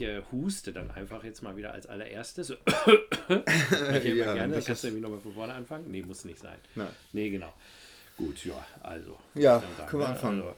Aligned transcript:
ich 0.00 0.06
äh, 0.06 0.22
huste 0.30 0.72
dann 0.72 0.90
einfach 0.92 1.24
jetzt 1.24 1.42
mal 1.42 1.56
wieder 1.56 1.72
als 1.72 1.86
allererstes. 1.86 2.50
ich 3.30 4.04
ja, 4.14 4.34
gerne, 4.34 4.54
das 4.54 4.66
kannst 4.66 4.84
du 4.84 4.88
irgendwie 4.88 5.02
nochmal 5.02 5.20
von 5.20 5.32
vorne 5.32 5.54
anfangen. 5.54 5.90
Nee, 5.90 6.02
muss 6.02 6.24
nicht 6.24 6.38
sein. 6.38 6.56
Nein. 6.74 6.88
Nee, 7.12 7.30
genau. 7.30 7.52
Gut, 8.16 8.44
ja, 8.44 8.64
also. 8.82 9.18
Ja, 9.34 9.62
können 9.88 10.02
wir 10.02 10.08
anfangen. 10.08 10.42
Also, 10.42 10.54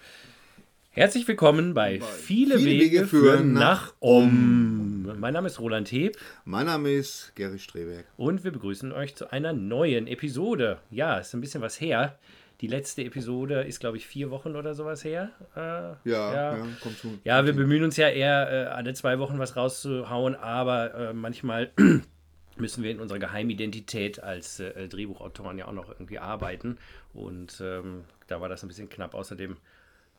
Herzlich 0.92 1.26
willkommen 1.28 1.72
bei, 1.72 1.98
bei 1.98 2.06
Viele, 2.06 2.58
Viele, 2.58 2.70
Wege, 2.70 2.96
Wege 2.96 3.06
führen 3.06 3.52
nach 3.52 3.94
Um. 4.00 5.18
Mein 5.18 5.32
Name 5.32 5.46
ist 5.46 5.60
Roland 5.60 5.90
Heb. 5.92 6.16
Mein 6.44 6.66
Name 6.66 6.90
ist 6.90 7.32
Gary 7.36 7.58
Streberg. 7.58 8.06
Und 8.16 8.44
wir 8.44 8.50
begrüßen 8.50 8.92
euch 8.92 9.14
zu 9.14 9.30
einer 9.30 9.52
neuen 9.52 10.06
Episode. 10.06 10.80
Ja, 10.90 11.18
ist 11.18 11.32
ein 11.32 11.40
bisschen 11.40 11.62
was 11.62 11.80
her. 11.80 12.18
Die 12.60 12.66
letzte 12.66 13.02
Episode 13.02 13.62
ist, 13.62 13.80
glaube 13.80 13.96
ich, 13.96 14.06
vier 14.06 14.30
Wochen 14.30 14.54
oder 14.54 14.74
sowas 14.74 15.02
her. 15.02 15.30
Äh, 15.56 15.60
ja, 15.60 15.96
ja, 16.04 16.56
ja, 16.58 16.66
kommt 16.82 16.98
schon. 16.98 17.18
Ja, 17.24 17.44
wir 17.46 17.54
bemühen 17.54 17.84
uns 17.84 17.96
ja 17.96 18.08
eher, 18.08 18.50
äh, 18.50 18.66
alle 18.66 18.92
zwei 18.92 19.18
Wochen 19.18 19.38
was 19.38 19.56
rauszuhauen, 19.56 20.34
aber 20.34 20.94
äh, 20.94 21.12
manchmal 21.14 21.72
müssen 22.58 22.84
wir 22.84 22.90
in 22.90 23.00
unserer 23.00 23.18
Geheimidentität 23.18 24.22
als 24.22 24.60
äh, 24.60 24.88
Drehbuchautoren 24.88 25.56
ja 25.56 25.68
auch 25.68 25.72
noch 25.72 25.88
irgendwie 25.88 26.18
arbeiten. 26.18 26.76
Und 27.14 27.62
ähm, 27.64 28.04
da 28.26 28.40
war 28.42 28.50
das 28.50 28.62
ein 28.62 28.68
bisschen 28.68 28.90
knapp. 28.90 29.14
Außerdem 29.14 29.56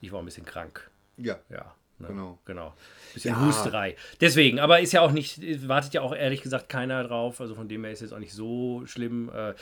ich 0.02 0.12
war 0.12 0.20
ein 0.20 0.26
bisschen 0.26 0.46
krank. 0.46 0.90
Ja. 1.18 1.40
Ja. 1.50 1.76
Ne? 2.02 2.08
Genau. 2.08 2.40
Genau. 2.46 2.74
Bisschen 3.14 3.36
ja. 3.36 3.46
Husterei. 3.46 3.96
Deswegen, 4.20 4.60
aber 4.60 4.80
ist 4.80 4.94
ja 4.94 5.02
auch 5.02 5.12
nicht, 5.12 5.68
wartet 5.68 5.94
ja 5.94 6.02
auch 6.02 6.16
ehrlich 6.16 6.42
gesagt 6.42 6.70
keiner 6.70 7.04
drauf. 7.04 7.42
Also 7.42 7.56
von 7.56 7.68
dem 7.68 7.84
her 7.84 7.94
ist 7.94 8.02
es 8.02 8.14
auch 8.14 8.20
nicht 8.20 8.34
so 8.34 8.84
schlimm. 8.86 9.30
Äh, 9.34 9.54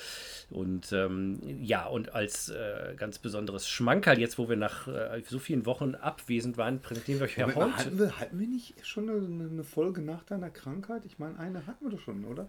und 0.49 0.91
ähm, 0.91 1.39
ja, 1.62 1.85
und 1.85 2.13
als 2.13 2.49
äh, 2.49 2.93
ganz 2.95 3.20
besonderes 3.20 3.67
Schmankerl, 3.67 4.20
jetzt 4.20 4.38
wo 4.38 4.49
wir 4.49 4.55
nach 4.55 4.88
äh, 4.88 5.21
so 5.27 5.39
vielen 5.39 5.65
Wochen 5.65 5.95
abwesend 5.95 6.57
waren, 6.57 6.79
präsentieren 6.81 7.20
wir 7.20 7.25
euch 7.25 7.38
ja 7.38 7.48
heute. 7.48 7.77
Hatten 7.77 7.99
wir, 7.99 8.20
hatten 8.20 8.40
wir 8.40 8.48
nicht 8.48 8.85
schon 8.85 9.09
eine, 9.09 9.49
eine 9.49 9.63
Folge 9.63 10.01
nach 10.01 10.23
deiner 10.23 10.49
Krankheit? 10.49 11.03
Ich 11.05 11.20
meine, 11.20 11.37
eine 11.40 11.65
hatten 11.65 11.85
wir 11.85 11.91
doch 11.91 12.01
schon, 12.03 12.26
oder? 12.26 12.48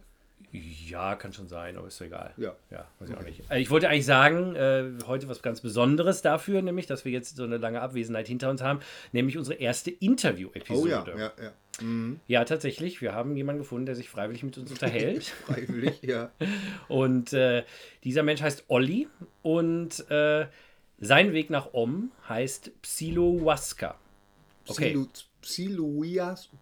Ja, 0.53 1.15
kann 1.15 1.33
schon 1.33 1.49
sein, 1.49 1.77
aber 1.77 1.87
ist 1.87 2.01
egal. 2.01 2.33
Ja. 2.37 2.57
Ja, 2.71 2.89
weiß 2.99 3.09
ich 3.09 3.15
okay. 3.15 3.23
auch 3.23 3.27
nicht. 3.27 3.51
Äh, 3.51 3.61
ich 3.61 3.71
wollte 3.71 3.89
eigentlich 3.89 4.07
sagen, 4.07 4.57
äh, 4.57 4.85
heute 5.07 5.29
was 5.29 5.43
ganz 5.43 5.61
Besonderes 5.61 6.23
dafür, 6.23 6.61
nämlich, 6.63 6.87
dass 6.87 7.05
wir 7.05 7.13
jetzt 7.13 7.37
so 7.37 7.45
eine 7.45 7.59
lange 7.59 7.81
Abwesenheit 7.81 8.27
hinter 8.27 8.51
uns 8.51 8.61
haben, 8.63 8.81
nämlich 9.13 9.39
unsere 9.39 9.59
erste 9.61 9.91
Interview-Episode. 9.91 11.13
Oh 11.15 11.19
ja, 11.19 11.19
ja, 11.19 11.33
ja. 11.41 11.53
Mhm. 11.81 12.21
Ja, 12.27 12.45
tatsächlich. 12.45 13.01
Wir 13.01 13.15
haben 13.15 13.37
jemanden 13.37 13.61
gefunden, 13.61 13.87
der 13.87 13.95
sich 13.95 14.09
freiwillig 14.09 14.43
mit 14.43 14.59
uns 14.59 14.73
unterhält. 14.73 15.25
freiwillig, 15.47 16.03
ja. 16.03 16.33
Und 16.89 17.33
äh, 17.33 17.65
dieser 18.03 18.25
Mensch 18.25 18.43
heißt 18.43 18.65
Olli 18.69 19.09
und 19.43 20.11
äh, 20.11 20.47
sein 20.99 21.33
Weg 21.33 21.51
nach 21.51 21.73
Om 21.73 22.11
heißt 22.29 22.83
Psilohuasca. 22.83 23.97
Okay. 24.67 25.07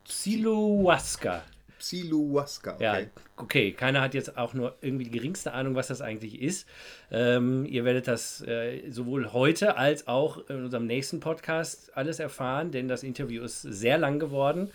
Psilohuasca. 0.05 1.43
Psilohuasca. 1.79 2.75
Okay. 2.75 2.83
Ja, 2.85 3.23
okay. 3.37 3.73
Keiner 3.73 4.01
hat 4.01 4.15
jetzt 4.15 4.37
auch 4.37 4.55
nur 4.55 4.77
irgendwie 4.81 5.05
die 5.05 5.11
geringste 5.11 5.53
Ahnung, 5.53 5.75
was 5.75 5.89
das 5.89 6.01
eigentlich 6.01 6.41
ist. 6.41 6.69
Ähm, 7.11 7.65
ihr 7.67 7.85
werdet 7.85 8.09
das 8.09 8.41
äh, 8.43 8.91
sowohl 8.91 9.33
heute 9.33 9.77
als 9.77 10.09
auch 10.09 10.49
in 10.49 10.65
unserem 10.65 10.87
nächsten 10.87 11.21
Podcast 11.21 11.97
alles 11.97 12.19
erfahren, 12.19 12.71
denn 12.71 12.89
das 12.89 13.03
Interview 13.03 13.43
ist 13.43 13.63
sehr 13.63 13.99
lang 13.99 14.19
geworden. 14.19 14.71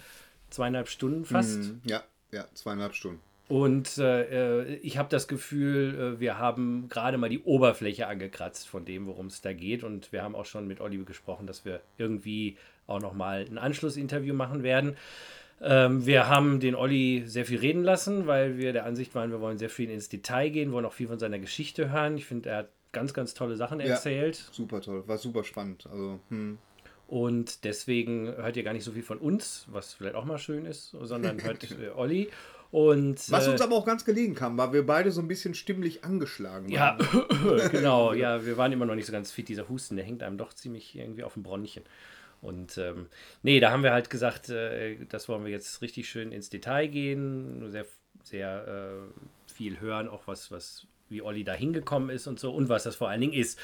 Zweieinhalb 0.50 0.88
Stunden 0.88 1.26
fast. 1.26 1.60
Mm, 1.60 1.82
ja, 1.86 2.04
ja, 2.32 2.46
zweieinhalb 2.54 2.96
Stunden. 2.96 3.20
Und 3.50 3.98
äh, 3.98 4.64
äh 4.64 4.76
ich 4.78 4.98
habe 4.98 5.10
das 5.10 5.28
Gefühl, 5.28 6.16
äh, 6.16 6.20
wir 6.20 6.38
haben 6.38 6.88
gerade 6.90 7.18
mal 7.18 7.30
die 7.30 7.44
Oberfläche 7.44 8.08
angekratzt 8.08 8.68
von 8.68 8.86
dem, 8.86 9.08
worum 9.08 9.28
es 9.28 9.42
da 9.42 9.54
geht. 9.54 9.84
Und 9.84 10.12
wir 10.12 10.24
haben 10.24 10.36
auch 10.36 10.46
schon 10.46 10.68
mit 10.68 10.80
Oliver 10.80 11.06
gesprochen, 11.06 11.48
dass 11.48 11.66
wir 11.66 11.82
irgendwie 11.98 12.58
auch 12.88 13.00
nochmal 13.00 13.46
ein 13.50 13.58
Anschlussinterview 13.58 14.34
machen 14.34 14.64
werden. 14.64 14.96
Ähm, 15.64 16.06
wir 16.06 16.28
haben 16.28 16.60
den 16.60 16.76
Olli 16.76 17.24
sehr 17.26 17.46
viel 17.46 17.60
reden 17.60 17.84
lassen, 17.84 18.28
weil 18.28 18.58
wir 18.58 18.74
der 18.74 18.86
Ansicht 18.86 19.16
waren, 19.16 19.32
wir 19.32 19.40
wollen 19.40 19.58
sehr 19.58 19.70
viel 19.70 19.90
ins 19.90 20.10
Detail 20.10 20.50
gehen, 20.50 20.72
wollen 20.74 20.86
auch 20.86 20.94
viel 20.94 21.08
von 21.08 21.20
seiner 21.20 21.40
Geschichte 21.40 21.92
hören. 21.92 22.18
Ich 22.18 22.26
finde, 22.26 22.50
er 22.50 22.58
hat 22.58 22.70
ganz, 22.92 23.14
ganz 23.14 23.34
tolle 23.34 23.56
Sachen 23.56 23.80
erzählt. 23.80 24.38
Ja, 24.38 24.54
super 24.54 24.82
toll, 24.82 25.08
war 25.08 25.18
super 25.18 25.44
spannend. 25.44 25.88
Also, 25.90 26.20
hm. 26.30 26.58
Und 27.08 27.64
deswegen 27.64 28.28
hört 28.28 28.58
ihr 28.58 28.64
gar 28.64 28.74
nicht 28.74 28.84
so 28.84 28.92
viel 28.92 29.04
von 29.04 29.20
uns, 29.20 29.66
was 29.70 29.94
vielleicht 29.94 30.16
auch 30.16 30.26
mal 30.26 30.38
schön 30.38 30.66
ist, 30.66 30.96
sondern 31.00 31.42
hört 31.44 31.70
äh, 31.80 31.90
Olli. 31.96 32.30
Und, 32.72 33.32
Was 33.32 33.48
uns 33.48 33.62
äh, 33.62 33.64
aber 33.64 33.76
auch 33.76 33.86
ganz 33.86 34.04
gelegen 34.04 34.34
kam, 34.34 34.58
weil 34.58 34.74
wir 34.74 34.84
beide 34.84 35.12
so 35.12 35.22
ein 35.22 35.28
bisschen 35.28 35.54
stimmlich 35.54 36.04
angeschlagen 36.04 36.74
waren. 36.74 37.00
Ja, 37.00 37.68
genau. 37.70 38.14
Ja, 38.14 38.44
wir 38.46 38.58
waren 38.58 38.72
immer 38.72 38.88
noch 38.88 38.96
nicht 38.96 39.06
so 39.06 39.12
ganz 39.12 39.32
fit. 39.32 39.48
Dieser 39.48 39.70
Husten, 39.70 39.96
der 39.96 40.04
hängt 40.04 40.24
einem 40.24 40.40
doch 40.40 40.54
ziemlich 40.54 40.98
irgendwie 40.98 41.24
auf 41.24 41.36
dem 41.36 41.44
Bronchien. 41.44 41.86
Und 42.44 42.78
ähm, 42.78 43.08
nee, 43.42 43.60
da 43.60 43.72
haben 43.72 43.84
wir 43.84 43.94
halt 43.94 44.10
gesagt, 44.10 44.50
äh, 44.50 44.98
das 45.10 45.30
wollen 45.30 45.46
wir 45.46 45.52
jetzt 45.52 45.82
richtig 45.82 46.10
schön 46.10 46.32
ins 46.32 46.50
Detail 46.50 46.88
gehen, 46.88 47.72
sehr, 47.72 47.86
sehr 48.24 48.68
äh, 48.68 49.52
viel 49.52 49.80
hören, 49.80 50.08
auch 50.10 50.28
was, 50.28 50.52
was, 50.52 50.86
wie 51.10 51.22
Olli 51.22 51.44
da 51.44 51.54
hingekommen 51.54 52.10
ist 52.10 52.28
und 52.28 52.40
so 52.40 52.54
und 52.54 52.70
was 52.70 52.84
das 52.84 52.96
vor 52.96 53.10
allen 53.10 53.22
Dingen 53.22 53.34
ist. 53.34 53.58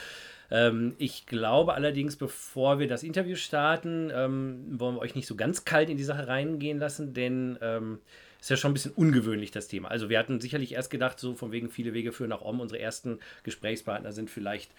Ähm, 0.49 0.95
ich 0.97 1.25
glaube 1.25 1.73
allerdings, 1.73 2.15
bevor 2.15 2.79
wir 2.79 2.87
das 2.87 3.03
Interview 3.03 3.35
starten, 3.35 4.11
ähm, 4.13 4.79
wollen 4.79 4.95
wir 4.95 5.01
euch 5.01 5.15
nicht 5.15 5.27
so 5.27 5.35
ganz 5.35 5.65
kalt 5.65 5.89
in 5.89 5.97
die 5.97 6.03
Sache 6.03 6.27
reingehen 6.27 6.79
lassen, 6.79 7.13
denn 7.13 7.57
ähm, 7.61 7.99
ist 8.39 8.49
ja 8.49 8.55
schon 8.55 8.71
ein 8.71 8.73
bisschen 8.73 8.93
ungewöhnlich, 8.93 9.51
das 9.51 9.67
Thema. 9.67 9.89
Also 9.89 10.09
wir 10.09 10.17
hatten 10.17 10.39
sicherlich 10.39 10.71
erst 10.71 10.89
gedacht, 10.89 11.19
so 11.19 11.35
von 11.35 11.51
wegen 11.51 11.69
viele 11.69 11.93
Wege 11.93 12.13
führen 12.13 12.29
nach 12.29 12.41
Om. 12.41 12.61
Unsere 12.61 12.79
ersten 12.79 13.19
Gesprächspartner 13.43 14.13
sind 14.13 14.29
vielleicht 14.29 14.71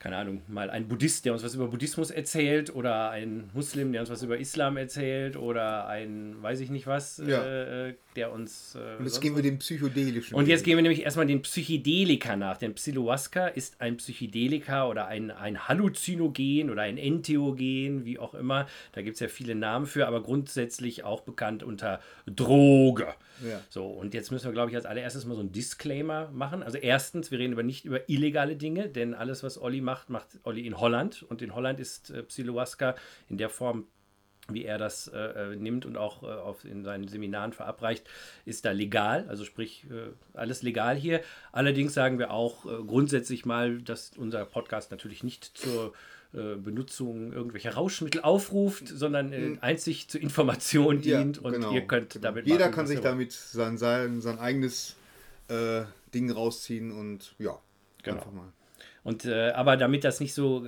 keine 0.00 0.16
Ahnung, 0.16 0.40
mal 0.48 0.70
ein 0.70 0.88
Buddhist, 0.88 1.26
der 1.26 1.34
uns 1.34 1.44
was 1.44 1.54
über 1.54 1.68
Buddhismus 1.68 2.10
erzählt 2.10 2.74
oder 2.74 3.10
ein 3.10 3.50
Muslim, 3.52 3.92
der 3.92 4.00
uns 4.00 4.10
was 4.10 4.22
über 4.22 4.38
Islam 4.38 4.78
erzählt 4.78 5.36
oder 5.36 5.86
ein, 5.88 6.42
weiß 6.42 6.60
ich 6.60 6.70
nicht 6.70 6.86
was, 6.86 7.18
ja. 7.18 7.44
äh, 7.44 7.94
der 8.16 8.32
uns. 8.32 8.74
Äh, 8.74 8.96
und 8.98 9.04
jetzt 9.04 9.20
gehen 9.20 9.36
wir 9.36 9.42
den 9.42 9.58
psychedelischen. 9.58 10.34
Und 10.34 10.48
jetzt 10.48 10.64
gehen 10.64 10.76
wir 10.76 10.82
nämlich 10.82 11.02
erstmal 11.02 11.26
den 11.26 11.42
Psychedelika 11.42 12.36
nach. 12.36 12.56
Denn 12.56 12.74
Psilohuasca 12.74 13.48
ist 13.48 13.80
ein 13.80 13.96
Psychedelika 13.96 14.88
oder 14.88 15.06
ein, 15.06 15.30
ein 15.30 15.68
Halluzinogen 15.68 16.70
oder 16.70 16.82
ein 16.82 16.98
Entheogen, 16.98 18.04
wie 18.04 18.18
auch 18.18 18.34
immer. 18.34 18.66
Da 18.92 19.02
gibt 19.02 19.14
es 19.14 19.20
ja 19.20 19.28
viele 19.28 19.54
Namen 19.54 19.86
für, 19.86 20.06
aber 20.06 20.22
grundsätzlich 20.22 21.04
auch 21.04 21.20
bekannt 21.20 21.62
unter 21.62 22.00
Droge. 22.26 23.14
Ja. 23.48 23.60
So, 23.68 23.86
und 23.86 24.14
jetzt 24.14 24.30
müssen 24.30 24.46
wir, 24.46 24.52
glaube 24.52 24.70
ich, 24.70 24.76
als 24.76 24.86
allererstes 24.86 25.24
mal 25.24 25.34
so 25.34 25.42
ein 25.42 25.52
Disclaimer 25.52 26.30
machen. 26.32 26.62
Also 26.62 26.78
erstens, 26.78 27.30
wir 27.30 27.38
reden 27.38 27.54
aber 27.54 27.62
nicht 27.62 27.84
über 27.84 28.08
illegale 28.08 28.56
Dinge, 28.56 28.88
denn 28.88 29.14
alles, 29.14 29.42
was 29.42 29.60
Olli 29.60 29.80
macht, 29.80 30.10
macht 30.10 30.38
Olli 30.42 30.66
in 30.66 30.78
Holland. 30.78 31.22
Und 31.22 31.42
in 31.42 31.54
Holland 31.54 31.80
ist 31.80 32.10
äh, 32.10 32.22
Psilohuasca 32.22 32.96
in 33.28 33.38
der 33.38 33.48
Form 33.48 33.86
wie 34.54 34.64
er 34.64 34.78
das 34.78 35.08
äh, 35.08 35.18
äh, 35.18 35.56
nimmt 35.56 35.86
und 35.86 35.96
auch 35.96 36.22
äh, 36.22 36.26
auf, 36.26 36.64
in 36.64 36.84
seinen 36.84 37.08
Seminaren 37.08 37.52
verabreicht, 37.52 38.08
ist 38.44 38.64
da 38.64 38.72
legal, 38.72 39.26
also 39.28 39.44
sprich 39.44 39.86
äh, 39.90 40.10
alles 40.34 40.62
legal 40.62 40.96
hier. 40.96 41.20
Allerdings 41.52 41.94
sagen 41.94 42.18
wir 42.18 42.30
auch 42.30 42.66
äh, 42.66 42.82
grundsätzlich 42.86 43.44
mal, 43.44 43.80
dass 43.82 44.12
unser 44.16 44.44
Podcast 44.44 44.90
natürlich 44.90 45.24
nicht 45.24 45.44
zur 45.56 45.92
äh, 46.32 46.56
Benutzung 46.56 47.32
irgendwelcher 47.32 47.74
Rauschmittel 47.74 48.20
aufruft, 48.20 48.88
sondern 48.88 49.32
hm. 49.32 49.58
einzig 49.60 50.08
zur 50.08 50.20
Information 50.20 51.00
dient 51.00 51.36
ja, 51.36 51.42
und 51.42 51.52
genau, 51.52 51.72
ihr 51.72 51.82
könnt 51.82 52.10
genau. 52.10 52.22
damit 52.22 52.46
Jeder 52.46 52.66
machen, 52.66 52.74
kann 52.74 52.86
sich 52.86 53.00
damit 53.00 53.32
sein, 53.32 53.78
sein, 53.78 54.20
sein 54.20 54.38
eigenes 54.38 54.96
Ding 56.14 56.30
rausziehen 56.30 56.92
und 56.92 57.34
ja, 57.40 57.58
genau. 58.04 58.18
einfach 58.18 58.30
mal. 58.30 58.52
Und 59.02 59.26
aber 59.26 59.76
damit 59.76 60.04
das 60.04 60.20
nicht 60.20 60.32
so 60.32 60.64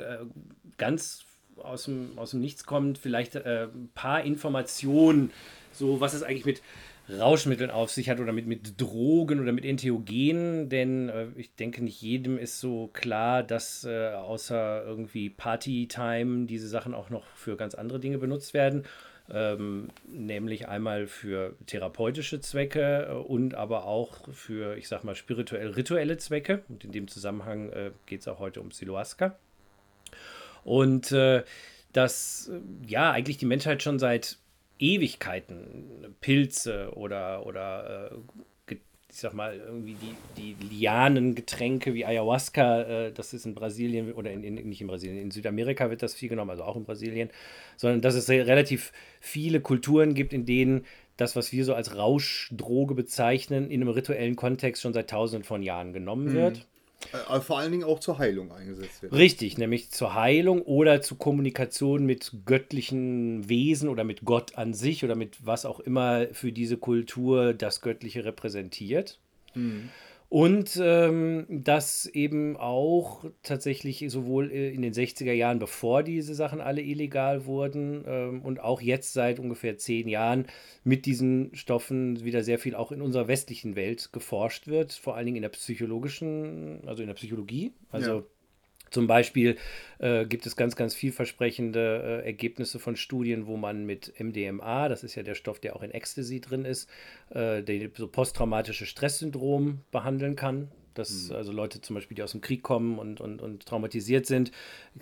ganz 0.77 1.25
aus 1.65 1.85
dem, 1.85 2.13
aus 2.17 2.31
dem 2.33 2.41
Nichts 2.41 2.65
kommt, 2.65 2.99
vielleicht 2.99 3.37
äh, 3.37 3.69
ein 3.73 3.91
paar 3.95 4.23
Informationen, 4.23 5.31
so 5.73 6.01
was 6.01 6.15
es 6.15 6.23
eigentlich 6.23 6.45
mit 6.47 6.63
Rauschmitteln 7.11 7.71
auf 7.71 7.91
sich 7.91 8.09
hat 8.09 8.21
oder 8.21 8.33
mit, 8.33 8.47
mit 8.47 8.81
Drogen 8.81 9.41
oder 9.41 9.53
mit 9.53 9.65
Entheogenen, 9.65 10.69
denn 10.69 11.09
äh, 11.09 11.27
ich 11.37 11.55
denke, 11.55 11.83
nicht 11.83 12.01
jedem 12.01 12.39
ist 12.39 12.61
so 12.61 12.91
klar, 12.93 13.43
dass 13.43 13.85
äh, 13.85 14.11
außer 14.11 14.85
irgendwie 14.85 15.29
Partytime 15.29 16.47
diese 16.47 16.69
Sachen 16.69 16.95
auch 16.95 17.11
noch 17.11 17.27
für 17.35 17.57
ganz 17.57 17.75
andere 17.75 17.99
Dinge 17.99 18.19
benutzt 18.19 18.55
werden. 18.55 18.85
Ähm, 19.31 19.89
nämlich 20.07 20.69
einmal 20.69 21.07
für 21.07 21.55
therapeutische 21.67 22.41
Zwecke 22.41 23.09
äh, 23.09 23.13
und 23.15 23.55
aber 23.55 23.87
auch 23.87 24.29
für, 24.33 24.77
ich 24.77 24.89
sag 24.89 25.05
mal, 25.05 25.15
spirituell-rituelle 25.15 26.19
Zwecke. 26.19 26.63
Und 26.69 26.85
in 26.85 26.93
dem 26.93 27.09
Zusammenhang 27.09 27.71
äh, 27.71 27.93
geht 28.07 28.21
es 28.21 28.29
auch 28.29 28.41
heute 28.41 28.61
um 28.61 28.73
Siloaska. 28.73 29.37
Und 30.65 31.13
äh, 31.13 31.43
dass 31.93 32.51
ja 32.87 33.11
eigentlich 33.11 33.39
die 33.39 33.47
Menschheit 33.47 33.83
schon 33.83 33.99
seit 33.99 34.39
Ewigkeiten 34.79 36.15
Pilze 36.21 36.91
oder, 36.95 37.47
oder 37.47 38.11
äh, 38.13 38.17
ich 39.13 39.21
sag 39.21 39.35
mal, 39.35 39.55
irgendwie 39.55 39.95
die, 40.37 40.55
die 40.57 40.65
Lianengetränke 40.65 41.93
wie 41.93 42.07
Ayahuasca, 42.07 42.83
äh, 42.83 43.13
das 43.13 43.35
ist 43.35 43.45
in 43.45 43.55
Brasilien 43.55 44.13
oder 44.15 44.33
in, 44.33 44.43
in, 44.43 44.55
nicht 44.55 44.81
in 44.81 44.87
Brasilien, 44.87 45.19
in 45.19 45.31
Südamerika 45.31 45.91
wird 45.91 46.03
das 46.03 46.15
viel 46.15 46.31
genommen, 46.31 46.51
also 46.51 46.65
auch 46.65 46.77
in 46.77 46.85
Brasilien, 46.85 47.29
sondern 47.77 48.01
dass 48.01 48.15
es 48.15 48.31
relativ 48.31 48.91
viele 49.21 49.61
Kulturen 49.61 50.15
gibt, 50.15 50.33
in 50.33 50.47
denen 50.47 50.87
das, 51.19 51.37
was 51.37 51.53
wir 51.53 51.67
so 51.67 51.75
als 51.75 51.95
Rauschdroge 51.95 52.95
bezeichnen, 52.95 53.71
in 53.71 53.83
einem 53.83 53.91
rituellen 53.91 54.35
Kontext 54.35 54.81
schon 54.81 54.95
seit 54.95 55.11
tausenden 55.11 55.45
von 55.45 55.63
Jahren 55.63 55.93
genommen 55.93 56.33
mhm. 56.33 56.53
Äh, 57.13 57.41
vor 57.41 57.59
allen 57.59 57.73
Dingen 57.73 57.85
auch 57.85 58.01
zur 58.01 58.19
Heilung 58.19 58.53
eingesetzt 58.53 59.03
wird. 59.03 59.13
Richtig, 59.13 59.59
nämlich 59.59 59.91
zur 59.91 60.15
Heilung 60.15 60.63
oder 60.63 61.03
zur 61.03 61.19
Kommunikation 61.19 62.07
mit 62.07 62.33
göttlichen 62.47 63.49
Wesen 63.49 63.89
oder 63.89 64.05
mit 64.05 64.25
Gott 64.25 64.57
an 64.57 64.75
sich 64.75 65.05
oder 65.05 65.15
mit 65.15 65.45
was 65.45 65.67
auch 65.67 65.81
immer 65.81 66.27
für 66.33 66.53
diese 66.53 66.77
Kultur 66.77 67.55
das 67.55 67.81
Göttliche 67.81 68.25
repräsentiert. 68.25 69.19
Mhm. 69.55 69.91
Und 70.33 70.81
ähm, 70.83 71.45
das 71.51 72.07
eben 72.07 72.57
auch 72.57 73.23
tatsächlich 73.43 74.03
sowohl 74.09 74.51
äh, 74.51 74.71
in 74.71 74.81
den 74.81 74.95
60er 74.95 75.35
Jahren, 75.35 75.59
bevor 75.59 76.03
diese 76.03 76.35
Sachen 76.35 76.63
alle 76.63 76.81
illegal 76.81 77.45
wurden, 77.45 78.03
ähm, 78.07 78.41
und 78.41 78.59
auch 78.59 78.81
jetzt 78.81 79.13
seit 79.13 79.39
ungefähr 79.39 79.77
zehn 79.77 80.09
Jahren 80.09 80.47
mit 80.85 81.05
diesen 81.05 81.55
Stoffen 81.55 82.25
wieder 82.25 82.43
sehr 82.43 82.59
viel 82.59 82.75
auch 82.75 82.93
in 82.93 83.03
unserer 83.03 83.29
westlichen 83.29 83.77
Welt 83.77 84.09
geforscht 84.15 84.69
wird, 84.69 84.95
vor 84.95 85.17
allen 85.17 85.27
Dingen 85.27 85.37
in 85.37 85.43
der 85.43 85.51
psychologischen, 85.51 86.81
also 86.87 87.03
in 87.03 87.09
der 87.09 87.15
Psychologie. 87.15 87.75
Also 87.91 88.21
ja. 88.21 88.25
Zum 88.93 89.07
Beispiel 89.07 89.57
äh, 89.99 90.27
gibt 90.27 90.47
es 90.47 90.55
ganz, 90.55 90.77
ganz 90.77 90.95
vielversprechende 90.95 92.23
äh, 92.23 92.27
Ergebnisse 92.27 92.79
von 92.79 92.97
Studien, 92.97 93.47
wo 93.47 93.57
man 93.57 93.87
mit 93.87 94.13
MDMA, 94.21 94.89
das 94.89 95.03
ist 95.03 95.15
ja 95.15 95.23
der 95.23 95.35
Stoff, 95.35 95.61
der 95.61 95.75
auch 95.75 95.83
in 95.83 95.91
Ecstasy 95.91 96.41
drin 96.41 96.65
ist, 96.65 96.89
äh, 97.31 97.63
der 97.63 97.89
so 97.97 98.07
posttraumatische 98.07 98.87
Stresssyndrom 98.87 99.81
behandeln 99.91 100.37
kann. 100.37 100.69
Dass 100.95 101.29
mhm. 101.29 101.37
also 101.37 101.53
Leute 101.53 101.81
zum 101.81 101.95
Beispiel, 101.95 102.15
die 102.15 102.23
aus 102.23 102.33
dem 102.33 102.41
Krieg 102.41 102.63
kommen 102.63 102.99
und, 102.99 103.21
und, 103.21 103.41
und 103.41 103.67
traumatisiert 103.67 104.27
sind. 104.27 104.53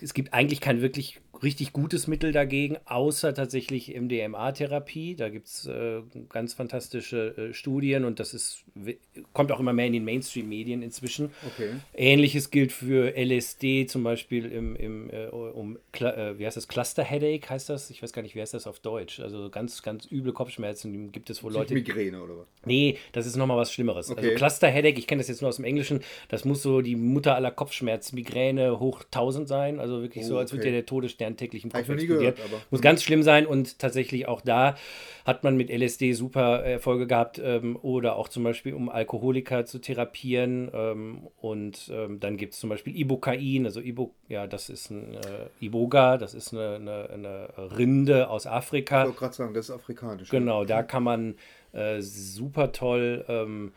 Es 0.00 0.14
gibt 0.14 0.32
eigentlich 0.32 0.60
kein 0.60 0.80
wirklich 0.80 1.20
richtig 1.42 1.72
gutes 1.72 2.06
Mittel 2.06 2.32
dagegen, 2.32 2.76
außer 2.84 3.34
tatsächlich 3.34 3.94
MDMA-Therapie. 3.98 5.14
Da 5.14 5.28
gibt 5.28 5.46
es 5.46 5.66
äh, 5.66 6.02
ganz 6.28 6.54
fantastische 6.54 7.36
äh, 7.36 7.54
Studien 7.54 8.04
und 8.04 8.20
das 8.20 8.34
ist, 8.34 8.64
kommt 9.32 9.52
auch 9.52 9.60
immer 9.60 9.72
mehr 9.72 9.86
in 9.86 9.94
den 9.94 10.04
Mainstream-Medien 10.04 10.82
inzwischen. 10.82 11.30
Okay. 11.46 11.70
Ähnliches 11.94 12.50
gilt 12.50 12.72
für 12.72 13.16
LSD, 13.16 13.86
zum 13.86 14.02
Beispiel 14.02 14.46
im, 14.46 14.76
im 14.76 15.10
äh, 15.10 15.26
um, 15.28 15.78
äh, 15.92 16.38
wie 16.38 16.46
heißt 16.46 16.56
das, 16.56 16.68
Cluster 16.68 17.04
Headache 17.04 17.48
heißt 17.48 17.68
das? 17.68 17.90
Ich 17.90 18.02
weiß 18.02 18.12
gar 18.12 18.22
nicht, 18.22 18.34
wie 18.34 18.40
heißt 18.40 18.54
das 18.54 18.66
auf 18.66 18.80
Deutsch? 18.80 19.20
Also 19.20 19.48
ganz, 19.50 19.82
ganz 19.82 20.10
üble 20.10 20.32
Kopfschmerzen 20.32 21.12
gibt 21.12 21.30
es, 21.30 21.42
wo 21.42 21.48
Leute. 21.48 21.74
Migräne 21.74 22.22
oder 22.22 22.38
was? 22.38 22.46
Nee, 22.64 22.98
das 23.12 23.26
ist 23.26 23.36
nochmal 23.36 23.56
was 23.56 23.72
Schlimmeres. 23.72 24.10
Okay. 24.10 24.20
Also 24.20 24.34
Cluster 24.34 24.68
Headache, 24.68 24.98
ich 24.98 25.06
kenne 25.06 25.20
das 25.20 25.28
jetzt 25.28 25.40
nur 25.40 25.48
aus 25.48 25.56
dem 25.56 25.64
Englischen, 25.64 25.79
das 26.28 26.44
muss 26.44 26.62
so 26.62 26.80
die 26.80 26.96
Mutter 26.96 27.34
aller 27.34 27.50
Kopfschmerzen, 27.50 28.14
Migräne 28.16 28.80
hoch 28.80 29.02
1000 29.04 29.48
sein. 29.48 29.80
Also 29.80 30.02
wirklich 30.02 30.24
oh, 30.24 30.28
so, 30.28 30.38
als 30.38 30.52
okay. 30.52 30.60
würde 30.60 30.72
der 30.72 30.86
Todesstern 30.86 31.36
täglich 31.36 31.64
im 31.64 31.72
Kopf 31.72 31.88
explodiert. 31.88 32.38
Muss 32.70 32.80
ganz 32.80 33.02
schlimm 33.02 33.22
sein 33.22 33.46
und 33.46 33.78
tatsächlich 33.78 34.28
auch 34.28 34.40
da 34.40 34.76
hat 35.24 35.44
man 35.44 35.56
mit 35.56 35.70
LSD 35.70 36.12
super 36.12 36.64
Erfolge 36.64 37.06
gehabt 37.06 37.40
ähm, 37.42 37.78
oder 37.82 38.16
auch 38.16 38.28
zum 38.28 38.42
Beispiel 38.42 38.74
um 38.74 38.88
Alkoholiker 38.88 39.64
zu 39.64 39.78
therapieren 39.78 40.70
ähm, 40.72 41.28
und 41.40 41.90
ähm, 41.92 42.20
dann 42.20 42.36
gibt 42.36 42.54
es 42.54 42.60
zum 42.60 42.70
Beispiel 42.70 42.96
Ibokain, 42.96 43.64
also 43.64 43.80
Ibo, 43.80 44.12
ja, 44.28 44.46
das 44.46 44.68
ist 44.70 44.90
ein 44.90 45.14
äh, 45.14 45.64
Iboga, 45.64 46.18
das 46.18 46.34
ist 46.34 46.52
eine, 46.52 46.76
eine, 46.76 47.10
eine 47.10 47.48
Rinde 47.76 48.28
aus 48.28 48.46
Afrika. 48.46 49.02
Ich 49.02 49.06
wollte 49.06 49.18
gerade 49.18 49.34
sagen, 49.34 49.54
das 49.54 49.68
ist 49.68 49.74
afrikanisch. 49.74 50.30
Genau, 50.30 50.64
da 50.64 50.82
kann 50.82 51.02
man 51.02 51.34
äh, 51.72 52.00
super 52.00 52.72
toll 52.72 53.24
ähm, 53.28 53.72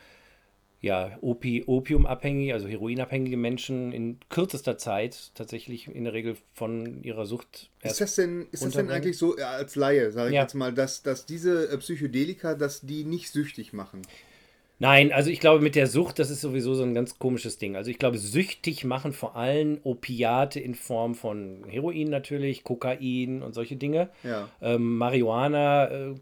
ja, 0.83 1.17
Opi 1.21 1.63
opiumabhängige, 1.65 2.53
also 2.53 2.67
heroinabhängige 2.67 3.37
Menschen 3.37 3.93
in 3.93 4.17
kürzester 4.27 4.77
Zeit 4.77 5.31
tatsächlich 5.33 5.87
in 5.87 6.03
der 6.03 6.11
Regel 6.11 6.35
von 6.53 7.01
ihrer 7.03 7.25
Sucht. 7.25 7.69
Ist 7.81 8.01
das 8.01 8.15
denn, 8.15 8.47
ist 8.51 8.65
das 8.65 8.73
denn 8.73 8.91
eigentlich 8.91 9.17
so 9.17 9.37
als 9.37 9.77
Laie, 9.77 10.11
sage 10.11 10.29
ich 10.29 10.35
ja. 10.35 10.41
jetzt 10.41 10.55
mal, 10.55 10.73
dass, 10.73 11.01
dass 11.01 11.25
diese 11.25 11.69
äh, 11.69 11.77
Psychedelika, 11.77 12.53
dass 12.55 12.81
die 12.81 13.05
nicht 13.05 13.31
süchtig 13.31 13.71
machen? 13.71 14.01
Nein, 14.79 15.13
also 15.13 15.29
ich 15.29 15.39
glaube, 15.39 15.63
mit 15.63 15.75
der 15.75 15.87
Sucht, 15.87 16.19
das 16.19 16.29
ist 16.29 16.41
sowieso 16.41 16.73
so 16.73 16.83
ein 16.83 16.93
ganz 16.93 17.17
komisches 17.17 17.57
Ding. 17.57 17.77
Also 17.77 17.89
ich 17.89 17.97
glaube, 17.97 18.17
süchtig 18.17 18.83
machen 18.83 19.13
vor 19.13 19.37
allem 19.37 19.79
Opiate 19.83 20.59
in 20.59 20.75
Form 20.75 21.15
von 21.15 21.63
Heroin 21.65 22.09
natürlich, 22.09 22.65
Kokain 22.65 23.41
und 23.41 23.53
solche 23.53 23.77
Dinge. 23.77 24.09
Ja. 24.23 24.49
Ähm, 24.61 24.97
Marihuana, 24.97 25.85
äh, 25.85 26.15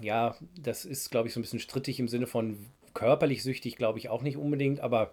ja, 0.00 0.34
das 0.58 0.86
ist, 0.86 1.10
glaube 1.10 1.28
ich, 1.28 1.34
so 1.34 1.40
ein 1.40 1.42
bisschen 1.42 1.60
strittig 1.60 2.00
im 2.00 2.08
Sinne 2.08 2.26
von, 2.26 2.56
körperlich 2.98 3.44
süchtig, 3.44 3.76
glaube 3.76 4.00
ich, 4.00 4.08
auch 4.08 4.22
nicht 4.22 4.36
unbedingt, 4.36 4.80
aber 4.80 5.12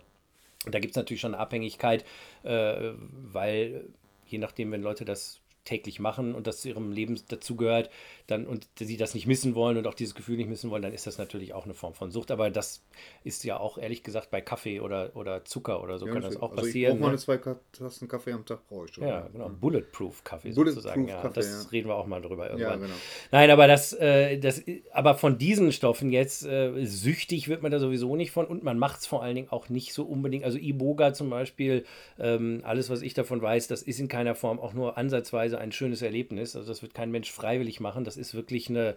da 0.65 0.79
gibt 0.79 0.93
es 0.93 0.97
natürlich 0.97 1.21
schon 1.21 1.35
eine 1.35 1.41
Abhängigkeit, 1.43 2.03
äh, 2.41 2.93
weil 3.31 3.85
je 4.25 4.39
nachdem, 4.39 4.71
wenn 4.71 4.81
Leute 4.81 5.05
das 5.05 5.39
täglich 5.65 5.99
machen 5.99 6.33
und 6.33 6.47
das 6.47 6.61
zu 6.61 6.69
ihrem 6.69 6.91
Leben 6.91 7.21
dazugehört, 7.27 7.91
dann 8.27 8.47
und 8.47 8.67
sie 8.79 8.97
das 8.97 9.13
nicht 9.13 9.27
missen 9.27 9.55
wollen 9.55 9.77
und 9.77 9.87
auch 9.87 9.93
dieses 9.93 10.15
Gefühl 10.15 10.37
nicht 10.37 10.49
missen 10.49 10.69
wollen, 10.71 10.81
dann 10.81 10.93
ist 10.93 11.05
das 11.07 11.17
natürlich 11.17 11.53
auch 11.53 11.65
eine 11.65 11.73
Form 11.73 11.93
von 11.93 12.11
Sucht. 12.11 12.31
Aber 12.31 12.49
das 12.49 12.83
ist 13.23 13.43
ja 13.43 13.59
auch 13.59 13.77
ehrlich 13.77 14.03
gesagt 14.03 14.31
bei 14.31 14.41
Kaffee 14.41 14.79
oder, 14.79 15.11
oder 15.15 15.45
Zucker 15.45 15.81
oder 15.83 15.99
so 15.99 16.07
ja, 16.07 16.13
kann 16.13 16.21
das 16.23 16.37
auch 16.37 16.51
also 16.51 16.63
passieren. 16.63 16.95
Ich 16.95 17.01
brauche 17.01 17.11
ne? 17.11 17.17
zwei 17.17 17.37
Tassen 17.71 18.07
Kaffee 18.07 18.31
am 18.31 18.45
Tag 18.45 18.67
brauche 18.67 18.87
ich. 18.89 18.97
Ja, 18.97 19.27
genau. 19.31 19.49
Bulletproof 19.49 20.23
Kaffee 20.23 20.51
Bulletproof 20.51 20.83
sozusagen. 20.83 21.07
Ja, 21.07 21.21
Kaffee, 21.21 21.33
das 21.35 21.63
ja. 21.65 21.69
reden 21.69 21.89
wir 21.89 21.95
auch 21.95 22.07
mal 22.07 22.21
drüber 22.21 22.49
irgendwann. 22.49 22.81
Ja, 22.81 22.87
genau. 22.87 22.97
Nein, 23.31 23.51
aber 23.51 23.67
das, 23.67 23.93
äh, 23.93 24.37
das, 24.39 24.63
aber 24.91 25.15
von 25.15 25.37
diesen 25.37 25.71
Stoffen 25.71 26.11
jetzt 26.11 26.45
äh, 26.45 26.85
süchtig 26.85 27.47
wird 27.47 27.61
man 27.61 27.71
da 27.71 27.79
sowieso 27.79 28.15
nicht 28.15 28.31
von 28.31 28.45
und 28.45 28.63
man 28.63 28.79
macht 28.79 29.01
es 29.01 29.05
vor 29.07 29.23
allen 29.23 29.35
Dingen 29.35 29.49
auch 29.49 29.69
nicht 29.69 29.93
so 29.93 30.03
unbedingt. 30.03 30.43
Also 30.45 30.57
Iboga 30.57 31.13
zum 31.13 31.29
Beispiel, 31.29 31.85
ähm, 32.19 32.61
alles 32.63 32.89
was 32.89 33.01
ich 33.01 33.13
davon 33.13 33.41
weiß, 33.41 33.67
das 33.67 33.81
ist 33.81 33.99
in 33.99 34.07
keiner 34.07 34.35
Form 34.35 34.59
auch 34.59 34.73
nur 34.73 34.97
ansatzweise 34.97 35.59
ein 35.59 35.71
schönes 35.71 36.01
Erlebnis. 36.01 36.55
Also 36.55 36.67
das 36.67 36.81
wird 36.81 36.93
kein 36.93 37.11
Mensch 37.11 37.31
freiwillig 37.31 37.79
machen. 37.79 38.03
Das 38.03 38.14
ist 38.17 38.35
wirklich 38.35 38.69
eine, 38.69 38.95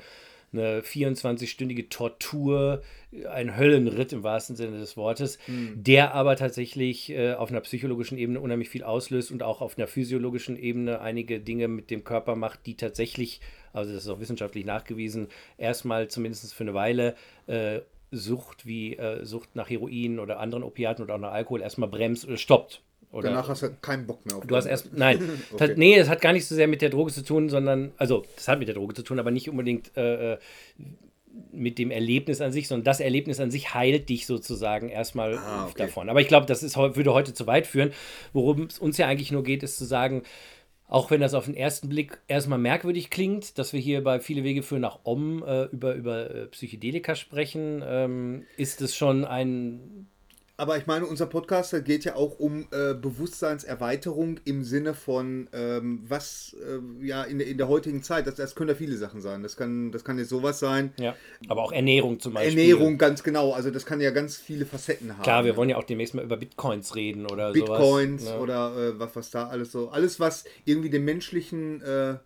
eine 0.52 0.80
24-stündige 0.80 1.88
Tortur, 1.88 2.82
ein 3.30 3.56
Höllenritt 3.56 4.12
im 4.12 4.22
wahrsten 4.22 4.56
Sinne 4.56 4.78
des 4.78 4.96
Wortes, 4.96 5.38
mhm. 5.46 5.82
der 5.82 6.14
aber 6.14 6.36
tatsächlich 6.36 7.10
äh, 7.10 7.34
auf 7.34 7.50
einer 7.50 7.60
psychologischen 7.60 8.18
Ebene 8.18 8.40
unheimlich 8.40 8.68
viel 8.68 8.84
auslöst 8.84 9.30
und 9.30 9.42
auch 9.42 9.60
auf 9.60 9.76
einer 9.76 9.86
physiologischen 9.86 10.56
Ebene 10.56 11.00
einige 11.00 11.40
Dinge 11.40 11.68
mit 11.68 11.90
dem 11.90 12.04
Körper 12.04 12.36
macht, 12.36 12.66
die 12.66 12.76
tatsächlich, 12.76 13.40
also 13.72 13.92
das 13.92 14.04
ist 14.04 14.08
auch 14.08 14.20
wissenschaftlich 14.20 14.64
nachgewiesen, 14.64 15.28
erstmal 15.56 16.08
zumindest 16.08 16.54
für 16.54 16.64
eine 16.64 16.74
Weile 16.74 17.14
äh, 17.46 17.80
Sucht 18.10 18.66
wie 18.66 18.96
äh, 18.96 19.24
Sucht 19.24 19.54
nach 19.54 19.68
Heroin 19.68 20.18
oder 20.18 20.40
anderen 20.40 20.64
Opiaten 20.64 21.02
oder 21.02 21.16
auch 21.16 21.20
nach 21.20 21.32
Alkohol 21.32 21.60
erstmal 21.60 21.90
bremst 21.90 22.26
oder 22.26 22.38
stoppt. 22.38 22.82
Oder 23.10 23.30
Danach 23.30 23.48
hast 23.48 23.62
du 23.62 23.70
keinen 23.80 24.06
Bock 24.06 24.24
mehr 24.26 24.36
auf 24.36 24.46
Du 24.46 24.54
hast 24.54 24.66
erst, 24.66 24.92
nein, 24.92 25.18
okay. 25.52 25.74
nee, 25.76 25.96
es 25.96 26.08
hat 26.08 26.20
gar 26.20 26.32
nicht 26.32 26.46
so 26.46 26.54
sehr 26.54 26.68
mit 26.68 26.82
der 26.82 26.90
Droge 26.90 27.12
zu 27.12 27.24
tun, 27.24 27.48
sondern, 27.48 27.92
also, 27.96 28.24
es 28.36 28.48
hat 28.48 28.58
mit 28.58 28.68
der 28.68 28.74
Droge 28.74 28.94
zu 28.94 29.02
tun, 29.02 29.18
aber 29.18 29.30
nicht 29.30 29.48
unbedingt 29.48 29.96
äh, 29.96 30.34
äh, 30.34 30.38
mit 31.52 31.78
dem 31.78 31.90
Erlebnis 31.90 32.40
an 32.40 32.52
sich, 32.52 32.68
sondern 32.68 32.84
das 32.84 33.00
Erlebnis 33.00 33.40
an 33.40 33.50
sich 33.50 33.72
heilt 33.74 34.08
dich 34.08 34.26
sozusagen 34.26 34.88
erstmal 34.88 35.38
ah, 35.38 35.66
okay. 35.66 35.74
davon. 35.78 36.08
Aber 36.08 36.20
ich 36.20 36.28
glaube, 36.28 36.46
das 36.46 36.62
ist, 36.62 36.76
würde 36.76 37.14
heute 37.14 37.32
zu 37.32 37.46
weit 37.46 37.66
führen. 37.66 37.92
Worum 38.32 38.64
es 38.64 38.78
uns 38.78 38.98
ja 38.98 39.06
eigentlich 39.06 39.32
nur 39.32 39.42
geht, 39.42 39.62
ist 39.62 39.78
zu 39.78 39.84
sagen, 39.84 40.22
auch 40.88 41.10
wenn 41.10 41.20
das 41.20 41.34
auf 41.34 41.44
den 41.44 41.54
ersten 41.54 41.88
Blick 41.88 42.18
erstmal 42.28 42.58
merkwürdig 42.58 43.10
klingt, 43.10 43.58
dass 43.58 43.72
wir 43.72 43.80
hier 43.80 44.02
bei 44.02 44.20
Viele 44.20 44.42
Wege 44.42 44.62
führen 44.62 44.80
nach 44.80 45.00
Om 45.04 45.44
äh, 45.46 45.64
über, 45.64 45.94
über 45.94 46.30
äh, 46.34 46.46
Psychedelika 46.46 47.14
sprechen, 47.14 47.82
ähm, 47.86 48.46
ist 48.56 48.80
es 48.80 48.96
schon 48.96 49.24
ein 49.24 50.08
aber 50.58 50.76
ich 50.76 50.88
meine, 50.88 51.06
unser 51.06 51.26
Podcast 51.26 51.72
geht 51.84 52.04
ja 52.04 52.16
auch 52.16 52.40
um 52.40 52.66
äh, 52.72 52.92
Bewusstseinserweiterung 52.92 54.40
im 54.44 54.64
Sinne 54.64 54.92
von, 54.92 55.48
ähm, 55.52 56.02
was 56.08 56.56
äh, 56.60 57.06
ja 57.06 57.22
in, 57.22 57.38
in 57.38 57.56
der 57.56 57.68
heutigen 57.68 58.02
Zeit, 58.02 58.26
das, 58.26 58.34
das 58.34 58.56
können 58.56 58.70
ja 58.70 58.74
viele 58.74 58.96
Sachen 58.96 59.20
sein. 59.20 59.44
Das 59.44 59.56
kann, 59.56 59.92
das 59.92 60.02
kann 60.02 60.18
jetzt 60.18 60.30
sowas 60.30 60.58
sein. 60.58 60.92
Ja, 60.98 61.14
aber 61.48 61.62
auch 61.62 61.70
Ernährung 61.70 62.18
zum 62.18 62.34
Beispiel. 62.34 62.58
Ernährung, 62.58 62.98
ganz 62.98 63.22
genau. 63.22 63.52
Also 63.52 63.70
das 63.70 63.86
kann 63.86 64.00
ja 64.00 64.10
ganz 64.10 64.36
viele 64.36 64.66
Facetten 64.66 65.16
haben. 65.16 65.22
Klar, 65.22 65.44
wir 65.44 65.56
wollen 65.56 65.70
ja 65.70 65.76
auch 65.76 65.84
demnächst 65.84 66.14
mal 66.14 66.24
über 66.24 66.36
Bitcoins 66.36 66.96
reden 66.96 67.26
oder 67.26 67.52
Bitcoins 67.52 68.24
sowas. 68.24 68.34
Ne? 68.34 68.40
oder 68.40 68.76
äh, 68.76 68.98
was, 68.98 69.14
was 69.14 69.30
da 69.30 69.46
alles 69.46 69.70
so. 69.70 69.90
Alles, 69.90 70.18
was 70.18 70.44
irgendwie 70.64 70.90
den 70.90 71.04
menschlichen 71.04 71.82
äh, 71.82 72.16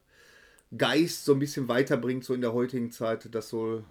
Geist 0.78 1.26
so 1.26 1.34
ein 1.34 1.38
bisschen 1.38 1.68
weiterbringt, 1.68 2.24
so 2.24 2.32
in 2.32 2.40
der 2.40 2.54
heutigen 2.54 2.90
Zeit, 2.92 3.28
das 3.30 3.50
soll 3.50 3.84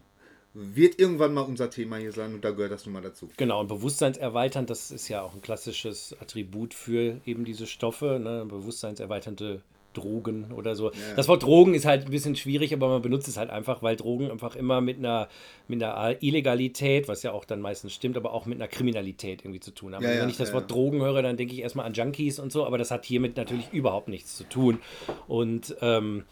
wird 0.53 0.99
irgendwann 0.99 1.33
mal 1.33 1.41
unser 1.41 1.69
Thema 1.69 1.97
hier 1.97 2.11
sein 2.11 2.33
und 2.33 2.43
da 2.43 2.51
gehört 2.51 2.71
das 2.71 2.85
nun 2.85 2.93
mal 2.93 3.01
dazu. 3.01 3.29
Genau, 3.37 3.61
und 3.61 3.67
bewusstseinserweiternd, 3.67 4.69
das 4.69 4.91
ist 4.91 5.07
ja 5.07 5.21
auch 5.21 5.33
ein 5.33 5.41
klassisches 5.41 6.15
Attribut 6.19 6.73
für 6.73 7.21
eben 7.25 7.45
diese 7.45 7.67
Stoffe, 7.67 8.19
ne? 8.21 8.45
bewusstseinserweiternde 8.47 9.61
Drogen 9.93 10.51
oder 10.53 10.75
so. 10.75 10.91
Ja. 10.91 11.15
Das 11.15 11.27
Wort 11.27 11.43
Drogen 11.43 11.73
ist 11.73 11.85
halt 11.85 12.05
ein 12.05 12.11
bisschen 12.11 12.35
schwierig, 12.35 12.73
aber 12.73 12.87
man 12.87 13.01
benutzt 13.01 13.27
es 13.27 13.37
halt 13.37 13.49
einfach, 13.49 13.83
weil 13.83 13.95
Drogen 13.95 14.31
einfach 14.31 14.55
immer 14.55 14.81
mit 14.81 14.97
einer, 14.97 15.27
mit 15.67 15.83
einer 15.83 16.21
Illegalität, 16.21 17.07
was 17.07 17.23
ja 17.23 17.31
auch 17.31 17.45
dann 17.45 17.61
meistens 17.61 17.93
stimmt, 17.93 18.17
aber 18.17 18.33
auch 18.33 18.45
mit 18.45 18.57
einer 18.57 18.67
Kriminalität 18.67 19.41
irgendwie 19.41 19.59
zu 19.59 19.71
tun 19.71 19.93
haben. 19.95 20.03
Ja, 20.03 20.13
ja, 20.13 20.21
wenn 20.21 20.29
ich 20.29 20.37
das 20.37 20.53
Wort 20.53 20.71
Drogen 20.71 21.01
höre, 21.01 21.21
dann 21.21 21.37
denke 21.37 21.53
ich 21.53 21.59
erstmal 21.59 21.85
an 21.85 21.93
Junkies 21.93 22.39
und 22.39 22.51
so, 22.51 22.65
aber 22.65 22.77
das 22.77 22.91
hat 22.91 23.05
hiermit 23.05 23.37
natürlich 23.37 23.71
überhaupt 23.73 24.07
nichts 24.07 24.37
zu 24.37 24.45
tun. 24.45 24.79
Und 25.27 25.75
ähm, 25.81 26.23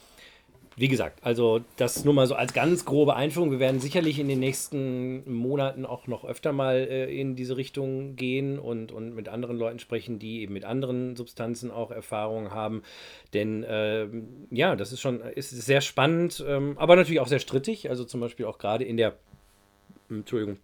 wie 0.79 0.87
gesagt, 0.87 1.19
also 1.25 1.59
das 1.75 2.05
nur 2.05 2.13
mal 2.13 2.25
so 2.25 2.35
als 2.35 2.53
ganz 2.53 2.85
grobe 2.85 3.15
Einführung. 3.17 3.51
Wir 3.51 3.59
werden 3.59 3.81
sicherlich 3.81 4.17
in 4.17 4.29
den 4.29 4.39
nächsten 4.39 5.29
Monaten 5.29 5.85
auch 5.85 6.07
noch 6.07 6.23
öfter 6.23 6.53
mal 6.53 6.77
äh, 6.77 7.19
in 7.19 7.35
diese 7.35 7.57
Richtung 7.57 8.15
gehen 8.15 8.57
und, 8.57 8.93
und 8.93 9.13
mit 9.13 9.27
anderen 9.27 9.57
Leuten 9.57 9.79
sprechen, 9.79 10.19
die 10.19 10.41
eben 10.41 10.53
mit 10.53 10.63
anderen 10.63 11.17
Substanzen 11.17 11.69
auch 11.69 11.91
Erfahrungen 11.91 12.51
haben. 12.51 12.83
Denn 13.33 13.63
äh, 13.63 14.07
ja, 14.51 14.77
das 14.77 14.93
ist 14.93 15.01
schon 15.01 15.19
ist 15.19 15.49
sehr 15.49 15.81
spannend, 15.81 16.43
ähm, 16.47 16.77
aber 16.77 16.95
natürlich 16.95 17.19
auch 17.19 17.27
sehr 17.27 17.39
strittig. 17.39 17.89
Also 17.89 18.05
zum 18.05 18.21
Beispiel 18.21 18.45
auch 18.45 18.57
gerade 18.57 18.85
in 18.85 18.95
der, 18.95 19.17
Entschuldigung, 20.09 20.59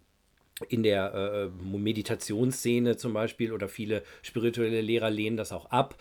in 0.68 0.82
der 0.82 1.12
äh, 1.14 1.76
Meditationsszene 1.76 2.96
zum 2.96 3.12
Beispiel 3.12 3.52
oder 3.52 3.68
viele 3.68 4.02
spirituelle 4.22 4.80
Lehrer 4.80 5.10
lehnen 5.10 5.36
das 5.36 5.52
auch 5.52 5.66
ab, 5.66 5.94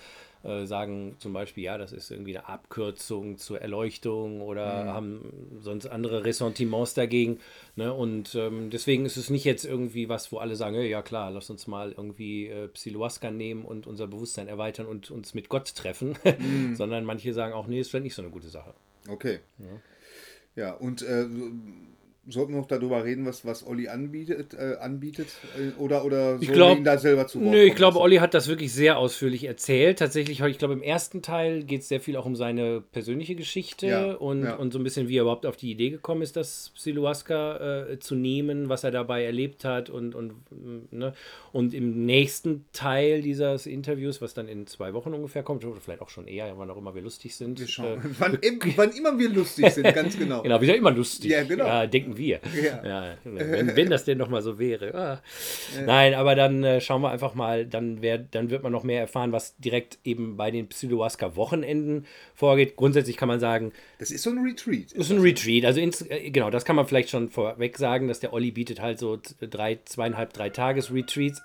äh, 0.45 0.65
sagen 0.65 1.15
zum 1.19 1.33
Beispiel, 1.33 1.63
ja, 1.63 1.77
das 1.77 1.91
ist 1.91 2.11
irgendwie 2.11 2.37
eine 2.37 2.47
Abkürzung 2.47 3.37
zur 3.37 3.61
Erleuchtung 3.61 4.41
oder 4.41 4.83
mhm. 4.83 4.89
haben 4.89 5.33
sonst 5.59 5.87
andere 5.87 6.23
Ressentiments 6.23 6.93
dagegen. 6.93 7.39
Ne? 7.75 7.91
Und 7.91 8.35
ähm, 8.35 8.69
deswegen 8.69 9.05
ist 9.05 9.17
es 9.17 9.29
nicht 9.29 9.43
jetzt 9.43 9.65
irgendwie 9.65 10.07
was, 10.07 10.31
wo 10.31 10.37
alle 10.37 10.55
sagen, 10.55 10.79
ja 10.81 11.01
klar, 11.01 11.31
lass 11.31 11.49
uns 11.49 11.67
mal 11.67 11.91
irgendwie 11.91 12.47
äh, 12.47 12.67
Psiloaska 12.67 13.31
nehmen 13.31 13.65
und 13.65 13.87
unser 13.87 14.07
Bewusstsein 14.07 14.47
erweitern 14.47 14.85
und 14.85 15.09
uns 15.09 15.33
mit 15.33 15.49
Gott 15.49 15.73
treffen, 15.75 16.15
mhm. 16.39 16.75
sondern 16.75 17.05
manche 17.05 17.33
sagen 17.33 17.53
auch, 17.53 17.67
nee, 17.67 17.79
ist 17.79 17.89
vielleicht 17.89 18.03
nicht 18.03 18.15
so 18.15 18.21
eine 18.21 18.31
gute 18.31 18.49
Sache. 18.49 18.73
Okay. 19.07 19.39
Ja, 19.57 20.63
ja 20.63 20.73
und 20.73 21.01
äh, 21.01 21.25
sollten 22.27 22.53
wir 22.53 22.60
noch 22.60 22.67
darüber 22.67 23.03
reden, 23.03 23.25
was, 23.25 23.46
was 23.46 23.65
Olli 23.65 23.88
anbietet, 23.88 24.53
äh, 24.53 24.77
anbietet? 24.79 25.27
Äh, 25.58 25.79
oder, 25.79 26.03
oder 26.05 26.38
ich 26.39 26.51
glaub, 26.51 26.84
da 26.84 26.98
selber 26.98 27.27
zu 27.27 27.41
Wort 27.41 27.51
Nö, 27.51 27.63
ich 27.63 27.75
glaube, 27.75 28.00
Olli 28.00 28.17
hat 28.17 28.34
das 28.34 28.48
wirklich 28.48 28.74
sehr 28.74 28.98
ausführlich 28.98 29.44
erzählt. 29.44 30.00
Tatsächlich, 30.00 30.41
ich 30.41 30.58
glaube, 30.58 30.74
im 30.74 30.82
ersten 30.82 31.22
Teil 31.22 31.63
geht 31.63 31.82
es 31.82 31.88
sehr 31.88 32.01
viel 32.01 32.17
auch 32.17 32.25
um 32.25 32.36
seine 32.36 32.82
persönliche 32.82 33.36
Geschichte 33.36 33.88
ja, 33.88 34.13
und, 34.13 34.44
ja. 34.44 34.55
und 34.55 34.74
so 34.74 34.79
ein 34.79 34.84
bisschen, 34.84 35.08
wie 35.08 35.17
er 35.17 35.24
überhaupt 35.24 35.46
auf 35.46 35.58
die 35.58 35.72
Idee 35.72 35.89
gekommen 35.89 36.22
ist, 36.22 36.36
das 36.36 36.72
Psiloaska 36.75 37.89
äh, 37.89 38.00
zu 38.00 38.15
nehmen, 38.15 38.70
was 38.70 38.84
er 38.84 38.91
dabei 38.91 39.24
erlebt 39.24 39.63
hat 39.63 39.89
und, 39.89 40.15
und, 40.15 40.34
ne? 40.91 41.13
und 41.51 41.74
im 41.74 42.05
nächsten 42.05 42.65
Teil 42.74 43.22
dieses 43.22 43.65
Interviews, 43.65 44.22
was 44.22 44.34
dann 44.34 44.48
in 44.48 44.67
zwei 44.67 44.94
Wochen 44.94 45.13
ungefähr 45.13 45.44
kommt, 45.44 45.63
oder 45.63 45.79
vielleicht 45.79 46.01
auch 46.01 46.10
schon 46.10 46.27
eher, 46.27 46.51
wann 46.58 46.70
auch 46.70 46.77
immer 46.77 46.96
wir 46.96 47.01
lustig 47.01 47.36
sind. 47.36 47.60
Wir 47.60 47.67
schauen. 47.67 48.00
Äh, 48.00 48.10
wann, 48.20 48.39
wann, 48.75 48.91
immer 48.91 49.17
wir 49.20 49.29
lustig 49.29 49.70
sind, 49.70 49.94
ganz 49.94 50.17
genau. 50.17 50.41
genau, 50.41 50.60
wir 50.60 50.65
sind 50.65 50.77
immer 50.77 50.91
lustig. 50.91 51.32
Ja, 51.32 51.44
genau. 51.44 51.65
Ja, 51.65 51.88
denken 52.15 52.17
wir. 52.17 52.39
Ja. 52.62 52.84
ja 52.86 53.17
wenn, 53.24 53.75
wenn, 53.75 53.89
das 53.89 54.05
denn 54.05 54.17
noch 54.17 54.29
mal 54.29 54.41
so 54.41 54.60
wäre. 54.60 54.93
Ah. 54.93 55.22
Nein, 55.86 56.13
aber 56.13 56.36
dann 56.36 56.63
äh, 56.63 56.81
schauen 56.81 57.01
wir 57.01 57.12
einfach 57.12 57.36
mal, 57.36 57.65
dann, 57.65 58.01
wär, 58.01 58.17
dann 58.17 58.50
wird 58.50 58.63
man 58.63 58.72
noch 58.72 58.84
mehr 58.84 59.01
erfahren, 59.01 59.31
was 59.31 59.55
direkt 59.57 60.00
eben 60.03 60.38
bei 60.38 60.51
den 60.51 60.67
Psyloaska-Wochenenden 60.67 62.05
vorgeht. 62.34 62.75
Grundsätzlich 62.75 63.17
kann 63.17 63.27
man 63.27 63.39
sagen. 63.39 63.72
Das 64.00 64.12
ist 64.12 64.24
so 64.24 64.29
ein 64.29 64.39
Retreat. 64.39 64.91
Das 64.95 65.07
ist 65.07 65.12
ein 65.12 65.22
Retreat. 65.22 65.65
Also 65.65 65.79
ins, 65.79 66.01
äh, 66.01 66.29
genau, 66.31 66.50
das 66.50 66.65
kann 66.65 66.75
man 66.75 66.88
vielleicht 66.88 67.10
schon 67.10 67.29
vorweg 67.29 67.77
sagen, 67.77 68.07
dass 68.07 68.19
der 68.19 68.34
Olli 68.34 68.51
bietet 68.51 68.81
halt 68.81 69.00
so 69.00 69.19
drei, 69.39 69.79
zweieinhalb, 69.86 70.34
drei 70.34 70.50
Tages-Retreats. 70.50 71.41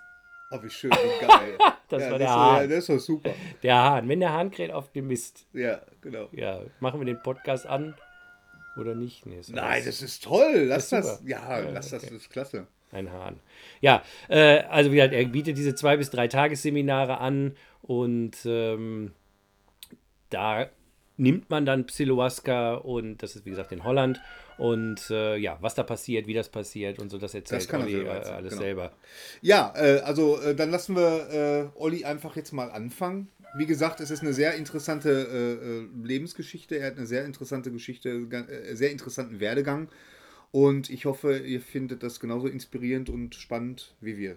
Oh, 0.52 0.60
wie 0.62 0.70
schön, 0.70 0.90
wie 0.90 1.26
geil. 1.26 1.58
das 1.88 2.02
ja, 2.02 2.10
war 2.10 2.18
der 2.18 2.26
das 2.26 2.36
Hahn. 2.36 2.56
War, 2.56 2.66
das 2.66 2.88
war 2.88 2.98
super. 2.98 3.30
Der 3.62 3.76
Hahn. 3.76 4.08
Wenn 4.08 4.18
der 4.18 4.32
Hahn 4.32 4.50
kräht 4.50 4.72
auf 4.72 4.90
dem 4.90 5.06
Mist. 5.06 5.46
Ja, 5.52 5.80
genau. 6.00 6.28
Ja, 6.32 6.62
machen 6.80 7.00
wir 7.00 7.04
den 7.04 7.22
Podcast 7.22 7.66
an. 7.66 7.94
Oder 8.80 8.94
nicht? 8.94 9.26
Nee, 9.26 9.40
Nein, 9.48 9.82
das 9.84 10.02
ist 10.02 10.24
toll. 10.24 10.64
Lass 10.66 10.88
das. 10.88 11.06
das 11.06 11.28
ja, 11.28 11.60
ja, 11.60 11.70
lass 11.70 11.92
okay. 11.92 11.96
das. 11.96 12.10
Das 12.10 12.22
ist 12.22 12.30
klasse. 12.30 12.66
Ein 12.92 13.12
Hahn. 13.12 13.38
Ja, 13.80 14.02
äh, 14.28 14.60
also 14.68 14.90
wie 14.90 14.96
gesagt, 14.96 15.14
er 15.14 15.24
bietet 15.26 15.56
diese 15.56 15.74
zwei 15.74 15.96
bis 15.96 16.10
drei 16.10 16.26
Tagesseminare 16.26 17.18
an 17.18 17.56
und 17.82 18.36
ähm, 18.44 19.12
da 20.30 20.68
nimmt 21.16 21.50
man 21.50 21.66
dann 21.66 21.86
Psiloaska 21.86 22.74
und 22.74 23.22
das 23.22 23.36
ist 23.36 23.44
wie 23.44 23.50
gesagt 23.50 23.72
in 23.72 23.84
Holland 23.84 24.20
und 24.58 25.10
äh, 25.10 25.36
ja, 25.36 25.58
was 25.60 25.74
da 25.74 25.82
passiert, 25.82 26.26
wie 26.26 26.34
das 26.34 26.48
passiert 26.48 26.98
und 26.98 27.10
so, 27.10 27.18
das 27.18 27.34
erzählt 27.34 27.72
das 27.72 27.80
Olli 27.80 28.02
äh, 28.02 28.08
alles 28.08 28.50
genau. 28.50 28.62
selber. 28.62 28.92
Ja, 29.42 29.72
äh, 29.76 30.00
also 30.00 30.40
äh, 30.40 30.54
dann 30.54 30.70
lassen 30.70 30.96
wir 30.96 31.30
äh, 31.30 31.78
Olli 31.78 32.04
einfach 32.04 32.36
jetzt 32.36 32.52
mal 32.52 32.70
anfangen 32.70 33.28
wie 33.54 33.66
gesagt, 33.66 34.00
es 34.00 34.10
ist 34.10 34.22
eine 34.22 34.32
sehr 34.32 34.54
interessante 34.54 35.10
äh, 35.10 36.04
äh, 36.04 36.06
Lebensgeschichte. 36.06 36.78
Er 36.78 36.88
hat 36.88 36.96
eine 36.96 37.06
sehr 37.06 37.24
interessante 37.24 37.70
Geschichte, 37.70 38.10
äh, 38.10 38.74
sehr 38.74 38.90
interessanten 38.90 39.40
Werdegang. 39.40 39.88
Und 40.52 40.90
ich 40.90 41.04
hoffe, 41.04 41.38
ihr 41.38 41.60
findet 41.60 42.02
das 42.02 42.20
genauso 42.20 42.48
inspirierend 42.48 43.08
und 43.08 43.34
spannend 43.34 43.94
wie 44.00 44.16
wir. 44.16 44.36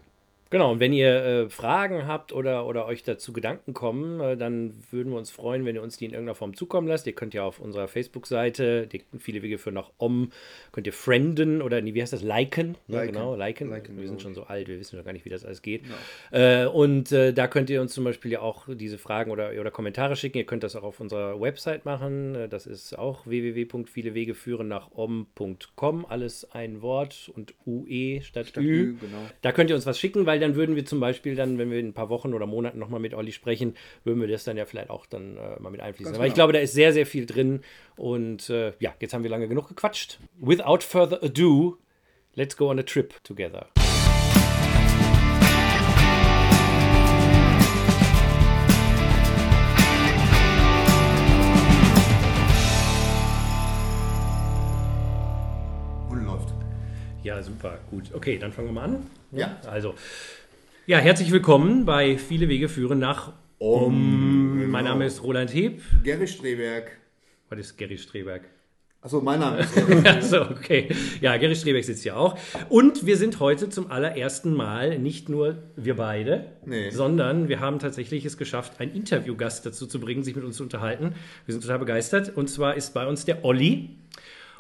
Genau, 0.54 0.72
und 0.72 0.80
wenn 0.80 0.94
ihr 0.94 1.10
äh, 1.10 1.50
Fragen 1.50 2.06
habt 2.06 2.32
oder, 2.32 2.68
oder 2.68 2.86
euch 2.86 3.02
dazu 3.02 3.34
Gedanken 3.34 3.74
kommen, 3.74 4.20
äh, 4.20 4.38
dann 4.38 4.76
würden 4.92 5.12
wir 5.12 5.18
uns 5.18 5.32
freuen, 5.32 5.66
wenn 5.66 5.74
ihr 5.74 5.82
uns 5.82 5.98
die 5.98 6.06
in 6.06 6.12
irgendeiner 6.12 6.36
Form 6.36 6.56
zukommen 6.56 6.88
lasst. 6.88 7.08
Ihr 7.08 7.14
könnt 7.14 7.34
ja 7.34 7.44
auf 7.44 7.60
unserer 7.60 7.88
Facebook-Seite, 7.88 8.88
viele 9.18 9.42
Wege 9.42 9.58
für 9.58 9.72
nach 9.72 9.90
Om, 9.98 10.32
könnt 10.72 10.86
ihr 10.86 10.94
frienden 10.94 11.64
oder 11.64 11.84
wie 11.84 12.00
heißt 12.00 12.14
das? 12.14 12.22
Liken. 12.22 12.78
Ja, 12.88 13.00
liken. 13.00 13.14
genau, 13.14 13.36
liken. 13.36 13.72
liken. 13.72 14.00
Wir 14.00 14.08
sind 14.08 14.22
schon 14.22 14.36
so 14.36 14.44
alt, 14.44 14.68
wir 14.68 14.80
wissen 14.80 14.96
doch 14.96 15.04
gar 15.04 15.14
nicht, 15.14 15.26
wie 15.26 15.32
das 15.32 15.44
alles 15.44 15.64
geht. 15.64 15.86
No. 15.88 16.38
Äh, 16.38 16.68
und 16.68 17.12
äh, 17.12 17.34
da 17.34 17.48
könnt 17.48 17.72
ihr 17.72 17.82
uns 17.82 17.96
zum 17.96 18.04
Beispiel 18.04 18.32
ja 18.32 18.42
auch 18.42 18.68
diese 18.68 19.00
Fragen 19.00 19.32
oder, 19.32 19.60
oder 19.60 19.72
Kommentare 19.72 20.16
schicken. 20.16 20.38
Ihr 20.38 20.46
könnt 20.46 20.62
das 20.62 20.76
auch 20.76 20.84
auf 20.84 21.00
unserer 21.00 21.42
Website 21.42 21.84
machen. 21.84 22.36
Äh, 22.36 22.48
das 22.48 22.68
ist 22.68 22.96
auch 22.96 23.26
www.vielewegeführen 23.26 24.68
nach 24.68 24.92
om.com. 24.92 26.06
Alles 26.06 26.48
ein 26.52 26.84
Wort 26.84 27.32
und 27.36 27.56
UE 27.66 28.22
statt, 28.22 28.50
statt 28.50 28.64
Ü. 28.64 28.70
Ü 28.70 28.98
genau. 29.02 29.18
Da 29.42 29.52
könnt 29.52 29.72
ihr 29.72 29.76
uns 29.76 29.88
was 29.88 29.98
schicken, 29.98 30.28
weil 30.28 30.43
dann 30.44 30.56
würden 30.56 30.76
wir 30.76 30.86
zum 30.86 31.00
Beispiel 31.00 31.36
dann, 31.36 31.58
wenn 31.58 31.72
wir 31.72 31.80
in 31.80 31.88
ein 31.90 31.94
paar 31.94 32.10
Wochen 32.10 32.34
oder 32.34 32.46
Monaten 32.46 32.80
nochmal 32.80 33.00
mit 33.00 33.14
Olli 33.14 33.32
sprechen, 33.32 33.76
würden 34.04 34.22
wir 34.22 34.28
das 34.28 34.44
dann 34.44 34.58
ja 34.58 34.66
vielleicht 34.66 34.90
auch 34.90 35.06
dann 35.06 35.38
äh, 35.38 35.60
mal 35.60 35.70
mit 35.70 35.82
einfließen. 35.82 36.14
Ganz 36.14 36.18
Aber 36.18 36.26
genau. 36.26 36.28
ich 36.28 36.36
glaube, 36.36 36.54
da 36.54 36.60
ist 36.60 36.74
sehr, 36.74 36.94
sehr 36.94 37.06
viel 37.06 37.26
drin. 37.26 37.62
Und 37.96 38.50
äh, 38.50 38.74
ja, 38.80 38.94
jetzt 39.00 39.14
haben 39.14 39.24
wir 39.24 39.30
lange 39.30 39.48
genug 39.48 39.68
gequatscht. 39.68 40.20
Without 40.40 40.80
further 40.82 41.24
ado, 41.24 41.78
let's 42.36 42.56
go 42.58 42.70
on 42.70 42.80
a 42.80 42.84
trip 42.84 43.24
together. 43.24 43.68
Ja, 57.24 57.42
super, 57.42 57.80
gut. 57.90 58.14
Okay, 58.14 58.38
dann 58.38 58.52
fangen 58.52 58.68
wir 58.68 58.74
mal 58.74 58.84
an. 58.84 59.08
Ja. 59.32 59.56
Also, 59.66 59.96
ja, 60.86 60.98
herzlich 60.98 61.32
willkommen 61.32 61.86
bei 61.86 62.18
Viele 62.18 62.50
Wege 62.50 62.68
führen 62.68 63.00
nach 63.00 63.32
Um. 63.60 64.58
Genau. 64.58 64.70
Mein 64.70 64.84
Name 64.84 65.06
ist 65.06 65.24
Roland 65.24 65.54
Heb. 65.54 65.80
Gary 66.04 66.28
Streberg. 66.28 66.92
Was 67.48 67.60
ist 67.60 67.78
Gary 67.78 67.98
Streberg? 67.98 68.42
Achso, 69.00 69.22
mein 69.22 69.40
Name 69.40 69.60
ist 69.60 69.78
Achso, 70.06 70.42
okay. 70.42 70.90
Ja, 71.22 71.38
Gary 71.38 71.56
Streberg 71.56 71.86
sitzt 71.86 72.04
hier 72.04 72.18
auch. 72.18 72.38
Und 72.68 73.06
wir 73.06 73.16
sind 73.16 73.40
heute 73.40 73.70
zum 73.70 73.90
allerersten 73.90 74.54
Mal 74.54 75.00
nicht 75.00 75.30
nur 75.30 75.64
wir 75.78 75.96
beide, 75.96 76.48
nee. 76.66 76.90
sondern 76.90 77.48
wir 77.48 77.62
haben 77.62 77.80
tatsächlich 77.80 78.26
es 78.26 78.38
geschafft, 78.38 78.82
einen 78.82 78.94
Interviewgast 78.94 79.66
dazu 79.66 79.88
zu 79.88 80.02
bringen, 80.02 80.24
sich 80.24 80.36
mit 80.36 80.44
uns 80.44 80.58
zu 80.58 80.64
unterhalten. 80.64 81.16
Wir 81.46 81.54
sind 81.54 81.62
total 81.62 81.80
begeistert. 81.80 82.36
Und 82.36 82.50
zwar 82.50 82.76
ist 82.76 82.94
bei 82.94 83.08
uns 83.08 83.24
der 83.24 83.46
Olli. 83.46 83.92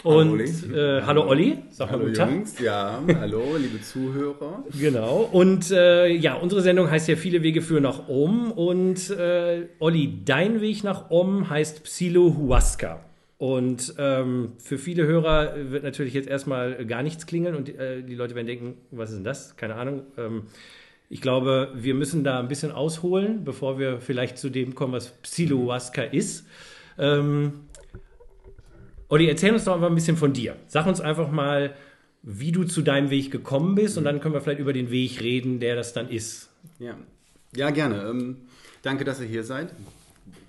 Und 0.03 0.41
hallo, 0.41 0.75
äh, 0.75 1.01
hallo 1.03 1.27
Olli, 1.29 1.59
sag 1.69 1.89
hallo 1.91 2.07
mal 2.07 2.13
Jungs, 2.13 2.59
ja, 2.59 3.01
hallo 3.19 3.55
liebe 3.57 3.81
Zuhörer. 3.81 4.65
Genau. 4.77 5.29
Und 5.31 5.71
äh, 5.71 6.07
ja, 6.07 6.35
unsere 6.35 6.61
Sendung 6.61 6.91
heißt 6.91 7.07
ja 7.07 7.15
viele 7.15 7.41
Wege 7.41 7.61
führen 7.61 7.83
nach 7.83 8.09
Om 8.09 8.51
und 8.51 9.09
äh, 9.11 9.67
Olli, 9.79 10.19
dein 10.25 10.59
Weg 10.59 10.83
nach 10.83 11.09
Om 11.09 11.49
heißt 11.49 11.85
Psilo 11.85 12.35
Huasca. 12.37 12.99
Und 13.37 13.95
ähm, 13.97 14.53
für 14.57 14.77
viele 14.77 15.05
Hörer 15.05 15.53
wird 15.71 15.83
natürlich 15.83 16.13
jetzt 16.13 16.27
erstmal 16.27 16.85
gar 16.85 17.01
nichts 17.01 17.25
klingeln 17.25 17.55
und 17.55 17.69
äh, 17.69 18.01
die 18.03 18.15
Leute 18.15 18.35
werden 18.35 18.47
denken, 18.47 18.75
was 18.91 19.09
ist 19.09 19.15
denn 19.15 19.23
das? 19.23 19.55
Keine 19.55 19.75
Ahnung. 19.75 20.03
Ähm, 20.17 20.43
ich 21.09 21.21
glaube, 21.21 21.71
wir 21.75 21.93
müssen 21.93 22.25
da 22.25 22.39
ein 22.39 22.49
bisschen 22.49 22.73
ausholen, 22.73 23.45
bevor 23.45 23.79
wir 23.79 24.01
vielleicht 24.01 24.37
zu 24.37 24.49
dem 24.49 24.75
kommen, 24.75 24.91
was 24.91 25.11
Psilohuasca 25.21 26.01
ist. 26.03 26.45
Ähm, 26.97 27.53
Olli, 29.13 29.27
erzähl 29.27 29.53
uns 29.53 29.65
doch 29.65 29.75
einfach 29.75 29.89
ein 29.89 29.93
bisschen 29.93 30.17
von 30.17 30.33
dir. 30.33 30.55
Sag 30.65 30.87
uns 30.87 30.99
einfach 30.99 31.29
mal, 31.29 31.75
wie 32.23 32.51
du 32.51 32.63
zu 32.63 32.81
deinem 32.81 33.11
Weg 33.11 33.29
gekommen 33.29 33.75
bist 33.75 33.95
und 33.99 34.05
dann 34.05 34.19
können 34.19 34.33
wir 34.33 34.41
vielleicht 34.41 34.59
über 34.59 34.73
den 34.73 34.89
Weg 34.89 35.21
reden, 35.21 35.59
der 35.59 35.75
das 35.75 35.93
dann 35.93 36.09
ist. 36.09 36.49
Ja, 36.79 36.97
ja 37.55 37.69
gerne. 37.69 38.09
Ähm, 38.09 38.37
danke, 38.81 39.03
dass 39.03 39.21
ihr 39.21 39.27
hier 39.27 39.43
seid. 39.43 39.71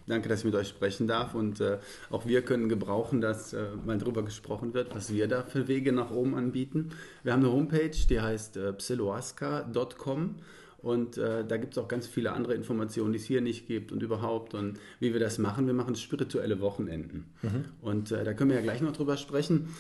Danke, 0.07 0.31
dass 0.31 0.39
ich 0.39 0.45
mit 0.47 0.55
euch 0.55 0.69
sprechen 0.69 1.07
darf 1.07 1.35
und 1.35 1.61
äh, 1.61 1.77
auch 2.09 2.25
wir 2.25 2.41
können 2.41 2.71
gebrauchen, 2.71 3.21
dass 3.21 3.53
äh, 3.53 3.65
mal 3.85 3.99
darüber 3.99 4.23
gesprochen 4.23 4.73
wird, 4.73 4.95
was 4.95 5.13
wir 5.13 5.29
da 5.29 5.43
für 5.43 5.69
Wege 5.69 5.93
nach 5.93 6.11
oben 6.11 6.35
anbieten. 6.35 6.89
Wir 7.23 7.35
haben 7.35 7.45
eine 7.45 7.53
Homepage, 7.53 7.91
die 8.09 8.19
heißt 8.19 8.57
äh, 8.57 8.73
psiloaska.com 8.73 10.37
und 10.85 11.17
äh, 11.17 11.47
da 11.47 11.57
gibt 11.57 11.73
es 11.73 11.83
auch 11.83 11.89
ganz 11.89 12.07
viele 12.07 12.35
andere 12.35 12.55
Informationen, 12.55 13.13
die 13.13 13.19
es 13.19 13.25
hier 13.25 13.41
nicht 13.41 13.67
gibt 13.67 13.91
und 13.91 14.03
überhaupt. 14.03 14.53
Und 14.53 14.79
wie 15.01 15.15
wir 15.15 15.21
das 15.21 15.39
machen, 15.39 15.67
wir 15.67 15.73
machen 15.73 15.97
spirituelle 15.97 16.61
Wochenenden. 16.61 17.25
Mhm. 17.41 17.65
Und 17.81 18.13
äh, 18.13 18.23
da 18.23 18.35
können 18.35 18.51
wir 18.51 18.57
ja 18.59 18.63
gleich 18.63 18.83
noch 18.83 18.93
drüber 18.93 19.17
sprechen. 19.17 19.71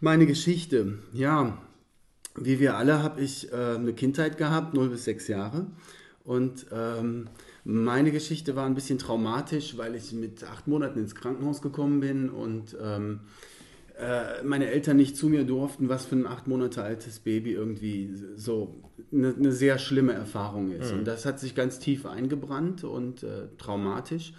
Meine 0.00 0.26
Geschichte, 0.26 0.98
ja, 1.12 1.62
wie 2.34 2.58
wir 2.58 2.76
alle 2.76 3.04
habe 3.04 3.20
ich 3.20 3.52
äh, 3.52 3.76
eine 3.76 3.92
Kindheit 3.92 4.36
gehabt, 4.36 4.74
0 4.74 4.88
bis 4.88 5.04
6 5.04 5.28
Jahre. 5.28 5.66
Und 6.24 6.66
ähm, 6.72 7.28
meine 7.62 8.10
Geschichte 8.10 8.56
war 8.56 8.66
ein 8.66 8.74
bisschen 8.74 8.98
traumatisch, 8.98 9.76
weil 9.76 9.94
ich 9.94 10.12
mit 10.12 10.42
acht 10.42 10.66
Monaten 10.66 10.98
ins 10.98 11.14
Krankenhaus 11.14 11.62
gekommen 11.62 12.00
bin 12.00 12.30
und 12.30 12.76
ähm, 12.82 13.20
äh, 14.02 14.42
meine 14.42 14.66
Eltern 14.66 14.96
nicht 14.96 15.16
zu 15.16 15.28
mir 15.28 15.44
durften, 15.44 15.88
was 15.88 16.06
für 16.06 16.16
ein 16.16 16.26
acht 16.26 16.48
Monate 16.48 16.82
altes 16.82 17.20
Baby 17.20 17.52
irgendwie 17.52 18.12
so 18.34 18.74
eine, 19.12 19.32
eine 19.34 19.52
sehr 19.52 19.78
schlimme 19.78 20.12
Erfahrung 20.12 20.72
ist. 20.72 20.92
Mhm. 20.92 21.00
Und 21.00 21.04
das 21.06 21.24
hat 21.24 21.38
sich 21.38 21.54
ganz 21.54 21.78
tief 21.78 22.04
eingebrannt 22.04 22.82
und 22.82 23.22
äh, 23.22 23.46
traumatisch. 23.58 24.32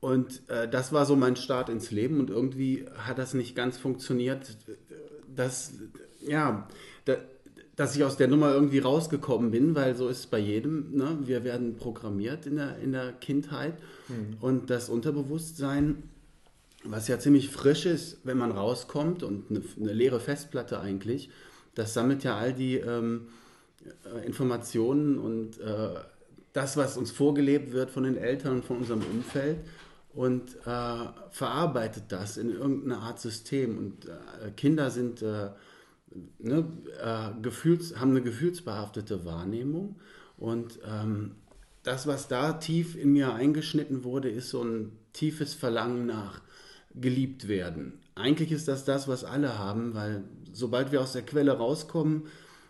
Und 0.00 0.48
äh, 0.48 0.68
das 0.68 0.92
war 0.92 1.04
so 1.04 1.16
mein 1.16 1.34
Start 1.34 1.68
ins 1.68 1.90
Leben 1.90 2.20
und 2.20 2.30
irgendwie 2.30 2.86
hat 2.96 3.18
das 3.18 3.34
nicht 3.34 3.56
ganz 3.56 3.76
funktioniert. 3.76 4.56
Das, 5.34 5.72
ja, 6.24 6.68
da, 7.04 7.16
dass 7.74 7.96
ich 7.96 8.04
aus 8.04 8.16
der 8.16 8.28
Nummer 8.28 8.52
irgendwie 8.52 8.78
rausgekommen 8.78 9.50
bin, 9.50 9.74
weil 9.74 9.96
so 9.96 10.06
ist 10.08 10.18
es 10.18 10.26
bei 10.26 10.38
jedem. 10.38 10.94
Ne? 10.96 11.18
Wir 11.24 11.42
werden 11.42 11.76
programmiert 11.76 12.46
in 12.46 12.56
der, 12.56 12.78
in 12.78 12.92
der 12.92 13.12
Kindheit 13.12 13.74
mhm. 14.08 14.36
und 14.40 14.70
das 14.70 14.88
Unterbewusstsein, 14.88 16.04
was 16.84 17.08
ja 17.08 17.18
ziemlich 17.18 17.50
frisch 17.50 17.86
ist, 17.86 18.18
wenn 18.24 18.38
man 18.38 18.52
rauskommt 18.52 19.22
und 19.22 19.50
eine, 19.50 19.62
eine 19.80 19.92
leere 19.92 20.20
Festplatte 20.20 20.80
eigentlich, 20.80 21.30
das 21.74 21.94
sammelt 21.94 22.24
ja 22.24 22.36
all 22.36 22.52
die 22.52 22.76
ähm, 22.76 23.28
äh, 24.04 24.26
Informationen 24.26 25.18
und 25.18 25.60
äh, 25.60 25.94
das, 26.52 26.76
was 26.76 26.96
uns 26.96 27.10
vorgelebt 27.10 27.72
wird 27.72 27.90
von 27.90 28.04
den 28.04 28.16
Eltern 28.16 28.56
und 28.56 28.64
von 28.64 28.78
unserem 28.78 29.02
Umfeld 29.02 29.58
und 30.12 30.56
äh, 30.66 31.06
verarbeitet 31.30 32.04
das 32.08 32.36
in 32.36 32.50
irgendeine 32.50 32.98
Art 32.98 33.20
System. 33.20 33.78
Und 33.78 34.06
äh, 34.06 34.50
Kinder 34.50 34.90
sind 34.90 35.22
äh, 35.22 35.50
ne, 36.38 36.66
äh, 37.02 37.40
Gefühls, 37.40 37.98
haben 37.98 38.10
eine 38.10 38.22
gefühlsbehaftete 38.22 39.24
Wahrnehmung. 39.24 39.96
Und 40.36 40.78
ähm, 40.86 41.36
das, 41.82 42.06
was 42.06 42.28
da 42.28 42.54
tief 42.54 42.96
in 42.96 43.12
mir 43.12 43.32
eingeschnitten 43.32 44.04
wurde, 44.04 44.28
ist 44.28 44.50
so 44.50 44.62
ein 44.62 44.92
tiefes 45.14 45.54
Verlangen 45.54 46.06
nach 46.06 46.42
geliebt 46.94 47.48
werden. 47.48 47.94
Eigentlich 48.14 48.52
ist 48.52 48.68
das 48.68 48.84
das, 48.84 49.08
was 49.08 49.24
alle 49.24 49.58
haben, 49.58 49.94
weil 49.94 50.24
sobald 50.52 50.92
wir 50.92 51.00
aus 51.00 51.12
der 51.12 51.22
Quelle 51.22 51.52
rauskommen, 51.52 52.24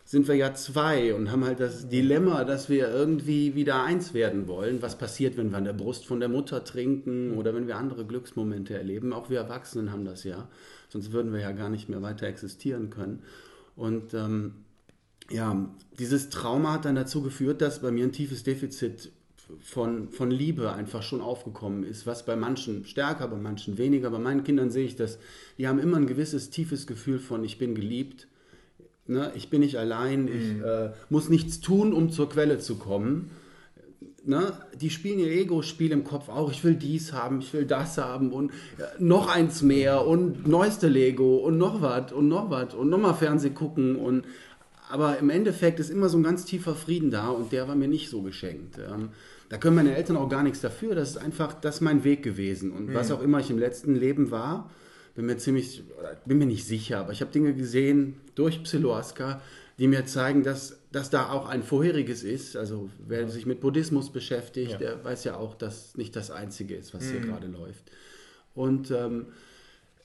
sind 0.05 0.27
wir 0.29 0.35
ja 0.35 0.53
zwei 0.55 1.15
und 1.15 1.31
haben 1.31 1.45
halt 1.45 1.61
das 1.61 1.89
Dilemma, 1.89 2.45
dass 2.45 2.69
wir 2.69 2.89
irgendwie 2.89 3.55
wieder 3.55 3.83
eins 3.83 4.15
werden 4.15 4.49
wollen. 4.49 4.83
Was 4.83 4.99
passiert, 4.99 5.37
wenn 5.37 5.51
wir 5.51 5.59
an 5.59 5.65
der 5.65 5.73
Brust 5.73 6.07
von 6.07 6.21
der 6.21 6.29
Mutter 6.29 6.65
trinken 6.65 7.37
oder 7.37 7.55
wenn 7.55 7.67
wir 7.67 7.77
andere 7.77 8.05
Glücksmomente 8.05 8.77
erleben? 8.77 9.13
Auch 9.13 9.31
wir 9.31 9.39
Erwachsenen 9.39 9.93
haben 9.93 10.05
das 10.05 10.25
ja. 10.25 10.49
Sonst 10.89 11.13
würden 11.13 11.33
wir 11.33 11.41
ja 11.41 11.53
gar 11.53 11.71
nicht 11.71 11.89
mehr 11.89 12.03
weiter 12.03 12.27
existieren 12.27 12.91
können. 12.91 13.23
Und 13.77 14.13
ähm, 14.13 14.55
ja, 15.31 15.71
dieses 15.99 16.29
Trauma 16.29 16.73
hat 16.73 16.85
dann 16.85 16.97
dazu 16.97 17.23
geführt, 17.23 17.63
dass 17.63 17.81
bei 17.81 17.91
mir 17.91 18.05
ein 18.05 18.13
tiefes 18.13 18.43
Defizit 18.43 19.13
von, 19.61 20.09
von 20.11 20.31
Liebe 20.31 20.73
einfach 20.73 21.03
schon 21.03 21.21
aufgekommen 21.21 21.85
ist, 21.85 22.07
was 22.07 22.25
bei 22.25 22.37
manchen 22.37 22.85
stärker, 22.85 23.29
bei 23.29 23.37
manchen 23.37 23.79
weniger. 23.79 24.11
Bei 24.11 24.19
meinen 24.19 24.45
Kindern 24.45 24.71
sehe 24.71 24.85
ich 24.85 24.97
das, 24.97 25.19
die 25.59 25.69
haben 25.69 25.79
immer 25.79 25.97
ein 25.97 26.07
gewisses 26.07 26.51
tiefes 26.51 26.87
Gefühl 26.87 27.19
von, 27.19 27.45
ich 27.45 27.59
bin 27.59 27.75
geliebt, 27.75 28.27
ne? 29.07 29.33
ich 29.35 29.51
bin 29.51 29.61
nicht 29.61 29.79
allein, 29.79 30.25
mhm. 30.25 30.29
ich 30.29 30.65
äh, 30.65 30.91
muss 31.11 31.29
nichts 31.29 31.61
tun, 31.61 31.93
um 31.93 32.11
zur 32.11 32.29
Quelle 32.29 32.59
zu 32.59 32.77
kommen. 32.77 33.31
Ne? 34.25 34.53
Die 34.81 34.91
spielen 34.91 35.19
ihr 35.19 35.33
Ego-Spiel 35.33 35.91
im 35.91 36.05
Kopf 36.05 36.29
auch. 36.29 36.53
Ich 36.53 36.63
will 36.63 36.77
dies 36.77 37.13
haben, 37.13 37.41
ich 37.41 37.53
will 37.53 37.65
das 37.65 37.99
haben 37.99 38.33
und 38.33 38.51
äh, 38.51 38.85
noch 38.99 39.29
eins 39.29 39.63
mehr 39.63 40.07
und 40.07 40.47
neueste 40.47 40.89
Lego 40.89 41.37
und 41.39 41.59
noch 41.59 41.83
was 41.83 42.13
und 42.13 42.29
noch 42.29 42.51
was 42.51 42.75
und 42.75 42.89
nochmal 42.89 43.15
Fernseh 43.15 43.51
gucken 43.51 43.97
und 43.97 44.25
aber 44.93 45.19
im 45.19 45.31
Endeffekt 45.31 45.81
ist 45.81 45.89
immer 45.89 46.11
so 46.11 46.19
ein 46.19 46.23
ganz 46.23 46.45
tiefer 46.45 46.75
Frieden 46.75 47.11
da 47.11 47.31
und 47.31 47.51
der 47.51 47.67
war 47.67 47.75
mir 47.75 47.89
nicht 47.89 48.11
so 48.11 48.21
geschenkt. 48.21 48.77
Ähm, 48.79 49.09
da 49.53 49.59
können 49.59 49.77
meine 49.77 49.95
Eltern 49.95 50.17
auch 50.17 50.31
gar 50.31 50.43
nichts 50.43 50.63
dafür. 50.63 50.95
Das 50.95 51.11
ist 51.11 51.19
einfach, 51.19 51.53
das 51.53 51.77
ist 51.77 51.81
mein 51.83 52.05
Weg 52.05 52.23
gewesen. 52.23 52.73
Und 52.73 52.87
mhm. 52.89 52.95
was 52.95 53.11
auch 53.11 53.21
immer 53.21 53.39
ich 53.39 53.51
im 53.51 53.59
letzten 53.59 53.95
Leben 53.95 54.31
war, 54.31 54.71
bin 55.15 55.27
mir 55.27 55.37
ziemlich, 55.37 55.85
bin 56.25 56.39
mir 56.39 56.47
nicht 56.47 56.67
sicher, 56.67 57.01
aber 57.01 57.13
ich 57.13 57.21
habe 57.21 57.31
Dinge 57.31 57.53
gesehen 57.53 58.15
durch 58.35 58.63
Psiloaska, 58.63 59.43
die 59.79 59.89
mir 59.89 60.07
zeigen, 60.07 60.43
dass, 60.43 60.79
dass 60.91 61.11
da 61.11 61.29
auch 61.29 61.47
ein 61.51 61.63
vorheriges 61.63 62.25
ist. 62.25 62.57
Also 62.57 62.89
wer 63.07 63.29
sich 63.29 63.45
mit 63.45 63.61
Buddhismus 63.61 64.11
beschäftigt, 64.11 64.71
ja. 64.71 64.79
der 64.79 65.05
weiß 65.05 65.25
ja 65.25 65.37
auch, 65.37 65.55
dass 65.55 65.99
nicht 65.99 66.17
das 66.17 66.31
Einzige 66.31 66.75
ist, 66.75 66.95
was 66.95 67.05
mhm. 67.05 67.11
hier 67.11 67.21
gerade 67.21 67.47
läuft. 67.49 67.93
Und 68.55 68.91
ähm, 68.91 69.27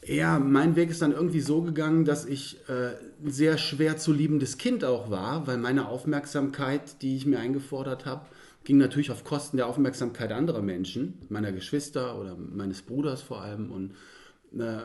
ja, 0.05 0.39
mein 0.39 0.75
Weg 0.75 0.89
ist 0.89 1.01
dann 1.01 1.13
irgendwie 1.13 1.39
so 1.39 1.61
gegangen, 1.61 2.03
dass 2.03 2.25
ich 2.25 2.57
äh, 2.67 2.97
ein 3.25 3.31
sehr 3.31 3.57
schwer 3.57 3.95
zu 3.95 4.11
liebendes 4.11 4.57
Kind 4.57 4.83
auch 4.83 5.09
war, 5.09 5.47
weil 5.47 5.57
meine 5.57 5.87
Aufmerksamkeit, 5.87 7.01
die 7.01 7.15
ich 7.15 7.25
mir 7.25 7.39
eingefordert 7.39 8.05
habe, 8.05 8.25
ging 8.67 8.79
natürlich 8.79 9.11
auf 9.11 9.23
Kosten 9.23 9.55
der 9.55 9.65
Aufmerksamkeit 9.67 10.33
anderer 10.33 10.61
Menschen, 10.61 11.19
meiner 11.29 11.53
Geschwister 11.53 12.19
oder 12.19 12.35
meines 12.35 12.81
Bruders 12.81 13.21
vor 13.21 13.41
allem. 13.41 13.71
Und 13.71 13.91
äh, 14.59 14.79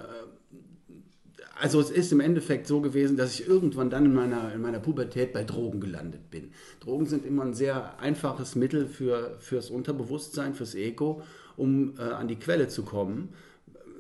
also 1.59 1.81
es 1.81 1.91
ist 1.91 2.13
im 2.13 2.21
Endeffekt 2.21 2.69
so 2.69 2.81
gewesen, 2.81 3.17
dass 3.17 3.35
ich 3.35 3.49
irgendwann 3.49 3.91
dann 3.91 4.05
in 4.05 4.15
meiner, 4.15 4.55
in 4.55 4.61
meiner 4.61 4.79
Pubertät 4.79 5.33
bei 5.33 5.43
Drogen 5.43 5.81
gelandet 5.81 6.31
bin. 6.31 6.53
Drogen 6.79 7.07
sind 7.07 7.27
immer 7.27 7.43
ein 7.43 7.55
sehr 7.55 7.99
einfaches 7.99 8.55
Mittel 8.55 8.87
für, 8.87 9.37
fürs 9.41 9.69
Unterbewusstsein, 9.69 10.55
fürs 10.55 10.77
Ego, 10.77 11.23
um 11.57 11.95
äh, 11.99 12.03
an 12.03 12.29
die 12.29 12.37
Quelle 12.37 12.69
zu 12.69 12.85
kommen 12.85 13.31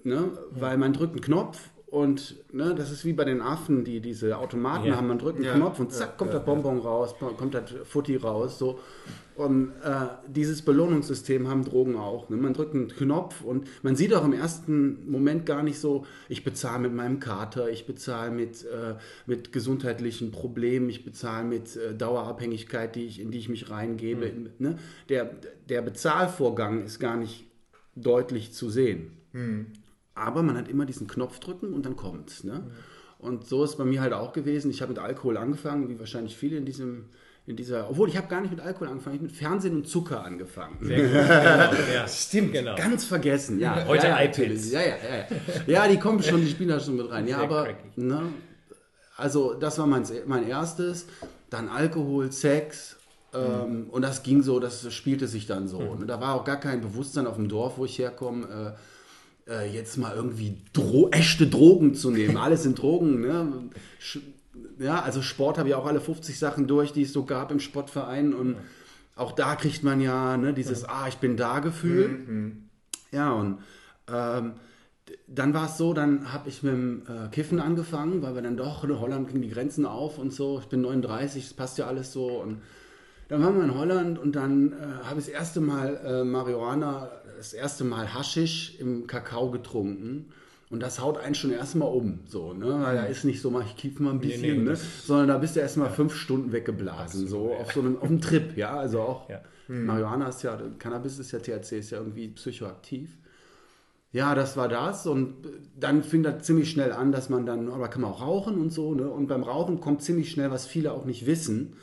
ne? 0.04 0.14
Ja. 0.14 0.60
weil 0.60 0.78
man 0.78 0.92
drückt 0.92 1.14
einen 1.14 1.22
Knopf 1.22 1.70
und 1.92 2.36
ne, 2.54 2.74
das 2.74 2.90
ist 2.90 3.04
wie 3.04 3.12
bei 3.12 3.26
den 3.26 3.42
Affen, 3.42 3.84
die 3.84 4.00
diese 4.00 4.38
Automaten 4.38 4.86
ja. 4.86 4.96
haben. 4.96 5.08
Man 5.08 5.18
drückt 5.18 5.36
einen 5.36 5.44
ja. 5.44 5.54
Knopf 5.54 5.78
und 5.78 5.92
zack, 5.92 6.16
kommt 6.16 6.32
der 6.32 6.38
Bonbon 6.38 6.78
raus, 6.78 7.14
kommt 7.18 7.52
das 7.52 7.64
Futti 7.84 8.16
raus. 8.16 8.58
So. 8.58 8.80
Und 9.34 9.72
äh, 9.84 10.06
dieses 10.26 10.62
Belohnungssystem 10.62 11.48
haben 11.48 11.66
Drogen 11.66 11.96
auch. 11.96 12.30
Ne? 12.30 12.38
Man 12.38 12.54
drückt 12.54 12.74
einen 12.74 12.88
Knopf 12.88 13.42
und 13.42 13.68
man 13.82 13.94
sieht 13.94 14.14
auch 14.14 14.24
im 14.24 14.32
ersten 14.32 15.10
Moment 15.10 15.44
gar 15.44 15.62
nicht 15.62 15.78
so, 15.80 16.06
ich 16.30 16.44
bezahle 16.44 16.78
mit 16.78 16.94
meinem 16.94 17.20
Kater, 17.20 17.68
ich 17.68 17.84
bezahle 17.84 18.30
mit, 18.30 18.64
äh, 18.64 18.94
mit 19.26 19.52
gesundheitlichen 19.52 20.32
Problemen, 20.32 20.88
ich 20.88 21.04
bezahle 21.04 21.44
mit 21.44 21.76
äh, 21.76 21.94
Dauerabhängigkeit, 21.94 22.96
die 22.96 23.04
ich, 23.04 23.20
in 23.20 23.30
die 23.30 23.38
ich 23.38 23.50
mich 23.50 23.68
reingebe. 23.68 24.32
Mhm. 24.32 24.50
Ne? 24.58 24.78
Der, 25.10 25.30
der 25.68 25.82
Bezahlvorgang 25.82 26.86
ist 26.86 27.00
gar 27.00 27.18
nicht 27.18 27.44
deutlich 27.94 28.54
zu 28.54 28.70
sehen. 28.70 29.10
Mhm. 29.34 29.66
Aber 30.14 30.42
man 30.42 30.56
hat 30.56 30.68
immer 30.68 30.86
diesen 30.86 31.06
Knopf 31.06 31.38
drücken 31.38 31.72
und 31.72 31.86
dann 31.86 31.96
kommt's. 31.96 32.44
Ne? 32.44 32.70
Und 33.18 33.46
so 33.46 33.64
ist 33.64 33.70
es 33.70 33.76
bei 33.76 33.84
mir 33.84 34.00
halt 34.00 34.12
auch 34.12 34.32
gewesen. 34.32 34.70
Ich 34.70 34.82
habe 34.82 34.92
mit 34.92 34.98
Alkohol 34.98 35.36
angefangen, 35.36 35.88
wie 35.88 35.98
wahrscheinlich 35.98 36.36
viele 36.36 36.56
in 36.56 36.64
diesem 36.66 37.06
in 37.44 37.56
dieser, 37.56 37.90
obwohl 37.90 38.08
ich 38.08 38.16
habe 38.16 38.28
gar 38.28 38.40
nicht 38.40 38.52
mit 38.52 38.60
Alkohol 38.60 38.88
angefangen, 38.88 39.16
ich 39.16 39.20
habe 39.20 39.28
mit 39.28 39.36
Fernsehen 39.36 39.74
und 39.74 39.88
Zucker 39.88 40.24
angefangen. 40.24 40.76
Sehr 40.80 41.02
gut. 41.02 41.12
genau, 41.12 41.92
ja. 41.92 42.06
Stimmt, 42.06 42.52
genau. 42.52 42.76
ganz 42.76 43.04
vergessen. 43.04 43.58
Ja, 43.58 43.84
Heute 43.88 44.06
ja, 44.06 44.22
iPads. 44.22 44.70
Ja, 44.70 44.80
ja, 44.80 44.86
ja, 44.86 45.26
ja. 45.66 45.88
die 45.88 45.98
kommen 45.98 46.22
schon, 46.22 46.40
die 46.40 46.48
spielen 46.48 46.68
da 46.68 46.78
schon 46.78 46.96
mit 46.96 47.10
rein. 47.10 47.26
Ja, 47.26 47.38
aber, 47.38 47.68
ne, 47.96 48.22
also 49.16 49.54
das 49.54 49.76
war 49.78 49.86
mein, 49.86 50.04
mein 50.26 50.48
erstes. 50.48 51.06
Dann 51.50 51.68
Alkohol, 51.68 52.30
Sex, 52.30 52.96
ähm, 53.34 53.84
mhm. 53.84 53.90
und 53.90 54.02
das 54.02 54.22
ging 54.22 54.42
so, 54.42 54.60
das 54.60 54.92
spielte 54.92 55.26
sich 55.26 55.46
dann 55.46 55.66
so. 55.66 55.80
Mhm. 55.80 56.06
Da 56.06 56.20
war 56.20 56.34
auch 56.34 56.44
gar 56.44 56.60
kein 56.60 56.80
Bewusstsein 56.80 57.26
auf 57.26 57.36
dem 57.36 57.48
Dorf, 57.48 57.76
wo 57.76 57.84
ich 57.84 57.98
herkomme. 57.98 58.76
Äh, 58.76 58.78
äh, 59.48 59.70
jetzt 59.72 59.96
mal 59.96 60.14
irgendwie 60.14 60.56
Dro 60.72 61.08
echte 61.10 61.46
Drogen 61.46 61.94
zu 61.94 62.10
nehmen. 62.10 62.36
Alles 62.36 62.62
sind 62.62 62.78
Drogen. 62.80 63.20
Ne? 63.20 63.70
Ja, 64.78 65.02
also 65.02 65.22
Sport 65.22 65.58
habe 65.58 65.68
ich 65.68 65.74
auch 65.74 65.86
alle 65.86 66.00
50 66.00 66.38
Sachen 66.38 66.66
durch, 66.66 66.92
die 66.92 67.02
es 67.02 67.12
so 67.12 67.24
gab 67.24 67.50
im 67.50 67.60
Sportverein. 67.60 68.34
Und 68.34 68.56
auch 69.16 69.32
da 69.32 69.56
kriegt 69.56 69.82
man 69.82 70.00
ja 70.00 70.36
ne, 70.36 70.52
dieses 70.52 70.84
Ah, 70.84 71.06
ich 71.08 71.16
bin 71.16 71.36
da 71.36 71.60
Gefühl. 71.60 72.08
Mhm. 72.08 72.68
Ja, 73.10 73.32
und 73.32 73.58
ähm, 74.08 74.52
dann 75.26 75.54
war 75.54 75.66
es 75.66 75.76
so, 75.76 75.92
dann 75.92 76.32
habe 76.32 76.48
ich 76.48 76.62
mit 76.62 76.72
dem 76.72 77.02
äh, 77.06 77.28
Kiffen 77.28 77.60
angefangen, 77.60 78.22
weil 78.22 78.34
wir 78.34 78.42
dann 78.42 78.56
doch, 78.56 78.84
in 78.84 78.90
ne, 78.90 79.00
Holland 79.00 79.28
gingen 79.28 79.42
die 79.42 79.50
Grenzen 79.50 79.86
auf 79.86 80.18
und 80.18 80.32
so. 80.32 80.58
Ich 80.60 80.66
bin 80.66 80.80
39, 80.80 81.44
das 81.44 81.54
passt 81.54 81.78
ja 81.78 81.86
alles 81.86 82.12
so. 82.12 82.26
Und 82.26 82.62
dann 83.28 83.42
waren 83.42 83.56
wir 83.56 83.64
in 83.64 83.74
Holland 83.74 84.18
und 84.18 84.36
dann 84.36 84.72
äh, 84.72 85.04
habe 85.04 85.20
ich 85.20 85.26
das 85.26 85.34
erste 85.34 85.60
Mal 85.60 86.00
äh, 86.04 86.24
Marihuana 86.24 87.10
das 87.42 87.52
erste 87.52 87.82
Mal 87.82 88.14
Haschisch 88.14 88.78
im 88.78 89.06
Kakao 89.08 89.50
getrunken. 89.50 90.26
Und 90.70 90.80
das 90.80 91.00
haut 91.00 91.18
einen 91.18 91.34
schon 91.34 91.52
erstmal 91.52 91.88
um, 91.88 92.20
so, 92.24 92.54
ne? 92.54 92.80
Weil 92.80 92.96
da 92.96 93.02
ist 93.04 93.24
nicht 93.24 93.42
so, 93.42 93.50
mach 93.50 93.66
ich 93.66 93.76
kiff 93.76 94.00
mal 94.00 94.10
ein 94.10 94.20
bisschen, 94.20 94.40
nee, 94.40 94.52
nee, 94.52 94.70
ne? 94.70 94.76
Sondern 95.04 95.28
da 95.28 95.38
bist 95.38 95.54
du 95.54 95.60
erstmal 95.60 95.88
ja. 95.88 95.92
fünf 95.92 96.14
Stunden 96.14 96.50
weggeblasen, 96.52 97.28
so 97.28 97.50
ja. 97.50 97.58
auf 97.58 97.72
so 97.72 97.80
einem, 97.80 97.98
auf 97.98 98.08
einem 98.08 98.22
Trip, 98.22 98.56
ja. 98.56 98.78
Also 98.78 99.00
auch 99.00 99.28
ja. 99.28 99.42
Hm. 99.66 99.84
Marihuana 99.84 100.28
ist 100.28 100.42
ja, 100.42 100.58
Cannabis 100.78 101.18
ist 101.18 101.32
ja 101.32 101.40
THC, 101.40 101.72
ist 101.78 101.90
ja 101.90 101.98
irgendwie 101.98 102.28
psychoaktiv. 102.28 103.10
Ja, 104.12 104.34
das 104.34 104.56
war 104.56 104.68
das. 104.68 105.06
Und 105.06 105.34
dann 105.78 106.02
fing 106.02 106.22
das 106.22 106.44
ziemlich 106.44 106.70
schnell 106.70 106.92
an, 106.92 107.12
dass 107.12 107.28
man 107.28 107.44
dann, 107.44 107.68
aber 107.70 107.88
kann 107.88 108.00
man 108.00 108.12
auch 108.12 108.22
rauchen 108.22 108.58
und 108.58 108.72
so, 108.72 108.94
ne? 108.94 109.10
Und 109.10 109.26
beim 109.26 109.42
Rauchen 109.42 109.80
kommt 109.80 110.02
ziemlich 110.02 110.30
schnell, 110.30 110.50
was 110.50 110.66
viele 110.66 110.92
auch 110.92 111.04
nicht 111.04 111.26
wissen. 111.26 111.74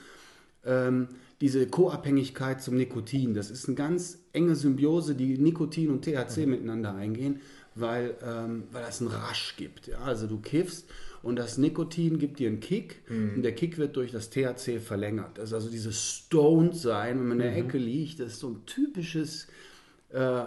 Ähm, 0.65 1.10
diese 1.41 1.67
Co-Abhängigkeit 1.67 2.62
zum 2.62 2.75
Nikotin. 2.75 3.34
Das 3.34 3.49
ist 3.49 3.67
eine 3.67 3.75
ganz 3.75 4.19
enge 4.34 4.56
Symbiose, 4.56 5.15
die 5.15 5.38
Nikotin 5.38 5.89
und 5.89 6.04
THC 6.04 6.45
mhm. 6.45 6.52
miteinander 6.52 6.95
eingehen, 6.95 7.39
weil, 7.75 8.15
ähm, 8.25 8.63
weil 8.71 8.84
das 8.84 9.02
einen 9.02 9.10
Rasch 9.10 9.56
gibt. 9.58 9.88
Ja? 9.88 9.99
Also 9.99 10.28
du 10.28 10.39
kiffst 10.39 10.89
und 11.21 11.38
das 11.38 11.58
Nikotin 11.58 12.19
gibt 12.19 12.39
dir 12.39 12.49
einen 12.49 12.60
Kick 12.60 13.02
mhm. 13.10 13.36
und 13.38 13.41
der 13.43 13.54
Kick 13.54 13.78
wird 13.78 13.95
durch 13.95 14.12
das 14.12 14.30
THC 14.30 14.80
verlängert. 14.80 15.38
Das 15.38 15.49
ist 15.49 15.54
also 15.54 15.69
dieses 15.69 16.02
Stoned 16.02 16.75
sein, 16.75 17.19
wenn 17.19 17.28
man 17.28 17.39
in 17.39 17.52
der 17.52 17.52
mhm. 17.52 17.67
Ecke 17.67 17.78
liegt, 17.78 18.19
das 18.19 18.34
ist 18.34 18.39
so 18.39 18.49
ein 18.49 18.65
typisches 18.65 19.47
äh, 20.12 20.41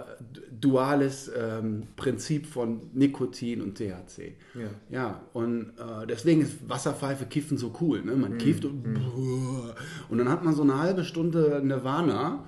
duales 0.60 1.30
ähm, 1.36 1.84
Prinzip 1.94 2.46
von 2.46 2.90
Nikotin 2.94 3.62
und 3.62 3.76
THC. 3.76 4.34
Ja. 4.54 4.68
Ja, 4.90 5.20
und 5.32 5.72
äh, 5.78 6.06
deswegen 6.08 6.42
ist 6.42 6.68
Wasserpfeife 6.68 7.26
kiffen 7.26 7.58
so 7.58 7.72
cool. 7.80 8.02
Ne? 8.02 8.16
Man 8.16 8.38
kifft 8.38 8.64
und, 8.64 8.84
und 10.08 10.18
dann 10.18 10.28
hat 10.28 10.44
man 10.44 10.54
so 10.54 10.62
eine 10.62 10.78
halbe 10.78 11.04
Stunde 11.04 11.60
Nirvana 11.62 12.44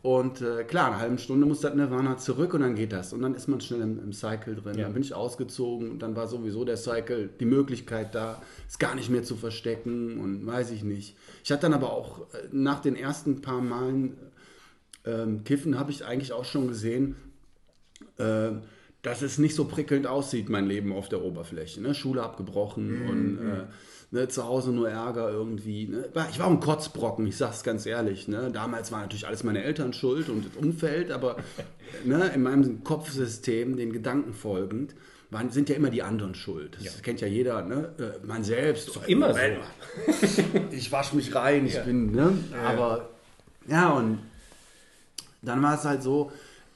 und 0.00 0.40
äh, 0.40 0.64
klar, 0.64 0.92
eine 0.92 1.00
halbe 1.00 1.18
Stunde 1.18 1.46
muss 1.46 1.60
das 1.60 1.74
Nirvana 1.74 2.16
zurück 2.16 2.54
und 2.54 2.62
dann 2.62 2.74
geht 2.74 2.92
das 2.92 3.12
und 3.12 3.20
dann 3.20 3.34
ist 3.34 3.46
man 3.46 3.60
schnell 3.60 3.82
im, 3.82 3.98
im 3.98 4.12
Cycle 4.12 4.54
drin. 4.54 4.78
Ja. 4.78 4.84
Dann 4.84 4.94
bin 4.94 5.02
ich 5.02 5.14
ausgezogen 5.14 5.90
und 5.90 5.98
dann 6.00 6.16
war 6.16 6.28
sowieso 6.28 6.64
der 6.64 6.78
Cycle, 6.78 7.28
die 7.40 7.46
Möglichkeit 7.46 8.14
da, 8.14 8.40
es 8.68 8.78
gar 8.78 8.94
nicht 8.94 9.10
mehr 9.10 9.22
zu 9.22 9.36
verstecken 9.36 10.18
und 10.18 10.46
weiß 10.46 10.70
ich 10.70 10.82
nicht. 10.82 11.16
Ich 11.42 11.52
hatte 11.52 11.62
dann 11.62 11.74
aber 11.74 11.92
auch 11.92 12.20
äh, 12.20 12.48
nach 12.52 12.80
den 12.80 12.96
ersten 12.96 13.42
paar 13.42 13.60
Malen 13.60 14.16
ähm, 15.04 15.44
Kiffen 15.44 15.78
habe 15.78 15.90
ich 15.90 16.04
eigentlich 16.04 16.32
auch 16.32 16.44
schon 16.44 16.68
gesehen, 16.68 17.16
äh, 18.18 18.50
dass 19.02 19.20
es 19.20 19.38
nicht 19.38 19.54
so 19.54 19.66
prickelnd 19.66 20.06
aussieht, 20.06 20.48
mein 20.48 20.66
Leben 20.66 20.92
auf 20.92 21.08
der 21.08 21.22
Oberfläche. 21.22 21.80
Ne? 21.82 21.94
Schule 21.94 22.22
abgebrochen 22.22 23.06
und 23.08 23.38
äh, 23.38 23.64
ne, 24.10 24.28
zu 24.28 24.44
Hause 24.44 24.72
nur 24.72 24.88
Ärger 24.88 25.30
irgendwie. 25.30 25.88
Ne? 25.88 26.08
Ich 26.30 26.38
war 26.38 26.46
auch 26.46 26.50
ein 26.50 26.60
Kotzbrocken, 26.60 27.26
ich 27.26 27.36
sag's 27.36 27.62
ganz 27.62 27.84
ehrlich. 27.84 28.28
Ne? 28.28 28.50
Damals 28.50 28.92
war 28.92 29.00
natürlich 29.00 29.26
alles 29.26 29.44
meine 29.44 29.62
Eltern 29.62 29.92
schuld 29.92 30.30
und 30.30 30.46
das 30.46 30.56
Umfeld, 30.56 31.10
aber 31.10 31.36
ne, 32.04 32.30
in 32.34 32.42
meinem 32.42 32.82
Kopfsystem, 32.82 33.76
den 33.76 33.92
Gedanken 33.92 34.32
folgend, 34.32 34.94
waren, 35.30 35.50
sind 35.50 35.68
ja 35.68 35.76
immer 35.76 35.90
die 35.90 36.02
anderen 36.02 36.34
schuld. 36.34 36.78
Das 36.82 37.02
kennt 37.02 37.20
ja 37.20 37.26
jeder, 37.26 37.62
ne? 37.62 37.90
Äh, 37.98 38.26
man 38.26 38.42
selbst. 38.42 38.88
Ist 38.88 39.08
immer 39.08 39.34
so. 39.34 39.40
ich 40.70 40.90
wasche 40.92 41.16
mich 41.16 41.34
rein, 41.34 41.66
ich 41.66 41.78
bin, 41.82 42.12
ne? 42.12 42.32
Aber 42.64 43.10
ja, 43.66 43.90
und 43.90 44.18
dann 45.44 45.62
war 45.62 45.74
es 45.74 45.84
halt 45.84 46.02
so, 46.02 46.30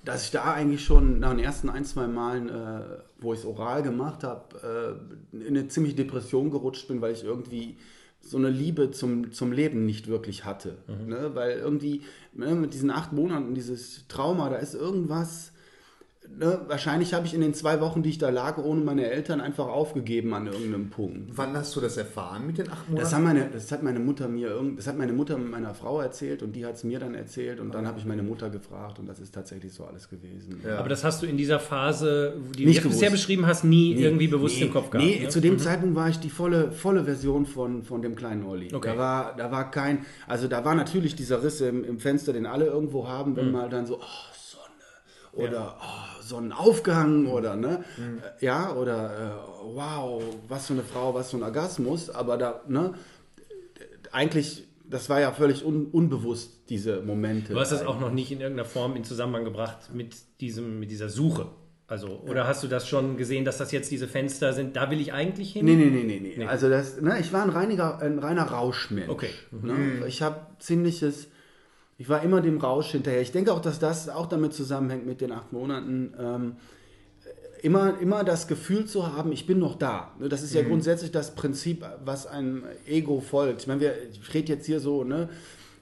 dass 0.04 0.24
ich 0.24 0.30
da 0.30 0.52
eigentlich 0.52 0.84
schon 0.84 1.20
nach 1.20 1.30
den 1.30 1.40
ersten 1.40 1.68
ein, 1.68 1.84
zwei 1.84 2.06
Malen, 2.06 2.48
äh, 2.48 2.80
wo 3.20 3.32
ich 3.32 3.40
es 3.40 3.44
oral 3.44 3.82
gemacht 3.82 4.24
habe, 4.24 4.98
äh, 5.32 5.36
in 5.36 5.56
eine 5.56 5.68
ziemlich 5.68 5.96
Depression 5.96 6.50
gerutscht 6.50 6.88
bin, 6.88 7.00
weil 7.00 7.12
ich 7.12 7.24
irgendwie 7.24 7.76
so 8.20 8.36
eine 8.36 8.50
Liebe 8.50 8.90
zum, 8.90 9.32
zum 9.32 9.52
Leben 9.52 9.86
nicht 9.86 10.08
wirklich 10.08 10.44
hatte. 10.44 10.78
Ne? 11.06 11.30
Weil 11.34 11.58
irgendwie 11.58 12.02
ne, 12.34 12.54
mit 12.54 12.74
diesen 12.74 12.90
acht 12.90 13.12
Monaten, 13.12 13.54
dieses 13.54 14.06
Trauma, 14.08 14.48
da 14.50 14.56
ist 14.56 14.74
irgendwas. 14.74 15.52
Ne? 16.36 16.60
Wahrscheinlich 16.68 17.14
habe 17.14 17.26
ich 17.26 17.34
in 17.34 17.40
den 17.40 17.52
zwei 17.52 17.80
Wochen, 17.80 18.02
die 18.04 18.10
ich 18.10 18.18
da 18.18 18.30
lag, 18.30 18.58
ohne 18.58 18.80
meine 18.82 19.10
Eltern 19.10 19.40
einfach 19.40 19.66
aufgegeben 19.66 20.32
an 20.34 20.46
irgendeinem 20.46 20.88
Punkt. 20.88 21.30
Wann 21.36 21.56
hast 21.56 21.74
du 21.74 21.80
das 21.80 21.96
erfahren 21.96 22.46
mit 22.46 22.58
den 22.58 22.70
acht 22.70 22.88
Monaten? 22.88 23.02
Das, 23.04 23.12
haben 23.12 23.24
meine, 23.24 23.48
das 23.52 23.72
hat 23.72 23.82
meine 23.82 23.98
Mutter 23.98 24.28
mir 24.28 24.48
irgend, 24.48 24.78
das 24.78 24.86
hat 24.86 24.96
meine 24.96 25.12
Mutter 25.12 25.36
meiner 25.36 25.74
Frau 25.74 26.00
erzählt 26.00 26.44
und 26.44 26.54
die 26.54 26.64
hat 26.64 26.76
es 26.76 26.84
mir 26.84 27.00
dann 27.00 27.14
erzählt 27.14 27.58
und 27.58 27.74
dann 27.74 27.88
habe 27.88 27.98
ich 27.98 28.04
meine 28.04 28.22
Mutter 28.22 28.50
gefragt 28.50 29.00
und 29.00 29.08
das 29.08 29.18
ist 29.18 29.34
tatsächlich 29.34 29.72
so 29.72 29.84
alles 29.84 30.08
gewesen. 30.08 30.60
Ja. 30.64 30.78
Aber 30.78 30.88
das 30.88 31.02
hast 31.02 31.22
du 31.22 31.26
in 31.26 31.36
dieser 31.36 31.58
Phase, 31.58 32.34
die 32.56 32.62
du 32.62 32.68
Nicht 32.68 32.82
gewusst. 32.82 32.98
bisher 33.00 33.10
beschrieben 33.10 33.46
hast, 33.46 33.64
nie 33.64 33.94
irgendwie 33.94 34.28
bewusst 34.28 34.58
nee, 34.58 34.66
im 34.66 34.72
Kopf 34.72 34.90
gehabt. 34.90 35.08
Nee, 35.08 35.20
ne? 35.24 35.28
zu 35.30 35.40
dem 35.40 35.58
Zeitpunkt 35.58 35.96
war 35.96 36.08
ich 36.08 36.20
die 36.20 36.30
volle, 36.30 36.70
volle 36.70 37.02
Version 37.04 37.46
von, 37.46 37.82
von 37.82 38.00
dem 38.00 38.14
kleinen 38.14 38.44
Olli. 38.44 38.72
Okay. 38.72 38.90
Da, 38.92 38.96
war, 38.98 39.34
da 39.36 39.50
war 39.50 39.72
kein, 39.72 40.04
also 40.28 40.46
da 40.46 40.64
war 40.64 40.76
natürlich 40.76 41.16
dieser 41.16 41.42
Riss 41.42 41.60
im, 41.62 41.82
im 41.82 41.98
Fenster, 41.98 42.32
den 42.32 42.46
alle 42.46 42.66
irgendwo 42.66 43.08
haben, 43.08 43.32
Mhm. 43.32 43.36
wenn 43.36 43.50
mal 43.50 43.68
dann 43.68 43.86
so, 43.86 43.96
oh, 43.96 44.04
Oder 45.38 45.76
oh, 45.80 46.22
Sonnenaufgang 46.22 47.26
oder 47.26 47.56
ne, 47.56 47.84
äh, 47.96 48.44
ja, 48.44 48.74
oder 48.74 49.10
äh, 49.12 49.74
wow, 49.74 50.22
was 50.48 50.66
für 50.66 50.74
eine 50.74 50.82
Frau, 50.82 51.14
was 51.14 51.30
für 51.30 51.38
ein 51.38 51.42
Orgasmus, 51.42 52.10
aber 52.10 52.36
da, 52.36 52.60
ne, 52.68 52.94
eigentlich, 54.12 54.64
das 54.88 55.08
war 55.08 55.20
ja 55.20 55.32
völlig 55.32 55.64
un, 55.64 55.86
unbewusst, 55.86 56.68
diese 56.68 57.02
Momente. 57.02 57.52
Du 57.52 57.60
hast 57.60 57.72
es 57.72 57.84
auch 57.84 58.00
noch 58.00 58.12
nicht 58.12 58.30
in 58.32 58.40
irgendeiner 58.40 58.68
Form 58.68 58.96
in 58.96 59.04
Zusammenhang 59.04 59.44
gebracht 59.44 59.94
mit, 59.94 60.16
diesem, 60.40 60.80
mit 60.80 60.90
dieser 60.90 61.08
Suche. 61.08 61.46
Also, 61.86 62.22
oder 62.26 62.46
hast 62.46 62.62
du 62.62 62.68
das 62.68 62.86
schon 62.86 63.16
gesehen, 63.16 63.46
dass 63.46 63.56
das 63.56 63.72
jetzt 63.72 63.90
diese 63.90 64.08
Fenster 64.08 64.52
sind? 64.52 64.76
Da 64.76 64.90
will 64.90 65.00
ich 65.00 65.14
eigentlich 65.14 65.54
hin? 65.54 65.64
Nee, 65.64 65.74
nee, 65.74 65.86
nee, 65.86 66.02
nee, 66.04 66.34
nee. 66.36 66.44
Also 66.44 66.68
das, 66.68 67.00
ne, 67.00 67.18
ich 67.18 67.32
war 67.32 67.42
ein, 67.42 67.48
reiniger, 67.48 67.98
ein 68.00 68.18
reiner 68.18 68.42
Rauschmensch. 68.42 69.08
Okay. 69.08 69.30
Ne? 69.50 70.06
Ich 70.06 70.20
habe 70.20 70.38
ziemliches, 70.58 71.28
ich 71.98 72.08
war 72.08 72.22
immer 72.22 72.40
dem 72.40 72.58
Rausch 72.58 72.92
hinterher. 72.92 73.20
Ich 73.20 73.32
denke 73.32 73.52
auch, 73.52 73.60
dass 73.60 73.80
das 73.80 74.08
auch 74.08 74.26
damit 74.26 74.54
zusammenhängt 74.54 75.04
mit 75.04 75.20
den 75.20 75.32
acht 75.32 75.52
Monaten. 75.52 76.14
Ähm, 76.18 76.56
immer, 77.60 77.98
immer 78.00 78.22
das 78.22 78.46
Gefühl 78.46 78.86
zu 78.86 79.12
haben, 79.14 79.32
ich 79.32 79.46
bin 79.46 79.58
noch 79.58 79.76
da. 79.76 80.12
Ne, 80.20 80.28
Das 80.28 80.44
ist 80.44 80.54
ja 80.54 80.62
grundsätzlich 80.62 81.10
das 81.10 81.34
Prinzip, 81.34 81.84
was 82.04 82.28
einem 82.28 82.62
Ego 82.86 83.20
folgt. 83.20 83.62
Ich 83.62 83.66
meine, 83.66 83.80
wir, 83.80 83.94
ich 84.12 84.32
rede 84.32 84.52
jetzt 84.52 84.66
hier 84.66 84.78
so, 84.78 85.02
ne? 85.02 85.28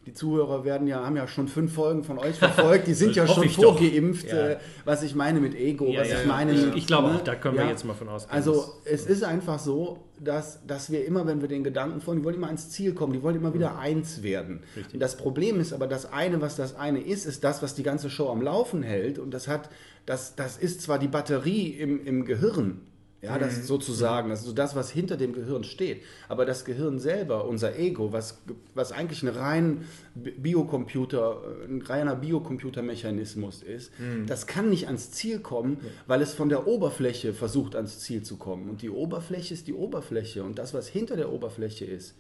Die 0.07 0.14
Zuhörer 0.14 0.64
werden 0.64 0.87
ja, 0.87 1.05
haben 1.05 1.16
ja 1.16 1.27
schon 1.27 1.49
fünf 1.49 1.75
Folgen 1.75 2.05
von 2.05 2.19
euch 2.19 2.37
verfolgt, 2.37 2.87
die 2.87 2.95
sind 2.95 3.16
ja 3.16 3.27
schon 3.27 3.49
vorgeimpft, 3.49 4.29
Ja. 4.29 4.51
äh, 4.51 4.57
was 4.85 5.03
ich 5.03 5.16
meine 5.16 5.40
mit 5.40 5.55
Ego, 5.57 5.87
Ja, 5.88 6.01
was 6.03 6.11
ja, 6.11 6.21
ich 6.21 6.27
meine 6.27 6.53
Ich- 6.53 6.64
mit, 6.66 6.77
ich 6.77 6.87
glaube 6.87 7.09
ne? 7.09 7.16
auch, 7.16 7.25
da 7.25 7.35
können 7.35 7.59
wir 7.59 7.66
jetzt 7.66 7.85
mal 7.85 7.95
von 7.95 8.09
ausgehen, 8.09 8.33
Also 8.33 8.66
es 8.85 9.05
ist 9.07 9.25
einfach 9.25 9.59
so, 9.59 9.99
dass, 10.21 10.64
dass 10.66 10.90
wir 10.92 11.05
immer, 11.05 11.27
wenn 11.27 11.40
wir 11.40 11.49
den 11.49 11.64
Gedanken 11.64 12.01
folgen, 12.01 12.21
die 12.21 12.25
wollen 12.25 12.37
immer 12.37 12.47
ans 12.47 12.71
Ziel 12.71 12.95
kommen, 12.95 13.12
die 13.14 13.23
wollen 13.23 13.37
immer 13.37 13.53
wieder 13.53 13.79
eins 13.79 14.23
werden. 14.23 14.61
Und 14.92 15.01
das 15.01 15.16
Problem 15.16 15.59
ist 15.61 15.73
aber, 15.73 15.87
das 15.88 16.12
eine, 16.12 16.40
was 16.40 16.55
das 16.57 16.77
eine 16.77 17.01
ist, 17.01 17.27
ist 17.27 17.42
das, 17.45 17.61
was 17.62 17.75
die 17.75 17.83
ganze 17.83 18.09
Show 18.09 18.29
am 18.31 18.40
Laufen 18.42 18.83
hält. 18.85 19.19
Und 19.19 19.33
das 19.35 19.49
hat, 19.49 19.69
das, 20.07 20.37
das 20.37 20.57
ist 20.57 20.83
zwar 20.83 20.99
die 21.01 21.09
Batterie 21.09 21.69
im, 21.71 22.03
im 22.07 22.25
Gehirn, 22.25 22.81
ja, 23.22 23.38
das 23.38 23.66
sozusagen, 23.66 24.29
das 24.29 24.40
ist 24.40 24.46
so 24.46 24.52
das, 24.52 24.76
was 24.76 24.90
hinter 24.90 25.16
dem 25.16 25.33
Gehirn 25.33 25.64
steht. 25.64 26.02
Aber 26.29 26.44
das 26.44 26.64
Gehirn 26.64 26.98
selber, 26.98 27.46
unser 27.46 27.76
Ego, 27.79 28.12
was, 28.12 28.38
was 28.74 28.92
eigentlich 28.92 29.22
ein 29.22 29.29
rein 29.29 29.85
Bi- 30.14 30.33
Biocomputer, 30.33 31.40
ein 31.68 31.83
reiner 31.83 32.14
Biocomputermechanismus 32.14 33.62
ist, 33.62 33.90
das 34.26 34.46
kann 34.46 34.68
nicht 34.70 34.87
ans 34.87 35.11
Ziel 35.12 35.40
kommen, 35.40 35.79
weil 36.07 36.20
es 36.22 36.35
von 36.35 36.48
der 36.48 36.66
Oberfläche 36.66 37.33
versucht, 37.33 37.74
ans 37.74 38.00
Ziel 38.00 38.22
zu 38.22 38.37
kommen. 38.37 38.68
Und 38.68 38.83
die 38.83 38.90
Oberfläche 38.90 39.55
ist 39.55 39.66
die 39.66 39.74
Oberfläche. 39.74 40.42
Und 40.44 40.59
das, 40.59 40.74
was 40.74 40.87
hinter 40.88 41.16
der 41.16 41.33
Oberfläche 41.33 41.85
ist, 41.85 42.14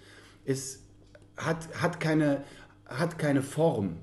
ist 0.44 0.80
hat, 1.36 1.68
hat, 1.80 2.00
keine, 2.00 2.42
hat 2.86 3.18
keine 3.18 3.42
Form. 3.42 3.96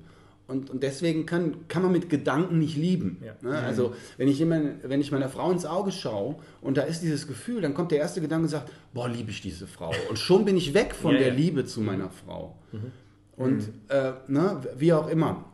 Und, 0.46 0.68
und 0.68 0.82
deswegen 0.82 1.24
kann, 1.24 1.68
kann 1.68 1.82
man 1.82 1.92
mit 1.92 2.10
Gedanken 2.10 2.58
nicht 2.58 2.76
lieben. 2.76 3.22
Ja. 3.24 3.34
Ne? 3.40 3.58
Also 3.58 3.94
wenn 4.18 4.28
ich, 4.28 4.38
jemand, 4.38 4.86
wenn 4.88 5.00
ich 5.00 5.10
meiner 5.10 5.30
Frau 5.30 5.50
ins 5.50 5.64
Auge 5.64 5.90
schaue 5.90 6.36
und 6.60 6.76
da 6.76 6.82
ist 6.82 7.00
dieses 7.00 7.26
Gefühl, 7.26 7.62
dann 7.62 7.72
kommt 7.72 7.92
der 7.92 7.98
erste 7.98 8.20
Gedanke 8.20 8.44
und 8.44 8.50
sagt, 8.50 8.70
boah, 8.92 9.08
liebe 9.08 9.30
ich 9.30 9.40
diese 9.40 9.66
Frau. 9.66 9.92
Und 10.10 10.18
schon 10.18 10.44
bin 10.44 10.56
ich 10.56 10.74
weg 10.74 10.94
von 10.94 11.12
Ja, 11.12 11.18
der 11.18 11.28
ja. 11.28 11.34
Liebe 11.34 11.64
zu 11.64 11.80
meiner 11.80 12.10
Frau. 12.10 12.56
Und 13.36 13.70
äh, 13.88 14.12
ne, 14.28 14.60
wie 14.76 14.92
auch 14.92 15.08
immer. 15.08 15.46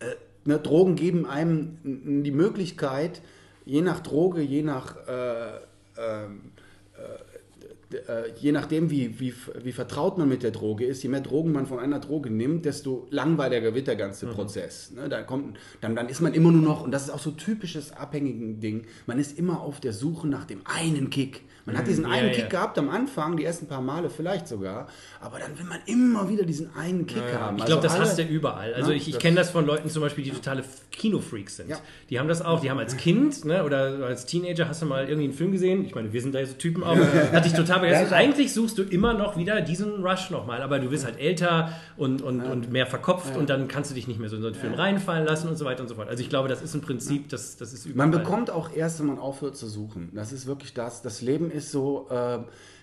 Äh, 0.00 0.06
ne, 0.44 0.58
Drogen 0.58 0.96
geben 0.96 1.24
einem 1.24 1.78
die 2.24 2.32
Möglichkeit, 2.32 3.22
je 3.64 3.82
nach 3.82 4.00
Droge, 4.00 4.40
je 4.40 4.62
nach 4.62 4.96
äh, 5.06 5.58
ähm, 5.98 6.40
äh, 6.44 6.47
je 8.38 8.52
nachdem, 8.52 8.90
wie, 8.90 9.18
wie, 9.18 9.32
wie 9.62 9.72
vertraut 9.72 10.18
man 10.18 10.28
mit 10.28 10.42
der 10.42 10.50
Droge 10.50 10.84
ist, 10.84 11.02
je 11.02 11.08
mehr 11.08 11.22
Drogen 11.22 11.52
man 11.52 11.66
von 11.66 11.78
einer 11.78 12.00
Droge 12.00 12.30
nimmt, 12.30 12.66
desto 12.66 13.06
langweiliger 13.10 13.74
wird 13.74 13.86
der 13.86 13.96
ganze 13.96 14.26
Prozess. 14.26 14.90
Ne? 14.90 15.08
Da 15.08 15.22
kommt, 15.22 15.58
dann, 15.80 15.96
dann 15.96 16.08
ist 16.08 16.20
man 16.20 16.34
immer 16.34 16.52
nur 16.52 16.62
noch, 16.62 16.84
und 16.84 16.90
das 16.90 17.04
ist 17.04 17.10
auch 17.10 17.18
so 17.18 17.30
typisches 17.30 17.92
abhängigen 17.92 18.60
Ding, 18.60 18.86
man 19.06 19.18
ist 19.18 19.38
immer 19.38 19.60
auf 19.60 19.80
der 19.80 19.94
Suche 19.94 20.28
nach 20.28 20.44
dem 20.44 20.60
einen 20.64 21.08
Kick. 21.08 21.42
Man 21.68 21.76
hat 21.78 21.86
diesen 21.86 22.04
Ja, 22.04 22.10
einen 22.10 22.28
ja. 22.28 22.34
Kick 22.34 22.50
gehabt 22.50 22.78
am 22.78 22.88
Anfang, 22.88 23.36
die 23.36 23.44
ersten 23.44 23.66
paar 23.66 23.82
Male 23.82 24.08
vielleicht 24.10 24.48
sogar, 24.48 24.88
aber 25.20 25.38
dann 25.38 25.58
will 25.58 25.66
man 25.66 25.78
immer 25.86 26.28
wieder 26.30 26.44
diesen 26.44 26.74
einen 26.74 27.06
Kick 27.06 27.22
haben. 27.38 27.58
Ich 27.58 27.66
glaube, 27.66 27.82
das 27.82 27.92
alle- 27.94 28.04
hast 28.04 28.18
du 28.18 28.22
überall. 28.22 28.72
Also 28.72 28.90
Ja, 28.90 28.96
ich, 28.96 29.06
ich 29.08 29.14
das- 29.14 29.22
kenne 29.22 29.36
das 29.36 29.50
von 29.50 29.66
Leuten 29.66 29.90
zum 29.90 30.00
Beispiel, 30.02 30.24
die 30.24 30.30
totale 30.30 30.64
Kinofreaks 30.90 31.56
sind. 31.56 31.68
Ja. 31.68 31.76
Die 32.10 32.18
haben 32.18 32.26
das 32.28 32.42
auch, 32.42 32.60
die 32.60 32.70
haben 32.70 32.78
als 32.78 32.96
Kind 32.96 33.44
ne, 33.44 33.64
oder 33.64 34.04
als 34.06 34.24
Teenager 34.26 34.66
hast 34.68 34.80
du 34.82 34.86
mal 34.86 35.04
irgendwie 35.08 35.24
einen 35.24 35.32
Film 35.34 35.52
gesehen. 35.52 35.84
Ich 35.84 35.94
meine, 35.94 36.12
wir 36.12 36.22
sind 36.22 36.34
da 36.34 36.44
so 36.44 36.54
Typen 36.54 36.82
auch. 36.82 36.96
Hat 37.32 37.44
dich 37.44 37.52
total 37.52 37.80
begeistert. 37.80 38.12
Eigentlich 38.14 38.52
suchst 38.54 38.78
du 38.78 38.82
immer 38.82 39.12
noch 39.14 39.36
wieder 39.36 39.60
diesen 39.60 40.02
Rush 40.04 40.30
nochmal, 40.30 40.62
aber 40.62 40.78
du 40.78 40.90
wirst 40.90 41.04
halt 41.04 41.18
älter 41.20 41.72
und, 41.96 42.22
und, 42.22 42.40
und 42.40 42.72
mehr 42.72 42.86
verkopft 42.86 43.36
und 43.36 43.50
dann 43.50 43.68
kannst 43.68 43.90
du 43.90 43.94
dich 43.94 44.08
nicht 44.08 44.18
mehr 44.18 44.28
so 44.30 44.36
in 44.36 44.42
so 44.42 44.48
einen 44.48 44.56
Film 44.56 44.74
reinfallen 44.74 45.26
lassen 45.26 45.48
und 45.48 45.56
so 45.56 45.64
weiter 45.66 45.82
und 45.82 45.88
so 45.88 45.94
fort. 45.96 46.08
Also 46.08 46.22
ich 46.22 46.30
glaube, 46.30 46.48
das 46.48 46.62
ist 46.62 46.74
ein 46.74 46.80
Prinzip, 46.80 47.28
das, 47.28 47.56
das 47.56 47.72
ist 47.72 47.84
überall. 47.86 48.08
Man 48.08 48.18
bekommt 48.18 48.50
auch 48.50 48.72
erst, 48.74 49.00
wenn 49.00 49.06
man 49.06 49.18
aufhört 49.18 49.56
zu 49.56 49.66
suchen. 49.68 50.10
Das 50.14 50.32
ist 50.32 50.46
wirklich 50.46 50.72
das. 50.72 51.02
Das 51.02 51.20
Leben 51.20 51.50
ist 51.50 51.57
so, 51.60 52.06
äh, 52.10 52.38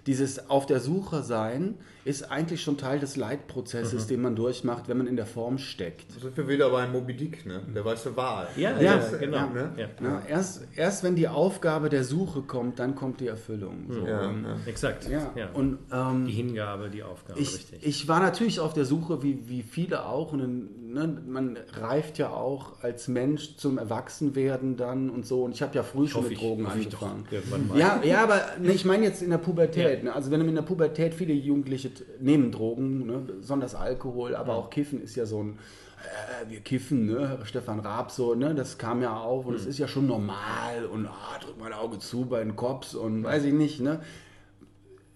dieses 0.08 0.50
auf 0.50 0.65
der 0.65 0.80
Suche 0.80 1.24
sein 1.24 1.76
ist 2.04 2.30
eigentlich 2.32 2.62
schon 2.62 2.78
Teil 2.78 3.00
des 3.00 3.15
Leitprozesses, 3.15 4.06
den 4.06 4.22
man 4.22 4.36
durchmacht, 4.36 4.88
wenn 4.88 4.98
man 5.00 5.08
in 5.08 5.15
der 5.15 5.26
Form 5.26 5.58
steckt. 5.58 6.15
Da 6.15 6.20
sind 6.22 6.38
wir 6.38 6.48
wieder 6.48 6.70
bei 6.70 6.86
Moby 6.88 7.15
Dick, 7.15 7.48
ne? 7.48 7.63
Der 7.74 7.84
weiße 7.84 8.15
Wal. 8.15 8.48
Ja, 8.56 8.80
Ja, 8.80 8.98
ja, 9.00 9.18
genau. 9.20 9.38
ja, 9.38 9.46
ne? 9.48 9.72
Ja. 9.76 9.88
Ja, 10.04 10.22
erst, 10.30 10.68
erst 10.76 11.04
wenn 11.04 11.15
die 11.15 11.28
Aufgabe 11.28 11.89
der 11.89 12.04
Suche 12.04 12.44
kommt, 12.44 12.78
dann 12.78 12.94
kommt 12.94 13.22
die 13.22 13.28
Erfüllung. 13.28 13.88
So. 13.89 14.06
Ja, 14.06 14.30
Und, 14.30 14.44
ja. 14.44 14.56
Exakt. 14.68 15.10
ja. 15.10 15.32
Ja. 15.36 15.50
Und 15.54 15.80
ähm, 15.91 16.28
die 16.28 16.34
Hingabe, 16.34 16.89
die 16.91 17.02
Aufgabe, 17.02 17.39
ich, 17.39 17.56
richtig. 17.56 17.80
ich 17.84 18.08
war 18.08 18.20
natürlich 18.20 18.60
auf 18.60 18.74
der 18.74 18.86
Suche, 18.86 19.24
wie, 19.24 19.39
wie 19.50 19.63
viele 19.63 20.06
auch. 20.06 20.32
Und 20.32 20.94
ne, 20.94 21.24
man 21.26 21.58
reift 21.82 22.20
ja 22.20 22.30
auch 22.30 22.84
als 22.84 23.08
Mensch 23.08 23.58
zum 23.58 23.80
Erwachsenwerden 23.80 24.78
dann 24.78 25.10
und 25.10 25.26
so. 25.26 25.44
Und 25.44 25.56
ich 25.56 25.63
habe 25.63 25.74
ja 25.76 25.82
früh 25.82 26.08
schon 26.08 26.20
hoffe, 26.22 26.30
mit 26.30 26.38
ich- 26.38 26.44
Drogen 26.48 26.65
ich 26.65 26.72
angefangen. 26.72 27.26
Ja, 27.76 28.00
ja, 28.04 28.22
aber 28.22 28.41
ne, 28.62 28.72
ich 28.74 28.86
meine 28.86 29.06
jetzt 29.06 29.24
in 29.24 29.32
der 29.32 29.39
Pubertät. 29.39 29.95
Pubertät. 29.96 30.04
Ne? 30.04 30.14
Also 30.14 30.32
wenn 30.32 30.42
in 30.48 30.56
der 30.56 30.62
Pubertät 30.62 31.14
viele 31.14 31.34
Jugendliche 31.34 31.92
nehmen 32.20 32.52
Drogen, 32.52 33.06
ne? 33.06 33.20
besonders 33.20 33.76
Alkohol, 33.76 34.36
aber 34.36 34.56
auch 34.56 34.70
Kiffen 34.70 35.02
ist 35.02 35.16
ja 35.16 35.26
so 35.26 35.44
ein, 35.44 35.60
äh, 36.04 36.50
wir 36.50 36.60
kiffen, 36.60 37.06
ne? 37.06 37.40
Stefan 37.44 37.80
Raab 37.80 38.12
so, 38.12 38.36
ne? 38.36 38.54
das 38.56 38.78
kam 38.78 39.02
ja 39.02 39.18
auf 39.18 39.46
und 39.46 39.56
es 39.56 39.66
ist 39.66 39.78
ja 39.78 39.88
schon 39.88 40.08
normal 40.08 40.86
und 40.92 41.08
ah, 41.08 41.40
drück 41.42 41.60
mal 41.60 41.68
ein 41.68 41.74
Auge 41.74 42.00
zu 42.00 42.26
bei 42.26 42.44
den 42.44 42.56
Cops 42.56 42.96
und 42.96 43.24
weiß 43.24 43.46
ich 43.46 43.54
nicht. 43.54 43.82
Ne? 43.82 44.02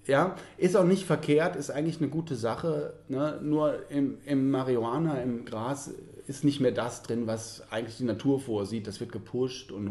Ja, 0.06 0.36
ist 0.58 0.76
auch 0.76 0.86
nicht 0.86 1.06
verkehrt, 1.06 1.56
ist 1.56 1.70
eigentlich 1.70 2.00
eine 2.00 2.10
gute 2.10 2.36
Sache. 2.36 2.94
Ne? 3.10 3.40
Nur 3.44 3.90
im, 3.90 4.18
im 4.26 4.50
Marihuana, 4.50 5.22
im 5.22 5.46
Gras, 5.46 5.94
ist 6.28 6.44
nicht 6.44 6.60
mehr 6.60 6.72
das 6.72 7.04
drin, 7.04 7.28
was 7.28 7.64
eigentlich 7.72 7.98
die 7.98 8.04
Natur 8.04 8.40
vorsieht. 8.40 8.88
Das 8.88 9.00
wird 9.00 9.12
gepusht 9.12 9.72
und 9.72 9.88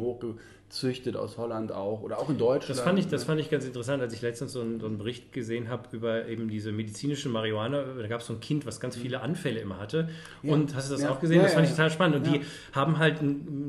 hochgezüchtet 0.73 1.17
aus 1.17 1.37
Holland 1.39 1.73
auch 1.73 2.03
oder 2.03 2.19
auch 2.19 2.29
in 2.29 2.39
Deutschland. 2.39 2.79
Das 2.79 2.81
fand, 2.85 2.99
ich, 2.99 3.09
das 3.09 3.25
fand 3.25 3.41
ich 3.41 3.51
ganz 3.51 3.65
interessant, 3.65 4.03
als 4.03 4.13
ich 4.13 4.23
letztens 4.23 4.53
so 4.53 4.61
einen, 4.61 4.81
so 4.81 4.87
einen 4.87 4.99
Bericht 4.99 5.33
gesehen 5.33 5.69
habe 5.69 5.85
über 5.93 6.27
eben 6.27 6.49
diese 6.49 6.73
medizinische 6.73 7.29
Marihuana. 7.29 7.83
Da 8.01 8.07
gab 8.07 8.21
es 8.21 8.27
so 8.27 8.35
ein 8.35 8.41
Kind, 8.41 8.67
was 8.67 8.81
ganz 8.81 8.97
viele 8.97 9.21
Anfälle 9.23 9.61
immer 9.61 9.79
hatte. 9.79 10.09
Und 10.43 10.75
hast 10.75 10.89
du 10.91 10.95
das 10.95 11.03
Ja. 11.03 11.11
auch 11.11 11.21
gesehen? 11.21 11.39
Ja, 11.39 11.45
das 11.45 11.55
fand 11.55 11.65
ja, 11.67 11.71
ich 11.71 11.77
total 11.77 11.91
spannend. 11.91 12.17
Und 12.17 12.27
ja. 12.27 12.33
die 12.39 12.41
haben 12.73 12.99
halt 12.99 13.17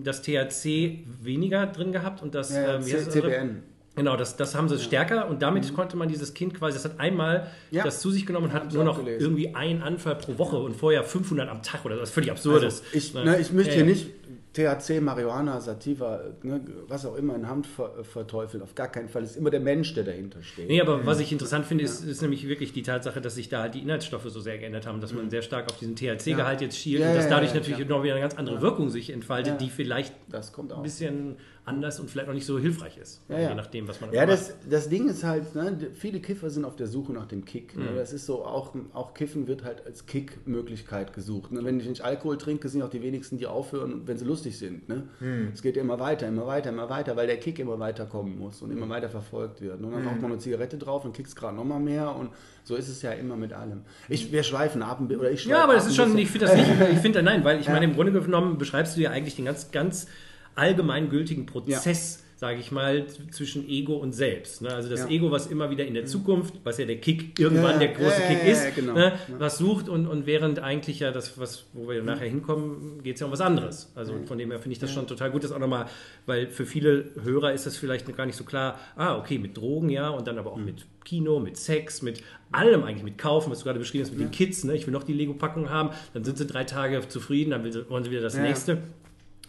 das 0.04 0.22
THC 0.22 1.06
weniger 1.22 1.66
drin 1.68 1.92
gehabt 1.92 2.22
und 2.22 2.36
das 2.36 2.54
Ja, 2.54 2.62
ja, 2.64 2.76
ähm? 2.76 2.82
CBN. 2.84 3.64
Genau, 3.96 4.16
das, 4.16 4.38
das 4.38 4.56
haben 4.56 4.70
sie 4.70 4.80
stärker 4.80 5.28
und 5.28 5.42
damit 5.42 5.74
konnte 5.74 5.98
man 5.98 6.08
dieses 6.08 6.34
Kind 6.34 6.54
quasi, 6.54 6.76
das 6.78 6.86
hat 6.86 7.00
einmal 7.02 7.48
Mhm. 7.72 7.78
Ja. 7.78 7.84
das 7.84 8.00
zu 8.00 8.12
sich 8.12 8.26
genommen 8.26 8.46
und 8.48 8.54
hat 8.54 8.72
nur 8.72 8.86
noch 8.86 9.00
gelesen. 9.00 9.22
irgendwie 9.22 9.56
einen 9.56 9.82
Anfall 9.82 10.16
pro 10.16 10.38
Woche 10.38 10.56
und 10.58 10.76
vorher 10.78 11.04
500 11.04 11.50
am 11.50 11.64
Tag 11.64 11.84
oder 11.84 11.98
so. 11.98 12.04
Ist 12.04 12.12
völlig 12.14 12.32
absurdes. 12.32 12.82
Also 12.82 12.84
ich, 12.98 13.14
Ne? 13.14 13.26
ne, 13.26 13.40
ich 13.42 13.52
möchte 13.52 13.72
Ja, 13.72 13.78
hier 13.84 13.86
ja. 13.86 13.90
nicht 13.90 14.08
THC, 14.54 15.00
Marihuana, 15.00 15.62
Sativa, 15.62 16.22
ne, 16.42 16.60
was 16.88 17.06
auch 17.06 17.16
immer 17.16 17.36
in 17.36 17.48
Hand 17.48 17.68
ver 17.68 18.04
verteufeln. 18.04 18.64
Auf 18.64 18.74
gar 18.74 18.88
keinen 18.88 19.08
Fall. 19.08 19.22
Es 19.24 19.32
ist 19.32 19.38
immer 19.38 19.52
der 19.52 19.60
Mensch, 19.60 19.94
der 19.94 20.04
dahinter 20.04 20.42
steht. 20.42 20.68
Nee, 20.68 20.82
aber 20.82 21.06
was 21.06 21.20
ich 21.20 21.32
interessant 21.32 21.66
finde, 21.68 21.84
ist, 21.84 22.04
ist 22.04 22.22
nämlich 22.24 22.48
wirklich 22.48 22.74
die 22.74 22.82
Tatsache, 22.82 23.22
dass 23.22 23.36
sich 23.36 23.50
da 23.50 23.62
halt 23.62 23.76
die 23.76 23.80
Inhaltsstoffe 23.82 24.26
so 24.26 24.40
sehr 24.40 24.58
geändert 24.58 24.88
haben, 24.88 25.02
dass 25.02 25.14
man 25.14 25.30
sehr 25.30 25.44
stark 25.44 25.70
auf 25.72 25.78
diesen 25.78 25.96
THC-Gehalt 25.96 26.62
jetzt 26.62 26.78
schielt 26.78 27.00
Mhm. 27.00 27.04
Ja, 27.04 27.10
und 27.12 27.16
dass 27.18 27.26
ja, 27.26 27.30
dadurch 27.32 27.52
ja, 27.52 27.58
natürlich 27.60 27.80
ja. 27.80 27.86
noch 27.86 28.02
wieder 28.04 28.14
eine 28.14 28.22
ganz 28.22 28.36
andere 28.36 28.62
Wirkung 28.62 28.90
sich 28.90 29.12
entfaltet, 29.12 29.54
Ja. 29.54 29.58
die 29.60 29.70
vielleicht 29.70 30.16
Das 30.30 30.52
kommt 30.52 30.74
ein 30.74 30.82
bisschen 30.82 31.38
anders 31.70 32.00
und 32.00 32.10
vielleicht 32.10 32.28
noch 32.28 32.34
nicht 32.36 32.46
so 32.46 32.58
hilfreich 32.60 32.98
ist. 32.98 33.22
Ja, 33.30 33.40
ja. 33.40 33.50
Je 33.50 33.56
nachdem, 33.56 33.88
was 33.88 34.02
man 34.02 34.12
Ja, 34.12 34.22
macht. 34.26 34.34
das, 34.34 34.54
das 34.70 34.90
Ding 34.90 35.08
ist 35.08 35.24
halt, 35.24 35.56
ne, 35.56 35.78
viele 35.94 36.20
Kiffer 36.20 36.50
sind 36.50 36.66
auf 36.66 36.76
der 36.76 36.88
Suche 36.88 37.14
nach 37.14 37.28
dem 37.28 37.46
Kick. 37.46 37.76
Mhm. 37.78 37.84
Ne? 37.86 37.90
Das 37.96 38.12
ist 38.12 38.26
so, 38.26 38.44
auch, 38.44 38.74
auch 38.94 39.14
Kiffen 39.14 39.48
wird 39.48 39.64
halt 39.64 39.86
als 39.86 40.06
Kick-Möglichkeit 40.06 41.14
gesucht. 41.14 41.52
Ne? 41.52 41.64
Wenn 41.64 41.80
ich 41.80 41.88
nicht 41.88 42.02
Alkohol 42.04 42.38
trinke, 42.38 42.70
sind 42.70 42.82
auch 42.82 42.90
die 42.90 43.02
wenigsten, 43.02 43.38
die 43.38 43.48
aufhören, 43.48 44.02
wenn 44.06 44.18
sie 44.18 44.26
lustig 44.26 44.58
sind. 44.58 44.90
Ne? 44.90 45.04
Mhm. 45.20 45.52
Es 45.54 45.62
geht 45.62 45.76
ja 45.76 45.82
immer 45.82 46.00
weiter, 46.00 46.28
immer 46.28 46.48
weiter, 46.48 46.70
immer 46.70 46.90
weiter, 46.90 47.16
weil 47.16 47.28
der 47.28 47.38
Kick 47.38 47.60
immer 47.60 47.80
weiter 47.80 48.06
kommen 48.06 48.38
muss 48.38 48.62
und 48.62 48.72
immer 48.72 48.86
Mhm. 48.86 48.90
weiter 48.90 49.10
verfolgt 49.10 49.62
wird. 49.62 49.82
Und 49.82 49.92
dann 49.92 50.06
raucht 50.08 50.22
man 50.22 50.32
eine 50.32 50.40
Zigarette 50.40 50.78
drauf 50.78 51.06
und 51.06 51.14
kickst 51.14 51.36
gerade 51.36 51.56
nochmal 51.56 51.80
mehr 51.80 52.16
und 52.16 52.30
so 52.64 52.76
ist 52.76 52.88
es 52.90 53.02
ja 53.02 53.12
immer 53.12 53.36
mit 53.36 53.54
allem. 53.54 53.82
Ich, 54.10 54.32
wir 54.32 54.44
schweifen 54.44 54.82
ab 54.84 55.02
oder 55.02 55.32
ich 55.32 55.42
schweife 55.42 55.58
Ja, 55.58 55.64
aber 55.64 55.74
ab 55.74 55.80
das 55.80 55.88
ist 55.88 55.96
schon, 55.96 56.14
bisschen. 56.16 56.20
ich 56.20 56.30
finde 56.30 56.46
das 56.46 56.56
nicht, 56.56 56.70
ich 56.94 57.00
finde, 57.00 57.24
nein, 57.24 57.44
weil 57.44 57.60
ich 57.60 57.68
meine, 57.68 57.86
im 57.86 57.94
Grunde 57.94 58.12
genommen 58.12 58.58
beschreibst 58.58 58.96
du 58.98 59.02
ja 59.02 59.10
eigentlich 59.12 59.36
den 59.36 59.46
ganz, 59.46 59.72
ganz 59.72 60.08
allgemeingültigen 60.56 61.46
Prozess, 61.46 62.24
sage 62.36 62.60
ich 62.62 62.72
mal, 62.72 63.06
zwischen 63.32 63.68
Ego 63.68 63.96
und 63.98 64.14
Selbst. 64.14 64.62
Ne? 64.62 64.70
Also 64.74 64.90
das 64.90 65.02
Ja. 65.02 65.08
Ego, 65.10 65.30
was 65.30 65.48
immer 65.48 65.70
wieder 65.72 65.86
in 65.86 65.94
der 65.94 66.06
Zukunft, 66.06 66.54
was 66.64 66.78
ja 66.78 66.86
der 66.86 66.98
Kick 67.02 67.38
irgendwann 67.38 67.74
Ja, 67.74 67.80
der 67.80 67.88
große 67.90 68.22
ja, 68.22 68.28
Kick 68.30 68.38
ja, 68.46 68.52
ist, 68.52 68.64
ja, 68.64 68.70
genau. 68.70 68.94
ne? 68.94 69.04
Ja. 69.28 69.40
was 69.40 69.58
sucht 69.58 69.90
und, 69.90 70.08
und 70.08 70.26
während 70.26 70.60
eigentlich 70.60 71.02
ja 71.02 71.12
das, 71.12 71.38
was, 71.38 71.66
wo 71.74 71.90
wir 71.90 72.02
nachher 72.02 72.30
hinkommen, 72.30 73.04
geht 73.04 73.16
es 73.16 73.20
ja 73.20 73.26
um 73.26 73.34
was 73.34 73.42
anderes. 73.42 73.92
Also 73.94 74.14
von 74.26 74.38
dem 74.38 74.52
her 74.52 74.60
finde 74.60 74.72
ich 74.74 74.80
das 74.80 74.94
schon 74.94 75.06
total 75.06 75.32
gut, 75.32 75.44
das 75.44 75.52
auch 75.52 75.60
nochmal, 75.60 75.88
weil 76.28 76.48
für 76.48 76.66
viele 76.66 77.06
Hörer 77.22 77.52
ist 77.52 77.66
das 77.66 77.76
vielleicht 77.76 78.16
gar 78.16 78.26
nicht 78.26 78.38
so 78.38 78.46
klar, 78.46 78.80
ah, 78.96 79.18
okay, 79.18 79.38
mit 79.38 79.58
Drogen 79.58 79.90
ja 79.90 80.08
und 80.10 80.26
dann 80.26 80.38
aber 80.38 80.54
auch 80.54 80.58
Mhm. 80.58 80.66
mit 80.66 80.86
Kino, 81.04 81.40
mit 81.42 81.58
Sex, 81.58 82.02
mit 82.04 82.22
allem 82.54 82.84
eigentlich, 82.84 83.04
mit 83.04 83.18
Kaufen, 83.18 83.52
was 83.52 83.60
du 83.60 83.66
gerade 83.66 83.80
beschrieben 83.80 84.06
hast, 84.06 84.12
mit 84.12 84.20
den 84.22 84.32
Kids, 84.32 84.64
ne? 84.64 84.76
ich 84.76 84.86
will 84.88 84.94
noch 84.94 85.04
die 85.04 85.14
Lego-Packung 85.14 85.70
haben, 85.70 85.90
dann 86.14 86.24
sind 86.24 86.38
sie 86.38 86.46
drei 86.48 86.64
Tage 86.64 87.06
zufrieden, 87.10 87.52
dann 87.52 87.70
sie, 87.70 87.90
wollen 87.90 88.04
sie 88.06 88.12
wieder 88.12 88.22
das 88.22 88.36
Ja. 88.38 88.44
nächste. 88.44 88.78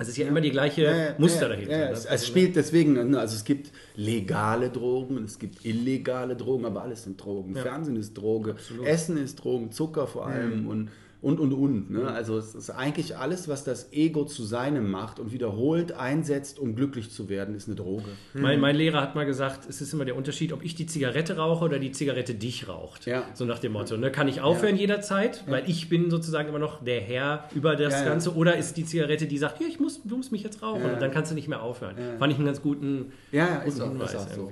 Es 0.00 0.08
ist 0.08 0.16
ja 0.16 0.26
immer 0.26 0.40
die 0.40 0.50
gleiche 0.50 0.82
Ja, 0.82 0.96
ja, 0.96 1.14
Muster 1.18 1.42
ja, 1.42 1.48
dahinter. 1.48 1.76
Ne? 1.76 1.90
es, 1.90 2.06
es 2.06 2.26
spielt 2.26 2.56
deswegen, 2.56 3.10
ne, 3.10 3.20
also 3.20 3.36
es 3.36 3.44
gibt 3.44 3.70
legale 3.96 4.70
Drogen 4.70 5.18
und 5.18 5.24
es 5.24 5.38
gibt 5.38 5.64
illegale 5.64 6.36
Drogen, 6.36 6.64
aber 6.64 6.82
alles 6.82 7.04
sind 7.04 7.22
Drogen. 7.22 7.54
Fernsehen 7.54 7.96
ist 7.96 8.14
Droge, 8.14 8.56
Essen 8.84 9.18
ist 9.18 9.36
Drogen, 9.36 9.72
Zucker 9.72 10.06
vor 10.06 10.26
allem 10.26 10.66
und 10.66 10.90
und 11.22 11.38
und 11.38 11.52
und. 11.52 11.90
Ne? 11.90 12.08
Also 12.08 12.38
es 12.38 12.54
ist 12.54 12.70
eigentlich 12.70 13.16
alles, 13.16 13.46
was 13.48 13.62
das 13.64 13.92
Ego 13.92 14.24
zu 14.24 14.42
seinem 14.42 14.90
macht 14.90 15.18
und 15.20 15.32
wiederholt 15.32 15.92
einsetzt, 15.92 16.58
um 16.58 16.74
glücklich 16.74 17.10
zu 17.10 17.28
werden, 17.28 17.54
ist 17.54 17.66
eine 17.68 17.76
Droge. 17.76 18.04
Mein, 18.32 18.58
mein 18.60 18.74
Lehrer 18.76 19.00
hat 19.02 19.14
mal 19.14 19.26
gesagt, 19.26 19.68
es 19.68 19.80
ist 19.80 19.92
immer 19.92 20.04
der 20.04 20.16
Unterschied, 20.16 20.52
ob 20.52 20.64
ich 20.64 20.74
die 20.74 20.86
Zigarette 20.86 21.36
rauche 21.36 21.64
oder 21.64 21.78
die 21.78 21.92
Zigarette 21.92 22.34
dich 22.34 22.68
raucht. 22.68 23.06
Ja. 23.06 23.24
So 23.34 23.44
nach 23.44 23.58
dem 23.58 23.72
Motto. 23.72 23.96
Ne? 23.96 24.10
Kann 24.10 24.28
ich 24.28 24.40
aufhören 24.40 24.76
jederzeit, 24.76 25.44
weil 25.46 25.68
ich 25.68 25.88
bin 25.88 26.10
sozusagen 26.10 26.48
immer 26.48 26.58
noch 26.58 26.82
der 26.82 27.00
Herr 27.00 27.44
über 27.54 27.76
das 27.76 27.92
Ja, 27.92 27.98
ja. 28.00 28.08
Ganze, 28.08 28.34
oder 28.34 28.56
ist 28.56 28.76
die 28.76 28.84
Zigarette, 28.86 29.26
die 29.26 29.38
sagt, 29.38 29.60
ja, 29.60 29.66
ich 29.66 29.78
muss, 29.78 30.00
du 30.02 30.16
musst 30.16 30.32
mich 30.32 30.42
jetzt 30.42 30.62
rauchen 30.62 30.82
Ja. 30.86 30.92
und 30.94 31.02
dann 31.02 31.10
kannst 31.10 31.30
du 31.30 31.34
nicht 31.34 31.48
mehr 31.48 31.62
aufhören. 31.62 31.96
Fand 32.18 32.32
ich 32.32 32.38
einen 32.38 32.46
ganz 32.46 32.62
guten, 32.62 33.12
Ja, 33.30 33.46
ja, 33.46 33.54
guten 33.58 33.68
ist 33.68 33.80
auch, 33.80 33.88
Hinweis 33.90 34.14
ist 34.14 34.16
auch 34.16 34.28
so. 34.34 34.50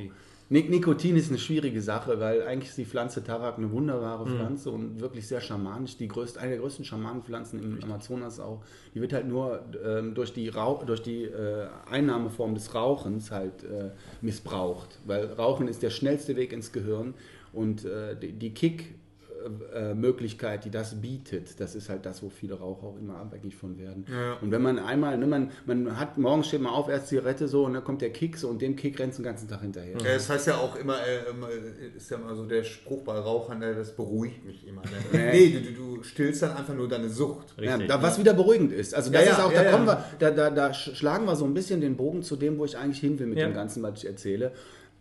Nik 0.50 0.70
Nikotin 0.70 1.16
ist 1.16 1.28
eine 1.28 1.38
schwierige 1.38 1.82
Sache, 1.82 2.20
weil 2.20 2.42
eigentlich 2.42 2.70
ist 2.70 2.78
die 2.78 2.86
Pflanze 2.86 3.22
Tabak 3.22 3.58
eine 3.58 3.70
wunderbare 3.70 4.24
Pflanze 4.26 4.70
und 4.70 4.98
wirklich 4.98 5.28
sehr 5.28 5.42
schamanisch. 5.42 5.98
Die 5.98 6.08
größte, 6.08 6.40
eine 6.40 6.52
der 6.52 6.60
größten 6.60 6.86
Schamanenpflanzen 6.86 7.62
im 7.62 7.84
Amazonas 7.84 8.40
auch. 8.40 8.62
Die 8.94 9.02
wird 9.02 9.12
halt 9.12 9.28
nur 9.28 9.62
ähm, 9.84 10.14
durch 10.14 10.32
die, 10.32 10.48
Rauch, 10.48 10.86
durch 10.86 11.02
die 11.02 11.24
äh, 11.24 11.66
Einnahmeform 11.90 12.54
des 12.54 12.74
Rauchens 12.74 13.30
halt 13.30 13.62
äh, 13.64 13.90
missbraucht. 14.22 14.98
Weil 15.04 15.26
Rauchen 15.26 15.68
ist 15.68 15.82
der 15.82 15.90
schnellste 15.90 16.34
Weg 16.36 16.54
ins 16.54 16.72
Gehirn 16.72 17.12
und 17.52 17.84
äh, 17.84 18.16
die, 18.18 18.32
die 18.32 18.54
Kick. 18.54 18.94
Äh, 19.74 19.94
Möglichkeit, 19.94 20.64
die 20.64 20.70
das 20.70 21.00
bietet, 21.00 21.60
das 21.60 21.74
ist 21.74 21.88
halt 21.88 22.04
das, 22.06 22.22
wo 22.22 22.28
viele 22.28 22.54
Raucher 22.54 22.88
auch 22.88 22.98
immer 22.98 23.16
abhängig 23.16 23.54
von 23.56 23.78
werden. 23.78 24.04
Und 24.40 24.50
wenn 24.50 24.62
man 24.62 24.78
einmal, 24.78 25.16
ne, 25.16 25.26
man, 25.26 25.50
man 25.66 25.98
hat 25.98 26.18
morgens 26.18 26.48
steht 26.48 26.60
man 26.60 26.72
auf, 26.72 26.88
erst 26.88 27.08
Zigarette 27.08 27.46
so 27.46 27.64
und 27.64 27.74
dann 27.74 27.84
kommt 27.84 28.02
der 28.02 28.10
Kick 28.10 28.36
so 28.36 28.48
und 28.48 28.60
dem 28.60 28.74
Kick 28.76 28.98
rennt 28.98 29.16
den 29.16 29.24
ganzen 29.24 29.48
Tag 29.48 29.60
hinterher. 29.60 29.96
Ja, 29.98 30.14
das 30.14 30.28
heißt 30.28 30.48
ja 30.48 30.56
auch 30.56 30.74
immer, 30.76 30.96
äh, 31.06 31.96
ist 31.96 32.10
ja 32.10 32.16
immer 32.18 32.34
so 32.34 32.44
der 32.46 32.64
Spruch 32.64 33.02
bei 33.02 33.18
Rauchern, 33.18 33.60
ne, 33.60 33.74
das 33.74 33.94
beruhigt 33.94 34.44
mich 34.44 34.66
immer. 34.66 34.82
Ne? 34.82 34.88
Nee, 35.32 35.50
du, 35.50 35.72
du, 35.72 35.96
du 35.98 36.02
stillst 36.02 36.42
dann 36.42 36.56
einfach 36.56 36.74
nur 36.74 36.88
deine 36.88 37.08
Sucht. 37.08 37.54
Ja, 37.58 37.72
Richtig, 37.72 37.88
da, 37.88 38.02
was 38.02 38.18
wieder 38.18 38.34
beruhigend 38.34 38.72
ist. 38.72 38.94
Also 38.94 39.10
das 39.10 39.20
Ja, 39.22 39.26
ja, 39.28 39.32
ist 39.36 39.40
auch, 39.42 39.52
ja, 39.52 39.58
da 39.62 39.64
ja. 39.66 39.70
kommen 39.72 39.86
wir, 39.86 40.04
da, 40.18 40.30
da, 40.30 40.50
da 40.50 40.66
sch- 40.70 40.94
schlagen 40.94 41.26
wir 41.26 41.36
so 41.36 41.44
ein 41.44 41.54
bisschen 41.54 41.80
den 41.80 41.96
Bogen 41.96 42.22
zu 42.22 42.36
dem, 42.36 42.58
wo 42.58 42.64
ich 42.64 42.76
eigentlich 42.76 43.00
hin 43.00 43.18
will 43.18 43.26
mit 43.26 43.38
Ja. 43.38 43.46
dem 43.46 43.54
Ganzen, 43.54 43.82
was 43.82 43.98
ich 43.98 44.06
erzähle. 44.06 44.52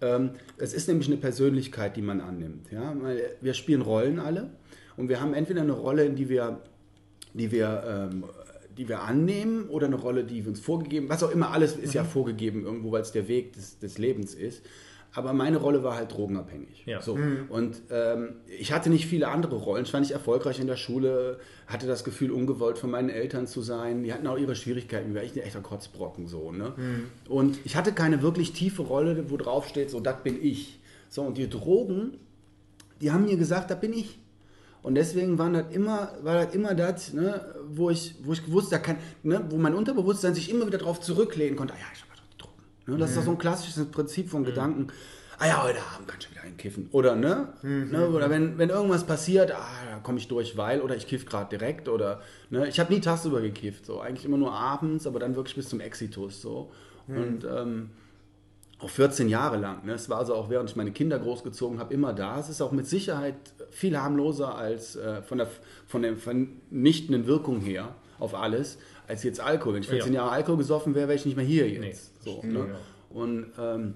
Ähm, 0.02 0.32
es 0.58 0.74
ist 0.74 0.88
nämlich 0.88 1.08
eine 1.08 1.18
Persönlichkeit, 1.18 1.96
die 1.96 2.02
man 2.02 2.22
annimmt. 2.22 2.72
Ja? 2.72 2.96
Wir 3.42 3.54
spielen 3.54 3.82
Rollen 3.82 4.20
alle 4.20 4.50
und 4.96 5.10
wir 5.10 5.20
haben 5.22 5.34
entweder 5.34 5.62
eine 5.62 5.74
Rolle, 5.74 6.06
in 6.06 6.16
die 6.16 6.30
wir, 6.30 6.62
die 7.34 7.52
wir, 7.52 8.10
ähm, 8.12 8.24
die 8.78 8.88
wir 8.88 9.02
annehmen 9.02 9.68
oder 9.70 9.88
eine 9.88 9.96
Rolle, 9.96 10.24
die 10.24 10.44
wir 10.44 10.50
uns 10.50 10.60
vorgegeben, 10.60 11.10
was 11.10 11.24
auch 11.24 11.32
immer, 11.32 11.52
alles 11.52 11.76
ist 11.76 11.90
Mhm. 11.94 11.96
ja 11.96 12.04
vorgegeben 12.04 12.64
irgendwo, 12.64 12.92
weil 12.92 13.02
es 13.02 13.12
der 13.12 13.28
Weg 13.28 13.54
des, 13.54 13.80
des 13.80 13.98
Lebens 13.98 14.36
ist. 14.36 14.64
Aber 15.18 15.34
meine 15.34 15.58
Rolle 15.58 15.84
war 15.84 15.96
halt 15.96 16.14
drogenabhängig. 16.14 16.84
Ja. 16.86 17.02
So. 17.02 17.18
Und 17.50 17.82
ähm, 17.90 18.36
ich 18.46 18.72
hatte 18.72 18.92
nicht 18.92 19.08
viele 19.08 19.30
andere 19.30 19.56
Rollen. 19.56 19.84
Ich 19.84 19.92
war 19.92 20.00
nicht 20.00 20.12
erfolgreich 20.12 20.60
in 20.60 20.68
der 20.68 20.76
Schule, 20.76 21.40
hatte 21.66 21.88
das 21.88 22.04
Gefühl, 22.04 22.30
ungewollt 22.30 22.78
von 22.78 22.92
meinen 22.92 23.10
Eltern 23.10 23.48
zu 23.48 23.62
sein. 23.62 24.04
Die 24.04 24.14
hatten 24.14 24.28
auch 24.28 24.38
ihre 24.38 24.56
Schwierigkeiten. 24.56 25.10
Ich 25.10 25.16
war 25.16 25.24
echt 25.24 25.36
ein 25.36 25.42
echter 25.42 25.62
Kotzbrocken. 25.62 26.28
So, 26.28 26.52
ne? 26.52 26.74
Und 27.28 27.58
ich 27.66 27.76
hatte 27.76 27.94
keine 27.94 28.22
wirklich 28.22 28.54
tiefe 28.54 28.84
Rolle, 28.84 29.32
wo 29.32 29.38
drauf 29.38 29.68
steht, 29.68 29.90
so, 29.90 30.00
das 30.00 30.22
bin 30.22 30.38
ich. 30.40 30.80
So, 31.10 31.24
und 31.24 31.40
die 31.40 31.50
Drogen, 31.50 32.20
die 33.02 33.10
haben 33.10 33.26
mir 33.26 33.38
gesagt, 33.38 33.72
das 33.72 33.80
bin 33.80 33.94
ich. 33.94 34.20
Und 34.84 34.94
deswegen 34.94 35.40
waren 35.40 35.54
das 35.54 35.66
immer, 35.72 36.12
war 36.22 36.46
das 36.46 36.54
immer 36.54 36.76
das, 36.76 37.14
ne, 37.14 37.56
wo, 37.68 37.90
ich, 37.90 38.14
wo 38.22 38.34
ich 38.34 38.46
gewusst 38.46 38.72
da 38.72 38.78
kann, 38.78 38.98
ne, 39.24 39.44
wo 39.50 39.58
mein 39.58 39.74
Unterbewusstsein 39.74 40.36
sich 40.36 40.52
immer 40.52 40.68
wieder 40.68 40.78
darauf 40.78 41.02
zurücklehnen 41.02 41.56
konnte. 41.56 41.74
Ah 41.74 41.80
ja, 41.80 41.86
ich 41.92 42.02
habe 42.04 42.12
doch 42.16 42.24
die 42.32 42.38
Drogen. 42.38 42.64
Ne, 42.88 42.98
das 42.98 43.12
ist 43.12 43.18
doch 43.18 43.24
so 43.24 43.32
ein 43.32 43.38
klassisches 43.38 43.86
Prinzip 43.92 44.30
von 44.30 44.44
Gedanken. 44.44 44.88
Ah 45.40 45.48
ja, 45.48 45.64
heute 45.64 45.80
Abend 45.94 46.08
kann 46.08 46.18
ich 46.20 46.32
wieder 46.32 46.42
einkiffen. 46.42 46.88
Oder 46.92 47.16
ne? 47.16 47.50
ne 47.62 48.10
oder 48.10 48.30
wenn, 48.30 48.58
wenn 48.58 48.70
irgendwas 48.70 49.06
passiert, 49.06 49.52
ah, 49.52 49.68
da 49.92 50.00
komme 50.00 50.18
ich 50.18 50.28
durch, 50.28 50.58
weil, 50.58 50.82
oder 50.82 50.96
ich 50.96 51.06
kiff 51.06 51.26
gerade 51.26 51.50
direkt. 51.56 51.90
Oder 51.90 52.22
ne, 52.50 52.68
ich 52.68 52.80
habe 52.80 52.92
nie 52.92 53.02
tagsüber 53.02 53.42
gekifft. 53.42 53.86
So. 53.86 54.00
Eigentlich 54.00 54.26
immer 54.26 54.38
nur 54.38 54.54
abends, 54.54 55.06
aber 55.06 55.20
dann 55.20 55.36
wirklich 55.36 55.56
bis 55.56 55.70
zum 55.70 55.80
Exitus. 55.80 56.42
So. 56.42 56.72
Und 57.08 57.46
ähm, 57.46 57.92
auch 58.80 58.90
14 58.90 59.30
Jahre 59.30 59.58
lang. 59.58 59.86
Ne? 59.86 59.94
Es 59.94 60.10
war 60.10 60.20
also 60.20 60.36
auch, 60.36 60.50
während 60.50 60.70
ich 60.70 60.76
meine 60.76 60.92
Kinder 60.92 61.20
großgezogen 61.20 61.80
habe, 61.80 61.94
immer 61.94 62.14
da. 62.14 62.40
Es 62.40 62.50
ist 62.50 62.62
auch 62.62 62.72
mit 62.72 62.88
Sicherheit 62.88 63.36
viel 63.70 63.98
harmloser 63.98 64.56
als 64.56 64.96
äh, 64.96 65.22
von, 65.22 65.40
der, 65.40 65.48
von 65.88 66.02
der 66.02 66.16
vernichtenden 66.18 67.28
Wirkung 67.28 67.62
her 67.62 67.96
auf 68.20 68.34
alles, 68.34 68.78
als 69.08 69.24
jetzt 69.24 69.40
Alkohol. 69.40 69.76
Wenn 69.76 69.82
ich 69.84 69.90
14 69.90 70.14
Ja. 70.14 70.22
Jahre 70.22 70.32
Alkohol 70.32 70.58
gesoffen 70.58 70.96
wäre, 70.96 71.08
wäre 71.08 71.18
ich 71.18 71.26
nicht 71.26 71.36
mehr 71.38 71.46
hier 71.46 71.68
jetzt. 71.70 72.12
Nee. 72.26 72.32
So, 72.32 72.42
ne? 72.46 72.76
Und 73.10 73.48
ähm, 73.60 73.94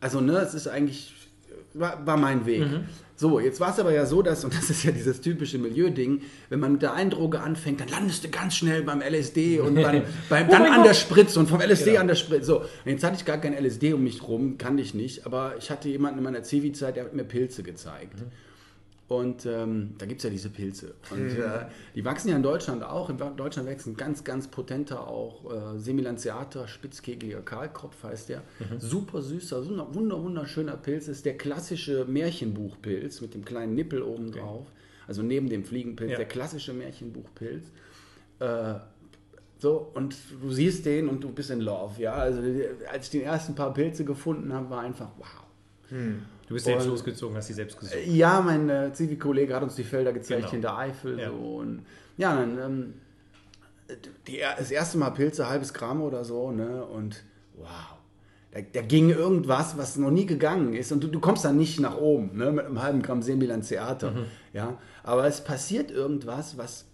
also 0.00 0.20
ne, 0.20 0.38
es 0.38 0.54
ist 0.54 0.68
eigentlich 0.68 1.12
war, 1.74 2.04
war 2.06 2.16
mein 2.16 2.44
Weg. 2.46 2.60
Mhm. 2.60 2.84
So, 3.16 3.38
jetzt 3.38 3.60
war 3.60 3.70
es 3.70 3.78
aber 3.78 3.92
ja 3.92 4.04
so, 4.04 4.20
dass, 4.20 4.44
und 4.44 4.52
das 4.52 4.68
ist 4.68 4.82
ja 4.82 4.90
dieses 4.90 5.20
typische 5.20 5.56
Milieu-Ding, 5.58 6.22
wenn 6.48 6.58
man 6.58 6.72
mit 6.72 6.82
der 6.82 6.92
einen 6.94 7.10
Droge 7.10 7.40
anfängt, 7.40 7.80
dann 7.80 7.88
landest 7.88 8.24
du 8.24 8.28
ganz 8.28 8.56
schnell 8.56 8.82
beim 8.82 9.00
LSD 9.00 9.60
und 9.60 9.76
dann, 9.76 10.02
beim, 10.28 10.48
dann 10.50 10.62
mein 10.62 10.72
an 10.72 10.82
der. 10.82 10.94
Spritze 10.94 11.38
und 11.38 11.48
vom 11.48 11.60
LSD 11.60 11.90
Genau. 11.90 12.00
an 12.00 12.08
der 12.08 12.14
Spritze. 12.16 12.44
So, 12.46 12.58
und 12.60 12.66
jetzt 12.86 13.04
hatte 13.04 13.16
ich 13.16 13.24
gar 13.24 13.38
kein 13.38 13.54
LSD 13.54 13.92
um 13.92 14.02
mich 14.02 14.26
rum, 14.26 14.58
kannte 14.58 14.82
ich 14.82 14.92
nicht, 14.94 15.24
aber 15.24 15.54
ich 15.56 15.70
hatte 15.70 15.88
jemanden 15.88 16.18
in 16.18 16.24
meiner 16.24 16.42
Zivi-Zeit, 16.42 16.96
der 16.96 17.04
hat 17.04 17.14
mir 17.14 17.24
Pilze 17.24 17.62
gezeigt. 17.62 18.14
Und 19.12 19.44
ähm, 19.44 19.94
da 19.98 20.06
gibt 20.06 20.20
es 20.20 20.24
ja 20.24 20.30
diese 20.30 20.48
Pilze. 20.48 20.94
Und 21.10 21.30
äh, 21.38 21.66
die 21.94 22.04
wachsen 22.04 22.28
ja 22.30 22.36
in 22.36 22.42
Deutschland 22.42 22.82
auch. 22.82 23.10
In 23.10 23.18
Deutschland 23.36 23.68
wächst 23.68 23.86
ein 23.86 23.96
ganz, 23.96 24.24
ganz 24.24 24.48
potenter 24.48 25.06
auch 25.06 25.74
äh, 25.74 25.78
Semilanceater, 25.78 26.66
spitzkegeliger 26.66 27.42
Kahlkopf 27.42 28.02
heißt 28.02 28.30
der. 28.30 28.42
Super 28.78 29.20
süßer, 29.20 29.66
wunder, 29.94 30.22
wunderschöner 30.22 30.76
Pilz. 30.76 31.08
Ist 31.08 31.26
der 31.26 31.36
klassische 31.36 32.06
Märchenbuchpilz 32.06 33.20
mit 33.20 33.34
dem 33.34 33.44
kleinen 33.44 33.74
Nippel 33.74 34.02
oben 34.02 34.32
drauf. 34.32 34.66
Also 35.06 35.22
neben 35.22 35.48
dem 35.50 35.64
Fliegenpilz, 35.64 36.12
Ja. 36.12 36.16
der 36.16 36.26
klassische 36.26 36.72
Märchenbuchpilz. 36.72 37.66
Äh, 38.38 38.74
so, 39.58 39.90
und 39.94 40.16
du 40.40 40.50
siehst 40.50 40.86
den 40.86 41.08
und 41.08 41.22
du 41.22 41.30
bist 41.30 41.50
in 41.50 41.60
Love. 41.60 42.00
Ja, 42.00 42.14
also 42.14 42.40
als 42.90 43.04
ich 43.06 43.10
die 43.10 43.22
ersten 43.22 43.54
paar 43.54 43.74
Pilze 43.74 44.04
gefunden 44.04 44.52
habe, 44.52 44.70
war 44.70 44.80
einfach 44.80 45.10
wow. 45.18 45.26
Du 46.48 46.54
bist 46.54 46.66
selbst 46.66 46.86
losgezogen, 46.86 47.36
hast 47.36 47.46
sie 47.46 47.52
selbst 47.54 47.78
gesucht. 47.78 47.96
Ja, 48.06 48.40
mein 48.40 48.68
äh, 48.68 48.92
Zivi-Kollege 48.92 49.54
hat 49.54 49.62
uns 49.62 49.76
die 49.76 49.84
Felder 49.84 50.12
gezeigt 50.12 50.42
Genau. 50.42 50.54
in 50.54 50.60
der 50.62 50.76
Eifel. 50.76 51.18
Ja. 51.18 51.28
So, 51.30 51.36
und, 51.36 51.86
ja, 52.16 52.34
dann 52.34 52.58
ähm, 52.58 52.94
die, 54.26 54.40
das 54.58 54.70
erste 54.70 54.98
Mal 54.98 55.10
Pilze, 55.10 55.48
halbes 55.48 55.72
Gramm 55.72 56.02
oder 56.02 56.24
so, 56.24 56.50
ne? 56.50 56.84
Und 56.84 57.22
wow. 57.56 57.66
Da, 58.52 58.60
da 58.60 58.82
ging 58.82 59.08
irgendwas, 59.10 59.78
was 59.78 59.96
noch 59.96 60.10
nie 60.10 60.26
gegangen 60.26 60.74
ist. 60.74 60.92
Und 60.92 61.02
du, 61.02 61.08
du 61.08 61.20
kommst 61.20 61.44
dann 61.44 61.56
nicht 61.56 61.80
nach 61.80 61.96
oben, 61.96 62.36
ne? 62.36 62.52
Mit 62.52 62.66
einem 62.66 62.82
halben 62.82 63.02
Gramm 63.02 63.22
Semilanceater. 63.22 64.10
Mhm. 64.10 64.24
Ja. 64.52 64.78
Aber 65.02 65.26
es 65.26 65.42
passiert 65.42 65.90
irgendwas, 65.90 66.58
was 66.58 66.84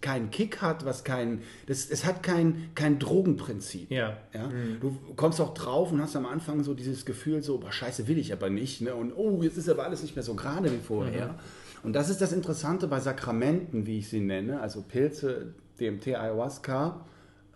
keinen 0.00 0.30
Kick 0.30 0.62
hat, 0.62 0.84
was 0.84 1.04
kein. 1.04 1.42
Das, 1.66 1.90
es 1.90 2.04
hat 2.04 2.22
kein, 2.22 2.70
kein 2.74 2.98
Drogenprinzip. 2.98 3.90
Ja. 3.90 4.16
Ja? 4.32 4.50
Du 4.80 4.96
kommst 5.16 5.40
auch 5.40 5.54
drauf 5.54 5.92
und 5.92 6.00
hast 6.00 6.16
am 6.16 6.26
Anfang 6.26 6.62
so 6.64 6.74
dieses 6.74 7.04
Gefühl, 7.04 7.42
so, 7.42 7.58
boah, 7.58 7.72
scheiße, 7.72 8.08
will 8.08 8.18
ich 8.18 8.32
aber 8.32 8.50
nicht. 8.50 8.80
Ne? 8.80 8.94
Und 8.94 9.12
oh, 9.16 9.42
jetzt 9.42 9.56
ist 9.56 9.68
aber 9.68 9.84
alles 9.84 10.02
nicht 10.02 10.16
mehr 10.16 10.22
so 10.22 10.34
gerade 10.34 10.70
wie 10.72 10.78
vorher. 10.78 11.34
Und 11.82 11.94
das 11.94 12.10
ist 12.10 12.20
das 12.20 12.32
Interessante 12.32 12.86
bei 12.88 13.00
Sakramenten, 13.00 13.86
wie 13.86 13.98
ich 13.98 14.08
sie 14.08 14.20
nenne, 14.20 14.60
also 14.60 14.82
Pilze, 14.82 15.54
DMT, 15.80 16.08
Ayahuasca 16.08 17.06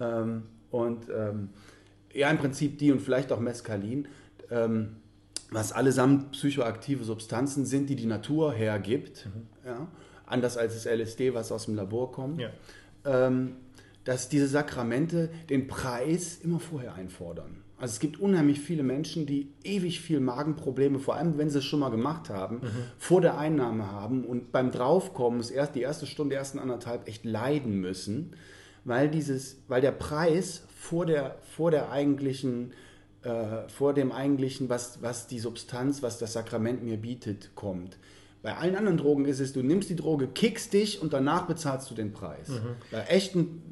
ähm, 0.01 0.45
und 0.71 1.09
ähm, 1.15 1.51
ja, 2.13 2.31
im 2.31 2.39
Prinzip 2.39 2.79
die 2.79 2.91
und 2.91 3.01
vielleicht 3.01 3.33
auch 3.33 3.41
Mescalin, 3.41 4.09
ähm, 4.51 4.97
was 5.51 5.73
allesamt 5.73 6.33
psychoaktive 6.33 7.05
Substanzen 7.05 7.67
sind, 7.67 7.91
die 7.91 7.97
die 7.97 8.07
Natur 8.07 8.53
hergibt. 8.53 9.29
Ja? 9.65 9.89
Anders 10.27 10.57
als 10.57 10.75
das 10.75 10.87
LSD, 10.87 11.35
was 11.35 11.53
aus 11.53 11.67
dem 11.67 11.75
Labor 11.75 12.13
kommt 12.13 12.41
Ja. 12.41 12.51
ähm, 13.05 13.57
dass 14.05 14.29
diese 14.29 14.49
Sakramente 14.49 15.31
den 15.49 15.67
Preis 15.67 16.39
immer 16.43 16.61
vorher 16.61 16.95
einfordern. 16.95 17.63
Also 17.79 17.95
es 17.95 18.01
gibt 18.01 18.21
unheimlich 18.21 18.61
viele 18.61 18.83
Menschen, 18.83 19.27
die 19.27 19.49
ewig 19.65 20.01
viel 20.01 20.21
Magenprobleme, 20.21 20.99
vor 20.99 21.17
allem 21.17 21.39
wenn 21.39 21.51
sie 21.51 21.59
es 21.59 21.65
schon 21.65 21.81
mal 21.81 21.91
gemacht 21.91 22.31
haben, 22.31 22.61
vor 22.99 23.21
der 23.21 23.37
Einnahme 23.37 23.91
haben 23.91 24.25
und 24.25 24.53
beim 24.53 24.71
Draufkommen, 24.71 25.39
das 25.39 25.51
erst, 25.51 25.75
die 25.75 25.81
erste 25.81 26.07
Stunde, 26.07 26.35
die 26.35 26.39
ersten 26.39 26.59
anderthalb 26.59 27.09
echt 27.09 27.25
leiden 27.25 27.81
müssen, 27.81 28.35
weil, 28.85 29.09
dieses, 29.11 29.57
weil 29.69 29.81
der 29.81 29.93
Preis 29.93 30.63
vor 30.77 31.05
der, 31.07 31.37
vor 31.43 31.71
der 31.71 31.91
eigentlichen, 31.91 32.73
äh, 33.23 33.69
vor 33.69 33.93
dem 33.93 34.13
eigentlichen, 34.13 34.69
was, 34.69 35.03
was 35.03 35.27
die 35.27 35.39
Substanz, 35.41 36.03
was 36.03 36.19
das 36.19 36.35
Sakrament 36.35 36.85
mir 36.85 36.99
bietet, 36.99 37.55
kommt. 37.55 37.99
Bei 38.45 38.59
allen 38.59 38.77
anderen 38.77 38.99
Drogen 38.99 39.25
ist 39.25 39.41
es, 39.41 39.55
du 39.55 39.63
nimmst 39.63 39.89
die 39.89 39.97
Droge, 39.97 40.29
kickst 40.29 40.75
dich 40.75 41.01
und 41.01 41.15
danach 41.15 41.47
bezahlst 41.47 41.91
du 41.91 41.95
den 41.95 42.13
Preis. 42.13 42.51
Bei 42.91 43.01
echten 43.05 43.63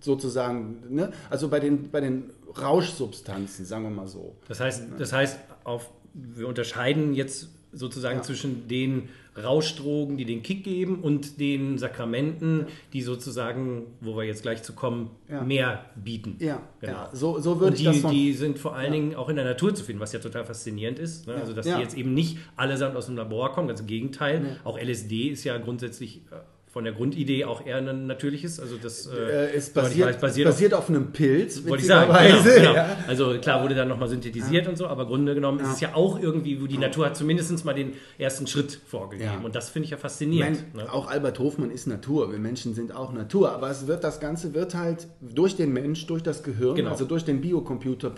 sozusagen, 0.00 0.78
ne? 0.88 1.12
also 1.28 1.50
bei 1.50 1.60
den, 1.60 1.90
bei 1.90 2.00
den 2.00 2.30
Rauschsubstanzen, 2.58 3.66
sagen 3.66 3.82
wir 3.82 3.90
mal 3.90 4.08
so. 4.08 4.34
Das 4.48 4.58
heißt, 4.58 4.84
das 4.96 5.12
heißt 5.12 5.38
auf, 5.64 5.90
wir 6.14 6.48
unterscheiden 6.48 7.12
jetzt 7.12 7.50
sozusagen 7.76 8.22
zwischen 8.22 8.66
den 8.68 9.08
Rauschdrogen, 9.40 10.16
die 10.16 10.24
den 10.24 10.42
Kick 10.42 10.64
geben, 10.64 11.00
und 11.02 11.38
den 11.40 11.76
Sakramenten, 11.78 12.66
die 12.94 13.02
sozusagen, 13.02 13.82
wo 14.00 14.16
wir 14.16 14.24
jetzt 14.24 14.42
gleich 14.42 14.62
zu 14.62 14.72
kommen, 14.72 15.10
Ja. 15.30 15.42
mehr 15.42 15.84
bieten. 16.02 16.36
Ja, 16.38 16.62
Genau. 16.80 16.92
ja 16.92 17.10
so, 17.12 17.38
so 17.38 17.60
würde 17.60 17.72
Und 17.74 17.78
ich 17.78 17.84
das 17.84 17.96
die, 17.96 18.00
von, 18.00 18.10
die 18.12 18.32
sind 18.32 18.58
vor 18.58 18.74
allen 18.74 18.92
Dingen 18.92 19.14
auch 19.14 19.28
in 19.28 19.36
der 19.36 19.44
Natur 19.44 19.74
zu 19.74 19.84
finden, 19.84 20.00
was 20.00 20.12
ja 20.12 20.20
total 20.20 20.44
faszinierend 20.44 20.98
ist. 20.98 21.26
Ne? 21.26 21.34
Also, 21.34 21.52
dass 21.52 21.66
Ja. 21.66 21.76
die 21.76 21.82
jetzt 21.82 21.96
eben 21.96 22.14
nicht 22.14 22.38
allesamt 22.56 22.96
aus 22.96 23.06
dem 23.06 23.16
Labor 23.16 23.52
kommen, 23.52 23.68
ganz 23.68 23.80
im 23.80 23.86
Gegenteil. 23.86 24.56
Auch 24.64 24.78
LSD 24.78 25.28
ist 25.28 25.44
ja 25.44 25.58
grundsätzlich 25.58 26.22
äh, 26.32 26.36
von 26.76 26.84
der 26.84 26.92
Grundidee 26.92 27.46
auch 27.46 27.64
eher 27.64 27.78
ein 27.78 28.06
natürliches. 28.06 28.60
Also, 28.60 28.76
das 28.76 29.06
äh, 29.06 29.08
soweit 29.08 29.54
ich 29.56 29.72
basiert, 29.72 30.08
weiß, 30.08 30.20
basiert 30.20 30.46
auf 30.48 30.54
basiert 30.54 30.74
auf 30.74 30.90
einem 30.90 31.10
Pilz, 31.10 31.66
wollte 31.66 31.80
ich 31.80 31.88
sagen. 31.88 32.12
Genau, 32.12 32.54
genau. 32.54 32.74
ja. 32.74 32.98
Also 33.08 33.38
klar 33.40 33.62
wurde 33.62 33.74
dann 33.74 33.88
nochmal 33.88 34.10
synthetisiert 34.10 34.68
und 34.68 34.76
so, 34.76 34.86
aber 34.86 35.04
im 35.04 35.08
Grunde 35.08 35.34
genommen 35.34 35.58
ist 35.60 35.72
es 35.72 35.80
ja 35.80 35.94
auch 35.94 36.20
irgendwie, 36.20 36.60
wo 36.60 36.66
die 36.66 36.76
Natur 36.76 37.06
hat 37.06 37.16
zumindest 37.16 37.64
mal 37.64 37.72
den 37.72 37.94
ersten 38.18 38.46
Schritt 38.46 38.78
vorgegeben. 38.86 39.30
Ja. 39.38 39.42
Und 39.42 39.54
das 39.54 39.70
finde 39.70 39.84
ich 39.84 39.90
ja 39.92 39.96
Ich 39.96 40.02
faszinierend. 40.02 40.64
meine, 40.74 40.84
ne? 40.88 40.92
auch 40.92 41.08
Albert 41.08 41.38
Hofmann 41.38 41.70
ist 41.70 41.86
Natur. 41.86 42.30
Wir 42.30 42.38
Menschen 42.38 42.74
sind 42.74 42.94
auch 42.94 43.14
Natur. 43.14 43.52
Aber 43.52 43.70
es 43.70 43.86
wird, 43.86 44.04
das 44.04 44.20
Ganze 44.20 44.52
wird 44.52 44.74
halt 44.74 45.06
durch 45.22 45.56
den 45.56 45.72
Mensch, 45.72 46.06
durch 46.06 46.22
das 46.22 46.42
Gehirn, 46.42 46.74
Genau. 46.74 46.90
also 46.90 47.06
durch 47.06 47.24
den 47.24 47.40
Biocomputer 47.40 48.10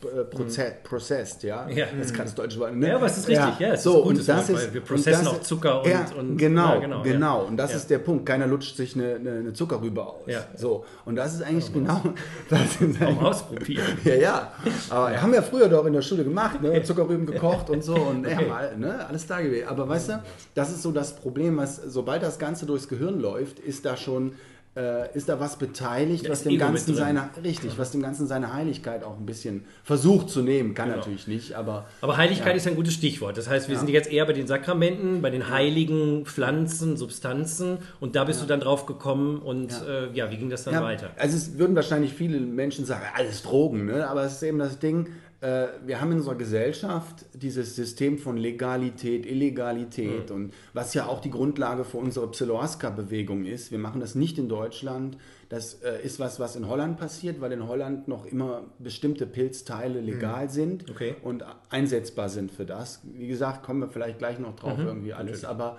proze 0.00 0.20
äh, 0.20 0.24
proze 0.24 0.72
processed, 0.82 1.42
ja. 1.42 1.68
Ja. 1.68 1.86
Das 1.98 2.12
gerade 2.12 2.24
das 2.24 2.34
deutsche 2.34 2.58
Wort. 2.58 2.74
Ne? 2.74 2.88
Ja, 2.88 2.96
aber 2.96 3.06
es 3.06 3.18
ist 3.18 3.28
richtig, 3.28 3.58
ja, 3.58 3.68
es 3.68 3.80
ist 3.80 3.84
so, 3.84 3.98
und 4.02 4.18
das 4.18 4.28
Wort, 4.28 4.48
ist, 4.48 4.52
weil 4.54 4.74
wir 4.74 4.80
processen 4.80 5.24
das 5.24 5.34
auch 5.34 5.40
Zucker 5.42 5.82
und- 5.82 5.90
ja, 5.90 6.06
und- 6.18 6.36
genau, 6.36 6.74
ja, 6.74 6.80
genau, 6.80 7.02
genau. 7.02 7.42
ja. 7.42 7.48
Und 7.48 7.56
das 7.56 7.70
Ja. 7.72 7.76
ist 7.76 7.90
der 7.90 7.98
Punkt. 7.98 8.26
Keiner 8.26 8.46
lutscht 8.46 8.76
sich 8.76 8.94
eine, 8.96 9.16
eine, 9.16 9.52
Zuckerrübe 9.52 10.02
aus. 10.04 10.22
Ja. 10.26 10.44
So. 10.56 10.84
Und 11.04 11.16
das 11.16 11.34
ist 11.34 11.42
eigentlich 11.42 11.72
genau. 11.72 12.00
Das 12.48 12.60
ist 12.80 12.80
eigentlich, 12.80 13.20
ausprobieren. 13.20 13.86
ja, 14.04 14.14
ja. 14.14 14.52
Aber 14.88 15.10
wir 15.10 15.22
haben 15.22 15.34
ja 15.34 15.42
früher 15.42 15.68
doch 15.68 15.84
in 15.86 15.92
der 15.92 16.02
Schule 16.02 16.24
gemacht, 16.24 16.62
ne? 16.62 16.82
Zuckerrüben 16.82 17.26
gekocht 17.26 17.70
und 17.70 17.84
so 17.84 17.94
und 17.94 18.26
ja, 18.26 18.40
mal, 18.40 18.76
ne? 18.76 19.06
alles 19.06 19.26
da 19.26 19.40
gewesen. 19.40 19.68
Aber 19.68 19.88
weißt 19.88 20.08
du, 20.10 20.22
das 20.54 20.70
ist 20.70 20.82
so 20.82 20.92
das 20.92 21.14
Problem, 21.16 21.56
was 21.56 21.76
sobald 21.76 22.22
das 22.22 22.38
Ganze 22.38 22.66
durchs 22.66 22.88
Gehirn 22.88 23.20
läuft, 23.20 23.58
ist 23.58 23.84
da 23.84 23.96
schon 23.96 24.32
äh, 24.76 25.12
ist 25.16 25.28
da 25.28 25.40
was 25.40 25.56
beteiligt, 25.58 26.26
Da 26.26 26.30
was 26.30 26.44
dem 26.44 26.52
Ego 26.52 26.60
Ganzen 26.66 26.94
seine 26.94 27.28
richtig, 27.42 27.76
was 27.76 27.90
dem 27.90 28.02
Ganzen 28.02 28.28
seine 28.28 28.52
Heiligkeit 28.52 29.02
auch 29.02 29.16
ein 29.18 29.26
bisschen 29.26 29.64
versucht 29.82 30.30
zu 30.30 30.42
nehmen, 30.42 30.74
kann 30.74 30.86
Genau. 30.86 30.98
natürlich 30.98 31.26
nicht, 31.26 31.54
aber 31.54 31.86
Aber 32.00 32.16
Heiligkeit 32.16 32.50
Ja. 32.50 32.54
ist 32.54 32.66
ein 32.68 32.76
gutes 32.76 32.94
Stichwort. 32.94 33.36
Das 33.36 33.48
heißt, 33.48 33.66
wir 33.68 33.74
Ja. 33.74 33.80
sind 33.80 33.90
jetzt 33.90 34.10
eher 34.12 34.26
bei 34.26 34.32
den 34.32 34.46
Sakramenten, 34.46 35.22
bei 35.22 35.30
den 35.30 35.50
heiligen 35.50 36.24
Pflanzen, 36.24 36.96
Substanzen 36.96 37.78
und 37.98 38.14
da 38.14 38.22
bist 38.24 38.42
du 38.42 38.46
dann 38.46 38.60
drauf 38.60 38.86
gekommen 38.86 39.40
und 39.40 39.72
ja, 39.72 40.04
äh, 40.06 40.10
ja 40.12 40.30
wie 40.30 40.36
ging 40.36 40.50
das 40.50 40.62
dann 40.64 40.74
Ja, 40.74 40.82
weiter? 40.84 41.10
Also 41.18 41.36
es 41.36 41.58
würden 41.58 41.74
wahrscheinlich 41.74 42.12
viele 42.14 42.38
Menschen 42.38 42.84
sagen, 42.84 43.02
alles 43.14 43.42
Drogen, 43.42 43.86
ne? 43.86 44.06
aber 44.08 44.22
es 44.24 44.34
ist 44.34 44.42
eben 44.44 44.60
das 44.60 44.78
Ding, 44.78 45.08
wir 45.42 46.00
haben 46.00 46.12
in 46.12 46.18
unserer 46.18 46.34
Gesellschaft 46.34 47.24
dieses 47.32 47.74
System 47.74 48.18
von 48.18 48.36
Legalität, 48.36 49.24
Illegalität 49.24 50.30
und 50.30 50.52
was 50.74 50.92
ja 50.92 51.06
auch 51.06 51.20
die 51.20 51.30
Grundlage 51.30 51.84
für 51.84 51.96
unsere 51.96 52.30
Psiloaska-Bewegung 52.30 53.46
ist. 53.46 53.70
Wir 53.70 53.78
machen 53.78 54.00
das 54.00 54.14
nicht 54.14 54.36
in 54.38 54.50
Deutschland. 54.50 55.16
Das 55.48 55.74
äh, 55.82 56.02
ist 56.04 56.20
was, 56.20 56.40
was 56.40 56.56
in 56.56 56.68
Holland 56.68 56.98
passiert, 56.98 57.40
weil 57.40 57.52
in 57.52 57.66
Holland 57.66 58.06
noch 58.06 58.26
immer 58.26 58.64
bestimmte 58.78 59.26
Pilzteile 59.26 60.00
legal 60.00 60.50
sind 60.50 60.90
Okay. 60.90 61.14
und 61.22 61.42
einsetzbar 61.70 62.28
sind 62.28 62.50
für 62.52 62.66
das. 62.66 63.00
Wie 63.04 63.26
gesagt, 63.26 63.62
kommen 63.64 63.80
wir 63.80 63.88
vielleicht 63.88 64.18
gleich 64.18 64.38
noch 64.38 64.56
drauf 64.56 64.76
Mhm. 64.78 64.86
irgendwie 64.86 65.12
alles, 65.14 65.44
aber 65.46 65.78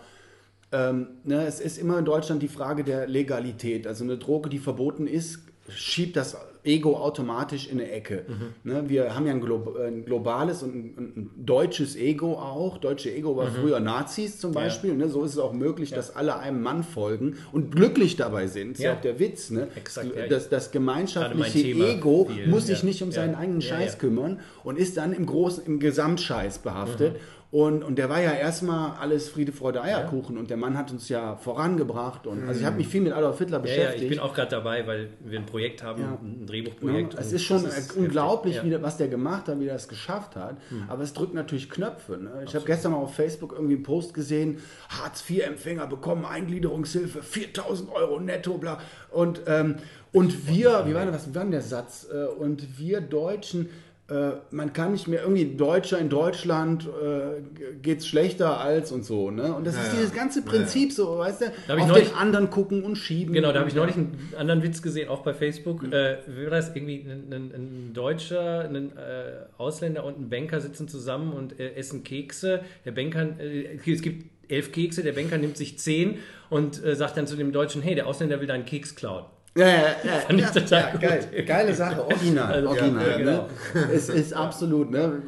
ähm, 0.71 1.07
ne, 1.23 1.45
es 1.45 1.59
ist 1.59 1.77
immer 1.77 1.99
in 1.99 2.05
Deutschland 2.05 2.41
die 2.41 2.47
Frage 2.47 2.83
der 2.83 3.07
Legalität. 3.07 3.85
Also 3.85 4.03
eine 4.05 4.17
Droge, 4.17 4.49
die 4.49 4.59
verboten 4.59 5.05
ist, 5.05 5.39
schiebt 5.69 6.15
das 6.15 6.35
Ego 6.63 6.95
automatisch 6.97 7.67
in 7.67 7.79
eine 7.79 7.91
Ecke. 7.91 8.25
Mhm. 8.27 8.71
Ne, 8.71 8.83
wir 8.87 9.15
haben 9.15 9.25
ja 9.25 9.31
ein, 9.33 9.41
glo 9.41 9.75
ein 9.83 10.05
globales 10.05 10.61
und 10.61 10.75
ein, 10.75 11.13
ein 11.15 11.29
deutsches 11.37 11.95
Ego 11.95 12.33
auch. 12.33 12.77
Deutsche 12.77 13.11
Ego 13.11 13.35
war 13.35 13.47
früher 13.47 13.79
Nazis 13.79 14.39
zum 14.39 14.51
Mhm. 14.51 14.55
Ja. 14.57 14.61
Beispiel. 14.63 14.93
Ne, 14.95 15.09
so 15.09 15.23
ist 15.23 15.31
es 15.33 15.37
auch 15.39 15.53
möglich, 15.53 15.89
dass 15.91 16.15
alle 16.15 16.37
einem 16.37 16.61
Mann 16.61 16.83
folgen 16.83 17.37
und 17.51 17.75
glücklich 17.75 18.15
dabei 18.15 18.47
sind. 18.47 18.71
Das 18.73 18.79
ist 18.79 18.83
ja 18.83 18.91
Ja. 18.91 18.97
auch 18.97 19.01
der 19.01 19.19
Witz. 19.19 19.49
Ne? 19.49 19.69
Exakt, 19.75 20.15
ja. 20.15 20.27
das, 20.27 20.49
das 20.49 20.71
gemeinschaftliche 20.71 21.59
Ego 21.67 22.25
viel, 22.31 22.47
muss 22.47 22.67
sich 22.67 22.79
ja. 22.79 22.85
nicht 22.85 23.01
um 23.01 23.09
Ja. 23.09 23.15
seinen 23.15 23.35
eigenen 23.35 23.61
Ja, 23.61 23.69
Scheiß 23.77 23.93
ja. 23.93 23.99
kümmern 23.99 24.39
und 24.63 24.77
ist 24.77 24.97
dann 24.97 25.13
im 25.13 25.25
großen, 25.25 25.65
im 25.65 25.79
Gesamtscheiß 25.79 26.59
behaftet. 26.59 27.15
Und, 27.51 27.83
und 27.83 27.97
der 27.97 28.07
war 28.07 28.21
ja 28.21 28.31
erstmal 28.31 28.93
alles 28.97 29.27
Friede, 29.27 29.51
Freude, 29.51 29.81
Eierkuchen. 29.81 30.37
Und 30.37 30.49
der 30.49 30.55
Mann 30.55 30.77
hat 30.77 30.89
uns 30.89 31.09
ja 31.09 31.35
vorangebracht. 31.35 32.25
Und, 32.25 32.47
Also 32.47 32.61
ich 32.61 32.65
habe 32.65 32.77
mich 32.77 32.87
viel 32.87 33.01
mit 33.01 33.11
Adolf 33.11 33.39
Hitler 33.39 33.57
Ja, 33.59 33.65
ja, 33.65 33.75
beschäftigt. 33.75 34.03
ich 34.03 34.09
bin 34.09 34.19
auch 34.19 34.33
gerade 34.33 34.51
dabei, 34.51 34.87
weil 34.87 35.09
wir 35.19 35.37
ein 35.37 35.45
Projekt 35.45 35.83
haben, 35.83 36.01
Ja. 36.01 36.17
ein 36.21 36.37
Ja, 36.39 36.45
Drehbuchprojekt. 36.47 37.13
es 37.15 37.27
und 37.27 37.33
ist 37.35 37.43
schon 37.43 37.65
ist 37.65 37.97
unglaublich, 37.97 38.63
wie, 38.63 38.81
was 38.81 38.95
der 38.95 39.09
gemacht 39.09 39.49
hat, 39.49 39.59
wie 39.59 39.67
er 39.67 39.75
es 39.75 39.89
geschafft 39.89 40.37
hat. 40.37 40.55
Aber 40.87 41.03
es 41.03 41.11
drückt 41.11 41.33
natürlich 41.33 41.69
Knöpfe. 41.69 42.13
Ne? 42.19 42.31
Ich 42.45 42.55
habe 42.55 42.63
gestern 42.65 42.93
mal 42.93 42.99
auf 42.99 43.15
Facebook 43.15 43.51
irgendwie 43.51 43.73
einen 43.75 43.83
Post 43.83 44.13
gesehen, 44.13 44.59
Hartz-IV-Empfänger 44.87 45.87
bekommen 45.87 46.23
Eingliederungshilfe, 46.23 47.21
4000 47.21 47.91
Euro 47.91 48.21
netto, 48.21 48.57
bla. 48.59 48.79
Und, 49.09 49.41
ähm, 49.47 49.75
und 50.13 50.47
wir, 50.47 50.83
wie 50.87 50.93
war, 50.93 51.03
denn, 51.03 51.13
was 51.13 51.33
war 51.35 51.41
denn 51.43 51.51
der 51.51 51.61
Satz? 51.61 52.07
Äh, 52.13 52.27
Und 52.27 52.79
wir 52.79 53.01
Deutschen 53.01 53.69
man 54.51 54.73
kann 54.73 54.91
nicht 54.91 55.07
mehr 55.07 55.21
irgendwie 55.21 55.55
Deutscher 55.55 55.97
in 55.99 56.09
Deutschland 56.09 56.85
äh, 56.85 57.41
geht's 57.81 58.07
schlechter 58.07 58.59
als 58.59 58.91
und 58.91 59.05
so, 59.05 59.31
ne? 59.31 59.53
Und 59.53 59.65
das 59.65 59.75
ist 59.75 59.87
ja. 59.87 59.99
dieses 59.99 60.13
ganze 60.13 60.41
Prinzip 60.41 60.91
so, 60.91 61.17
weißt 61.17 61.41
du, 61.41 61.45
Da 61.67 61.75
auf 61.77 61.87
neulich- 61.87 62.09
den 62.09 62.17
anderen 62.17 62.49
gucken 62.49 62.83
und 62.83 62.97
schieben. 62.97 63.33
Genau, 63.33 63.51
da 63.51 63.59
habe 63.59 63.69
ich 63.69 63.75
neulich 63.75 63.95
einen 63.95 64.17
anderen 64.37 64.63
Witz 64.63 64.81
gesehen, 64.81 65.09
auch 65.09 65.21
bei 65.21 65.33
Facebook. 65.33 65.83
Äh, 65.83 66.17
wie 66.27 66.43
war 66.43 66.51
das? 66.51 66.75
Irgendwie 66.75 67.05
ein, 67.09 67.31
ein, 67.31 67.51
ein 67.53 67.91
Deutscher, 67.93 68.61
ein 68.61 68.75
äh, 68.97 69.45
Ausländer 69.57 70.03
und 70.03 70.19
ein 70.19 70.29
Banker 70.29 70.59
sitzen 70.61 70.87
zusammen 70.87 71.33
und 71.33 71.59
äh, 71.59 71.75
essen 71.75 72.03
Kekse. 72.03 72.61
Der 72.85 72.91
Banker, 72.91 73.39
äh, 73.39 73.77
es 73.85 74.01
gibt 74.01 74.25
elf 74.49 74.71
Kekse, 74.71 75.03
der 75.03 75.13
Banker 75.13 75.37
nimmt 75.37 75.57
sich 75.57 75.79
zehn 75.79 76.19
und 76.49 76.83
äh, 76.83 76.95
sagt 76.95 77.17
dann 77.17 77.27
zu 77.27 77.35
dem 77.35 77.51
Deutschen, 77.51 77.81
hey, 77.81 77.95
der 77.95 78.07
Ausländer 78.07 78.39
will 78.41 78.47
deinen 78.47 78.65
Keks 78.65 78.95
klauen. 78.95 79.25
Ja, 79.55 79.67
ja, 79.67 79.75
ja. 80.03 80.11
Fand 80.19 80.39
ich 80.39 80.45
ja, 80.45 80.51
total 80.51 80.81
ja, 80.81 80.91
gut. 80.91 81.01
geil. 81.01 81.43
Geile 81.45 81.73
Sache, 81.73 82.05
original. 82.05 82.53
Also, 82.53 82.69
original 82.69 83.09
ja, 83.09 83.17
genau. 83.17 83.31
ne? 83.31 83.47
Es 83.93 84.09
ist 84.09 84.33
absolut, 84.33 84.91
ne? 84.91 85.21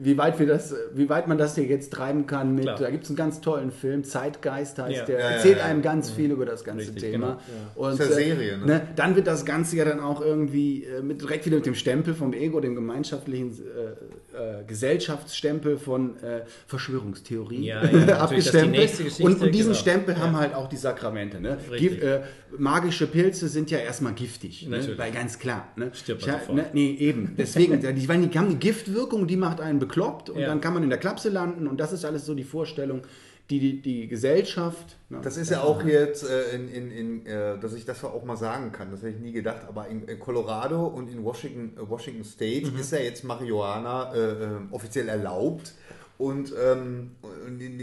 Wie 0.00 0.18
weit, 0.18 0.38
wir 0.38 0.46
das, 0.46 0.74
wie 0.94 1.08
weit 1.08 1.28
man 1.28 1.38
das 1.38 1.54
hier 1.54 1.64
jetzt 1.64 1.92
treiben 1.92 2.26
kann 2.26 2.54
mit, 2.54 2.64
Klar. 2.64 2.78
da 2.78 2.90
gibt 2.90 3.04
es 3.04 3.10
einen 3.10 3.16
ganz 3.16 3.40
tollen 3.40 3.70
Film, 3.70 4.04
Zeitgeist 4.04 4.78
heißt 4.78 4.96
Ja. 4.96 5.04
der, 5.04 5.18
erzählt 5.18 5.58
ja. 5.58 5.64
einem 5.64 5.80
ganz 5.80 6.10
viel 6.10 6.30
über 6.30 6.44
das 6.44 6.62
ganze 6.62 6.88
Richtig, 6.92 7.12
Thema. 7.12 7.40
Und, 7.74 7.92
Ist 7.92 8.00
ja 8.00 8.06
äh, 8.06 8.12
Serie, 8.12 8.58
ne? 8.58 8.82
Dann 8.94 9.16
wird 9.16 9.26
das 9.26 9.44
Ganze 9.44 9.76
ja 9.76 9.84
dann 9.84 10.00
auch 10.00 10.20
irgendwie 10.20 10.84
äh, 10.84 11.00
mit, 11.00 11.22
direkt 11.22 11.46
wieder 11.46 11.56
mit 11.56 11.66
dem 11.66 11.74
Stempel 11.74 12.14
vom 12.14 12.32
Ego, 12.32 12.60
dem 12.60 12.74
gemeinschaftlichen 12.74 13.52
äh, 13.52 14.27
äh, 14.38 14.64
Gesellschaftsstempel 14.66 15.76
von 15.78 16.16
äh, 16.22 16.42
Verschwörungstheorie 16.66 17.64
Ja, 17.66 17.84
ja, 17.84 17.88
die 18.06 18.12
abgestempelt. 18.12 18.96
Geschichte, 18.96 19.22
und, 19.22 19.40
und 19.40 19.54
diesen 19.54 19.72
genau. 19.72 19.80
Stempel 19.80 20.18
haben 20.18 20.36
halt 20.36 20.54
auch 20.54 20.68
die 20.68 20.76
Sakramente. 20.76 21.40
Ne? 21.40 21.58
Gif- 21.72 22.00
äh, 22.00 22.22
magische 22.56 23.06
Pilze 23.06 23.48
sind 23.48 23.70
ja 23.70 23.78
erstmal 23.78 24.12
giftig. 24.14 24.66
Ne? 24.68 24.80
Weil 24.96 25.12
ganz 25.12 25.38
klar. 25.38 25.68
Ne? 25.76 25.90
Stirbt 25.92 26.26
man 26.26 26.40
Ich 26.42 26.48
ne, 26.54 26.66
nee, 26.72 26.96
eben. 26.98 27.34
Deswegen, 27.36 27.80
die, 27.80 27.92
die 27.92 28.08
haben 28.38 28.46
eine 28.46 28.56
Giftwirkung, 28.56 29.26
die 29.26 29.36
macht 29.36 29.60
einen 29.60 29.78
bekloppt 29.78 30.30
und 30.30 30.40
Ja. 30.40 30.46
dann 30.48 30.60
kann 30.60 30.74
man 30.74 30.82
in 30.82 30.90
der 30.90 30.98
Klapse 30.98 31.28
landen 31.28 31.66
und 31.66 31.78
das 31.78 31.92
ist 31.92 32.04
alles 32.04 32.24
so 32.24 32.34
die 32.34 32.44
Vorstellung, 32.44 33.02
die 33.50 33.60
die, 33.60 33.80
die 33.80 34.08
Gesellschaft. 34.08 34.98
Ne? 35.08 35.20
Das 35.22 35.36
ist 35.38 35.50
ja 35.50 35.62
auch 35.62 35.82
jetzt, 35.84 36.22
äh, 36.28 36.50
in, 36.54 36.68
in, 36.68 36.90
in, 36.90 37.26
äh, 37.26 37.58
dass 37.58 37.72
ich 37.72 37.86
das 37.86 38.04
auch 38.04 38.24
mal 38.24 38.36
sagen 38.36 38.72
kann, 38.72 38.90
das 38.90 39.00
hätte 39.02 39.14
ich 39.16 39.20
nie 39.22 39.32
gedacht, 39.32 39.62
aber 39.66 39.88
in, 39.88 40.04
in 40.06 40.18
Colorado 40.18 40.86
und 40.86 41.10
in 41.10 41.24
Washington, 41.24 41.72
äh, 41.82 41.88
Washington 41.88 42.24
State 42.24 42.66
Mhm. 42.70 42.78
ist 42.78 42.92
ja 42.92 42.98
jetzt 42.98 43.24
Marihuana 43.24 44.12
äh, 44.14 44.18
äh, 44.18 44.48
offiziell 44.70 45.08
erlaubt 45.08 45.74
und, 46.18 46.52
ähm, 46.62 47.12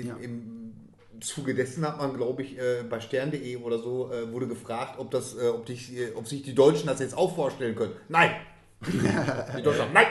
Ja. 0.05 0.15
im 0.21 0.73
Zuge 1.21 1.55
dessen 1.55 1.87
hat 1.87 1.97
man, 1.97 2.15
glaube 2.15 2.43
ich, 2.43 2.59
äh, 2.59 2.83
bei 2.87 2.99
stern.de 2.99 3.55
oder 3.57 3.79
so 3.79 4.11
wurde 4.31 4.47
gefragt, 4.47 4.99
ob, 4.99 5.09
das, 5.11 5.35
ob, 5.39 5.65
dich, 5.65 5.93
ob 6.13 6.27
sich 6.27 6.43
die 6.43 6.53
Deutschen 6.53 6.87
das 6.87 6.99
jetzt 6.99 7.17
auch 7.17 7.33
vorstellen 7.35 7.73
können. 7.75 7.93
Nein! 8.09 8.31
die 8.85 9.61
Deutschen 9.63 9.77
sagen, 9.79 9.93
nein! 9.93 10.07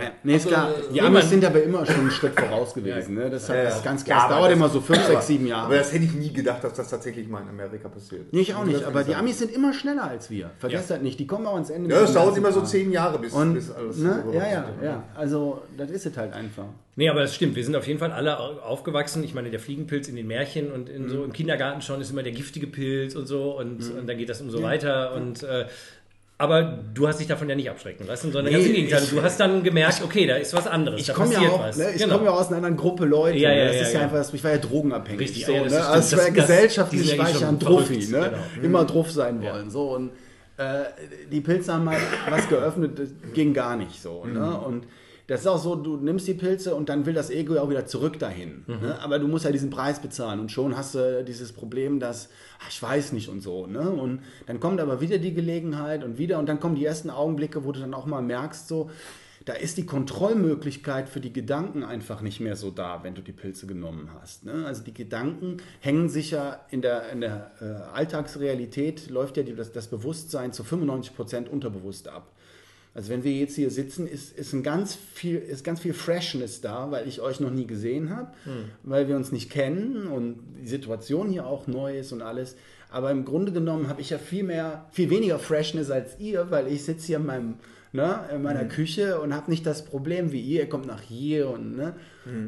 Ja, 0.00 0.12
nee, 0.22 0.36
ist 0.36 0.44
Also, 0.46 0.48
klar. 0.54 0.70
äh, 0.70 0.92
Die 0.94 1.00
Amis 1.02 1.28
sind 1.28 1.44
aber 1.44 1.60
immer 1.62 1.84
schon 1.84 1.96
einen 1.96 2.10
Schritt 2.12 2.38
voraus 2.38 2.72
gewesen. 2.72 3.14
Ne? 3.16 3.28
Das, 3.30 3.48
hat, 3.48 3.56
das 3.56 3.76
ist 3.78 3.84
ganz 3.84 4.04
klar. 4.04 4.16
Ja, 4.18 4.22
das 4.22 4.30
aber 4.30 4.36
dauert 4.40 4.50
das- 4.52 4.56
immer 4.58 4.68
so 4.68 4.80
fünf, 4.80 4.98
aber- 5.00 5.08
sechs, 5.14 5.26
sieben 5.26 5.44
Aber 5.52 5.62
Jahre. 5.74 5.76
das 5.78 5.92
hätte 5.92 6.04
ich 6.04 6.14
nie 6.14 6.32
gedacht, 6.32 6.62
dass 6.62 6.74
das 6.74 6.88
tatsächlich 6.88 7.26
mal 7.28 7.42
in 7.42 7.48
Amerika 7.48 7.88
passiert. 7.88 8.32
Nee, 8.32 8.40
ich 8.42 8.54
auch 8.54 8.64
nicht, 8.64 8.84
aber 8.84 9.02
die. 9.02 9.14
Amis 9.16 9.40
sind 9.40 9.52
immer 9.52 9.72
schneller 9.74 10.04
als 10.04 10.30
wir. 10.30 10.50
Vergesst 10.58 10.90
das 10.90 11.00
nicht. 11.00 11.18
Die 11.18 11.26
kommen 11.26 11.46
auch 11.46 11.54
ans 11.54 11.70
Ende. 11.70 11.90
Ja, 11.92 12.02
es 12.02 12.12
dauert 12.14 12.36
immer 12.36 12.52
so 12.52 12.60
zehn 12.60 12.92
Jahre, 12.92 13.18
bis, 13.18 13.32
Und, 13.32 13.54
bis 13.54 13.70
alles 13.72 13.96
ne? 13.98 14.22
so 14.24 14.32
Ja, 14.32 14.46
ja, 14.48 14.64
ja. 14.82 15.02
Also, 15.16 15.62
das 15.76 15.90
ist 15.90 16.06
es 16.06 16.16
halt 16.16 16.32
einfach. 16.32 16.66
Nee, 16.94 17.08
aber 17.08 17.20
das 17.20 17.34
stimmt. 17.34 17.54
Wir 17.54 17.64
sind 17.64 17.76
auf 17.76 17.86
jeden 17.86 18.00
Fall 18.00 18.10
alle 18.10 18.40
au- 18.40 18.58
aufgewachsen. 18.60 19.22
Ich 19.22 19.32
meine, 19.32 19.50
der 19.50 19.60
Fliegenpilz 19.60 20.08
in 20.08 20.16
den 20.16 20.26
Märchen 20.26 20.72
und 20.72 20.88
in 20.88 21.08
so 21.08 21.22
im 21.24 21.32
Kindergarten 21.32 21.80
schon 21.80 22.00
ist 22.00 22.10
immer 22.10 22.24
der 22.24 22.32
giftige 22.32 22.66
Pilz 22.66 23.14
und 23.14 23.26
so 23.26 23.56
und, 23.56 23.78
und 23.98 24.08
dann 24.08 24.18
geht 24.18 24.28
das 24.28 24.40
umso 24.40 24.62
weiter 24.62 25.12
und 25.14 25.44
äh, 25.44 25.66
aber 26.40 26.78
du 26.94 27.08
hast 27.08 27.18
dich 27.18 27.26
davon 27.26 27.48
ja 27.48 27.54
nicht 27.56 27.68
abschrecken 27.68 28.06
lassen, 28.06 28.30
sondern 28.32 28.52
ganz 28.52 28.64
im 28.64 28.70
Nee, 28.70 28.76
Gegenteil. 28.78 29.02
ich- 29.02 29.10
Du 29.10 29.20
hast 29.22 29.40
dann 29.40 29.62
gemerkt, 29.64 30.00
okay, 30.04 30.24
da 30.26 30.36
ist 30.36 30.54
was 30.54 30.66
anderes. 30.68 31.00
Ich 31.00 31.12
komme 31.12 31.34
ja 31.34 31.40
auch, 31.40 31.76
ne, 31.76 31.90
ich 31.94 32.00
Genau. 32.02 32.14
komme 32.14 32.26
ja 32.26 32.32
aus 32.32 32.46
einer 32.48 32.56
anderen 32.58 32.76
Gruppe 32.76 33.04
Leute. 33.06 33.38
Ja, 33.38 33.50
ja, 33.50 33.56
ne? 33.56 33.66
das 33.66 33.76
ja, 33.76 33.82
ist 33.82 33.92
ja. 33.92 33.98
ja 34.00 34.04
einfach, 34.06 34.32
ich 34.34 34.44
war 34.44 34.50
ja 34.52 34.58
drogenabhängig. 34.58 35.20
Richtig, 35.20 35.46
so, 35.46 35.52
ja, 35.52 35.64
das 35.64 35.72
ne? 35.72 35.78
stimmt. 35.80 35.94
Also 35.94 36.10
Das- 36.16 36.18
war 36.20 36.28
ja 36.28 36.34
gesellschaftlich 36.34 37.18
war 37.18 37.30
ich 37.30 37.40
ja 37.40 37.48
ein 37.48 37.58
Trophy, 37.60 37.98
ne? 38.06 38.32
genau. 38.52 38.64
immer 38.64 38.84
drauf 38.84 39.10
sein 39.10 39.42
wollen. 39.42 39.70
So 39.70 39.94
und 39.94 40.10
äh, 40.58 40.84
die 41.30 41.40
Pilze 41.40 41.72
haben 41.72 41.88
halt 41.88 42.00
was 42.30 42.48
geöffnet, 42.48 42.98
das 42.98 43.08
ging 43.34 43.52
gar 43.54 43.76
nicht 43.76 44.00
so. 44.00 44.24
Ne? 44.24 44.38
Mhm. 44.40 44.54
Und 44.56 44.84
das 45.28 45.42
ist 45.42 45.46
auch 45.46 45.58
so, 45.58 45.76
du 45.76 45.98
nimmst 45.98 46.26
die 46.26 46.34
Pilze 46.34 46.74
und 46.74 46.88
dann 46.88 47.04
will 47.04 47.12
das 47.12 47.28
Ego 47.28 47.54
ja 47.54 47.60
auch 47.60 47.68
wieder 47.68 47.84
zurück 47.84 48.18
dahin. 48.18 48.64
Mhm. 48.66 48.80
Ne? 48.80 48.98
Aber 49.00 49.18
du 49.18 49.28
musst 49.28 49.44
ja 49.44 49.52
diesen 49.52 49.68
Preis 49.68 50.00
bezahlen 50.00 50.40
und 50.40 50.50
schon 50.50 50.74
hast 50.74 50.94
du 50.94 51.22
dieses 51.22 51.52
Problem, 51.52 52.00
dass, 52.00 52.30
ach, 52.60 52.70
ich 52.70 52.82
weiß 52.82 53.12
nicht 53.12 53.28
und 53.28 53.42
so. 53.42 53.66
Ne? 53.66 53.90
Und 53.90 54.22
dann 54.46 54.58
kommt 54.58 54.80
aber 54.80 55.02
wieder 55.02 55.18
die 55.18 55.34
Gelegenheit 55.34 56.02
und 56.02 56.16
wieder 56.16 56.38
und 56.38 56.48
dann 56.48 56.60
kommen 56.60 56.76
die 56.76 56.84
ersten 56.84 57.10
Augenblicke, 57.10 57.64
wo 57.64 57.72
du 57.72 57.80
dann 57.80 57.92
auch 57.92 58.06
mal 58.06 58.22
merkst, 58.22 58.68
so, 58.68 58.90
da 59.44 59.52
ist 59.52 59.76
die 59.76 59.84
Kontrollmöglichkeit 59.84 61.10
für 61.10 61.20
die 61.20 61.32
Gedanken 61.32 61.84
einfach 61.84 62.22
nicht 62.22 62.40
mehr 62.40 62.56
so 62.56 62.70
da, 62.70 63.02
wenn 63.02 63.14
du 63.14 63.20
die 63.20 63.32
Pilze 63.32 63.66
genommen 63.66 64.10
hast. 64.18 64.46
Ne? 64.46 64.64
Also 64.66 64.82
die 64.82 64.94
Gedanken 64.94 65.58
hängen 65.80 66.08
sich 66.08 66.30
ja 66.30 66.60
in 66.70 66.80
der, 66.80 67.10
in 67.10 67.20
der 67.20 67.50
äh, 67.60 67.94
Alltagsrealität, 67.94 69.10
läuft 69.10 69.36
ja 69.36 69.42
die, 69.42 69.54
das, 69.54 69.72
das 69.72 69.88
Bewusstsein 69.88 70.54
zu 70.54 70.64
95 70.64 71.14
Prozent 71.14 71.48
unterbewusst 71.50 72.08
ab. 72.08 72.32
Also 72.94 73.10
wenn 73.10 73.22
wir 73.22 73.32
jetzt 73.32 73.54
hier 73.54 73.70
sitzen, 73.70 74.06
ist, 74.08 74.36
ist, 74.36 74.52
ein 74.52 74.62
ganz 74.62 74.96
viel, 75.14 75.36
ist 75.38 75.62
ganz 75.62 75.80
viel 75.80 75.92
Freshness 75.94 76.60
da, 76.60 76.90
weil 76.90 77.06
ich 77.06 77.20
euch 77.20 77.38
noch 77.38 77.50
nie 77.50 77.66
gesehen 77.66 78.10
habe, 78.14 78.30
weil 78.82 79.06
wir 79.08 79.14
uns 79.16 79.30
nicht 79.30 79.50
kennen 79.50 80.06
und 80.08 80.36
die 80.60 80.66
Situation 80.68 81.28
hier 81.28 81.46
auch 81.46 81.66
neu 81.68 81.96
ist 81.98 82.12
und 82.12 82.22
alles. 82.22 82.56
Aber 82.90 83.10
im 83.10 83.24
Grunde 83.24 83.52
genommen 83.52 83.88
habe 83.88 84.00
ich 84.00 84.10
ja 84.10 84.18
viel 84.18 84.42
mehr, 84.42 84.86
viel 84.90 85.10
weniger 85.10 85.38
Freshness 85.38 85.90
als 85.90 86.18
ihr, 86.18 86.50
weil 86.50 86.66
ich 86.68 86.84
sitze 86.84 87.06
hier 87.06 87.18
in, 87.18 87.26
meinem, 87.26 87.54
ne, 87.92 88.20
in 88.34 88.42
meiner 88.42 88.64
Küche 88.64 89.20
und 89.20 89.32
habe 89.34 89.50
nicht 89.50 89.64
das 89.66 89.84
Problem 89.84 90.32
wie 90.32 90.40
ihr, 90.40 90.62
ihr 90.62 90.68
kommt 90.68 90.86
nach 90.86 91.02
hier 91.02 91.50
und 91.50 91.76
ne. 91.76 91.94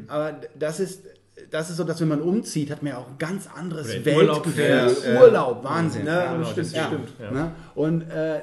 Aber 0.07 0.41
das 0.59 0.79
ist, 0.79 1.03
das 1.49 1.69
ist 1.69 1.77
so, 1.77 1.83
dass 1.83 2.01
wenn 2.01 2.07
man 2.09 2.21
umzieht, 2.21 2.71
hat 2.71 2.83
man 2.83 2.91
ja 2.93 2.97
auch 2.97 3.07
ein 3.07 3.17
ganz 3.19 3.47
anderes 3.47 3.87
Urlaub 3.95 4.45
Weltgefühl. 4.45 4.89
fährt. 4.89 5.21
Urlaub, 5.21 5.63
Wahnsinn. 5.63 6.05
Ja, 6.07 6.33
Genau, 6.33 6.45
stimmt, 6.45 6.67
das- 6.67 6.73
Ja, 6.75 6.87
stimmt. 6.87 7.07
Ja. 7.21 7.31
Ne? 7.31 7.51
Und 7.75 8.01
äh, 8.09 8.41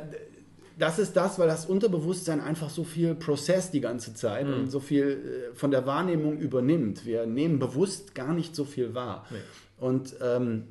das 0.78 0.98
ist 0.98 1.16
das, 1.16 1.38
weil 1.38 1.48
das 1.48 1.66
Unterbewusstsein 1.66 2.40
einfach 2.40 2.70
so 2.70 2.84
viel 2.84 3.14
Prozess 3.14 3.70
die 3.70 3.80
ganze 3.80 4.14
Zeit 4.14 4.46
Mhm. 4.46 4.54
und 4.54 4.70
so 4.70 4.80
viel 4.80 5.50
äh, 5.52 5.54
von 5.56 5.70
der 5.70 5.86
Wahrnehmung 5.86 6.38
übernimmt. 6.38 7.04
Wir 7.04 7.26
nehmen 7.26 7.58
bewusst 7.58 8.14
gar 8.14 8.32
nicht 8.32 8.54
so 8.54 8.64
viel 8.64 8.94
wahr. 8.94 9.26
Und 9.78 10.14
ähm, 10.22 10.64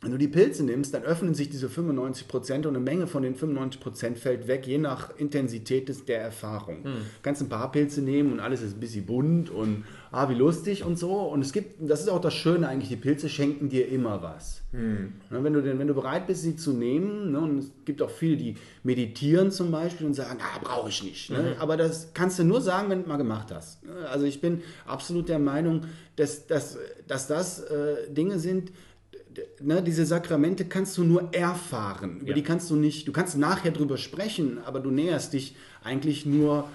wenn 0.00 0.10
du 0.10 0.18
die 0.18 0.26
Pilze 0.28 0.64
nimmst, 0.64 0.92
dann 0.94 1.04
öffnen 1.04 1.32
sich 1.34 1.48
diese 1.48 1.68
95 1.68 2.26
Prozent 2.26 2.66
und 2.66 2.74
eine 2.74 2.82
Menge 2.84 3.06
von 3.06 3.22
den 3.22 3.36
95 3.36 3.80
Prozent 3.80 4.18
fällt 4.18 4.48
weg, 4.48 4.66
je 4.66 4.78
nach 4.78 5.16
Intensität 5.16 5.88
des, 5.88 6.04
der 6.04 6.20
Erfahrung. 6.22 6.80
Mhm. 6.80 6.84
Du 6.84 7.22
kannst 7.22 7.40
ein 7.40 7.48
paar 7.48 7.70
Pilze 7.70 8.02
nehmen 8.02 8.32
und 8.32 8.40
alles 8.40 8.62
ist 8.62 8.76
ein 8.76 8.80
bisschen 8.80 9.06
bunt 9.06 9.48
und 9.50 9.84
ah, 10.12 10.28
wie 10.28 10.34
lustig 10.34 10.84
und 10.84 10.98
so. 10.98 11.14
Und 11.22 11.40
es 11.42 11.52
gibt, 11.52 11.76
das 11.80 12.02
ist 12.02 12.08
auch 12.08 12.20
das 12.20 12.34
Schöne 12.34 12.68
eigentlich, 12.68 12.90
die 12.90 12.96
Pilze 12.96 13.28
schenken 13.28 13.68
dir 13.68 13.88
immer 13.88 14.22
was. 14.22 14.62
Ne, 14.70 15.10
wenn, 15.30 15.52
du, 15.52 15.64
wenn 15.78 15.86
du 15.86 15.94
bereit 15.94 16.26
bist, 16.26 16.42
sie 16.42 16.54
zu 16.54 16.72
nehmen, 16.72 17.32
ne, 17.32 17.40
und 17.40 17.58
es 17.58 17.70
gibt 17.84 18.00
auch 18.02 18.10
viele, 18.10 18.36
die 18.36 18.56
meditieren 18.84 19.50
zum 19.50 19.70
Beispiel 19.70 20.06
und 20.06 20.14
sagen, 20.14 20.38
ah, 20.40 20.58
brauche 20.62 20.88
ich 20.90 21.02
nicht. 21.02 21.30
Ne? 21.30 21.56
Aber 21.58 21.76
das 21.76 22.12
kannst 22.14 22.38
du 22.38 22.44
nur 22.44 22.60
sagen, 22.60 22.88
wenn 22.90 23.02
du 23.02 23.08
mal 23.08 23.16
gemacht 23.16 23.52
hast. 23.52 23.84
Ne? 23.84 23.92
Also 24.10 24.24
ich 24.26 24.40
bin 24.40 24.62
absolut 24.86 25.28
der 25.28 25.38
Meinung, 25.38 25.82
dass, 26.16 26.46
dass, 26.46 26.78
dass 27.08 27.26
das 27.26 27.60
äh, 27.60 28.10
Dinge 28.12 28.38
sind, 28.38 28.70
Ne, 29.62 29.82
diese 29.82 30.04
Sakramente 30.04 30.66
kannst 30.66 30.98
du 30.98 31.04
nur 31.04 31.32
erfahren. 31.32 32.18
Über 32.20 32.28
Ja. 32.30 32.34
die 32.34 32.42
kannst 32.42 32.68
du 32.70 32.76
nicht, 32.76 33.08
du 33.08 33.12
kannst 33.12 33.38
nachher 33.38 33.70
drüber 33.70 33.96
sprechen, 33.96 34.58
aber 34.66 34.78
du 34.78 34.90
näherst 34.90 35.32
dich 35.32 35.56
eigentlich 35.82 36.26
nur 36.26 36.68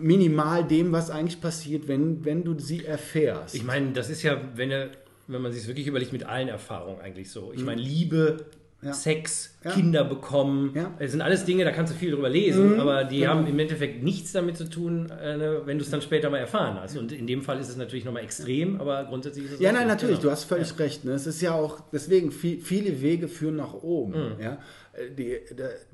minimal 0.00 0.64
dem, 0.64 0.92
was 0.92 1.10
eigentlich 1.10 1.40
passiert, 1.40 1.88
wenn, 1.88 2.24
wenn 2.24 2.44
du 2.44 2.58
sie 2.58 2.84
erfährst. 2.84 3.54
Ich 3.54 3.64
meine, 3.64 3.92
das 3.92 4.10
ist 4.10 4.22
ja, 4.22 4.40
wenn, 4.54 4.70
er, 4.70 4.90
wenn 5.26 5.42
man 5.42 5.52
sich 5.52 5.62
es 5.62 5.68
wirklich 5.68 5.86
überlegt, 5.86 6.12
mit 6.12 6.24
allen 6.24 6.48
Erfahrungen 6.48 7.00
eigentlich 7.00 7.30
so. 7.30 7.52
Ich 7.54 7.64
meine, 7.64 7.80
Liebe, 7.80 8.46
Ja. 8.82 8.92
Sex, 8.92 9.56
Ja. 9.64 9.70
Kinder 9.72 10.04
bekommen, 10.04 10.72
Ja. 10.74 10.94
das 10.98 11.10
sind 11.10 11.22
alles 11.22 11.44
Dinge, 11.46 11.64
da 11.64 11.72
kannst 11.72 11.94
du 11.94 11.96
viel 11.98 12.10
drüber 12.12 12.28
lesen, 12.28 12.78
aber 12.78 13.04
die 13.04 13.20
genau. 13.20 13.30
haben 13.30 13.46
im 13.46 13.58
Endeffekt 13.58 14.02
nichts 14.02 14.32
damit 14.32 14.58
zu 14.58 14.68
tun, 14.68 15.10
äh, 15.10 15.36
ne, 15.38 15.62
wenn 15.64 15.78
du 15.78 15.82
es 15.84 15.90
dann 15.90 16.02
später 16.02 16.28
mal 16.28 16.38
erfahren 16.38 16.78
hast. 16.78 16.96
Und 16.96 17.10
in 17.10 17.26
dem 17.26 17.40
Fall 17.42 17.58
ist 17.58 17.70
es 17.70 17.76
natürlich 17.78 18.04
nochmal 18.04 18.22
extrem, 18.22 18.78
aber 18.80 19.04
grundsätzlich 19.04 19.46
ist 19.46 19.52
es 19.54 19.60
Ja, 19.60 19.72
nein, 19.72 19.88
natürlich, 19.88 20.16
Genau. 20.16 20.28
du 20.28 20.30
hast 20.30 20.44
völlig 20.44 20.78
recht. 20.78 21.04
Ne? 21.06 21.12
Es 21.12 21.26
ist 21.26 21.40
ja 21.40 21.54
auch, 21.54 21.80
deswegen, 21.90 22.30
viel, 22.30 22.60
viele 22.60 23.00
Wege 23.00 23.28
führen 23.28 23.56
nach 23.56 23.72
oben. 23.72 24.12
Mhm. 24.12 24.42
Ja? 24.42 24.58
Äh, 24.92 25.10
Die, 25.16 25.38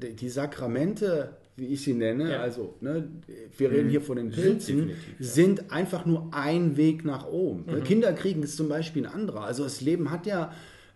die, 0.02 0.14
die 0.16 0.28
Sakramente, 0.28 1.30
wie 1.56 1.66
ich 1.66 1.82
sie 1.82 1.94
nenne, 1.94 2.30
Ja. 2.30 2.38
Mhm. 2.38 2.42
also 2.42 2.74
ne, 2.80 3.08
wir 3.56 3.70
reden 3.70 3.90
hier 3.90 4.00
von 4.00 4.16
den 4.16 4.30
Sind 4.32 4.44
Pilzen, 4.44 4.88
ja. 4.88 4.94
sind 5.18 5.70
einfach 5.70 6.06
nur 6.06 6.28
ein 6.32 6.76
Weg 6.76 7.04
nach 7.04 7.26
oben. 7.26 7.64
Mhm. 7.66 7.84
Kinderkriegen 7.84 8.42
ist 8.42 8.56
zum 8.56 8.68
Beispiel 8.68 9.06
ein 9.06 9.12
anderer. 9.12 9.42
Also 9.42 9.64
das 9.64 9.80
Leben 9.80 10.10
hat 10.10 10.26
ja 10.26 10.52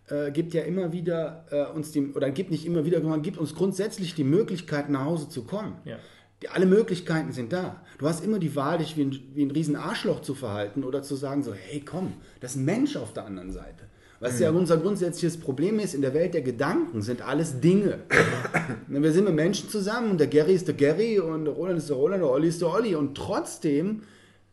äh, 0.09 0.31
gibt 0.31 0.55
ja 0.55 0.63
immer 0.63 0.93
wieder 0.93 1.47
äh, 1.51 1.77
uns 1.77 1.93
die, 1.93 2.13
oder 2.13 2.31
gibt 2.31 2.51
nicht 2.51 2.65
immer 2.65 2.85
wieder, 2.85 3.01
sondern 3.01 3.23
gibt 3.23 3.39
uns 3.39 3.55
grundsätzlich 3.55 4.15
die 4.15 4.25
Möglichkeit, 4.25 4.89
nach 4.89 5.05
Hause 5.05 5.29
zu 5.29 5.45
kommen. 5.45 5.77
Ja. 5.85 5.99
Die, 6.43 6.49
alle 6.49 6.67
Möglichkeiten 6.67 7.33
sind 7.33 7.53
da. 7.53 7.83
Du 7.99 8.07
hast 8.07 8.25
immer 8.25 8.39
die 8.39 8.55
Wahl, 8.55 8.79
dich 8.79 8.97
wie 8.97 9.03
ein, 9.03 9.19
wie 9.35 9.45
ein 9.45 9.51
riesen 9.51 9.75
Arschloch 9.75 10.21
zu 10.21 10.35
verhalten 10.35 10.85
oder 10.85 11.03
zu 11.03 11.17
sagen 11.17 11.43
so, 11.43 11.53
hey 11.55 11.83
komm, 11.85 12.13
das 12.41 12.53
ist 12.53 12.59
ein 12.59 12.65
Mensch 12.65 12.97
auf 12.97 13.13
der 13.13 13.25
anderen 13.25 13.51
Seite. 13.53 13.85
Was 14.21 14.41
ja 14.41 14.51
unser 14.51 14.79
grundsätzliches 14.79 15.39
Problem 15.39 15.79
ist, 15.79 15.95
in 15.95 16.01
der 16.01 16.14
Welt 16.14 16.33
der 16.35 16.43
Gedanken 16.43 17.03
sind 17.03 17.21
alles 17.21 17.61
Dinge. 17.61 18.01
Wir 18.89 19.12
sind 19.12 19.25
mit 19.25 19.35
Menschen 19.35 19.69
zusammen 19.69 20.12
und 20.12 20.19
der 20.19 20.27
Gary 20.27 20.55
ist 20.55 20.69
der 20.69 20.75
Gary 20.75 21.19
und 21.19 21.45
der 21.45 21.55
Roland 21.55 21.79
ist 21.79 21.91
der 21.91 21.97
Roland, 21.97 22.23
der 22.23 22.31
Olli 22.31 22.49
ist 22.49 22.62
der 22.62 22.73
Olli. 22.73 22.95
Und 22.95 23.14
trotzdem 23.17 24.03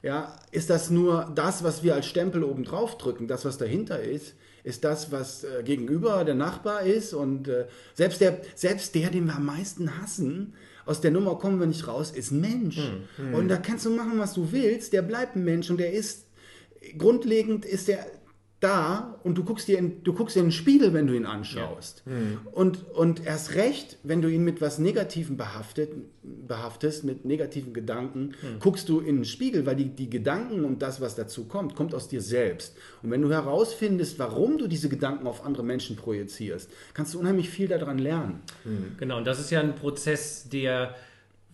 ja, 0.01 0.35
ist 0.51 0.69
das 0.69 0.89
nur 0.89 1.31
das, 1.33 1.63
was 1.63 1.81
wir 1.81 1.95
als 1.95 2.07
Stempel 2.07 2.43
oben 2.43 2.65
drauf 2.65 2.97
drücken, 2.97 3.27
das, 3.27 3.45
was 3.45 3.57
dahinter 3.57 4.01
ist, 4.01 4.35
ist 4.65 4.83
das, 4.83 5.11
was 5.11 5.45
äh, 5.45 5.63
gegenüber 5.63 6.23
der 6.25 6.35
Nachbar 6.35 6.81
ist. 6.81 7.13
Und 7.13 7.47
äh, 7.47 7.65
selbst, 7.93 8.19
der, 8.19 8.41
selbst 8.55 8.93
der, 8.95 9.09
den 9.09 9.25
wir 9.25 9.35
am 9.35 9.45
meisten 9.45 10.01
hassen, 10.01 10.53
aus 10.85 10.99
der 10.99 11.11
Nummer 11.11 11.37
kommen 11.37 11.59
wir 11.59 11.67
nicht 11.67 11.87
raus, 11.87 12.11
ist 12.11 12.31
Mensch. 12.31 12.77
Hm, 13.15 13.33
Und 13.33 13.47
da 13.47 13.55
kannst 13.57 13.85
du 13.85 13.91
machen, 13.91 14.19
was 14.19 14.33
du 14.33 14.51
willst, 14.51 14.91
der 14.91 15.01
bleibt 15.01 15.37
ein 15.37 15.45
Mensch 15.45 15.69
und 15.69 15.77
der 15.77 15.93
ist, 15.93 16.25
grundlegend 16.97 17.63
ist 17.63 17.87
der 17.87 18.05
da 18.63 19.19
und 19.23 19.37
du 19.37 19.43
guckst 19.43 19.67
dir 19.67 19.77
in, 19.77 20.03
du 20.03 20.13
guckst 20.13 20.35
dir 20.35 20.39
in 20.39 20.47
den 20.47 20.51
Spiegel, 20.51 20.93
wenn 20.93 21.05
du 21.07 21.13
ihn 21.13 21.25
anschaust. 21.25 22.03
Und, 22.51 22.89
und 22.91 23.25
erst 23.25 23.55
recht, 23.55 23.97
wenn 24.03 24.21
du 24.21 24.29
ihn 24.29 24.43
mit 24.43 24.61
was 24.61 24.79
Negativem 24.79 25.35
behaftet, 25.37 25.89
behaftest, 26.23 27.03
mit 27.03 27.25
negativen 27.25 27.73
Gedanken, 27.73 28.33
guckst 28.59 28.87
du 28.89 28.99
in 29.01 29.17
den 29.17 29.25
Spiegel, 29.25 29.65
weil 29.65 29.75
die, 29.75 29.89
die 29.89 30.09
Gedanken 30.09 30.63
und 30.63 30.81
das, 30.81 31.01
was 31.01 31.15
dazu 31.15 31.45
kommt, 31.45 31.75
kommt 31.75 31.93
aus 31.93 32.07
dir 32.07 32.21
selbst. 32.21 32.77
Und 33.01 33.11
wenn 33.11 33.21
du 33.21 33.29
herausfindest, 33.31 34.17
warum 34.19 34.57
du 34.57 34.67
diese 34.67 34.87
Gedanken 34.89 35.27
auf 35.27 35.45
andere 35.45 35.63
Menschen 35.63 35.95
projizierst, 35.95 36.69
kannst 36.93 37.13
du 37.13 37.19
unheimlich 37.19 37.49
viel 37.49 37.67
daran 37.67 37.97
lernen. 37.97 38.41
Genau, 38.97 39.17
und 39.17 39.25
das 39.27 39.39
ist 39.39 39.51
ja 39.51 39.59
ein 39.59 39.75
Prozess, 39.75 40.47
der, 40.49 40.95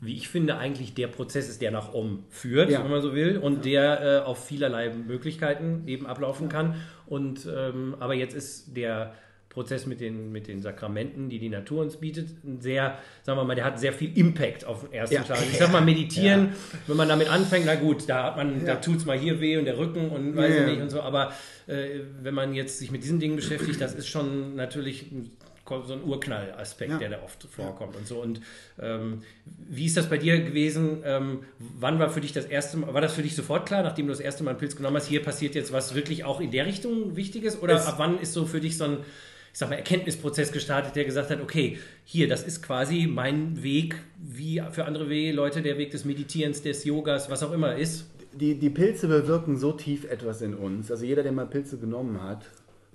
wie 0.01 0.16
ich 0.16 0.30
finde, 0.30 0.57
eigentlich 0.57 0.93
der 0.93 1.07
Prozess 1.07 1.49
ist, 1.49 1.62
der 1.62 1.72
nach 1.72 1.93
oben 1.93 2.26
führt, 2.30 2.70
Ja. 2.70 2.84
wenn 2.84 2.91
man 2.91 3.01
so 3.01 3.14
will, 3.14 3.38
und 3.38 3.66
der 3.66 4.01
äh, 4.01 4.26
auf 4.26 4.45
vielerlei 4.45 4.93
Möglichkeiten 4.93 5.84
eben 5.88 6.05
ablaufen 6.05 6.47
kann. 6.49 6.76
Und 7.10 7.47
ähm, 7.53 7.95
aber 7.99 8.14
jetzt 8.14 8.36
ist 8.36 8.78
der 8.78 9.14
Prozess 9.49 9.88
mit 9.88 9.99
den, 9.99 10.32
mit 10.32 10.47
den 10.47 10.62
Sakramenten, 10.62 11.28
die 11.28 11.39
die 11.39 11.49
Natur 11.49 11.82
uns 11.82 11.97
bietet, 11.97 12.30
sehr, 12.60 12.99
sagen 13.24 13.39
wir 13.39 13.43
mal, 13.45 13.55
der 13.55 13.66
hat 13.66 13.80
sehr 13.80 13.93
viel 13.93 14.16
Impact 14.16 14.64
auf 14.64 14.82
den 14.84 14.93
ersten 14.93 15.16
Ja. 15.16 15.24
Tag. 15.24 15.39
Ich 15.51 15.57
sag 15.57 15.72
mal, 15.72 15.82
meditieren, 15.82 16.49
wenn 16.86 16.95
man 16.95 17.10
damit 17.10 17.30
anfängt, 17.32 17.66
na 17.66 17.74
gut, 17.74 18.07
da 18.07 18.26
hat 18.26 18.38
man, 18.38 18.64
da 18.64 18.76
tut 18.76 18.97
es 18.97 19.05
mal 19.05 19.18
hier 19.18 19.41
weh 19.41 19.57
und 19.57 19.66
der 19.66 19.80
Rücken 19.80 20.10
und 20.12 20.36
weiß 20.36 20.53
Ja. 20.53 20.62
ich 20.62 20.68
nicht 20.74 20.82
und 20.84 20.89
so, 20.91 21.01
aber 21.01 21.34
äh, 21.66 22.01
wenn 22.22 22.36
man 22.36 22.53
jetzt 22.53 22.78
sich 22.78 22.91
mit 22.91 23.03
diesen 23.03 23.20
Dingen 23.20 23.36
beschäftigt, 23.38 23.82
das 23.82 23.95
ist 23.95 24.07
schon 24.07 24.55
natürlich 24.55 25.12
ein- 25.12 25.32
so 25.86 25.93
ein 25.93 26.03
Urknall-Aspekt, 26.03 26.91
Ja. 26.91 26.97
der 26.97 27.09
da 27.09 27.24
oft 27.24 27.43
vorkommt 27.43 27.95
und 27.95 28.07
so. 28.07 28.22
Und 28.22 28.41
ähm, 28.80 29.22
wie 29.70 29.86
ist 29.86 29.97
das 29.97 30.09
bei 30.09 30.17
dir 30.17 30.39
gewesen? 30.41 30.99
Ähm, 31.05 31.39
wann 31.80 31.99
war 31.99 32.09
für 32.09 32.22
dich 32.22 32.34
das 32.34 32.45
erste 32.45 32.78
Mal, 32.78 32.93
war 32.93 33.01
das 33.01 33.13
für 33.13 33.22
dich 33.24 33.36
sofort 33.36 33.65
klar, 33.65 33.84
nachdem 33.84 34.07
du 34.07 34.11
das 34.11 34.20
erste 34.20 34.43
Mal 34.43 34.51
einen 34.51 34.59
Pilz 34.59 34.76
genommen 34.76 34.97
hast, 34.97 35.07
hier 35.07 35.22
passiert 35.24 35.55
jetzt 35.55 35.72
was 35.74 35.95
wirklich 35.95 36.24
auch 36.24 36.39
in 36.41 36.51
der 36.51 36.65
Richtung 36.65 37.15
Wichtiges? 37.15 37.61
Oder 37.61 37.76
Es- 37.76 37.86
ab 37.88 37.95
wann 37.97 38.20
ist 38.20 38.34
so 38.34 38.45
für 38.45 38.59
dich 38.59 38.78
so 38.78 38.86
ein, 38.86 38.97
ich 39.51 39.57
sag 39.57 39.70
mal, 39.70 39.76
Erkenntnisprozess 39.78 40.51
gestartet, 40.51 40.95
der 40.95 41.05
gesagt 41.05 41.30
hat, 41.32 41.41
okay, 41.41 41.80
hier, 42.05 42.28
das 42.28 42.43
ist 42.43 42.61
quasi 42.61 43.07
mein 43.07 43.63
Weg, 43.63 43.95
wie 44.22 44.61
für 44.72 44.86
andere 44.86 45.32
Leute, 45.32 45.61
der 45.61 45.78
Weg 45.78 45.91
des 45.91 46.05
Meditierens, 46.05 46.61
des 46.61 46.84
Yogas, 46.86 47.30
was 47.32 47.41
auch 47.43 47.51
immer 47.51 47.76
ist. 47.76 48.05
die, 48.32 48.53
die 48.59 48.70
Pilze 48.70 49.07
bewirken 49.07 49.57
so 49.57 49.72
tief 49.72 50.05
etwas 50.05 50.41
in 50.43 50.53
uns. 50.53 50.91
Also 50.91 51.03
jeder, 51.03 51.24
der 51.24 51.32
mal 51.32 51.47
Pilze 51.47 51.78
genommen 51.80 52.22
hat, 52.22 52.45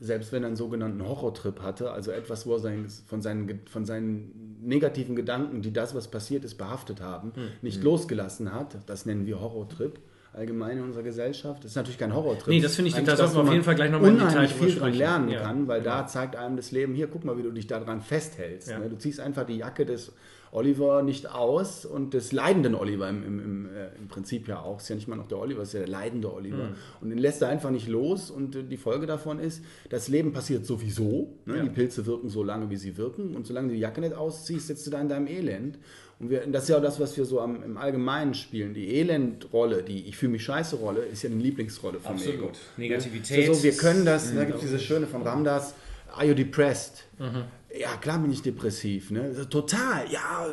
selbst 0.00 0.32
wenn 0.32 0.42
er 0.42 0.48
einen 0.48 0.56
sogenannten 0.56 1.02
Horrortrip 1.06 1.60
hatte, 1.62 1.90
also 1.92 2.10
etwas, 2.10 2.46
wo 2.46 2.54
er 2.54 2.58
sein, 2.58 2.86
von, 3.06 3.22
seinen, 3.22 3.60
von 3.66 3.84
seinen 3.84 4.58
negativen 4.62 5.14
Gedanken, 5.16 5.62
die 5.62 5.72
das, 5.72 5.94
was 5.94 6.08
passiert 6.08 6.44
ist, 6.44 6.56
behaftet 6.56 7.00
haben, 7.00 7.32
nicht 7.62 7.82
losgelassen 7.82 8.52
hat, 8.52 8.76
das 8.86 9.06
nennen 9.06 9.26
wir 9.26 9.40
Horrortrip. 9.40 9.98
Allgemein 10.32 10.78
in 10.78 10.82
unserer 10.82 11.04
Gesellschaft. 11.04 11.62
Das 11.62 11.70
ist 11.70 11.76
natürlich 11.76 11.96
kein 11.98 12.12
Horrortrip. 12.12 12.48
Nee, 12.48 12.60
das 12.60 12.74
finde 12.74 12.88
ich- 12.88 12.96
da 12.96 13.14
das, 13.14 13.36
wo 13.36 13.38
auf 13.38 13.44
man 13.44 13.52
jeden 13.52 13.64
Fall 13.64 13.76
gleich 13.76 13.92
noch 13.92 14.00
mal 14.00 14.08
im 14.08 14.18
Detail 14.18 14.48
viel 14.48 14.74
dran 14.74 14.92
lernen 14.92 15.28
Ja, 15.28 15.42
kann, 15.42 15.68
weil 15.68 15.80
genau. 15.80 15.94
da 15.94 16.06
zeigt 16.08 16.34
einem 16.34 16.56
das 16.56 16.72
Leben, 16.72 16.92
hier, 16.92 17.06
guck 17.06 17.24
mal, 17.24 17.38
wie 17.38 17.42
du 17.44 17.52
dich 17.52 17.68
daran 17.68 18.00
festhältst. 18.00 18.68
Ja. 18.68 18.80
Ne? 18.80 18.88
Du 18.88 18.98
ziehst 18.98 19.20
einfach 19.20 19.46
die 19.46 19.58
Jacke 19.58 19.86
des 19.86 20.10
Oliver 20.54 21.02
nicht 21.02 21.28
aus 21.28 21.84
und 21.84 22.14
des 22.14 22.30
leidenden 22.30 22.76
Oliver 22.76 23.08
im, 23.08 23.24
im, 23.24 23.38
im, 23.40 23.66
äh, 23.66 23.88
im 23.98 24.06
Prinzip 24.06 24.46
ja 24.46 24.60
auch. 24.60 24.78
Ist 24.78 24.88
ja 24.88 24.94
nicht 24.94 25.08
mal 25.08 25.16
noch 25.16 25.26
der 25.26 25.38
Oliver, 25.38 25.62
ist 25.62 25.74
ja 25.74 25.80
der 25.80 25.88
leidende 25.88 26.32
Oliver. 26.32 26.68
Und 27.00 27.10
den 27.10 27.18
lässt 27.18 27.42
er 27.42 27.48
einfach 27.48 27.70
nicht 27.70 27.88
los. 27.88 28.30
Und 28.30 28.54
äh, 28.54 28.62
die 28.62 28.76
Folge 28.76 29.06
davon 29.06 29.40
ist, 29.40 29.64
das 29.90 30.06
Leben 30.06 30.32
passiert 30.32 30.64
sowieso. 30.64 31.34
Ne? 31.44 31.56
Ja. 31.56 31.62
Die 31.64 31.70
Pilze 31.70 32.06
wirken 32.06 32.28
so 32.28 32.44
lange, 32.44 32.70
wie 32.70 32.76
sie 32.76 32.96
wirken. 32.96 33.34
Und 33.34 33.48
solange 33.48 33.68
du 33.68 33.74
die 33.74 33.80
Jacke 33.80 34.00
nicht 34.00 34.14
ausziehst, 34.14 34.68
sitzt 34.68 34.86
du 34.86 34.92
da 34.92 35.00
in 35.00 35.08
deinem 35.08 35.26
Elend. 35.26 35.78
Und 36.20 36.30
wir, 36.30 36.46
das 36.46 36.62
ist 36.62 36.68
ja 36.68 36.76
auch 36.76 36.82
das, 36.82 37.00
was 37.00 37.16
wir 37.16 37.24
so 37.24 37.40
am, 37.40 37.60
im 37.64 37.76
Allgemeinen 37.76 38.34
spielen. 38.34 38.74
Die 38.74 39.00
Elendrolle, 39.00 39.82
die 39.82 40.06
Ich 40.06 40.16
fühle 40.16 40.32
mich 40.32 40.44
scheiße 40.44 40.76
Rolle, 40.76 41.00
ist 41.00 41.24
ja 41.24 41.30
die 41.30 41.34
Lieblingsrolle 41.34 41.98
von 41.98 42.12
Absolut. 42.12 42.36
Ego. 42.36 42.52
Negativität. 42.76 43.46
So, 43.46 43.54
so, 43.54 43.62
wir 43.64 43.72
können 43.72 44.04
das, 44.04 44.32
da 44.32 44.44
gibt 44.44 44.58
es 44.58 44.64
diese 44.64 44.78
schöne 44.78 45.08
von 45.08 45.22
Ramdas, 45.22 45.74
Are 46.16 46.24
you 46.24 46.34
depressed? 46.34 47.04
Ja, 47.76 47.96
klar 47.96 48.18
bin 48.20 48.30
ich 48.30 48.42
depressiv. 48.42 49.10
Ne? 49.10 49.34
Total, 49.50 50.04
ja, 50.10 50.46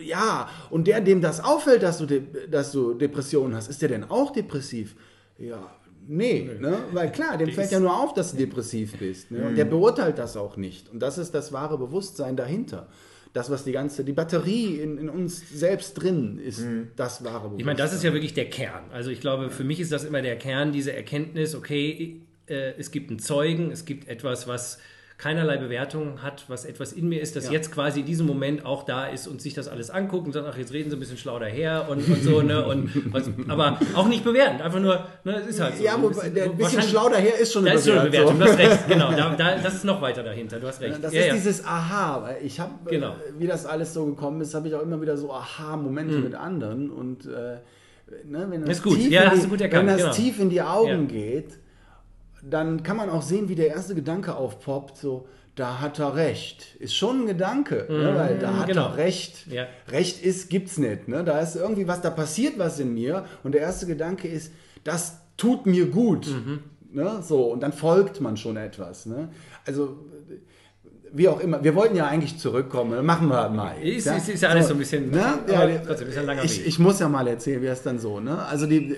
ja. 0.00 0.48
Und 0.70 0.86
der, 0.86 1.00
dem 1.00 1.20
das 1.20 1.42
auffällt, 1.42 1.82
dass 1.82 1.98
du, 1.98 2.06
de 2.06 2.22
dass 2.50 2.70
du 2.72 2.94
Depressionen 2.94 3.54
hast, 3.56 3.68
ist 3.68 3.82
der 3.82 3.88
denn 3.88 4.04
auch 4.04 4.32
depressiv? 4.32 4.94
Ja, 5.38 5.70
nee, 6.06 6.48
Ne? 6.60 6.78
weil 6.92 7.10
klar, 7.10 7.36
dem 7.36 7.50
fällt 7.50 7.72
ja 7.72 7.80
nur 7.80 7.96
auf, 7.98 8.14
dass 8.14 8.32
du 8.32 8.36
depressiv 8.38 8.96
bist. 8.98 9.30
Ne? 9.30 9.48
Und 9.48 9.56
der 9.56 9.64
beurteilt 9.64 10.18
das 10.18 10.36
auch 10.36 10.56
nicht. 10.56 10.88
Und 10.88 11.00
das 11.00 11.18
ist 11.18 11.34
das 11.34 11.52
wahre 11.52 11.78
Bewusstsein 11.78 12.36
dahinter. 12.36 12.88
Das, 13.34 13.50
was 13.50 13.64
die 13.64 13.72
ganze, 13.72 14.04
die 14.04 14.12
Batterie 14.12 14.76
in, 14.80 14.98
in 14.98 15.08
uns 15.10 15.42
selbst 15.52 15.94
drin 15.94 16.38
ist, 16.38 16.64
das 16.96 17.24
wahre 17.24 17.40
Bewusstsein. 17.40 17.58
Ich 17.60 17.66
meine, 17.66 17.78
das 17.78 17.92
ist 17.92 18.02
ja 18.02 18.12
wirklich 18.12 18.34
der 18.34 18.48
Kern. 18.48 18.84
Also 18.90 19.10
ich 19.10 19.20
glaube, 19.20 19.50
für 19.50 19.64
mich 19.64 19.80
ist 19.80 19.92
das 19.92 20.04
immer 20.04 20.22
der 20.22 20.36
Kern, 20.36 20.72
diese 20.72 20.92
Erkenntnis, 20.94 21.54
okay, 21.54 22.22
äh, 22.46 22.72
es 22.78 22.90
gibt 22.90 23.10
einen 23.10 23.18
Zeugen, 23.18 23.70
es 23.70 23.84
gibt 23.84 24.08
etwas, 24.08 24.48
was 24.48 24.78
keinerlei 25.18 25.56
Bewertung 25.56 26.22
hat, 26.22 26.44
was 26.46 26.64
etwas 26.64 26.92
in 26.92 27.08
mir 27.08 27.20
ist, 27.20 27.34
das 27.34 27.46
Ja. 27.46 27.50
jetzt 27.52 27.72
quasi 27.72 28.00
in 28.00 28.06
diesem 28.06 28.24
Moment 28.24 28.64
auch 28.64 28.84
da 28.84 29.06
ist 29.06 29.26
und 29.26 29.42
sich 29.42 29.52
das 29.52 29.66
alles 29.66 29.90
anguckt 29.90 30.26
und 30.26 30.32
sagt, 30.32 30.46
ach, 30.48 30.56
jetzt 30.56 30.72
reden 30.72 30.90
sie 30.90 30.96
ein 30.96 31.00
bisschen 31.00 31.18
schlau 31.18 31.40
daher 31.40 31.88
und, 31.90 32.08
und 32.08 32.22
so, 32.22 32.40
ne? 32.40 32.64
Und, 32.64 33.12
was, 33.12 33.28
aber 33.48 33.80
auch 33.96 34.06
nicht 34.06 34.22
bewertend, 34.22 34.62
einfach 34.62 34.78
nur, 34.78 35.04
ne, 35.24 35.40
es 35.40 35.48
ist 35.48 35.60
halt 35.60 35.76
so. 35.76 35.82
Ja, 35.82 35.96
Ein 35.96 36.02
bisschen- 36.08 36.34
der 36.34 36.44
ein 36.44 36.56
bisschen 36.56 36.82
schlau 36.82 37.08
daher 37.08 37.36
ist 37.36 37.52
schon 37.52 37.64
Da 37.64 37.72
eine 37.72 37.80
ist 37.80 37.86
schon 37.88 37.98
eine 37.98 38.10
Bewertung. 38.10 38.38
Bewertung, 38.38 38.56
du 38.58 38.64
hast 38.64 38.70
recht, 38.78 38.88
genau. 38.88 39.10
Da, 39.10 39.34
da, 39.34 39.56
das 39.58 39.74
ist 39.74 39.84
noch 39.84 40.00
weiter 40.00 40.22
dahinter, 40.22 40.60
du 40.60 40.68
hast 40.68 40.80
recht. 40.80 41.02
Das 41.02 41.12
Ja, 41.12 41.20
ist 41.22 41.26
ja. 41.26 41.34
dieses 41.34 41.64
Aha, 41.64 42.22
weil 42.22 42.36
ich 42.44 42.60
habe, 42.60 42.72
Genau. 42.88 43.10
äh, 43.10 43.14
wie 43.40 43.48
das 43.48 43.66
alles 43.66 43.92
so 43.94 44.06
gekommen 44.06 44.40
ist, 44.40 44.54
habe 44.54 44.68
ich 44.68 44.74
auch 44.76 44.82
immer 44.82 45.00
wieder 45.02 45.16
so 45.16 45.32
Aha-Momente 45.32 46.14
Mhm. 46.14 46.22
mit 46.22 46.34
anderen 46.36 46.90
und 46.90 47.26
äh, 47.26 47.56
ne, 48.24 48.46
wenn 48.50 48.60
das, 48.60 48.70
Ist 48.78 48.82
gut. 48.84 48.94
Tief, 48.94 49.08
die, 49.08 49.16
wenn 49.16 49.86
das 49.88 49.96
genau. 49.98 50.12
tief 50.12 50.38
in 50.38 50.48
die 50.50 50.62
Augen 50.62 51.08
geht, 51.08 51.58
dann 52.42 52.82
kann 52.82 52.96
man 52.96 53.10
auch 53.10 53.22
sehen, 53.22 53.48
wie 53.48 53.54
der 53.54 53.68
erste 53.68 53.94
Gedanke 53.94 54.34
aufpoppt, 54.36 54.96
so, 54.96 55.26
da 55.56 55.80
hat 55.80 55.98
er 55.98 56.14
recht. 56.14 56.76
Ist 56.78 56.94
schon 56.94 57.22
ein 57.22 57.26
Gedanke, 57.26 57.86
ne, 57.88 58.14
weil 58.16 58.38
da 58.38 58.58
hat 58.58 58.68
genau. 58.68 58.90
er 58.90 58.96
recht. 58.96 59.46
Ja. 59.48 59.66
Recht 59.90 60.22
ist, 60.22 60.50
gibt's 60.50 60.78
nicht. 60.78 61.08
Ne? 61.08 61.24
Da 61.24 61.40
ist 61.40 61.56
irgendwie 61.56 61.88
was, 61.88 62.00
da 62.00 62.10
passiert 62.10 62.58
was 62.58 62.78
in 62.78 62.94
mir 62.94 63.24
und 63.42 63.52
der 63.52 63.62
erste 63.62 63.86
Gedanke 63.86 64.28
ist, 64.28 64.52
das 64.84 65.16
tut 65.36 65.66
mir 65.66 65.86
gut. 65.86 66.28
Mhm. 66.28 66.60
Ne? 66.92 67.22
So, 67.22 67.44
und 67.52 67.60
dann 67.62 67.72
folgt 67.72 68.20
man 68.20 68.36
schon 68.36 68.56
etwas. 68.56 69.04
Ne? 69.06 69.30
Also, 69.66 69.98
wie 71.12 71.26
auch 71.28 71.40
immer, 71.40 71.64
wir 71.64 71.74
wollten 71.74 71.96
ja 71.96 72.06
eigentlich 72.06 72.38
zurückkommen, 72.38 73.04
machen 73.04 73.28
wir 73.28 73.48
mal. 73.48 73.74
Ist- 73.82 74.06
ist- 74.06 74.28
ist 74.28 74.42
ja 74.42 74.50
alles 74.50 74.68
so 74.68 74.74
ein 74.74 74.78
bisschen- 74.78 75.10
Ne? 75.10 75.24
aber 75.24 75.52
Ja, 75.52 75.64
ist 75.64 76.18
ein 76.18 76.26
langer 76.26 76.44
ich, 76.44 76.60
Weg. 76.60 76.66
ich 76.68 76.78
muss 76.78 77.00
ja 77.00 77.08
mal 77.08 77.26
erzählen, 77.26 77.60
wie 77.62 77.66
das 77.66 77.82
dann 77.82 77.98
so. 77.98 78.20
Ne? 78.20 78.38
Also, 78.46 78.66
die, 78.66 78.94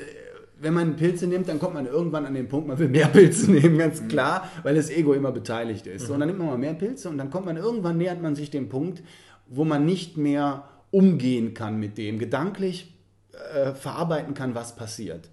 wenn 0.61 0.75
man 0.75 0.97
Pilze 0.97 1.27
nimmt, 1.27 1.49
dann 1.49 1.59
kommt 1.59 1.75
man 1.75 1.87
irgendwann 1.87 2.27
an 2.27 2.35
den 2.35 2.49
Punkt, 2.49 2.69
man 2.69 2.79
will 2.79 2.89
mehr 2.89 3.07
Pilze 3.13 3.51
nehmen, 3.51 3.79
ganz 3.79 4.07
klar, 4.09 4.51
weil 4.63 4.75
das 4.75 4.91
Ego 4.91 5.15
immer 5.15 5.33
beteiligt 5.33 5.87
ist. 5.87 6.07
So, 6.07 6.15
und 6.15 6.21
dann 6.21 6.29
nimmt 6.29 6.39
man 6.39 6.49
mal 6.49 6.59
mehr 6.59 6.75
Pilze 6.75 7.09
und 7.09 7.19
dann 7.19 7.31
kommt 7.31 7.47
man 7.47 7.57
irgendwann, 7.57 7.97
nähert 7.97 8.21
man 8.21 8.35
sich 8.35 8.51
dem 8.51 8.69
Punkt, 8.69 9.03
wo 9.49 9.65
man 9.65 9.85
nicht 9.85 10.17
mehr 10.17 10.65
umgehen 10.91 11.55
kann 11.55 11.79
mit 11.79 11.99
dem, 11.99 12.19
gedanklich 12.19 12.95
äh, 13.55 13.73
verarbeiten 13.73 14.35
kann, 14.35 14.55
was 14.55 14.77
passiert. 14.77 15.29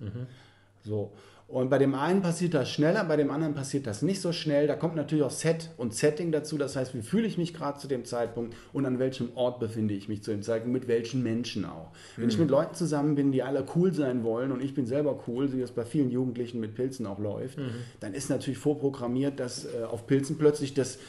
So. 0.83 1.11
Und 1.49 1.69
bei 1.69 1.77
dem 1.77 1.95
einen 1.95 2.21
passiert 2.21 2.53
das 2.53 2.69
schneller, 2.69 3.05
bei 3.05 3.15
dem 3.15 3.31
anderen 3.31 3.53
passiert 3.53 3.87
das 3.87 4.01
nicht 4.01 4.19
so 4.19 4.33
schnell. 4.33 4.67
Da 4.67 4.75
kommt 4.75 4.97
natürlich 4.97 5.23
auch 5.23 5.31
Set 5.31 5.69
und 5.77 5.93
Setting 5.93 6.33
dazu. 6.33 6.57
Das 6.57 6.75
heißt, 6.75 6.93
wie 6.93 7.01
fühle 7.01 7.25
ich 7.25 7.37
mich 7.37 7.53
gerade 7.53 7.79
zu 7.79 7.87
dem 7.87 8.03
Zeitpunkt 8.03 8.53
und 8.73 8.85
an 8.85 8.99
welchem 8.99 9.29
Ort 9.35 9.61
befinde 9.61 9.93
ich 9.93 10.09
mich 10.09 10.23
zu 10.23 10.31
dem 10.31 10.43
Zeitpunkt, 10.43 10.73
mit 10.73 10.89
welchen 10.89 11.23
Menschen 11.23 11.63
auch. 11.63 11.91
Wenn 12.17 12.27
ich 12.27 12.37
mit 12.37 12.49
Leuten 12.49 12.75
zusammen 12.75 13.15
bin, 13.15 13.31
die 13.31 13.43
alle 13.43 13.65
cool 13.75 13.93
sein 13.93 14.25
wollen 14.25 14.51
und 14.51 14.61
ich 14.61 14.73
bin 14.73 14.85
selber 14.85 15.23
cool, 15.25 15.53
wie 15.53 15.61
das 15.61 15.71
bei 15.71 15.85
vielen 15.85 16.11
Jugendlichen 16.11 16.59
mit 16.59 16.75
Pilzen 16.75 17.05
auch 17.05 17.19
läuft, 17.19 17.57
dann 18.01 18.13
ist 18.13 18.29
natürlich 18.29 18.59
vorprogrammiert, 18.59 19.39
dass 19.39 19.65
äh, 19.65 19.83
auf 19.83 20.05
Pilzen 20.05 20.37
plötzlich 20.37 20.73
das 20.73 20.99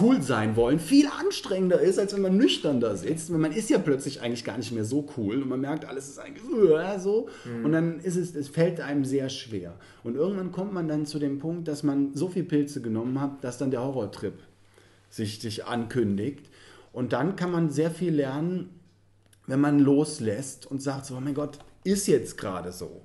cool 0.00 0.22
sein 0.22 0.56
wollen 0.56 0.78
viel 0.78 1.06
anstrengender 1.06 1.80
ist, 1.80 1.98
als 1.98 2.14
wenn 2.14 2.22
man 2.22 2.36
nüchtern 2.36 2.80
da 2.80 2.96
sitzt. 2.96 3.32
Weil 3.32 3.38
man 3.38 3.52
ist 3.52 3.70
ja 3.70 3.78
plötzlich 3.78 4.20
eigentlich 4.20 4.44
gar 4.44 4.56
nicht 4.56 4.72
mehr 4.72 4.84
so 4.84 5.06
cool 5.16 5.42
und 5.42 5.48
man 5.48 5.60
merkt, 5.60 5.84
alles 5.84 6.08
ist 6.08 6.18
eigentlich 6.18 6.44
äh, 6.44 6.98
so. 6.98 7.28
Und 7.64 7.72
dann 7.72 8.00
ist 8.00 8.16
es, 8.16 8.34
es 8.34 8.48
fällt 8.48 8.80
einem 8.80 9.04
sehr 9.04 9.28
schwer. 9.28 9.74
Und 10.04 10.16
irgendwann 10.16 10.52
kommt 10.52 10.72
man 10.72 10.88
dann 10.88 11.06
zu 11.06 11.18
dem 11.18 11.38
Punkt, 11.38 11.68
dass 11.68 11.82
man 11.82 12.14
so 12.14 12.28
viel 12.28 12.44
Pilze 12.44 12.80
genommen 12.80 13.20
hat, 13.20 13.42
dass 13.44 13.58
dann 13.58 13.70
der 13.70 13.82
Horrortrip 13.82 14.38
sich, 15.10 15.40
sich 15.40 15.64
ankündigt. 15.64 16.50
Und 16.92 17.12
dann 17.12 17.36
kann 17.36 17.50
man 17.50 17.70
sehr 17.70 17.90
viel 17.90 18.14
lernen, 18.14 18.70
wenn 19.46 19.60
man 19.60 19.78
loslässt 19.78 20.66
und 20.66 20.82
sagt 20.82 21.06
so, 21.06 21.16
oh 21.16 21.20
mein 21.20 21.34
Gott, 21.34 21.58
ist 21.84 22.06
jetzt 22.08 22.36
gerade 22.36 22.72
so. 22.72 23.02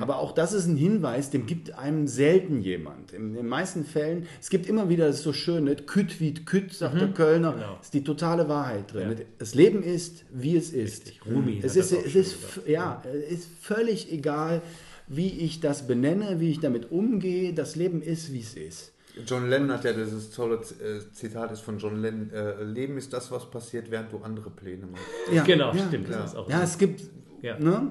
Aber 0.00 0.18
auch 0.20 0.32
das 0.32 0.52
ist 0.52 0.66
ein 0.66 0.76
Hinweis, 0.76 1.30
dem 1.30 1.46
gibt 1.46 1.72
einem 1.78 2.06
selten 2.06 2.60
jemand. 2.62 3.12
In 3.12 3.34
den 3.34 3.46
meisten 3.46 3.84
Fällen, 3.84 4.26
es 4.40 4.48
gibt 4.50 4.66
immer 4.68 4.88
wieder, 4.88 5.06
das 5.06 5.16
ist 5.16 5.22
so 5.24 5.32
schön, 5.32 5.64
nicht? 5.64 5.86
kütt 5.86 6.18
wie 6.20 6.32
kütt, 6.34 6.72
sagt 6.72 7.00
der 7.00 7.08
Kölner, 7.08 7.52
Genau. 7.52 7.78
ist 7.82 7.92
die 7.94 8.02
totale 8.04 8.48
Wahrheit 8.48 8.92
drin. 8.92 9.16
Das 9.38 9.54
Leben 9.54 9.82
ist, 9.82 10.24
wie 10.32 10.56
es 10.56 10.70
ist. 10.72 11.12
Rumi 11.26 11.60
es 11.62 11.72
hat 11.72 11.76
ist, 11.76 11.92
das 11.92 11.98
auch 11.98 12.04
es 12.06 12.14
ist, 12.14 12.36
ja, 12.66 13.02
es 13.28 13.32
ist 13.40 13.48
völlig 13.60 14.10
egal, 14.12 14.62
wie 15.08 15.28
ich 15.28 15.60
das 15.60 15.86
benenne, 15.86 16.40
wie 16.40 16.50
ich 16.50 16.60
damit 16.60 16.90
umgehe. 16.90 17.52
Das 17.52 17.76
Leben 17.76 18.02
ist, 18.02 18.32
wie 18.32 18.40
es 18.40 18.54
ist. 18.54 18.92
John 19.26 19.48
Lennon 19.48 19.72
hat 19.72 19.84
ja 19.84 19.92
dieses 19.92 20.30
tolle 20.30 20.56
äh, 20.56 21.00
Zitat 21.12 21.50
ist 21.52 21.60
von 21.60 21.78
John 21.78 22.02
Lennon: 22.02 22.30
äh, 22.32 22.62
Leben 22.64 22.98
ist 22.98 23.12
das, 23.12 23.30
was 23.30 23.50
passiert, 23.50 23.90
während 23.90 24.12
du 24.12 24.18
andere 24.18 24.50
Pläne 24.50 24.86
machst. 24.86 25.04
Ja, 25.32 25.42
Genau, 25.44 25.72
ja. 25.72 25.86
stimmt. 25.86 26.10
Das 26.10 26.32
ist 26.32 26.36
auch 26.36 26.48
Ja, 26.50 26.62
es 26.62 26.76
gibt. 26.76 27.02
Ja. 27.42 27.58
Ne? 27.58 27.88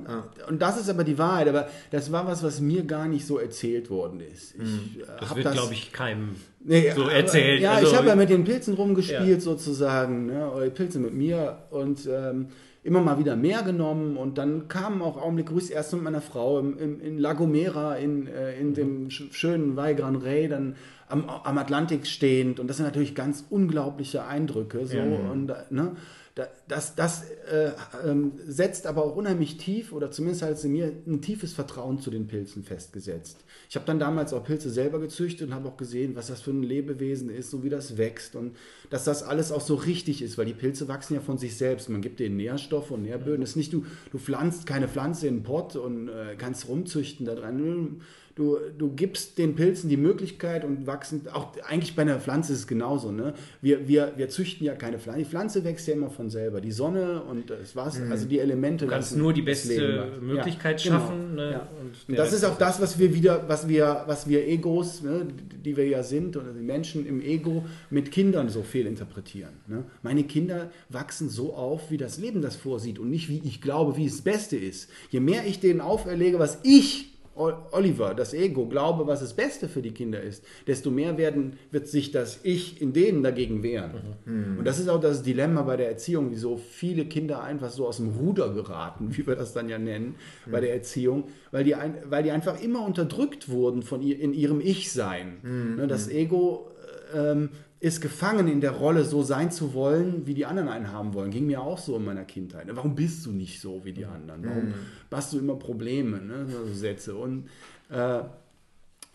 Und 0.49 0.61
das 0.61 0.79
ist 0.79 0.89
aber 0.89 1.03
die 1.03 1.17
Wahrheit. 1.17 1.47
Aber 1.47 1.67
das 1.91 2.11
war 2.11 2.25
was, 2.27 2.43
was 2.43 2.61
mir 2.61 2.83
gar 2.83 3.07
nicht 3.07 3.25
so 3.25 3.37
erzählt 3.37 3.89
worden 3.89 4.19
ist. 4.19 4.55
Ich, 4.55 5.01
äh, 5.01 5.05
das 5.19 5.35
wird, 5.35 5.51
glaube 5.51 5.73
ich, 5.73 5.91
keinem 5.91 6.35
Nee, 6.63 6.91
so 6.95 7.03
aber- 7.03 7.13
erzählt. 7.13 7.61
Ja, 7.61 7.73
Also, 7.73 7.91
ich 7.91 7.97
habe 7.97 8.07
ja 8.07 8.15
mit 8.15 8.29
den 8.29 8.43
Pilzen 8.43 8.73
rumgespielt 8.73 9.27
Ja. 9.27 9.39
sozusagen, 9.39 10.25
ne? 10.27 10.49
oder 10.51 10.69
Pilze 10.69 10.99
mit 10.99 11.13
mir 11.13 11.59
und 11.69 12.07
ähm, 12.11 12.47
immer 12.83 13.01
mal 13.01 13.17
wieder 13.19 13.35
mehr 13.35 13.63
genommen 13.63 14.15
und 14.17 14.37
dann 14.37 14.67
kamen 14.67 15.01
auch 15.01 15.17
Augenblicke, 15.21 15.53
wo 15.53 15.57
ich 15.57 15.71
erste 15.71 15.95
mit 15.95 16.05
meiner 16.05 16.21
Frau 16.21 16.59
im, 16.59 16.77
im, 16.77 17.01
in 17.01 17.17
La 17.17 17.33
Gomera, 17.33 17.95
in, 17.97 18.27
äh, 18.27 18.59
in 18.59 18.73
dem 18.75 19.09
sch 19.09 19.23
schönen 19.31 19.75
Val 19.75 19.95
Gran 19.95 20.15
Rey, 20.17 20.47
dann 20.47 20.75
am, 21.07 21.27
am 21.29 21.57
Atlantik 21.57 22.05
stehend 22.07 22.59
und 22.59 22.67
das 22.67 22.77
sind 22.77 22.85
natürlich 22.85 23.13
ganz 23.15 23.43
unglaubliche 23.49 24.25
Eindrücke 24.25 24.85
so 24.85 24.97
Ja. 24.97 25.03
und 25.03 25.49
äh, 25.49 25.53
ne? 25.69 25.95
Da- 26.35 26.49
Das, 26.67 26.95
das 26.95 27.23
äh, 27.49 27.71
ähm, 28.05 28.33
setzt 28.45 28.87
aber 28.87 29.05
auch 29.05 29.15
unheimlich 29.15 29.55
tief, 29.57 29.93
oder 29.93 30.11
zumindest 30.11 30.41
hat 30.41 30.51
es 30.51 30.65
in 30.65 30.73
mir 30.73 30.91
ein 31.07 31.21
tiefes 31.21 31.53
Vertrauen 31.53 31.99
zu 31.99 32.11
den 32.11 32.27
Pilzen 32.27 32.63
festgesetzt. 32.63 33.37
Ich 33.69 33.75
habe 33.75 33.85
dann 33.85 33.99
damals 33.99 34.33
auch 34.33 34.43
Pilze 34.43 34.69
selber 34.69 34.99
gezüchtet 34.99 35.47
und 35.47 35.53
habe 35.53 35.69
auch 35.69 35.77
gesehen, 35.77 36.15
was 36.15 36.27
das 36.27 36.41
für 36.41 36.51
ein 36.51 36.63
Lebewesen 36.63 37.29
ist, 37.29 37.51
so 37.51 37.63
wie 37.63 37.69
das 37.69 37.97
wächst 37.97 38.35
und 38.35 38.55
dass 38.89 39.05
das 39.05 39.23
alles 39.23 39.51
auch 39.53 39.61
so 39.61 39.75
richtig 39.75 40.21
ist, 40.21 40.37
weil 40.37 40.45
die 40.45 40.53
Pilze 40.53 40.87
wachsen 40.89 41.13
ja 41.13 41.21
von 41.21 41.37
sich 41.37 41.55
selbst. 41.55 41.87
Man 41.89 42.01
gibt 42.01 42.19
denen 42.19 42.35
Nährstoffe 42.35 42.91
und 42.91 43.03
Nährböden. 43.03 43.41
Es 43.43 43.51
ist 43.51 43.55
nicht, 43.55 43.71
du, 43.71 43.85
du 44.11 44.17
pflanzt 44.17 44.65
keine 44.65 44.87
Pflanze 44.89 45.27
in 45.27 45.35
einen 45.35 45.43
Pott 45.43 45.75
und 45.77 46.09
äh, 46.09 46.35
kannst 46.37 46.67
rumzüchten 46.67 47.25
da 47.25 47.35
dran. 47.35 48.01
Du, 48.35 48.57
du 48.77 48.91
gibst 48.91 49.37
den 49.37 49.55
Pilzen 49.55 49.89
die 49.89 49.95
Möglichkeit 49.95 50.65
und 50.65 50.85
wachsen, 50.87 51.21
auch 51.31 51.53
eigentlich 51.69 51.95
bei 51.95 52.01
einer 52.01 52.19
Pflanze 52.19 52.51
ist 52.51 52.59
es 52.59 52.67
genauso. 52.67 53.13
Ne? 53.13 53.33
Wir, 53.61 53.87
wir, 53.87 54.11
wir 54.17 54.27
züchten 54.27 54.65
ja 54.65 54.75
keine 54.75 54.99
Pflanze. 54.99 55.19
Die 55.19 55.25
Pflanze 55.25 55.63
wächst 55.63 55.87
ja 55.87 55.93
immer 55.93 56.09
von 56.09 56.29
selber. 56.29 56.59
Die 56.59 56.73
Sonne 56.73 57.23
und 57.23 57.49
das 57.49 57.77
Wasser, 57.77 58.03
also 58.11 58.27
die 58.27 58.39
Elemente. 58.39 58.85
Du 58.85 58.91
kannst 58.91 59.15
nur 59.15 59.31
die 59.31 59.41
beste. 59.41 60.11
Möglichkeit 60.19 60.83
Ja, 60.83 60.91
genau. 60.91 61.01
schaffen. 61.01 61.35
Ne? 61.35 61.51
Ja. 61.51 61.69
Und 61.79 62.09
Und 62.09 62.17
das 62.19 62.33
ist 62.33 62.43
auch 62.43 62.57
das, 62.57 62.81
was 62.81 62.99
wir 62.99 63.13
wieder, 63.13 63.47
was 63.47 63.69
wir, 63.69 64.03
was 64.05 64.27
wir 64.27 64.45
Egos, 64.45 65.01
ne, 65.01 65.27
die 65.63 65.77
wir 65.77 65.87
ja 65.87 66.03
sind, 66.03 66.35
oder 66.35 66.51
die 66.51 66.61
Menschen 66.61 67.05
im 67.05 67.21
Ego 67.21 67.63
mit 67.89 68.11
Kindern 68.11 68.49
so 68.49 68.63
viel 68.63 68.85
interpretieren. 68.85 69.53
Ne? 69.67 69.85
Meine 70.03 70.25
Kinder 70.25 70.71
wachsen 70.89 71.29
so 71.29 71.53
auf, 71.53 71.89
wie 71.89 71.97
das 71.97 72.17
Leben 72.17 72.41
das 72.41 72.57
vorsieht 72.57 72.99
und 72.99 73.09
nicht 73.09 73.29
wie 73.29 73.41
ich 73.45 73.61
glaube, 73.61 73.95
wie 73.95 74.05
es 74.07 74.15
das 74.15 74.21
Beste 74.23 74.57
ist. 74.57 74.89
Je 75.09 75.21
mehr 75.21 75.45
ich 75.47 75.61
denen 75.61 75.79
auferlege, 75.79 76.37
was 76.37 76.59
ich 76.63 77.14
Oliver, 77.35 78.13
das 78.13 78.33
Ego, 78.33 78.65
glaube, 78.65 79.07
was 79.07 79.19
das 79.19 79.33
Beste 79.33 79.67
für 79.67 79.81
die 79.81 79.91
Kinder 79.91 80.21
ist, 80.21 80.43
desto 80.67 80.89
mehr 80.89 81.17
werden, 81.17 81.57
wird 81.69 81.87
sich 81.87 82.11
das 82.11 82.39
Ich 82.43 82.81
in 82.81 82.93
denen 82.93 83.23
dagegen 83.23 83.61
wehren. 83.61 84.15
Und 84.57 84.65
das 84.65 84.79
ist 84.79 84.87
auch 84.87 85.01
das 85.01 85.21
Dilemma 85.21 85.63
bei 85.63 85.75
der 85.75 85.89
Erziehung, 85.89 86.31
wieso 86.31 86.57
viele 86.57 87.05
Kinder 87.05 87.43
einfach 87.43 87.69
so 87.71 87.87
aus 87.87 87.97
dem 87.97 88.09
Ruder 88.09 88.53
geraten, 88.53 89.09
wie 89.17 89.27
wir 89.27 89.35
das 89.35 89.53
dann 89.53 89.67
ja 89.67 89.77
nennen, 89.77 90.15
bei 90.49 90.61
der 90.61 90.73
Erziehung, 90.73 91.25
weil 91.51 91.63
die, 91.63 91.75
ein, 91.75 91.95
weil 92.05 92.23
die 92.23 92.31
einfach 92.31 92.61
immer 92.61 92.85
unterdrückt 92.85 93.49
wurden 93.49 93.81
von 93.83 94.01
ihr, 94.01 94.19
in 94.19 94.33
ihrem 94.33 94.61
Ich-Sein. 94.61 95.75
Ne, 95.75 95.87
das 95.87 96.07
Ego 96.07 96.71
ähm, 97.13 97.49
ist 97.85 98.01
gefangen 98.01 98.47
in 98.47 98.61
der 98.61 98.71
Rolle, 98.71 99.05
so 99.05 99.21
sein 99.21 99.51
zu 99.51 99.75
wollen, 99.75 100.25
wie 100.25 100.33
die 100.33 100.47
anderen 100.47 100.69
einen 100.69 100.91
haben 100.91 101.13
wollen. 101.13 101.29
Ging 101.29 101.45
mir 101.45 101.61
auch 101.61 101.77
so 101.77 101.95
in 101.97 102.03
meiner 102.03 102.23
Kindheit. 102.23 102.65
Warum 102.71 102.95
bist 102.95 103.23
du 103.27 103.31
nicht 103.31 103.61
so 103.61 103.85
wie 103.85 103.93
die 103.93 104.05
anderen? 104.05 104.43
Warum 104.43 104.73
hast 105.11 105.33
du 105.33 105.37
immer 105.37 105.53
Probleme? 105.53 106.17
Ne? 106.17 106.47
So 106.47 106.73
Sätze. 106.73 107.15
Und 107.15 107.47
äh, 107.91 108.21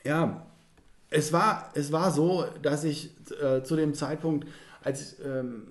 ja, 0.05 0.47
es 1.11 1.33
war, 1.33 1.73
es 1.75 1.91
war 1.91 2.13
so, 2.13 2.45
dass 2.63 2.85
ich 2.85 3.11
äh, 3.43 3.65
zu 3.65 3.75
dem 3.75 3.93
Zeitpunkt, 3.93 4.47
als 4.85 5.17
ähm, 5.19 5.65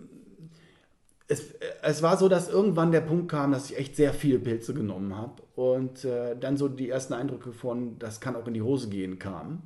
es, 1.30 1.54
es 1.82 2.04
war 2.04 2.18
so, 2.18 2.28
dass 2.28 2.50
irgendwann 2.50 2.92
der 2.92 3.00
Punkt 3.00 3.32
kam, 3.32 3.54
dass 3.54 3.72
ich 3.72 3.78
echt 3.78 3.96
sehr 3.96 4.14
viele 4.14 4.40
Pilze 4.40 4.74
genommen 4.74 5.16
habe 5.16 5.42
und 5.56 6.04
äh, 6.04 6.36
dann 6.38 6.58
so 6.58 6.68
die 6.68 6.90
ersten 6.90 7.14
Eindrücke 7.14 7.54
von, 7.54 7.98
das 7.98 8.20
kann 8.20 8.36
auch 8.36 8.48
in 8.48 8.56
die 8.56 8.62
Hose 8.62 8.90
gehen, 8.90 9.20
kamen. 9.20 9.62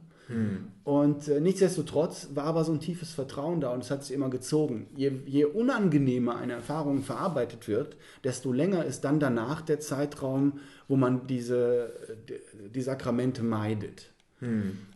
Und 0.83 1.27
äh, 1.27 1.41
nichtsdestotrotz 1.41 2.29
war 2.33 2.45
aber 2.45 2.63
so 2.63 2.71
ein 2.71 2.79
tiefes 2.79 3.11
Vertrauen 3.11 3.61
da 3.61 3.71
und 3.71 3.83
es 3.83 3.91
hat 3.91 4.03
sich 4.03 4.15
immer 4.15 4.29
gezogen. 4.29 4.87
Je, 4.95 5.11
je 5.25 5.45
unangenehmer 5.45 6.37
eine 6.37 6.53
Erfahrung 6.53 7.03
verarbeitet 7.03 7.67
wird, 7.67 7.97
desto 8.23 8.51
länger 8.51 8.85
ist 8.85 9.01
dann 9.01 9.19
danach 9.19 9.61
der 9.61 9.79
Zeitraum, 9.79 10.59
wo 10.87 10.95
man 10.95 11.27
diese, 11.27 11.93
die, 12.29 12.69
die 12.69 12.81
Sakramente 12.81 13.43
meidet. 13.43 14.11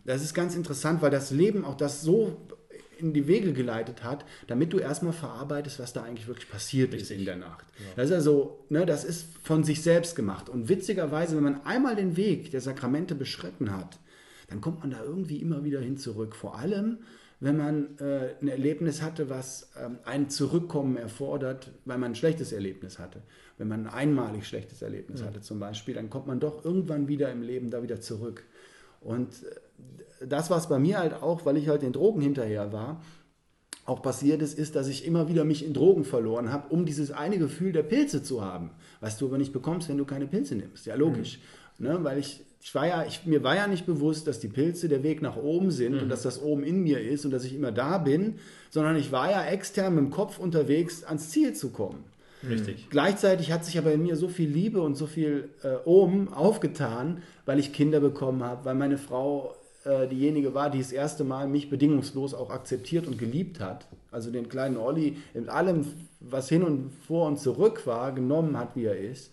Das 0.04 0.22
ist 0.22 0.34
ganz 0.34 0.54
interessant, 0.56 1.02
weil 1.02 1.10
das 1.10 1.30
Leben 1.30 1.64
auch 1.64 1.76
das 1.76 2.02
so 2.02 2.36
in 2.98 3.12
die 3.12 3.26
Wege 3.28 3.52
geleitet 3.52 4.02
hat, 4.02 4.24
damit 4.48 4.72
du 4.72 4.78
erstmal 4.78 5.12
verarbeitest, 5.12 5.78
was 5.78 5.92
da 5.92 6.02
eigentlich 6.02 6.26
wirklich 6.26 6.50
passiert 6.50 6.92
ist 6.94 7.10
in 7.10 7.24
der 7.24 7.36
Nacht. 7.36 7.64
Das 7.96 8.06
ist 8.06 8.12
also, 8.14 8.64
ne, 8.70 8.84
das 8.86 9.04
ist 9.04 9.26
von 9.42 9.62
sich 9.62 9.82
selbst 9.82 10.16
gemacht. 10.16 10.48
Und 10.48 10.68
witzigerweise, 10.68 11.36
wenn 11.36 11.44
man 11.44 11.64
einmal 11.64 11.96
den 11.96 12.16
Weg 12.16 12.50
der 12.50 12.60
Sakramente 12.60 13.14
beschritten 13.14 13.70
hat, 13.70 13.98
dann 14.48 14.60
kommt 14.60 14.80
man 14.80 14.90
da 14.90 15.02
irgendwie 15.02 15.36
immer 15.36 15.64
wieder 15.64 15.80
hin 15.80 15.96
zurück. 15.96 16.34
Vor 16.34 16.58
allem, 16.58 16.98
wenn 17.40 17.56
man 17.56 17.98
äh, 17.98 18.34
ein 18.40 18.48
Erlebnis 18.48 19.02
hatte, 19.02 19.30
was 19.30 19.70
ähm, 19.80 19.98
ein 20.04 20.28
Zurückkommen 20.28 20.96
erfordert, 20.96 21.70
weil 21.84 21.98
man 21.98 22.12
ein 22.12 22.16
schlechtes 22.16 22.52
Erlebnis 22.52 22.98
hatte. 22.98 23.22
Wenn 23.58 23.68
man 23.68 23.86
ein 23.86 23.92
einmalig 23.92 24.46
schlechtes 24.46 24.82
Erlebnis 24.82 25.22
hatte 25.22 25.40
zum 25.40 25.60
Beispiel, 25.60 25.94
dann 25.94 26.10
kommt 26.10 26.26
man 26.26 26.40
doch 26.40 26.64
irgendwann 26.64 27.08
wieder 27.08 27.30
im 27.30 27.42
Leben 27.42 27.70
da 27.70 27.82
wieder 27.82 28.00
zurück. 28.00 28.44
Und 29.00 29.28
äh, 30.20 30.26
das, 30.26 30.50
was 30.50 30.68
bei 30.68 30.78
mir 30.78 30.98
halt 30.98 31.14
auch, 31.14 31.46
weil 31.46 31.56
ich 31.56 31.68
halt 31.68 31.82
den 31.82 31.92
Drogen 31.92 32.20
hinterher 32.20 32.72
war, 32.72 33.02
auch 33.84 34.02
passiert 34.02 34.42
ist, 34.42 34.58
ist, 34.58 34.76
dass 34.76 34.86
ich 34.88 35.06
immer 35.06 35.28
wieder 35.28 35.44
mich 35.44 35.64
in 35.64 35.72
Drogen 35.72 36.04
verloren 36.04 36.52
habe, 36.52 36.68
um 36.68 36.84
dieses 36.84 37.10
eine 37.10 37.38
Gefühl 37.38 37.72
der 37.72 37.82
Pilze 37.82 38.22
zu 38.22 38.44
haben, 38.44 38.70
was 39.00 39.16
du 39.16 39.26
aber 39.26 39.38
nicht 39.38 39.52
bekommst, 39.52 39.88
wenn 39.88 39.96
du 39.96 40.04
keine 40.04 40.26
Pilze 40.26 40.56
nimmst. 40.56 40.84
Ja, 40.86 40.94
logisch. 40.94 41.38
Ne? 41.78 41.98
Weil 42.02 42.18
ich, 42.18 42.44
ich 42.60 42.74
war 42.74 42.86
ja, 42.86 43.04
ich, 43.06 43.24
mir 43.24 43.42
war 43.42 43.56
ja 43.56 43.66
nicht 43.66 43.86
bewusst, 43.86 44.26
dass 44.26 44.40
die 44.40 44.48
Pilze 44.48 44.88
der 44.88 45.02
Weg 45.02 45.22
nach 45.22 45.36
oben 45.36 45.70
sind 45.70 46.02
und 46.02 46.08
dass 46.08 46.22
das 46.22 46.42
oben 46.42 46.64
in 46.64 46.82
mir 46.82 47.00
ist 47.00 47.24
und 47.24 47.30
dass 47.30 47.44
ich 47.44 47.54
immer 47.54 47.72
da 47.72 47.98
bin, 47.98 48.34
sondern 48.70 48.96
ich 48.96 49.12
war 49.12 49.30
ja 49.30 49.44
extern 49.44 49.94
mit 49.94 50.04
dem 50.04 50.10
Kopf 50.10 50.38
unterwegs, 50.38 51.04
ans 51.04 51.30
Ziel 51.30 51.54
zu 51.54 51.70
kommen. 51.70 52.04
Richtig. 52.48 52.88
Gleichzeitig 52.90 53.50
hat 53.50 53.64
sich 53.64 53.78
aber 53.78 53.92
in 53.92 54.02
mir 54.02 54.16
so 54.16 54.28
viel 54.28 54.48
Liebe 54.48 54.80
und 54.80 54.96
so 54.96 55.06
viel 55.06 55.48
äh, 55.62 55.76
Ohm 55.84 56.32
aufgetan, 56.32 57.22
weil 57.46 57.58
ich 57.58 57.72
Kinder 57.72 58.00
bekommen 58.00 58.44
habe, 58.44 58.64
weil 58.64 58.74
meine 58.74 58.98
Frau 58.98 59.56
äh, 59.84 60.06
diejenige 60.06 60.54
war, 60.54 60.70
die 60.70 60.78
das 60.78 60.92
erste 60.92 61.24
Mal 61.24 61.48
mich 61.48 61.70
bedingungslos 61.70 62.34
auch 62.34 62.50
akzeptiert 62.50 63.06
und 63.06 63.18
geliebt 63.18 63.60
hat. 63.60 63.86
Also 64.10 64.30
den 64.30 64.48
kleinen 64.48 64.76
Olli 64.76 65.16
in 65.34 65.48
allem, 65.48 65.86
was 66.20 66.48
hin 66.48 66.62
und 66.62 66.92
vor 67.06 67.26
und 67.26 67.38
zurück 67.38 67.86
war, 67.86 68.12
genommen 68.12 68.56
hat, 68.56 68.76
wie 68.76 68.84
er 68.84 68.98
ist. 68.98 69.32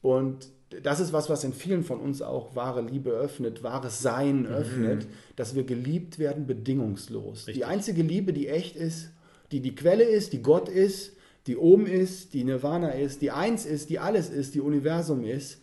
Und 0.00 0.48
das 0.82 1.00
ist 1.00 1.12
was, 1.12 1.28
was 1.28 1.42
in 1.42 1.52
vielen 1.52 1.82
von 1.82 2.00
uns 2.00 2.22
auch 2.22 2.54
wahre 2.54 2.82
Liebe 2.82 3.10
öffnet, 3.10 3.62
wahres 3.62 4.00
Sein 4.00 4.46
öffnet, 4.46 5.06
dass 5.36 5.54
wir 5.54 5.64
geliebt 5.64 6.18
werden 6.18 6.46
bedingungslos. 6.46 7.44
Die 7.46 7.50
Richtig. 7.50 7.66
einzige 7.66 8.02
Liebe, 8.02 8.32
die 8.32 8.48
echt 8.48 8.76
ist, 8.76 9.10
die 9.50 9.60
die 9.60 9.74
Quelle 9.74 10.04
ist, 10.04 10.32
die 10.32 10.42
Gott 10.42 10.68
ist, 10.68 11.16
die 11.46 11.56
Ohm 11.56 11.86
ist, 11.86 12.34
die 12.34 12.44
Nirvana 12.44 12.90
ist, 12.90 13.20
die 13.20 13.32
Eins 13.32 13.66
ist, 13.66 13.90
die 13.90 13.98
alles 13.98 14.30
ist, 14.30 14.54
die 14.54 14.60
Universum 14.60 15.24
ist, 15.24 15.60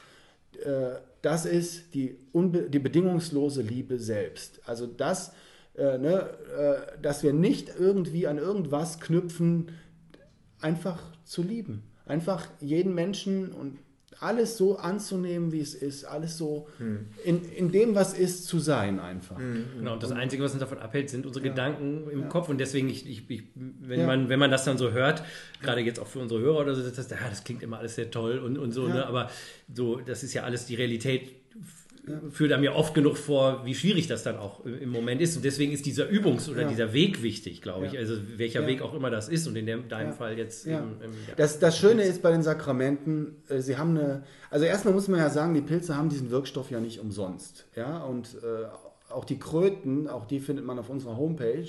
äh, 0.66 0.96
das 1.22 1.46
ist 1.46 1.94
die, 1.94 2.18
die 2.34 2.80
bedingungslose 2.80 3.62
Liebe 3.62 4.00
selbst. 4.00 4.60
Also 4.66 4.88
das, 4.88 5.32
äh, 5.76 5.98
ne, 5.98 6.30
äh, 6.58 7.02
dass 7.02 7.24
wir 7.24 7.34
nicht 7.34 7.72
irgendwie 7.80 8.28
an 8.28 8.38
irgendwas 8.38 9.00
knüpfen, 9.00 9.72
einfach 10.60 11.00
zu 11.24 11.44
lieben. 11.44 11.84
Einfach 12.06 12.48
jeden 12.60 12.94
Menschen 12.94 13.52
und 13.52 13.78
alles 14.20 14.58
so 14.58 14.78
anzunehmen, 14.78 15.52
wie 15.52 15.60
es 15.60 15.76
ist, 15.76 16.06
alles 16.06 16.38
so 16.38 16.68
in, 17.24 17.44
in 17.50 17.72
dem, 17.72 17.94
was 17.96 18.14
ist, 18.18 18.46
zu 18.48 18.60
sein 18.60 19.00
einfach. 19.00 19.38
Genau, 19.38 19.94
und 19.94 20.02
das 20.04 20.12
Einzige, 20.12 20.44
was 20.44 20.52
uns 20.54 20.60
davon 20.60 20.80
abhält, 20.80 21.10
sind 21.10 21.26
unsere 21.26 21.44
Gedanken 21.44 22.10
im 22.10 22.28
Kopf. 22.30 22.50
Und 22.50 22.58
deswegen, 22.60 22.90
ich, 22.90 23.08
ich, 23.08 23.30
ich, 23.30 23.44
wenn, 23.56 24.00
Ja. 24.02 24.06
man, 24.08 24.30
wenn 24.30 24.40
man 24.40 24.50
das 24.52 24.66
dann 24.66 24.78
so 24.78 24.92
hört, 24.92 25.24
gerade 25.62 25.82
jetzt 25.82 26.00
auch 26.00 26.08
für 26.08 26.20
unsere 26.20 26.40
Hörer 26.42 26.60
oder 26.62 26.76
so, 26.76 26.82
das, 26.84 26.94
das, 26.94 27.10
ja, 27.10 27.18
das 27.30 27.44
klingt 27.44 27.62
immer 27.64 27.78
alles 27.80 27.96
sehr 27.96 28.10
toll 28.10 28.40
und, 28.40 28.58
und 28.58 28.72
so, 28.72 28.88
Ja. 28.88 28.96
ne? 28.96 29.06
aber 29.06 29.30
so, 29.74 29.98
das 29.98 30.24
ist 30.24 30.34
ja 30.34 30.44
alles 30.44 30.66
die 30.66 30.76
Realität 30.76 31.32
führt 32.32 32.52
einem 32.52 32.64
ja 32.64 32.74
oft 32.74 32.94
genug 32.94 33.18
vor, 33.18 33.66
wie 33.66 33.76
schwierig 33.76 34.08
das 34.08 34.24
dann 34.24 34.38
auch 34.38 34.64
im 34.66 34.90
Moment 34.90 35.22
ist. 35.22 35.36
Und 35.36 35.44
deswegen 35.46 35.72
ist 35.72 35.86
dieser 35.86 36.08
Übungs- 36.10 36.50
oder 36.50 36.64
Ja. 36.64 36.68
dieser 36.68 36.94
Weg 36.94 37.22
wichtig, 37.24 37.62
glaube 37.62 37.88
ich. 37.88 37.94
Ja. 37.94 38.00
Also 38.00 38.16
welcher 38.38 38.62
Ja. 38.62 38.68
Weg 38.68 38.82
auch 38.82 38.94
immer 38.94 39.10
das 39.10 39.30
ist. 39.30 39.48
Und 39.48 39.56
in 39.56 39.66
dem, 39.66 39.88
deinem 39.90 40.10
Ja. 40.10 40.14
Fall 40.14 40.38
jetzt 40.38 40.66
im, 40.66 40.74
ja. 40.74 40.80
Das, 41.36 41.60
das 41.60 41.78
Schöne 41.78 42.04
ist 42.04 42.22
bei 42.22 42.32
den 42.32 42.44
Sakramenten, 42.44 43.36
äh, 43.50 43.60
sie 43.60 43.78
haben 43.78 43.98
eine, 43.98 44.24
also 44.50 44.66
erstmal 44.66 44.94
muss 44.94 45.08
man 45.08 45.20
ja 45.20 45.30
sagen, 45.30 45.54
die 45.54 45.62
Pilze 45.62 45.96
haben 45.98 46.10
diesen 46.10 46.32
Wirkstoff 46.32 46.72
ja 46.72 46.80
nicht 46.80 47.00
umsonst. 47.00 47.66
Ja, 47.76 48.04
und 48.04 48.36
äh, 48.44 49.12
auch 49.14 49.26
die 49.26 49.40
Kröten, 49.40 50.08
auch 50.08 50.26
die 50.26 50.40
findet 50.40 50.66
man 50.66 50.78
auf 50.80 50.90
unserer 50.90 51.18
Homepage, 51.18 51.68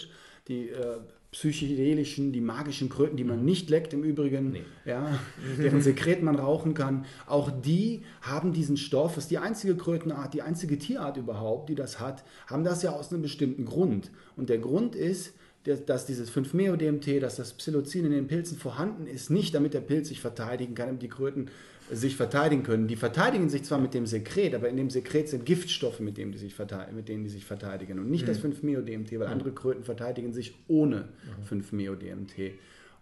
die 0.48 0.68
äh, 0.70 0.96
psychedelischen, 1.30 2.32
die 2.32 2.40
magischen 2.40 2.88
Kröten, 2.88 3.16
die 3.16 3.24
man 3.24 3.44
nicht 3.44 3.68
leckt 3.70 3.92
im 3.92 4.02
Übrigen, 4.02 4.50
Nee. 4.52 4.62
ja, 4.86 5.18
deren 5.58 5.82
Sekret 5.82 6.22
man 6.22 6.36
rauchen 6.36 6.74
kann, 6.74 7.04
auch 7.26 7.50
die 7.50 8.02
haben 8.22 8.52
diesen 8.52 8.76
Stoff, 8.76 9.14
das 9.14 9.24
ist 9.24 9.30
die 9.30 9.38
einzige 9.38 9.76
Krötenart, 9.76 10.32
die 10.34 10.42
einzige 10.42 10.78
Tierart 10.78 11.16
überhaupt, 11.18 11.68
die 11.68 11.74
das 11.74 12.00
hat, 12.00 12.24
haben 12.46 12.64
das 12.64 12.82
ja 12.82 12.92
aus 12.92 13.12
einem 13.12 13.22
bestimmten 13.22 13.66
Grund. 13.66 14.10
Und 14.36 14.48
der 14.48 14.58
Grund 14.58 14.94
ist, 14.94 15.34
dass- 15.64 15.84
dass 15.84 16.06
dieses 16.06 16.30
5-Meo-DMT, 16.30 17.20
dass 17.20 17.36
das 17.36 17.52
Psilocin 17.52 18.06
in 18.06 18.12
den 18.12 18.26
Pilzen 18.26 18.56
vorhanden 18.56 19.06
ist, 19.06 19.28
nicht 19.30 19.54
damit 19.54 19.74
der 19.74 19.80
Pilz 19.80 20.08
sich 20.08 20.20
verteidigen 20.20 20.74
kann, 20.74 20.86
damit 20.86 21.02
die 21.02 21.08
Kröten 21.08 21.50
sich 21.90 22.16
verteidigen 22.16 22.62
können. 22.62 22.86
Die 22.86 22.96
verteidigen 22.96 23.48
sich 23.48 23.64
zwar 23.64 23.78
mit 23.78 23.94
dem 23.94 24.06
Sekret, 24.06 24.54
aber 24.54 24.68
in 24.68 24.76
dem 24.76 24.90
Sekret 24.90 25.28
sind 25.28 25.46
Giftstoffe, 25.46 26.00
mit, 26.00 26.18
dem 26.18 26.32
die 26.32 26.38
sich 26.38 26.54
mit 26.92 27.08
denen 27.08 27.24
die 27.24 27.30
sich 27.30 27.44
verteidigen 27.44 27.98
und 27.98 28.10
nicht 28.10 28.28
das 28.28 28.40
5-Meo-DMT, 28.40 29.18
weil 29.18 29.28
andere 29.28 29.52
Kröten 29.52 29.84
verteidigen 29.84 30.32
sich 30.32 30.54
ohne 30.68 31.08
5-Meo-DMT. 31.50 32.52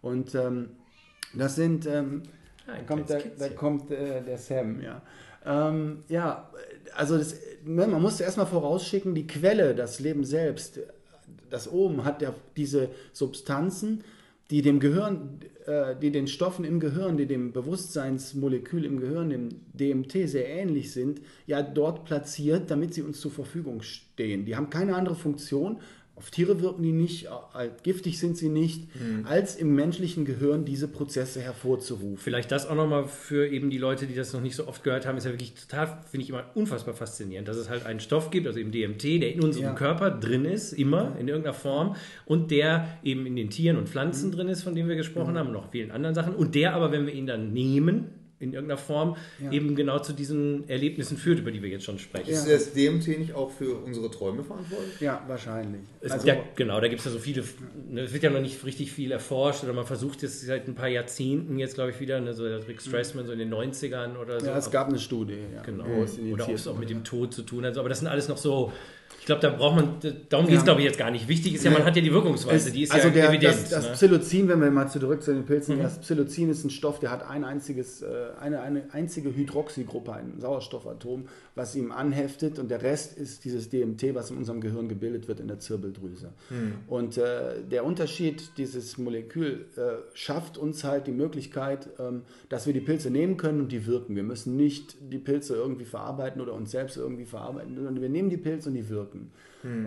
Und 0.03 0.35
ähm, 0.35 0.69
das 1.35 1.57
sind, 1.57 1.87
ähm, 1.87 2.23
Ah, 2.67 2.73
ein 2.73 2.87
da 2.87 2.95
kommt, 2.95 3.09
der, 3.09 3.23
da 3.39 3.49
kommt 3.49 3.91
äh, 3.91 4.23
der 4.23 4.39
Sam, 4.39 4.81
ja. 4.81 5.03
Ähm, 5.45 6.03
ja, 6.09 6.51
also 6.97 7.17
das, 7.17 7.37
ne, 7.65 7.87
man 7.87 8.03
muss 8.03 8.21
erstmal 8.21 8.47
vorausschicken, 8.47 9.15
die 9.15 9.27
Quelle, 9.27 9.75
das 9.75 10.01
Leben 10.01 10.25
selbst, 10.25 10.81
das 11.49 11.71
Ohm 11.73 12.05
hat 12.05 12.23
ja 12.23 12.35
diese 12.57 12.89
Substanzen, 13.13 14.03
die 14.51 14.63
dem 14.63 14.79
Gehirn, 14.79 15.41
äh, 15.67 15.97
die 15.97 16.13
den 16.13 16.29
Stoffen 16.29 16.65
im 16.65 16.79
Gehirn, 16.79 17.17
die 17.17 17.27
dem 17.27 17.53
Bewusstseinsmolekül 17.53 18.85
im 18.85 19.01
Gehirn, 19.01 19.31
dem 19.31 19.49
DMT, 19.73 20.29
sehr 20.29 20.49
ähnlich 20.49 20.93
sind, 20.93 21.21
ja 21.47 21.63
dort 21.63 22.05
platziert, 22.05 22.71
damit 22.71 22.95
sie 22.95 23.03
uns 23.03 23.21
zur 23.21 23.33
Verfügung 23.33 23.83
stehen. 23.83 24.45
Die 24.45 24.55
haben 24.55 24.71
keine 24.71 24.95
andere 24.95 25.17
Funktion. 25.17 25.79
Auf 26.19 26.31
Tiere 26.31 26.63
wirken 26.63 26.83
die 26.83 26.93
nicht, 26.93 27.29
giftig 27.83 28.19
sind 28.19 28.39
sie 28.39 28.49
nicht, 28.49 28.89
als 29.25 29.55
im 29.55 29.75
menschlichen 29.75 30.25
Gehirn 30.25 30.65
diese 30.65 30.89
Prozesse 30.89 31.43
hervorzurufen. 31.43 32.17
Vielleicht 32.17 32.51
das 32.51 32.67
auch 32.67 32.75
nochmal 32.75 33.07
für 33.07 33.47
eben 33.47 33.69
die 33.69 33.77
Leute, 33.77 34.07
die 34.07 34.15
das 34.15 34.33
noch 34.33 34.41
nicht 34.41 34.57
so 34.57 34.67
oft 34.67 34.83
gehört 34.83 35.05
haben, 35.07 35.19
ist 35.19 35.25
ja 35.25 35.31
wirklich 35.33 35.53
total, 35.55 35.99
finde 36.11 36.25
ich 36.25 36.31
immer 36.31 36.45
unfassbar 36.55 36.95
faszinierend, 36.95 37.47
dass 37.49 37.59
es 37.59 37.69
halt 37.69 37.85
einen 37.85 38.01
Stoff 38.01 38.31
gibt, 38.31 38.47
also 38.47 38.59
eben 38.59 38.71
DMT, 38.73 39.03
der 39.21 39.35
in 39.35 39.43
unserem 39.43 39.67
Ja. 39.67 39.75
Körper 39.75 40.11
drin 40.11 40.47
ist, 40.47 40.73
immer 40.73 41.15
in 41.21 41.29
irgendeiner 41.29 41.53
Form, 41.53 41.97
und 42.25 42.51
der 42.51 42.89
eben 43.05 43.27
in 43.27 43.37
den 43.37 43.51
Tieren 43.51 43.77
und 43.77 43.87
Pflanzen 43.89 44.31
Mhm. 44.31 44.35
drin 44.37 44.49
ist, 44.49 44.63
von 44.63 44.75
dem 44.75 44.89
wir 44.89 44.97
gesprochen 44.97 45.37
haben, 45.37 45.49
und 45.49 45.53
noch 45.53 45.71
vielen 45.71 45.91
anderen 45.91 46.15
Sachen, 46.15 46.35
und 46.35 46.55
der 46.55 46.75
aber, 46.75 46.93
wenn 46.93 47.05
wir 47.07 47.13
ihn 47.13 47.27
dann 47.27 47.53
nehmen, 47.53 48.07
in 48.39 48.53
irgendeiner 48.53 48.77
Form, 48.79 49.17
Ja. 49.43 49.51
eben 49.51 49.75
genau 49.77 49.99
zu 49.99 50.13
diesen 50.13 50.69
Erlebnissen 50.69 51.17
führt, 51.17 51.39
über 51.39 51.51
die 51.51 51.63
wir 51.63 51.71
jetzt 51.71 51.85
schon 51.85 51.99
sprechen. 51.99 52.31
Ja. 52.31 52.37
Ist 52.39 52.49
das 52.51 52.73
DMT 52.75 53.19
nicht 53.19 53.35
auch 53.35 53.51
für 53.51 53.77
unsere 53.77 54.11
Träume 54.11 54.45
verantwortlich? 54.45 55.01
Ja, 55.01 55.23
wahrscheinlich. 55.27 55.81
Es, 56.03 56.13
Also, 56.13 56.27
ja, 56.29 56.37
genau, 56.55 56.79
da 56.81 56.89
gibt 56.89 56.99
es 57.01 57.07
ja 57.07 57.13
so 57.13 57.19
viele, 57.19 57.45
ne, 57.89 58.03
es 58.03 58.13
wird 58.13 58.23
ja 58.25 58.31
noch 58.31 58.43
nicht 58.43 58.63
richtig 58.65 58.93
viel 58.93 59.11
erforscht 59.11 59.65
oder 59.65 59.73
man 59.73 59.87
versucht 59.87 60.23
es 60.23 60.43
seit 60.43 60.69
ein 60.69 60.75
paar 60.75 60.89
Jahrzehnten 60.89 61.59
jetzt, 61.59 61.75
glaube 61.77 61.93
ich, 61.93 62.01
wieder, 62.01 62.21
ne, 62.21 62.35
so 62.35 62.45
der 62.47 62.67
Rick 62.69 62.83
Strassman 62.83 63.25
so 63.27 63.33
in 63.33 63.39
den 63.39 63.53
90ern 63.53 64.17
oder 64.19 64.39
so. 64.41 64.47
ja, 64.49 64.59
es 64.59 64.71
gab 64.71 64.89
eine 64.89 64.99
Studie. 64.99 65.39
Ja, 65.55 65.63
Genau. 65.63 65.87
es 66.03 66.19
Oder 66.19 66.47
ob 66.49 66.55
es 66.55 66.67
auch 66.69 66.79
mit 66.79 66.91
dem 66.91 67.05
Tod 67.05 67.33
zu 67.33 67.43
tun 67.43 67.65
hat. 67.65 67.79
Aber 67.79 67.89
das 67.89 68.01
sind 68.01 68.09
alles 68.09 68.29
noch 68.29 68.37
so, 68.37 68.71
ich 69.21 69.27
glaube, 69.27 69.41
da 69.43 69.51
braucht 69.51 69.75
man, 69.77 69.97
darum 70.29 70.47
geht 70.47 70.55
es, 70.55 70.61
Ja. 70.61 70.65
glaube 70.67 70.81
ich, 70.83 70.87
jetzt 70.87 70.99
gar 70.99 71.11
nicht. 71.11 71.27
Wichtig 71.27 71.55
ist 71.57 71.65
ja, 71.65 71.73
man 71.73 71.85
hat 71.85 71.97
ja 71.97 72.03
die 72.03 72.13
Wirkungsweise, 72.13 72.69
Es- 72.69 72.73
die 72.75 72.83
ist 72.85 72.93
also 72.93 73.09
ja 73.09 73.15
der, 73.15 73.29
evident. 73.31 73.55
das, 73.55 73.71
das 73.71 73.83
ne? 73.85 73.91
Mhm. 73.91 73.95
Psilocin, 73.95 74.49
wenn 74.49 74.61
wir 74.61 74.71
mal 74.71 74.87
zurück 74.89 75.21
zu 75.23 75.35
den 75.35 75.45
Pilzen, 75.45 75.83
das 75.83 75.99
Psilocin 75.99 76.49
ist 76.49 76.63
ein 76.65 76.71
Stoff, 76.71 77.01
der 77.01 77.11
hat 77.11 77.29
ein 77.29 77.43
einziges, 77.43 78.03
äh, 78.03 78.07
eine, 78.41 78.61
eine 78.61 78.85
einzige 78.93 79.35
Hydroxygruppe, 79.35 80.13
ein 80.13 80.35
Sauerstoffatom, 80.39 81.27
was 81.57 81.75
ihm 81.75 81.91
anheftet 81.91 82.59
und 82.61 82.71
der 82.71 82.83
Rest 82.83 83.17
ist 83.19 83.45
dieses 83.45 83.69
DMT, 83.69 84.15
was 84.15 84.31
in 84.31 84.37
unserem 84.37 84.61
Gehirn 84.61 84.89
gebildet 84.89 85.27
wird 85.27 85.41
in 85.41 85.49
der 85.49 85.59
Zirbeldrüse. 85.59 86.29
Und 86.87 87.17
äh, 87.19 87.63
der 87.69 87.85
Unterschied 87.85 88.51
dieses 88.59 88.97
Molekül 88.99 89.65
äh, 89.77 89.81
schafft 90.15 90.57
uns 90.59 90.85
halt 90.85 91.07
die 91.09 91.13
Möglichkeit, 91.13 91.89
ähm, 91.99 92.23
dass 92.49 92.67
wir 92.67 92.75
die 92.75 92.81
Pilze 92.81 93.11
nehmen 93.11 93.37
können 93.39 93.61
und 93.61 93.73
die 93.73 93.87
wirken. 93.87 94.15
Wir 94.15 94.23
müssen 94.23 94.57
nicht 94.57 94.97
die 95.01 95.19
Pilze 95.19 95.55
irgendwie 95.57 95.85
verarbeiten 95.87 96.41
oder 96.41 96.53
uns 96.53 96.71
selbst 96.71 96.97
irgendwie 96.97 97.25
verarbeiten, 97.25 97.75
sondern 97.75 98.01
wir 98.01 98.09
nehmen 98.09 98.29
die 98.31 98.37
Pilze 98.37 98.69
und 98.69 98.75
die 98.75 98.89
wirken. 98.89 98.96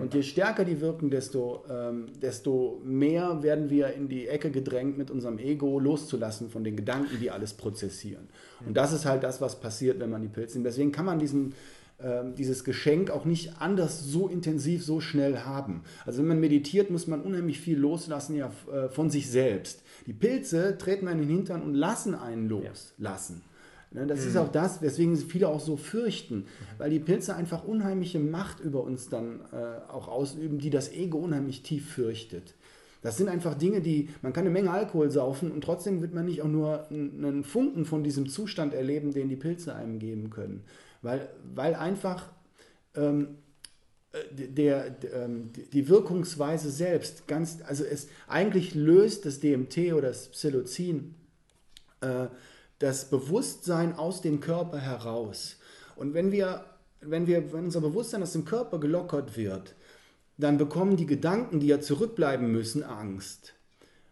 Und 0.01 0.13
je 0.13 0.23
stärker 0.23 0.65
die 0.65 0.81
wirken, 0.81 1.09
desto, 1.09 1.63
ähm, 1.69 2.07
desto 2.21 2.81
mehr 2.83 3.41
werden 3.43 3.69
wir 3.69 3.93
in 3.93 4.09
die 4.09 4.27
Ecke 4.27 4.51
gedrängt, 4.51 4.97
mit 4.97 5.09
unserem 5.09 5.37
Ego 5.37 5.79
loszulassen 5.79 6.49
von 6.49 6.63
den 6.63 6.75
Gedanken, 6.75 7.19
die 7.19 7.31
alles 7.31 7.53
prozessieren. 7.53 8.27
Und 8.65 8.75
das 8.75 8.91
ist 8.93 9.05
halt 9.05 9.23
das, 9.23 9.39
was 9.39 9.59
passiert, 9.59 9.99
wenn 9.99 10.09
man 10.09 10.21
die 10.21 10.27
Pilze 10.27 10.57
nimmt. 10.57 10.67
Deswegen 10.67 10.91
kann 10.91 11.05
man 11.05 11.19
diesen, 11.19 11.53
ähm, 12.01 12.35
dieses 12.35 12.63
Geschenk 12.63 13.09
auch 13.09 13.25
nicht 13.25 13.61
anders 13.61 14.03
so 14.03 14.27
intensiv, 14.27 14.83
so 14.83 14.99
schnell 14.99 15.39
haben. 15.39 15.83
Also 16.05 16.19
wenn 16.19 16.27
man 16.27 16.39
meditiert, 16.39 16.89
muss 16.89 17.07
man 17.07 17.21
unheimlich 17.21 17.59
viel 17.59 17.77
loslassen 17.77 18.35
ja, 18.35 18.51
äh, 18.71 18.89
von 18.89 19.09
sich 19.09 19.29
selbst. 19.29 19.83
Die 20.07 20.13
Pilze 20.13 20.77
treten 20.77 21.07
einen 21.07 21.21
in 21.21 21.27
den 21.27 21.37
Hintern 21.37 21.61
und 21.61 21.73
lassen 21.73 22.15
einen 22.15 22.49
loslassen. 22.49 23.35
Ne, 23.35 23.48
Das 23.91 24.23
ist 24.25 24.37
auch 24.37 24.51
das, 24.51 24.81
weswegen 24.83 25.15
viele 25.17 25.47
auch 25.47 25.59
so 25.59 25.75
fürchten, 25.77 26.45
weil 26.77 26.91
die 26.91 26.99
Pilze 26.99 27.35
einfach 27.35 27.63
unheimliche 27.63 28.19
Macht 28.19 28.59
über 28.59 28.83
uns 28.83 29.09
dann 29.09 29.39
äh, 29.51 29.91
auch 29.91 30.07
ausüben, 30.07 30.59
die 30.59 30.69
das 30.69 30.91
Ego 30.91 31.17
unheimlich 31.17 31.63
tief 31.63 31.89
fürchtet. 31.89 32.53
Das 33.01 33.17
sind 33.17 33.29
einfach 33.29 33.55
Dinge, 33.55 33.81
die, 33.81 34.09
man 34.21 34.33
kann 34.33 34.41
eine 34.41 34.49
Menge 34.51 34.71
Alkohol 34.71 35.09
saufen 35.09 35.51
und 35.51 35.63
trotzdem 35.63 36.01
wird 36.01 36.13
man 36.13 36.25
nicht 36.25 36.41
auch 36.41 36.47
nur 36.49 36.87
einen 36.91 37.43
Funken 37.43 37.85
von 37.85 38.03
diesem 38.03 38.27
Zustand 38.29 38.73
erleben, 38.73 39.13
den 39.13 39.29
die 39.29 39.37
Pilze 39.37 39.73
einem 39.73 39.99
geben 39.99 40.29
können. 40.29 40.63
Weil, 41.01 41.29
weil 41.55 41.75
einfach 41.75 42.29
ähm, 42.95 43.37
äh, 44.11 44.17
der, 44.49 44.89
der, 44.89 45.13
ähm, 45.25 45.51
die- 45.55 45.63
die 45.69 45.87
Wirkungsweise 45.89 46.69
selbst 46.69 47.25
ganz, 47.27 47.59
also 47.65 47.85
es 47.85 48.09
eigentlich 48.27 48.75
löst 48.75 49.25
das 49.25 49.39
DMT 49.39 49.93
oder 49.93 50.09
das 50.09 50.27
Psilocin 50.27 51.15
äh, 52.01 52.27
das 52.79 53.09
Bewusstsein 53.09 53.93
aus 53.93 54.21
dem 54.21 54.39
Körper 54.39 54.79
heraus. 54.79 55.57
Und 55.95 56.13
wenn 56.13 56.31
wir, 56.31 56.63
wenn 57.01 57.27
wir, 57.27 57.53
wenn 57.53 57.65
unser 57.65 57.81
Bewusstsein 57.81 58.23
aus 58.23 58.33
dem 58.33 58.45
Körper 58.45 58.79
gelockert 58.79 59.37
wird, 59.37 59.75
dann 60.37 60.57
bekommen 60.57 60.95
die 60.95 61.05
Gedanken, 61.05 61.59
die 61.59 61.67
ja 61.67 61.81
zurückbleiben 61.81 62.51
müssen, 62.51 62.83
Angst. 62.83 63.53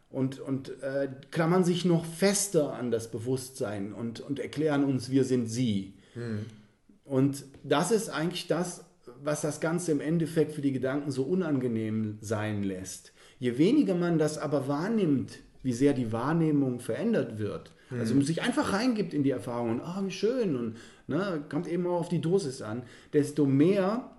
Und, 0.09 0.39
und 0.39 0.82
äh, 0.82 1.09
klammern 1.32 1.63
sich 1.63 1.84
noch 1.86 2.05
fester 2.05 2.74
an 2.74 2.91
das 2.91 3.11
Bewusstsein 3.11 3.93
und, 3.93 4.20
und 4.20 4.39
erklären 4.39 4.84
uns, 4.84 5.09
wir 5.09 5.24
sind 5.24 5.47
sie. 5.47 5.95
Und 7.03 7.45
das 7.63 7.91
ist 7.91 8.09
eigentlich 8.09 8.47
das, 8.47 8.86
was 9.24 9.41
das 9.41 9.59
Ganze 9.59 9.91
im 9.91 10.01
Endeffekt 10.01 10.53
für 10.53 10.61
die 10.61 10.72
Gedanken 10.72 11.11
so 11.11 11.24
unangenehm 11.24 12.18
sein 12.22 12.63
lässt. 12.63 13.13
Je 13.39 13.57
weniger 13.57 13.95
man 13.95 14.18
das 14.18 14.38
aber 14.38 14.68
wahrnimmt, 14.68 15.39
wie 15.63 15.74
sehr 15.74 15.93
die 15.93 16.11
Wahrnehmung 16.11 16.80
verändert 16.80 17.38
wird, 17.38 17.72
also 17.91 18.15
man 18.15 18.25
sich 18.25 18.41
einfach 18.41 18.73
reingibt 18.73 19.13
in 19.13 19.23
die 19.23 19.31
Erfahrung 19.31 19.71
und 19.71 19.81
ah, 19.81 20.01
wie 20.05 20.11
schön 20.11 20.55
und 20.55 20.75
ne, 21.07 21.43
kommt 21.49 21.67
eben 21.67 21.88
auch 21.88 21.99
auf 21.99 22.09
die 22.09 22.21
Dosis 22.21 22.61
an, 22.61 22.83
desto 23.13 23.45
mehr 23.45 24.11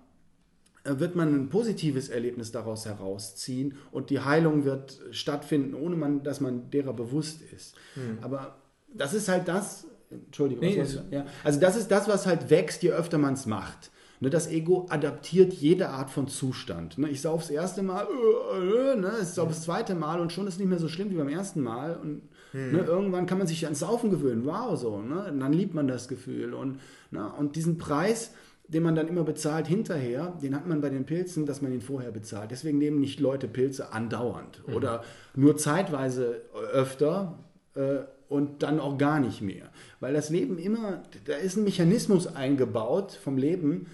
äh, 0.83 0.99
wird 0.99 1.15
man 1.15 1.33
ein 1.35 1.49
positives 1.49 2.09
Erlebnis 2.09 2.51
daraus 2.51 2.85
herausziehen 2.85 3.75
und 3.91 4.09
die 4.09 4.19
Heilung 4.19 4.65
wird 4.65 4.99
stattfinden, 5.11 5.75
ohne 5.75 5.95
man, 5.95 6.23
dass 6.23 6.41
man 6.41 6.69
derer 6.71 6.93
bewusst 6.93 7.41
ist. 7.41 7.75
Aber 8.21 8.57
das 8.93 9.13
ist 9.13 9.27
halt 9.27 9.47
das, 9.47 9.85
Entschuldigung, 10.09 10.65
Nee, 10.65 10.79
was 10.79 10.99
ja, 11.11 11.25
also 11.43 11.59
das 11.59 11.75
ist 11.75 11.89
das, 11.89 12.07
was 12.07 12.25
halt 12.25 12.49
wächst, 12.49 12.81
je 12.81 12.91
öfter 12.91 13.17
man 13.17 13.33
es 13.33 13.45
macht. 13.45 13.91
Ne, 14.21 14.29
das 14.29 14.47
Ego 14.47 14.87
adaptiert 14.89 15.53
jede 15.53 15.89
Art 15.89 16.09
von 16.09 16.27
Zustand. 16.27 16.97
Ne, 16.97 17.09
ich 17.09 17.21
sauf 17.21 17.41
das 17.41 17.51
erste 17.51 17.83
Mal, 17.83 18.07
äh, 18.53 18.93
äh, 18.93 18.95
ne, 18.95 19.13
ich 19.21 19.29
sauf 19.29 19.49
das 19.49 19.61
zweite 19.61 19.95
Mal 19.95 20.19
und 20.19 20.33
schon 20.33 20.47
ist 20.47 20.55
es 20.55 20.59
nicht 20.59 20.69
mehr 20.69 20.79
so 20.79 20.87
schlimm 20.87 21.09
wie 21.11 21.15
beim 21.15 21.29
ersten 21.29 21.61
Mal. 21.61 21.95
Und 21.95 22.23
ne, 22.53 22.79
irgendwann 22.79 23.25
kann 23.25 23.37
man 23.37 23.47
sich 23.47 23.63
ans 23.65 23.79
Saufen 23.79 24.09
gewöhnen. 24.09 24.45
Wow, 24.45 24.77
so. 24.77 25.01
Ne, 25.01 25.31
und 25.31 25.39
dann 25.39 25.53
liebt 25.53 25.73
man 25.73 25.87
das 25.87 26.07
Gefühl. 26.07 26.53
Und, 26.53 26.79
ne, 27.11 27.31
und 27.37 27.55
diesen 27.55 27.77
Preis, 27.77 28.31
den 28.67 28.83
man 28.83 28.95
dann 28.95 29.07
immer 29.07 29.23
bezahlt 29.23 29.67
hinterher, 29.67 30.37
den 30.41 30.55
hat 30.55 30.67
man 30.67 30.81
bei 30.81 30.89
den 30.89 31.05
Pilzen, 31.05 31.45
dass 31.45 31.61
man 31.61 31.73
ihn 31.73 31.81
vorher 31.81 32.11
bezahlt. 32.11 32.51
Deswegen 32.51 32.77
nehmen 32.77 32.99
nicht 32.99 33.19
Leute 33.19 33.47
Pilze 33.47 33.93
andauernd 33.93 34.61
oder 34.73 35.03
nur 35.35 35.57
zeitweise 35.57 36.41
öfter 36.71 37.39
äh, 37.75 37.99
und 38.29 38.61
dann 38.61 38.79
auch 38.79 38.97
gar 38.97 39.19
nicht 39.19 39.41
mehr. 39.41 39.69
Weil 39.99 40.13
das 40.13 40.29
Leben 40.29 40.59
immer, 40.59 41.03
da 41.25 41.35
ist 41.35 41.57
ein 41.57 41.63
Mechanismus 41.63 42.27
eingebaut 42.27 43.13
vom 43.13 43.37
Leben, 43.37 43.87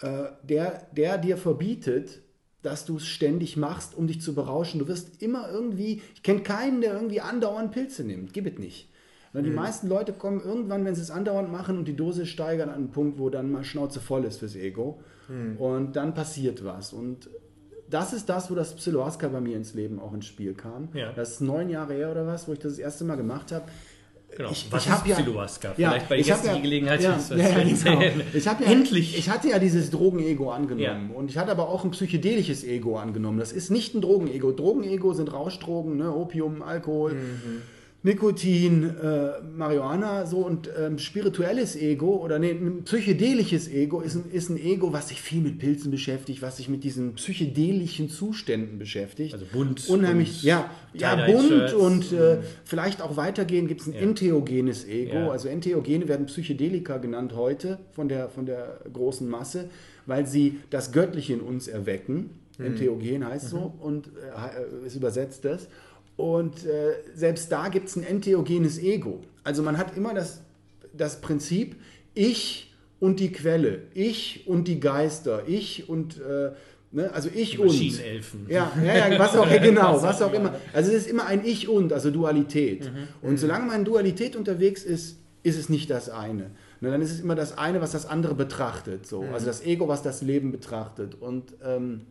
äh, 0.00 0.24
der, 0.42 0.86
der 0.92 1.16
dir 1.16 1.38
verbietet, 1.38 2.20
dass 2.66 2.84
du 2.84 2.96
es 2.96 3.06
ständig 3.06 3.56
machst, 3.56 3.96
um 3.96 4.08
dich 4.08 4.20
zu 4.20 4.34
berauschen. 4.34 4.80
Du 4.80 4.88
wirst 4.88 5.22
immer 5.22 5.48
irgendwie, 5.48 6.02
ich 6.14 6.22
kenne 6.22 6.40
keinen, 6.40 6.80
der 6.80 6.94
irgendwie 6.94 7.20
andauernd 7.20 7.70
Pilze 7.70 8.04
nimmt. 8.04 8.32
Gib 8.32 8.46
es 8.46 8.58
nicht. 8.58 8.90
Na, 9.32 9.40
die 9.42 9.50
meisten 9.50 9.86
Leute 9.86 10.12
kommen 10.12 10.40
irgendwann, 10.40 10.84
wenn 10.84 10.94
sie 10.94 11.02
es 11.02 11.10
andauernd 11.10 11.52
machen 11.52 11.78
und 11.78 11.86
die 11.86 11.94
Dose 11.94 12.26
steigern, 12.26 12.68
an 12.68 12.74
einen 12.74 12.90
Punkt, 12.90 13.18
wo 13.18 13.30
dann 13.30 13.52
mal 13.52 13.64
Schnauze 13.64 14.00
voll 14.00 14.24
ist 14.24 14.38
fürs 14.38 14.56
Ego. 14.56 15.00
Und 15.58 15.94
dann 15.94 16.14
passiert 16.14 16.64
was. 16.64 16.92
Und 16.92 17.28
das 17.88 18.12
ist 18.12 18.28
das, 18.28 18.50
wo 18.50 18.54
das 18.54 18.74
Psiloaska 18.74 19.28
bei 19.28 19.40
mir 19.40 19.56
ins 19.56 19.74
Leben 19.74 20.00
auch 20.00 20.12
ins 20.12 20.26
Spiel 20.26 20.54
kam. 20.54 20.88
Ja. 20.94 21.12
Das 21.12 21.32
ist 21.32 21.40
neun 21.40 21.68
Jahre 21.68 21.94
her 21.94 22.10
oder 22.10 22.26
was, 22.26 22.48
wo 22.48 22.52
ich 22.52 22.58
das 22.58 22.72
das 22.72 22.78
erste 22.78 23.04
Mal 23.04 23.16
gemacht 23.16 23.52
habe. 23.52 23.66
Genau. 24.36 24.50
Ich- 24.50 24.66
Was 24.70 24.84
ich 24.86 24.92
ist 24.92 25.06
ja- 25.06 25.14
Psiloaska? 25.16 25.74
Ja, 25.78 25.90
Vielleicht 25.90 26.08
bei 26.10 26.18
ich 26.18 26.30
hab 26.30 26.40
Gästen 26.42 26.56
die 26.56 26.62
Gelegenheit, 26.62 27.02
ja, 27.02 27.12
das 27.14 27.30
ja, 27.30 27.36
ja, 27.36 27.48
zu 27.48 27.84
genau. 27.84 28.00
erzählen. 28.00 28.22
Ich 28.34 28.44
ja, 28.44 28.58
Endlich! 28.64 29.18
Ich 29.18 29.30
hatte 29.30 29.48
ja 29.48 29.58
dieses 29.58 29.90
Drogenego 29.90 30.50
angenommen 30.50 31.10
Ja. 31.10 31.16
und 31.16 31.30
ich 31.30 31.38
hatte 31.38 31.50
aber 31.50 31.68
auch 31.70 31.84
ein 31.84 31.90
psychedelisches 31.92 32.62
Ego 32.64 32.98
angenommen. 32.98 33.38
Das 33.38 33.52
ist 33.52 33.70
nicht 33.70 33.94
ein 33.94 34.00
Drogenego. 34.02 34.52
Drogenego 34.52 35.14
sind 35.14 35.32
Rauschdrogen, 35.32 35.96
ne? 35.96 36.12
Opium, 36.14 36.62
Alkohol. 36.62 37.16
Nikotin, 38.02 38.84
äh, 38.84 39.42
Marihuana, 39.42 40.26
so 40.26 40.38
und 40.38 40.70
ähm, 40.78 40.98
spirituelles 40.98 41.74
Ego 41.74 42.16
oder 42.22 42.38
nee, 42.38 42.52
ein 42.52 42.84
psychedelisches 42.84 43.68
Ego 43.68 44.00
ist 44.00 44.14
ein, 44.14 44.30
ist 44.30 44.48
ein 44.48 44.58
Ego, 44.58 44.92
was 44.92 45.08
sich 45.08 45.20
viel 45.20 45.40
mit 45.40 45.58
Pilzen 45.58 45.90
beschäftigt, 45.90 46.40
was 46.40 46.58
sich 46.58 46.68
mit 46.68 46.84
diesen 46.84 47.14
psychedelischen 47.14 48.08
Zuständen 48.08 48.78
beschäftigt. 48.78 49.34
Also 49.34 49.46
bunt 49.52 49.88
Unheimlich, 49.88 50.42
und 50.42 50.42
ja, 50.44 50.70
ja, 50.94 51.26
bunt 51.26 51.72
und 51.72 52.12
äh, 52.12 52.38
vielleicht 52.64 53.02
auch 53.02 53.16
weitergehen 53.16 53.66
gibt 53.66 53.80
es 53.80 53.88
ein 53.88 53.94
entheogenes 53.94 54.86
Ego. 54.86 55.16
Ja. 55.16 55.30
Also 55.30 55.48
Entheogene 55.48 56.06
werden 56.06 56.26
Psychedelika 56.26 56.98
genannt 56.98 57.34
heute 57.34 57.78
von 57.92 58.08
der, 58.08 58.28
von 58.28 58.46
der 58.46 58.82
großen 58.92 59.28
Masse, 59.28 59.68
weil 60.06 60.26
sie 60.26 60.60
das 60.70 60.92
Göttliche 60.92 61.32
in 61.32 61.40
uns 61.40 61.66
erwecken. 61.66 62.30
Entheogen 62.58 63.26
heißt 63.26 63.50
so 63.50 63.74
und 63.80 64.06
äh, 64.06 64.86
ist 64.86 64.96
übersetzt 64.96 65.44
das. 65.44 65.68
Und 66.16 66.64
äh, 66.64 66.94
selbst 67.14 67.52
da 67.52 67.68
gibt 67.68 67.88
es 67.88 67.96
ein 67.96 68.02
entheogenes 68.02 68.78
Ego. 68.78 69.20
Also 69.44 69.62
man 69.62 69.76
hat 69.76 69.96
immer 69.96 70.14
das, 70.14 70.40
das 70.94 71.20
Prinzip, 71.20 71.76
ich 72.14 72.74
und 73.00 73.20
die 73.20 73.30
Quelle, 73.32 73.82
ich 73.92 74.46
und 74.46 74.66
die 74.66 74.80
Geister, 74.80 75.42
ich 75.46 75.88
und, 75.88 76.18
äh, 76.18 76.52
ne, 76.90 77.12
also 77.12 77.28
ich 77.34 77.58
und. 77.58 77.66
Maschinenelfen. 77.66 78.46
Ja, 78.48 78.72
ja, 78.82 79.10
ja, 79.10 79.18
was 79.18 79.36
auch, 79.36 79.48
genau, 79.48 80.02
was 80.02 80.22
auch 80.22 80.32
immer. 80.32 80.54
Also 80.72 80.90
es 80.90 81.02
ist 81.02 81.10
immer 81.10 81.26
ein 81.26 81.44
Ich 81.44 81.68
und, 81.68 81.92
also 81.92 82.10
Dualität. 82.10 82.90
Und 83.20 83.38
solange 83.38 83.66
man 83.66 83.80
in 83.80 83.84
Dualität 83.84 84.36
unterwegs 84.36 84.82
ist, 84.84 85.18
ist 85.42 85.58
es 85.58 85.68
nicht 85.68 85.90
das 85.90 86.08
eine. 86.08 86.50
Ne, 86.80 86.90
dann 86.90 87.02
ist 87.02 87.12
es 87.12 87.20
immer 87.20 87.34
das 87.34 87.56
eine, 87.58 87.82
was 87.82 87.92
das 87.92 88.06
andere 88.06 88.34
betrachtet. 88.34 89.06
So. 89.06 89.22
Also 89.32 89.46
das 89.46 89.64
Ego, 89.64 89.86
was 89.86 90.02
das 90.02 90.22
Leben 90.22 90.50
betrachtet. 90.50 91.14
Und 91.14 91.54
ähm, 91.62 92.02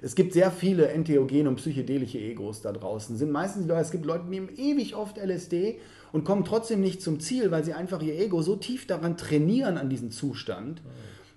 es 0.00 0.14
gibt 0.14 0.32
sehr 0.32 0.50
viele 0.50 0.88
entheogene 0.88 1.48
und 1.48 1.56
psychedelische 1.56 2.18
Egos 2.18 2.62
da 2.62 2.72
draußen. 2.72 3.16
Sind 3.16 3.30
meistens 3.30 3.66
Leute, 3.66 3.80
es 3.80 3.90
gibt 3.90 4.04
Leute, 4.06 4.24
die 4.24 4.30
nehmen 4.30 4.50
ewig 4.56 4.94
oft 4.94 5.18
LSD 5.18 5.78
und 6.12 6.24
kommen 6.24 6.44
trotzdem 6.44 6.80
nicht 6.80 7.02
zum 7.02 7.20
Ziel, 7.20 7.50
weil 7.50 7.64
sie 7.64 7.74
einfach 7.74 8.00
ihr 8.02 8.18
Ego 8.18 8.42
so 8.42 8.56
tief 8.56 8.86
daran 8.86 9.16
trainieren 9.16 9.76
an 9.76 9.90
diesen 9.90 10.10
Zustand, 10.10 10.82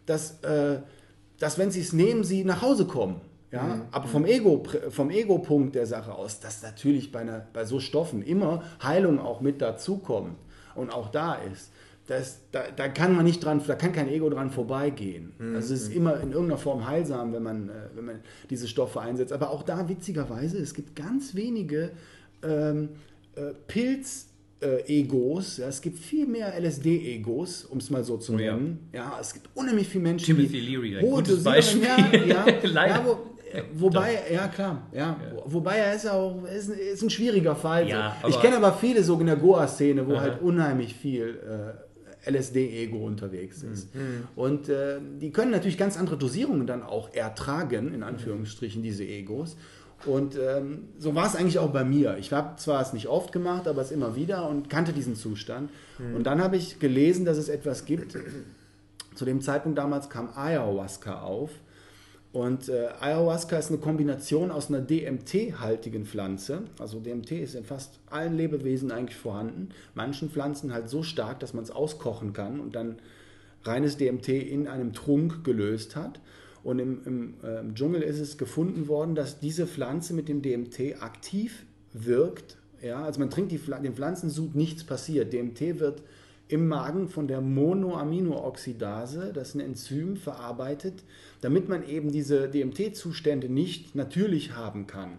dass, 0.05 0.41
äh, 0.43 0.79
dass 1.39 1.57
wenn 1.57 1.71
sie 1.71 1.81
es 1.81 1.93
nehmen, 1.93 2.23
sie 2.23 2.43
nach 2.43 2.61
Hause 2.61 2.85
kommen. 2.85 3.21
Ja, 3.51 3.85
aber 3.91 4.07
vom 4.07 4.23
Ego, 4.25 4.63
vom 4.91 5.09
Ego-Punkt 5.09 5.75
der 5.75 5.85
Sache 5.85 6.15
aus, 6.15 6.39
dass 6.39 6.63
natürlich 6.63 7.11
bei, 7.11 7.19
einer, 7.19 7.45
bei 7.51 7.65
so 7.65 7.81
Stoffen 7.81 8.21
immer 8.21 8.63
Heilung 8.81 9.19
auch 9.19 9.41
mit 9.41 9.61
dazukommt 9.61 10.37
und 10.73 10.89
auch 10.89 11.09
da 11.09 11.33
ist. 11.33 11.69
Das, 12.11 12.39
da, 12.51 12.63
da 12.75 12.87
kann 12.89 13.15
man 13.15 13.23
nicht 13.23 13.43
dran, 13.43 13.61
da 13.65 13.75
kann 13.75 13.93
kein 13.93 14.09
Ego 14.09 14.29
dran 14.29 14.49
vorbeigehen. 14.51 15.31
Also 15.55 15.73
es 15.73 15.83
ist 15.83 15.93
immer 15.95 16.15
in 16.19 16.31
irgendeiner 16.31 16.57
Form 16.57 16.85
heilsam, 16.85 17.31
wenn 17.31 17.43
man, 17.43 17.69
äh, 17.69 17.73
wenn 17.95 18.03
man 18.05 18.19
diese 18.49 18.67
Stoffe 18.67 18.99
einsetzt. 18.99 19.31
Aber 19.31 19.49
auch 19.51 19.63
da 19.63 19.87
witzigerweise, 19.87 20.57
es 20.57 20.73
gibt 20.73 20.95
ganz 20.95 21.35
wenige 21.35 21.91
ähm, 22.43 22.89
äh, 23.35 23.53
Pilz-Egos. 23.67 25.57
ja, 25.57 25.67
es 25.67 25.81
gibt 25.81 25.97
viel 25.99 26.27
mehr 26.27 26.53
LSD-Egos, 26.59 27.65
um 27.65 27.77
es 27.79 27.89
mal 27.89 28.03
so 28.03 28.17
zu 28.17 28.33
Oh 28.33 28.37
ja. 28.39 28.55
nennen. 28.55 28.89
Ja. 28.93 29.17
es 29.19 29.33
gibt 29.33 29.49
unheimlich 29.55 29.87
viele 29.87 30.03
Menschen, 30.03 30.25
Timothy 30.35 30.59
Leary, 30.59 30.97
ein 30.97 31.05
gutes 31.09 31.43
Beispiel. 31.43 31.83
Ja, 32.27 32.45
ja, 32.85 33.05
wo, 33.05 33.11
äh, 33.51 33.63
wobei, 33.75 34.19
ja 34.33 34.47
klar, 34.47 34.87
ja, 34.93 35.19
Wo- 35.33 35.53
wobei 35.53 35.77
er 35.77 35.95
ist 35.95 36.07
auch 36.07 36.43
ist, 36.45 36.69
ein- 36.71 36.77
ist 36.77 37.01
ein 37.03 37.09
schwieriger 37.09 37.55
Fall. 37.55 37.87
So. 38.21 38.29
ich 38.29 38.39
kenne 38.39 38.57
aber 38.57 38.73
viele 38.73 39.03
so 39.03 39.19
in 39.19 39.25
der 39.27 39.35
Goa-Szene, 39.37 40.07
wo 40.07 40.13
Aha. 40.13 40.21
halt 40.21 40.41
unheimlich 40.41 40.93
viel 40.93 41.39
äh, 41.45 41.90
LSD-Ego 42.25 42.97
unterwegs 42.97 43.63
ist. 43.63 43.89
Und 44.35 44.69
äh, 44.69 44.99
die 45.19 45.31
können 45.31 45.51
natürlich 45.51 45.77
ganz 45.77 45.97
andere 45.97 46.17
Dosierungen 46.17 46.67
dann 46.67 46.83
auch 46.83 47.13
ertragen, 47.13 47.93
in 47.93 48.03
Anführungsstrichen, 48.03 48.83
diese 48.83 49.03
Egos. 49.03 49.55
Und 50.05 50.35
ähm, 50.35 50.89
so 50.97 51.13
war 51.13 51.27
es 51.27 51.35
eigentlich 51.35 51.59
auch 51.59 51.71
bei 51.71 51.83
mir. 51.83 52.17
Ich 52.17 52.31
habe 52.33 52.55
zwar 52.57 52.81
es 52.81 52.93
nicht 52.93 53.07
oft 53.07 53.31
gemacht, 53.31 53.67
aber 53.67 53.81
es 53.81 53.91
immer 53.91 54.15
wieder 54.15 54.49
und 54.49 54.69
kannte 54.69 54.93
diesen 54.93 55.15
Zustand. 55.15 55.69
Und 56.15 56.23
dann 56.23 56.41
habe 56.41 56.57
ich 56.57 56.79
gelesen, 56.79 57.25
dass 57.25 57.37
es 57.37 57.49
etwas 57.49 57.85
gibt. 57.85 58.17
Zu 59.13 59.25
dem 59.25 59.41
Zeitpunkt 59.41 59.77
damals 59.77 60.09
kam 60.09 60.29
Ayahuasca 60.35 61.21
auf. 61.21 61.51
Und 62.33 62.69
äh, 62.69 62.87
Ayahuasca 62.99 63.57
ist 63.57 63.69
eine 63.69 63.79
Kombination 63.79 64.51
aus 64.51 64.69
einer 64.69 64.79
DMT-haltigen 64.79 66.05
Pflanze. 66.05 66.63
Also 66.79 66.99
DMT 66.99 67.31
ist 67.31 67.55
in 67.55 67.65
fast 67.65 67.99
allen 68.09 68.37
Lebewesen 68.37 68.91
eigentlich 68.91 69.17
vorhanden. 69.17 69.69
Manchen 69.95 70.29
Pflanzen 70.29 70.73
halt 70.73 70.89
so 70.89 71.03
stark, 71.03 71.41
dass 71.41 71.53
man 71.53 71.63
es 71.63 71.71
auskochen 71.71 72.31
kann 72.31 72.61
und 72.61 72.73
dann 72.73 72.99
reines 73.63 73.97
DMT 73.97 74.29
in 74.29 74.67
einem 74.67 74.93
Trunk 74.93 75.43
gelöst 75.43 75.97
hat. 75.97 76.21
Und 76.63 76.79
im, 76.79 77.01
im, 77.05 77.33
äh, 77.43 77.59
im 77.59 77.75
Dschungel 77.75 78.01
ist 78.01 78.19
es 78.19 78.37
gefunden 78.37 78.87
worden, 78.87 79.13
dass 79.13 79.39
diese 79.39 79.67
Pflanze 79.67 80.13
mit 80.13 80.29
dem 80.29 80.41
DMT 80.41 81.01
aktiv 81.01 81.65
wirkt. 81.91 82.55
Ja, 82.81 83.03
also 83.03 83.19
man 83.19 83.29
trinkt 83.29 83.51
die, 83.51 83.59
den 83.59 83.93
Pflanzensud, 83.93 84.55
nichts 84.55 84.85
passiert. 84.85 85.33
DMT 85.33 85.79
wird 85.79 86.01
im 86.51 86.67
Magen 86.67 87.07
von 87.07 87.27
der 87.27 87.41
Monoaminooxidase, 87.41 89.31
das 89.33 89.49
ist 89.49 89.55
ein 89.55 89.61
Enzym, 89.61 90.17
verarbeitet, 90.17 91.03
damit 91.39 91.69
man 91.69 91.87
eben 91.87 92.11
diese 92.11 92.49
DMT-Zustände 92.49 93.49
nicht 93.49 93.95
natürlich 93.95 94.55
haben 94.55 94.85
kann. 94.85 95.13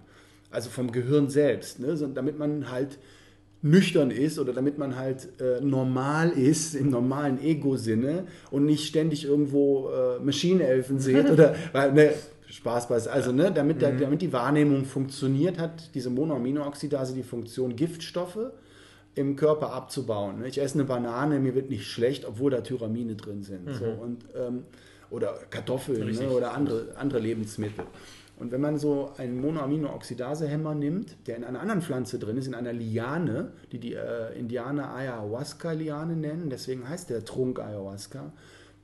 Also 0.51 0.69
vom 0.69 0.93
Gehirn 0.93 1.29
selbst, 1.31 1.81
ne? 1.81 1.97
damit 2.15 2.39
man 2.39 2.71
halt 2.71 2.99
nüchtern 3.63 4.11
ist 4.11 4.39
oder 4.39 4.53
damit 4.53 4.77
man 4.77 4.97
halt 4.97 5.41
äh, 5.41 5.61
normal 5.61 6.31
ist 6.31 6.75
im 6.75 6.91
normalen 6.91 7.41
Ego-Sinne 7.43 8.27
und 8.51 8.67
nicht 8.67 8.87
ständig 8.87 9.25
irgendwo 9.25 9.89
äh, 9.89 10.19
Maschinenelfen 10.19 10.99
sieht 10.99 11.31
oder 11.31 11.55
weil, 11.73 11.93
ne, 11.93 12.13
Spaß 12.49 12.89
bei 12.89 12.97
also 12.97 13.33
ne, 13.33 13.51
damit, 13.51 13.81
der, 13.81 13.93
damit 13.93 14.21
die 14.21 14.33
Wahrnehmung 14.33 14.85
funktioniert, 14.85 15.59
hat 15.59 15.95
diese 15.95 16.11
Monoaminooxidase 16.11 17.15
die 17.15 17.23
Funktion, 17.23 17.77
Giftstoffe 17.77 18.51
im 19.15 19.37
Körper 19.37 19.73
abzubauen. 19.73 20.41
ne? 20.41 20.49
Ich 20.49 20.61
esse 20.61 20.75
eine 20.75 20.85
Banane, 20.85 21.39
mir 21.39 21.55
wird 21.55 21.71
nicht 21.71 21.87
schlecht, 21.87 22.25
obwohl 22.25 22.51
da 22.51 22.63
Tyramine 22.63 23.15
drin 23.15 23.43
sind. 23.43 23.73
So, 23.75 23.85
und, 23.85 24.25
ähm, 24.35 24.65
oder 25.11 25.39
Kartoffeln 25.51 26.11
ne, 26.11 26.31
oder 26.31 26.55
andere, 26.55 26.97
andere 26.97 27.21
Lebensmittel. 27.21 27.85
Und 28.39 28.51
wenn 28.51 28.63
man 28.63 28.79
so 28.79 29.13
einen 29.19 29.41
Monoaminooxidase-Hämmer 29.41 30.75
nimmt, 30.75 31.17
der 31.27 31.37
in 31.37 31.45
einer 31.45 31.61
anderen 31.61 31.83
Pflanze 31.83 32.19
drin 32.19 32.39
ist, 32.39 32.47
in 32.47 32.55
einer 32.55 32.73
Liane, 32.73 33.53
die 33.71 33.79
die 33.79 33.95
äh, 33.95 34.37
Indianer 34.37 34.93
Ayahuasca-Liane 34.95 36.17
nennen, 36.17 36.49
deswegen 36.49 36.89
heißt 36.89 37.11
der 37.11 37.25
Trunk 37.25 37.61
Ayahuasca, 37.61 38.33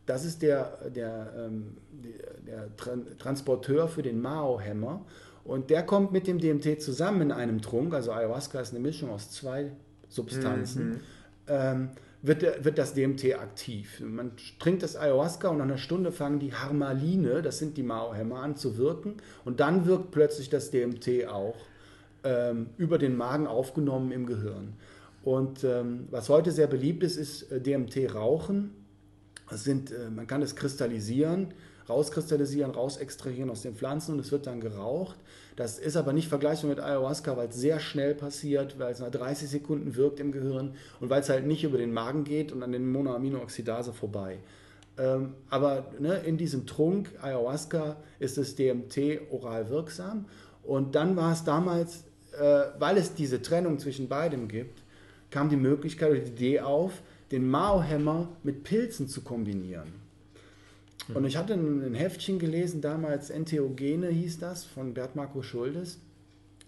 das 0.06 0.24
ist 0.24 0.42
der, 0.42 0.90
der, 0.94 1.32
ähm, 1.36 1.76
der, 1.90 2.34
der 2.46 2.76
Tran 2.76 3.06
Transporteur 3.18 3.88
für 3.88 4.02
den 4.02 4.20
Mao-Hämmer. 4.20 5.04
Und 5.44 5.70
der 5.70 5.82
kommt 5.82 6.12
mit 6.12 6.26
dem 6.26 6.38
DMT 6.38 6.80
zusammen 6.80 7.22
in 7.22 7.32
einem 7.32 7.62
Trunk. 7.62 7.94
Also 7.94 8.12
Ayahuasca 8.12 8.60
ist 8.60 8.70
eine 8.70 8.80
Mischung 8.80 9.10
aus 9.10 9.30
zwei 9.30 9.72
Substanzen. 10.08 11.00
Ähm, 11.46 11.90
wird, 12.20 12.64
wird 12.64 12.78
das 12.78 12.94
DMT 12.94 13.36
aktiv. 13.36 14.00
Man 14.00 14.32
trinkt 14.58 14.82
das 14.82 14.96
Ayahuasca 14.96 15.48
und 15.48 15.58
nach 15.58 15.64
einer 15.64 15.78
Stunde 15.78 16.10
fangen 16.10 16.40
die 16.40 16.52
Harmaline, 16.52 17.42
das 17.42 17.58
sind 17.58 17.76
die 17.76 17.82
Mao-Hämmer, 17.82 18.40
an 18.40 18.56
zu 18.56 18.76
wirken. 18.76 19.16
Und 19.44 19.60
dann 19.60 19.86
wirkt 19.86 20.10
plötzlich 20.10 20.50
das 20.50 20.70
DMT 20.70 21.28
auch 21.28 21.56
ähm, 22.24 22.70
über 22.76 22.98
den 22.98 23.16
Magen 23.16 23.46
aufgenommen 23.46 24.10
im 24.10 24.26
Gehirn. 24.26 24.74
Und 25.22 25.62
ähm, 25.62 26.08
was 26.10 26.28
heute 26.28 26.50
sehr 26.50 26.66
beliebt 26.66 27.02
ist, 27.04 27.16
ist 27.16 27.52
äh, 27.52 27.60
DMT-Rauchen. 27.60 28.70
Das 29.48 29.62
sind, 29.62 29.92
äh, 29.92 30.10
man 30.10 30.26
kann 30.26 30.42
es 30.42 30.56
kristallisieren, 30.56 31.54
rauskristallisieren, 31.88 32.70
rausextrahieren 32.70 33.50
aus 33.50 33.62
den 33.62 33.74
Pflanzen 33.74 34.14
und 34.14 34.20
es 34.20 34.32
wird 34.32 34.46
dann 34.46 34.60
geraucht. 34.60 35.16
Das 35.56 35.78
ist 35.78 35.96
aber 35.96 36.12
nicht 36.12 36.28
vergleichbar 36.28 36.70
mit 36.70 36.80
Ayahuasca, 36.80 37.36
weil 37.36 37.48
es 37.48 37.56
sehr 37.56 37.80
schnell 37.80 38.14
passiert, 38.14 38.78
weil 38.78 38.92
es 38.92 39.00
nach 39.00 39.10
30 39.10 39.48
Sekunden 39.48 39.96
wirkt 39.96 40.20
im 40.20 40.32
Gehirn 40.32 40.74
und 41.00 41.10
weil 41.10 41.20
es 41.20 41.28
halt 41.28 41.46
nicht 41.46 41.64
über 41.64 41.78
den 41.78 41.92
Magen 41.92 42.24
geht 42.24 42.52
und 42.52 42.62
an 42.62 42.72
den 42.72 42.90
Monoaminooxidase 42.92 43.92
vorbei. 43.92 44.38
Ähm, 44.98 45.34
aber 45.48 45.90
ne, 45.98 46.18
in 46.18 46.36
diesem 46.36 46.66
Trunk 46.66 47.10
Ayahuasca 47.22 47.96
ist 48.18 48.38
das 48.38 48.54
DMT 48.54 49.20
oral 49.30 49.68
wirksam 49.68 50.26
und 50.62 50.94
dann 50.94 51.16
war 51.16 51.32
es 51.32 51.44
damals, 51.44 52.04
äh, 52.38 52.64
weil 52.78 52.96
es 52.96 53.14
diese 53.14 53.40
Trennung 53.40 53.78
zwischen 53.78 54.08
beidem 54.08 54.48
gibt, 54.48 54.82
kam 55.30 55.48
die 55.48 55.56
Möglichkeit 55.56 56.10
oder 56.10 56.20
die 56.20 56.30
Idee 56.30 56.60
auf, 56.60 57.02
den 57.30 57.48
Mao-Hämmer 57.48 58.28
mit 58.42 58.64
Pilzen 58.64 59.08
zu 59.08 59.22
kombinieren. 59.22 60.07
Und 61.14 61.24
ich 61.24 61.36
hatte 61.36 61.54
ein 61.54 61.94
Heftchen 61.94 62.38
gelesen, 62.38 62.80
damals 62.80 63.30
Entheogene 63.30 64.08
hieß 64.08 64.40
das, 64.40 64.64
von 64.64 64.92
Bert 64.92 65.16
Marco 65.16 65.42
Schuldes, 65.42 66.00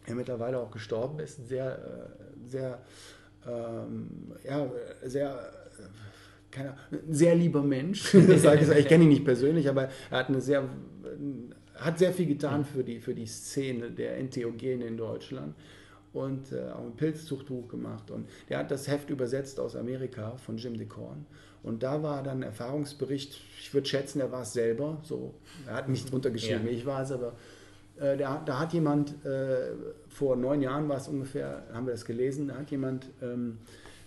der 0.07 0.15
mittlerweile 0.15 0.59
auch 0.59 0.71
gestorben 0.71 1.19
ist. 1.21 1.41
Ein 1.41 1.45
sehr, 1.47 1.79
äh, 1.79 2.49
sehr 2.49 2.83
ähm, 3.47 4.09
ja, 4.45 4.71
sehr, 5.05 5.31
äh, 5.31 6.51
keine, 6.51 6.75
ein 6.91 7.15
sehr 7.15 7.35
lieber 7.35 7.63
Mensch. 7.63 8.03
sage 8.03 8.61
ich, 8.63 8.69
ich 8.71 8.89
kenne 8.89 9.05
ihn 9.05 9.11
nicht 9.11 9.25
persönlich, 9.25 9.69
aber 9.69 9.89
er 10.11 10.19
hat 10.19 10.29
eine 10.29 10.41
sehr, 10.41 10.69
hat 11.75 11.99
sehr 11.99 12.13
viel 12.13 12.27
getan 12.27 12.65
für 12.65 12.85
die, 12.85 13.01
für 13.01 13.15
die 13.15 13.27
Szene 13.27 13.91
der 13.91 14.19
Entheogene 14.19 14.85
in 14.87 14.97
Deutschland 14.97 15.55
und 16.13 16.53
äh, 16.53 16.71
auch 16.71 16.85
ein 16.85 16.97
Pilzzuchtbuch 16.97 17.69
gemacht. 17.69 18.11
Und 18.11 18.29
der 18.49 18.59
hat 18.59 18.71
das 18.71 18.89
Heft 18.89 19.11
übersetzt 19.11 19.61
aus 19.61 19.77
Amerika 19.77 20.37
von 20.37 20.57
Jim 20.57 20.77
DeCorn. 20.77 21.25
Und 21.63 21.83
da 21.83 22.03
war 22.03 22.23
dann 22.23 22.39
ein 22.39 22.43
Erfahrungsbericht, 22.43 23.39
ich 23.61 23.75
würde 23.75 23.87
schätzen, 23.87 24.21
er 24.21 24.33
war 24.33 24.43
es 24.43 24.53
selber, 24.53 24.99
so, 25.03 25.35
er 25.67 25.75
hat 25.75 25.89
nicht 25.89 26.11
drunter 26.11 26.31
geschrieben, 26.31 26.67
ja. 26.67 26.73
ich 26.73 26.87
war 26.87 27.03
es, 27.03 27.13
aber 27.13 27.35
äh, 27.99 28.17
der, 28.17 28.43
da 28.47 28.59
hat 28.59 28.73
jemand, 28.73 29.25
äh, 29.27 29.73
vor 30.09 30.37
neun 30.37 30.63
Jahren 30.63 30.89
war 30.89 30.97
es 30.97 31.09
ungefähr, 31.09 31.65
haben 31.73 31.87
wir 31.87 31.93
das 31.93 32.05
gelesen, 32.07 32.49
da 32.49 32.55
hat 32.57 32.71
jemand 32.71 33.07
ähm, 33.23 33.59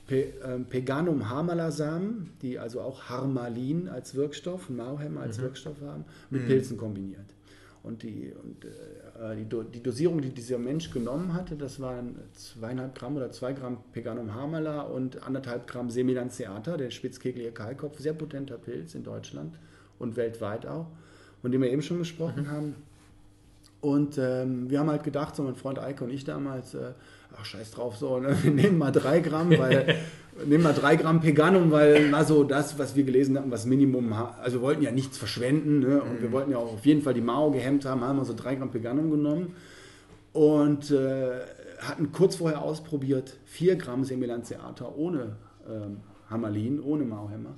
Pe, 0.07 0.33
ähm, 0.43 0.65
Peganum 0.65 1.29
Harmalasamen, 1.29 2.31
die 2.41 2.59
also 2.59 2.81
auch 2.81 3.03
Harmalin 3.03 3.87
als 3.87 4.15
Wirkstoff, 4.15 4.69
Mauhem 4.69 5.17
als 5.17 5.37
mhm. 5.37 5.43
Wirkstoff 5.43 5.79
haben, 5.81 6.05
mit 6.29 6.43
mhm. 6.43 6.47
Pilzen 6.47 6.77
kombiniert. 6.77 7.25
Und, 7.83 8.03
die, 8.03 8.33
und 8.43 8.65
äh, 8.65 8.69
die, 9.35 9.47
Do, 9.47 9.63
die, 9.63 9.81
Dosierung, 9.81 10.21
die 10.21 10.29
dieser 10.29 10.57
Mensch 10.57 10.91
genommen 10.91 11.33
hatte, 11.33 11.55
das 11.55 11.79
waren 11.79 12.15
zweieinhalb 12.33 12.95
Gramm 12.95 13.15
oder 13.15 13.31
zwei 13.31 13.53
Gramm 13.53 13.77
Peganum 13.91 14.33
Harmala 14.33 14.81
und 14.81 15.23
anderthalb 15.23 15.67
Gramm 15.67 15.89
Semilanceata, 15.89 16.77
der 16.77 16.91
spitzkegelige 16.91 17.51
Kahlkopf, 17.51 17.99
sehr 17.99 18.13
potenter 18.13 18.57
Pilz 18.57 18.95
in 18.95 19.03
Deutschland 19.03 19.55
und 19.99 20.15
weltweit 20.15 20.65
auch, 20.65 20.87
von 21.41 21.51
dem 21.51 21.61
wir 21.61 21.71
eben 21.71 21.81
schon 21.81 21.99
gesprochen 21.99 22.43
mhm. 22.43 22.51
haben. 22.51 22.75
Und 23.81 24.17
ähm, 24.17 24.69
wir 24.69 24.79
haben 24.79 24.89
halt 24.89 25.03
gedacht, 25.03 25.35
so 25.35 25.43
mein 25.43 25.55
Freund 25.55 25.77
Eike 25.77 26.03
und 26.03 26.09
ich 26.09 26.23
damals, 26.23 26.73
äh, 26.73 26.93
ach 27.37 27.43
scheiß 27.43 27.71
drauf, 27.71 27.97
so, 27.97 28.19
ne? 28.19 28.35
wir 28.43 28.51
nehmen 28.51 28.77
mal 28.77 28.91
drei 28.91 29.19
Gramm, 29.19 29.49
weil 29.57 29.97
nehmen 30.45 30.63
wir 30.63 30.73
drei 30.73 30.95
Gramm 30.95 31.21
Peganum, 31.21 31.71
weil 31.71 32.09
na 32.09 32.23
so 32.23 32.43
das, 32.43 32.77
was 32.79 32.95
wir 32.95 33.03
gelesen 33.03 33.37
hatten, 33.37 33.51
was 33.51 33.65
Minimum, 33.65 34.13
also 34.13 34.57
wir 34.57 34.61
wollten 34.61 34.83
ja 34.83 34.91
nichts 34.91 35.17
verschwenden 35.17 35.79
ne? 35.79 36.01
und 36.01 36.19
mhm. 36.19 36.21
wir 36.21 36.31
wollten 36.31 36.51
ja 36.51 36.57
auch 36.57 36.73
auf 36.73 36.85
jeden 36.85 37.01
Fall 37.01 37.13
die 37.13 37.21
Mao 37.21 37.51
gehemmt 37.51 37.85
haben, 37.85 38.01
haben 38.01 38.17
wir 38.17 38.25
so 38.25 38.33
drei 38.33 38.55
Gramm 38.55 38.71
Peganum 38.71 39.11
genommen 39.11 39.55
und 40.33 40.91
äh, 40.91 41.39
hatten 41.79 42.11
kurz 42.11 42.37
vorher 42.37 42.61
ausprobiert 42.61 43.37
vier 43.45 43.75
Gramm 43.75 44.03
Semilanceata 44.03 44.91
ohne 44.95 45.35
ähm, 45.69 45.97
Hamalin, 46.29 46.81
ohne 46.81 47.03
Mauhämmer 47.03 47.55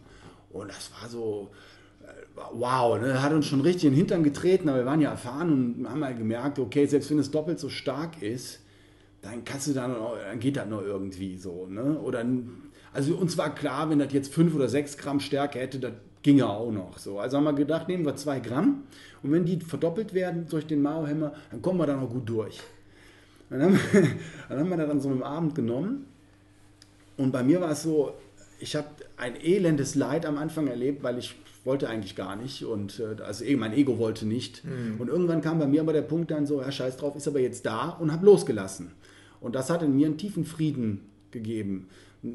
und 0.51 0.69
das 0.69 0.91
war 0.99 1.09
so 1.09 1.49
wow, 2.53 2.99
ne, 2.99 3.21
hat 3.21 3.33
uns 3.33 3.45
schon 3.45 3.61
richtig 3.61 3.85
in 3.85 3.91
den 3.91 3.97
Hintern 3.97 4.23
getreten, 4.23 4.69
aber 4.69 4.79
wir 4.79 4.85
waren 4.85 5.01
ja 5.01 5.11
erfahren 5.11 5.75
und 5.77 5.89
haben 5.89 6.03
halt 6.03 6.17
gemerkt, 6.17 6.59
okay, 6.59 6.85
selbst 6.85 7.09
wenn 7.09 7.19
es 7.19 7.31
doppelt 7.31 7.59
so 7.59 7.69
stark 7.69 8.21
ist, 8.21 8.59
dann 9.21 9.43
kannst 9.43 9.67
du 9.67 9.73
da 9.73 9.87
noch, 9.87 10.17
dann 10.17 10.39
geht 10.39 10.57
das 10.57 10.67
noch 10.67 10.81
irgendwie 10.81 11.37
so, 11.37 11.65
ne? 11.67 11.99
Oder 11.99 12.23
also 12.95 13.15
uns 13.15 13.37
war 13.37 13.53
klar, 13.53 13.89
wenn 13.89 13.99
das 13.99 14.13
jetzt 14.13 14.33
fünf 14.33 14.55
oder 14.55 14.69
sechs 14.69 14.97
Gramm 14.97 15.19
Stärke 15.19 15.59
hätte, 15.59 15.79
das 15.79 15.91
ginge 16.23 16.47
auch 16.47 16.71
noch 16.71 16.97
so. 16.97 17.19
Also 17.19 17.37
haben 17.37 17.43
wir 17.43 17.53
gedacht, 17.53 17.89
nehmen 17.89 18.05
wir 18.05 18.15
zwei 18.15 18.39
Gramm 18.39 18.83
und 19.21 19.31
wenn 19.33 19.45
die 19.45 19.59
verdoppelt 19.59 20.13
werden 20.13 20.47
durch 20.49 20.65
den 20.65 20.81
Mao-Hämmer, 20.81 21.33
dann 21.51 21.61
kommen 21.61 21.77
wir 21.77 21.85
da 21.85 21.95
noch 21.97 22.09
gut 22.09 22.27
durch. 22.29 22.61
Dann 23.49 23.61
haben, 23.61 23.73
wir, 23.73 24.01
dann 24.49 24.59
haben 24.59 24.69
wir 24.69 24.77
das 24.77 24.89
an 24.89 25.01
so 25.01 25.09
einem 25.09 25.23
Abend 25.23 25.55
genommen 25.55 26.05
und 27.17 27.31
bei 27.31 27.43
mir 27.43 27.59
war 27.59 27.71
es 27.71 27.83
so, 27.83 28.13
ich 28.59 28.77
habe 28.77 28.87
ein 29.17 29.35
elendes 29.35 29.95
Leid 29.95 30.25
am 30.25 30.37
Anfang 30.37 30.67
erlebt, 30.67 31.03
weil 31.03 31.17
ich 31.17 31.35
wollte 31.65 31.89
eigentlich 31.89 32.15
gar 32.15 32.37
nicht 32.37 32.63
und 32.63 33.01
äh, 33.01 33.21
also 33.21 33.43
mein 33.57 33.73
Ego 33.73 33.99
wollte 33.99 34.25
nicht. 34.25 34.63
Mhm. 34.63 35.01
Und 35.01 35.09
irgendwann 35.09 35.41
kam 35.41 35.59
bei 35.59 35.67
mir 35.67 35.81
aber 35.81 35.91
der 35.91 36.01
Punkt 36.01 36.31
dann 36.31 36.45
so, 36.45 36.61
ja 36.61 36.71
scheiß 36.71 36.95
drauf, 36.95 37.15
ist 37.17 37.27
aber 37.27 37.41
jetzt 37.41 37.65
da 37.65 37.89
und 37.89 38.13
habe 38.13 38.25
losgelassen. 38.25 38.91
Und 39.41 39.53
das 39.53 39.69
hat 39.69 39.83
in 39.83 39.95
mir 39.95 40.07
einen 40.07 40.17
tiefen 40.17 40.45
Frieden 40.45 41.01
gegeben. 41.31 41.89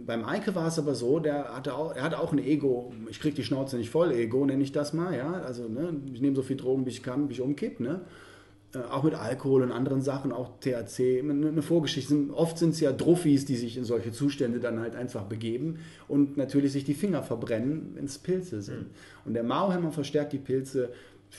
Beim 0.06 0.24
Eike 0.24 0.54
war 0.54 0.68
es 0.68 0.78
aber 0.78 0.94
so, 0.94 1.18
der 1.18 1.54
hatte 1.54 1.74
auch, 1.74 1.94
er 1.94 2.02
hatte 2.02 2.20
auch 2.20 2.32
ein 2.32 2.38
Ego, 2.38 2.92
ich 3.08 3.18
kriege 3.18 3.34
die 3.34 3.44
Schnauze 3.44 3.76
nicht 3.76 3.90
voll, 3.90 4.12
Ego 4.12 4.44
nenne 4.44 4.62
ich 4.62 4.72
das 4.72 4.92
mal, 4.92 5.16
ja, 5.16 5.32
also 5.32 5.68
ne, 5.68 5.94
ich 6.12 6.20
nehme 6.20 6.36
so 6.36 6.42
viel 6.42 6.56
Drogen, 6.56 6.86
wie 6.86 6.90
ich 6.90 7.02
kann, 7.02 7.28
wie 7.28 7.32
ich 7.32 7.40
umkipp, 7.40 7.80
ne, 7.80 8.02
äh, 8.72 8.78
auch 8.78 9.02
mit 9.02 9.14
Alkohol 9.14 9.62
und 9.62 9.72
anderen 9.72 10.00
Sachen, 10.00 10.30
auch 10.30 10.60
THC, 10.60 11.20
eine 11.20 11.62
Vorgeschichte. 11.62 12.28
Oft 12.32 12.56
sind 12.56 12.70
es 12.70 12.80
ja 12.80 12.92
Druffis, 12.92 13.44
die 13.44 13.56
sich 13.56 13.76
in 13.76 13.84
solche 13.84 14.12
Zustände 14.12 14.60
dann 14.60 14.78
halt 14.78 14.94
einfach 14.94 15.24
begeben 15.24 15.80
und 16.06 16.36
natürlich 16.36 16.72
sich 16.72 16.84
die 16.84 16.94
Finger 16.94 17.22
verbrennen, 17.24 17.92
wenn 17.94 18.04
es 18.04 18.18
Pilze 18.18 18.62
sind. 18.62 18.82
Mhm. 18.82 18.90
Und 19.24 19.34
der 19.34 19.42
Mauhämmer 19.42 19.90
verstärkt 19.90 20.32
die 20.32 20.38
Pilze, 20.38 20.90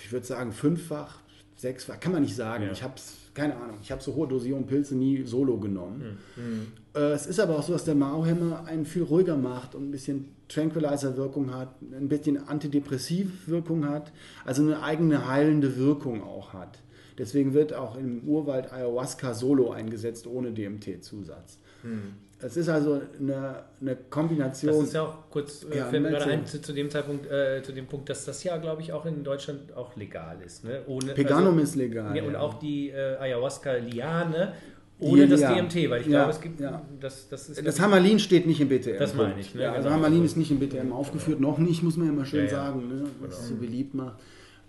ich 0.03 0.11
würde 0.11 0.25
sagen, 0.25 0.51
fünffach, 0.51 1.19
sechsfach, 1.55 1.99
kann 1.99 2.11
man 2.11 2.21
nicht 2.21 2.35
sagen. 2.35 2.65
Ja. 2.65 2.71
Ich 2.71 2.83
habe 2.83 2.95
es, 2.95 3.15
keine 3.33 3.55
Ahnung, 3.55 3.77
ich 3.81 3.91
habe 3.91 4.01
so 4.01 4.13
hohe 4.15 4.27
Dosierungen 4.27 4.67
Pilze 4.67 4.95
nie 4.95 5.23
solo 5.25 5.57
genommen. 5.57 6.17
Mhm. 6.35 6.67
Äh, 6.93 7.13
es 7.13 7.25
ist 7.25 7.39
aber 7.39 7.57
auch 7.57 7.63
so, 7.63 7.73
dass 7.73 7.85
der 7.85 7.95
Mauhämmer 7.95 8.65
einen 8.65 8.85
viel 8.85 9.03
ruhiger 9.03 9.37
macht 9.37 9.75
und 9.75 9.87
ein 9.87 9.91
bisschen 9.91 10.29
Tranquilizer-Wirkung 10.49 11.53
hat, 11.53 11.69
ein 11.81 12.09
bisschen 12.09 12.47
Antidepressiv-Wirkung 12.47 13.87
hat, 13.87 14.11
also 14.43 14.61
eine 14.61 14.83
eigene 14.83 15.27
heilende 15.27 15.77
Wirkung 15.77 16.23
auch 16.23 16.53
hat. 16.53 16.79
Deswegen 17.17 17.53
wird 17.53 17.73
auch 17.73 17.97
im 17.97 18.23
Urwald 18.27 18.71
Ayahuasca 18.73 19.33
solo 19.33 19.71
eingesetzt, 19.71 20.27
ohne 20.27 20.51
DMT-Zusatz. 20.51 21.59
Hm. 21.83 22.13
Es 22.43 22.57
ist 22.57 22.69
also 22.69 23.01
eine, 23.19 23.63
eine, 23.79 23.95
Kombination. 24.09 24.73
Das 24.73 24.83
ist 24.83 24.93
ja 24.93 25.03
auch 25.03 25.29
kurz, 25.29 25.65
äh, 25.71 25.77
ja, 25.77 25.85
fällt 25.85 26.03
mir 26.03 26.09
gerade 26.09 26.31
ein, 26.31 26.45
zu, 26.45 26.61
zu, 26.61 26.73
dem 26.73 26.89
Zeitpunkt, 26.89 27.29
äh, 27.29 27.61
zu 27.63 27.71
dem 27.71 27.87
Punkt, 27.87 28.09
dass 28.09 28.25
das 28.25 28.43
ja, 28.43 28.57
glaube 28.57 28.81
ich, 28.81 28.93
auch 28.93 29.05
in 29.05 29.23
Deutschland 29.23 29.75
auch 29.75 29.95
legal 29.95 30.37
ist. 30.45 30.63
Ne? 30.63 30.81
Ohne, 30.87 31.13
Peganum 31.13 31.53
also, 31.53 31.59
ist 31.61 31.75
legal. 31.75 32.15
Ja, 32.15 32.23
und 32.23 32.35
auch 32.35 32.55
die 32.55 32.89
äh, 32.89 33.17
Ayahuasca-Liane 33.17 34.53
ohne 35.01 35.27
das. 35.27 35.41
DMT, 35.41 35.89
weil 35.89 36.01
ich 36.01 36.07
glaube, 36.07 36.31
es 36.31 36.39
gibt. 36.39 36.61
Das, 36.99 37.27
das, 37.27 37.49
ist 37.49 37.65
das 37.65 37.79
Hamalin 37.79 38.19
steht 38.19 38.45
nicht 38.45 38.61
im 38.61 38.69
BTM. 38.69 38.99
Das 38.99 39.15
meine 39.15 39.39
ich. 39.39 39.53
Ne? 39.55 39.69
Also 39.69 39.89
genau. 39.89 39.95
Hamalin 39.95 40.23
ist 40.23 40.37
nicht 40.37 40.51
im 40.51 40.59
BTM 40.59 40.93
aufgeführt, 40.93 41.39
noch 41.39 41.57
nicht, 41.57 41.81
muss 41.81 41.97
man 41.97 42.07
ja 42.07 42.13
mal 42.13 42.25
schön 42.25 42.47
sagen, 42.47 42.87
ne? 42.87 43.03
was 43.19 43.37
genau. 43.37 43.49
so 43.49 43.55
beliebt 43.55 43.95
macht. 43.95 44.19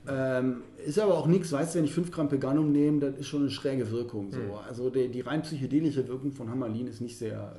Ähm, 0.08 0.62
ist 0.84 0.98
aber 0.98 1.16
auch 1.16 1.26
nichts, 1.26 1.52
weißt 1.52 1.74
du, 1.74 1.78
wenn 1.78 1.84
ich 1.84 1.94
5 1.94 2.10
Gramm 2.10 2.28
Peganum 2.28 2.72
nehme, 2.72 2.98
das 3.00 3.16
ist 3.18 3.28
schon 3.28 3.42
eine 3.42 3.50
schräge 3.50 3.90
Wirkung. 3.90 4.32
So. 4.32 4.38
Mhm. 4.38 4.50
Also 4.68 4.90
die, 4.90 5.08
die, 5.08 5.20
rein 5.20 5.42
psychedelische 5.42 6.06
Wirkung 6.08 6.32
von 6.32 6.50
Hamalin 6.50 6.88
ist 6.88 7.00
nicht 7.00 7.16
sehr 7.16 7.54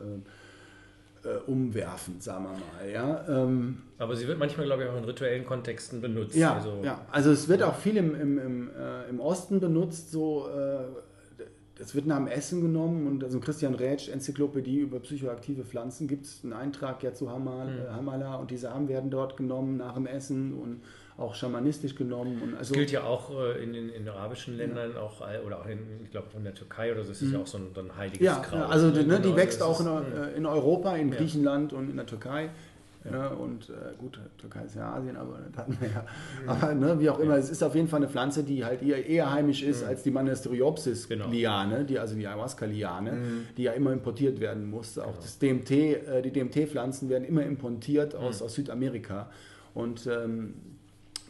äh, 1.23 1.29
äh, 1.29 1.37
umwerfend, 1.47 2.21
sagen 2.21 2.45
wir 2.45 2.51
mal. 2.51 2.91
Ja? 2.91 3.25
Ähm, 3.29 3.83
aber 3.97 4.15
sie 4.17 4.27
wird 4.27 4.39
manchmal, 4.39 4.65
glaube 4.65 4.83
ich, 4.83 4.89
auch 4.89 4.97
in 4.97 5.05
rituellen 5.05 5.45
Kontexten 5.45 6.01
benutzt. 6.01 6.35
Ja, 6.35 6.55
also, 6.55 6.81
ja. 6.83 6.99
also 7.11 7.31
es 7.31 7.47
wird 7.47 7.63
auch 7.63 7.75
viel 7.75 7.95
im, 7.95 8.13
im, 8.13 8.37
im, 8.37 8.69
äh, 8.69 9.09
im 9.09 9.21
Osten 9.21 9.61
benutzt, 9.61 10.11
so 10.11 10.47
äh, 10.49 10.79
das 11.75 11.95
wird 11.95 12.05
nach 12.05 12.17
dem 12.17 12.27
Essen 12.27 12.61
genommen 12.61 13.07
und 13.07 13.23
also 13.23 13.39
Christian 13.39 13.73
Rätsch, 13.73 14.09
Enzyklopädie 14.09 14.79
über 14.79 14.99
psychoaktive 14.99 15.63
Pflanzen, 15.63 16.07
gibt 16.07 16.25
es 16.25 16.41
einen 16.43 16.53
Eintrag 16.53 17.01
ja 17.03 17.13
zu 17.13 17.31
Hamal, 17.31 17.67
mhm. 17.67 17.95
Hamala 17.95 18.35
und 18.35 18.51
die 18.51 18.57
Samen 18.57 18.89
werden 18.89 19.09
dort 19.09 19.37
genommen 19.37 19.77
nach 19.77 19.95
dem 19.95 20.05
Essen 20.05 20.53
und 20.53 20.81
auch 21.17 21.35
schamanistisch 21.35 21.95
genommen. 21.95 22.41
Und 22.41 22.55
also, 22.55 22.73
das 22.73 22.77
gilt 22.77 22.91
ja 22.91 23.03
auch 23.03 23.29
äh, 23.31 23.63
in, 23.63 23.73
in, 23.73 23.89
in 23.89 24.07
arabischen 24.07 24.57
Ländern 24.57 24.93
ja. 24.95 25.01
auch, 25.01 25.21
oder 25.45 25.59
auch 25.59 25.67
in, 25.67 25.79
ich 26.03 26.11
glaube 26.11 26.27
in 26.35 26.43
der 26.43 26.55
Türkei 26.55 26.91
oder 26.91 27.03
so, 27.03 27.11
ist 27.11 27.21
es 27.21 27.27
mhm. 27.27 27.33
ja 27.35 27.39
auch 27.41 27.47
so 27.47 27.57
ein, 27.57 27.67
so 27.73 27.81
ein 27.81 27.95
heiliges 27.95 28.21
ja, 28.21 28.39
Kraut. 28.39 28.69
Also 28.69 28.87
ne, 28.87 29.03
ne, 29.03 29.17
die 29.17 29.23
genau, 29.23 29.35
wächst 29.35 29.61
auch 29.61 29.79
in, 29.79 29.87
äh, 29.87 30.31
in, 30.35 30.45
Europa, 30.45 30.95
in 30.95 31.11
Griechenland 31.11 31.73
und 31.73 31.89
in 31.89 31.97
der 31.97 32.05
Türkei. 32.05 32.49
Ja. 33.11 33.27
Und 33.27 33.69
äh, 33.69 33.73
gut, 33.97 34.17
Türkei 34.37 34.63
ist 34.63 34.75
ja 34.75 34.93
Asien, 34.93 35.17
aber 35.17 35.39
das 35.51 35.57
hatten 35.57 35.77
wir 35.79 35.89
ja. 35.89 36.05
Aber 36.47 36.73
ne, 36.73 36.99
wie 37.01 37.09
auch 37.09 37.19
immer, 37.19 37.35
es 37.35 37.49
ist 37.49 37.61
auf 37.61 37.75
jeden 37.75 37.89
Fall 37.89 37.97
eine 37.97 38.07
Pflanze, 38.07 38.43
die 38.43 38.63
halt 38.63 38.81
eher, 38.81 39.05
eher 39.05 39.31
heimisch 39.31 39.61
ist 39.61 39.83
mhm. 39.83 39.89
als 39.89 40.03
die 40.03 40.11
Monasteriopsis-Liane, 40.11 41.75
genau. 41.75 41.87
die, 41.87 41.99
also 41.99 42.15
die 42.15 42.25
Ayahuasca-Liane, 42.25 43.11
mhm. 43.11 43.45
die 43.57 43.63
ja 43.63 43.73
immer 43.73 43.91
importiert 43.91 44.39
werden 44.39 44.69
muss. 44.69 44.97
Auch 44.97 45.07
genau. 45.07 45.17
das 45.21 45.37
DMT, 45.37 45.71
äh, 45.71 46.21
die 46.21 46.31
DMT-Pflanzen 46.31 47.09
werden 47.09 47.25
immer 47.25 47.43
importiert 47.43 48.15
aus, 48.15 48.39
mhm. 48.39 48.45
aus 48.45 48.53
Südamerika. 48.55 49.29
Und 49.73 50.07
ähm, 50.07 50.53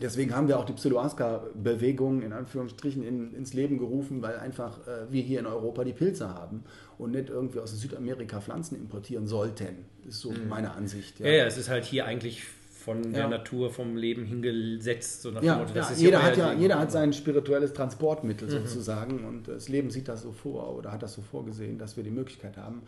Deswegen 0.01 0.35
haben 0.35 0.47
wir 0.47 0.59
auch 0.59 0.65
die 0.65 0.73
Pseudoaska-Bewegung 0.73 2.21
in 2.21 2.33
Anführungsstrichen 2.33 3.03
in, 3.03 3.33
ins 3.33 3.53
Leben 3.53 3.77
gerufen, 3.77 4.21
weil 4.21 4.37
einfach 4.37 4.79
äh, 4.87 5.11
wir 5.11 5.21
hier 5.21 5.39
in 5.39 5.45
Europa 5.45 5.83
die 5.83 5.93
Pilze 5.93 6.29
haben 6.29 6.63
und 6.97 7.11
nicht 7.11 7.29
irgendwie 7.29 7.59
aus 7.59 7.71
Südamerika 7.79 8.41
Pflanzen 8.41 8.75
importieren 8.75 9.27
sollten. 9.27 9.85
Das 10.03 10.15
ist 10.15 10.21
so 10.21 10.31
mhm. 10.31 10.49
meine 10.49 10.71
Ansicht. 10.71 11.19
Ja. 11.19 11.27
ja. 11.27 11.33
ja, 11.33 11.45
es 11.45 11.57
ist 11.57 11.69
halt 11.69 11.85
hier 11.85 12.05
eigentlich 12.05 12.43
von 12.83 13.03
ja. 13.05 13.19
der 13.19 13.27
Natur, 13.29 13.71
vom 13.71 13.95
Leben 13.95 14.25
hingesetzt. 14.25 15.21
So 15.21 15.31
ja, 15.31 15.57
Motto, 15.57 15.73
ja 15.73 15.89
jeder, 15.95 16.21
hat 16.21 16.37
ja, 16.37 16.53
jeder 16.53 16.79
hat 16.79 16.91
sein 16.91 17.13
spirituelles 17.13 17.73
Transportmittel 17.73 18.47
mhm. 18.47 18.51
sozusagen 18.51 19.25
und 19.25 19.47
das 19.47 19.69
Leben 19.69 19.89
sieht 19.89 20.09
das 20.09 20.23
so 20.23 20.31
vor 20.31 20.75
oder 20.75 20.91
hat 20.91 21.01
das 21.01 21.13
so 21.13 21.21
vorgesehen, 21.21 21.77
dass 21.77 21.95
wir 21.95 22.03
die 22.03 22.11
Möglichkeit 22.11 22.57
haben. 22.57 22.83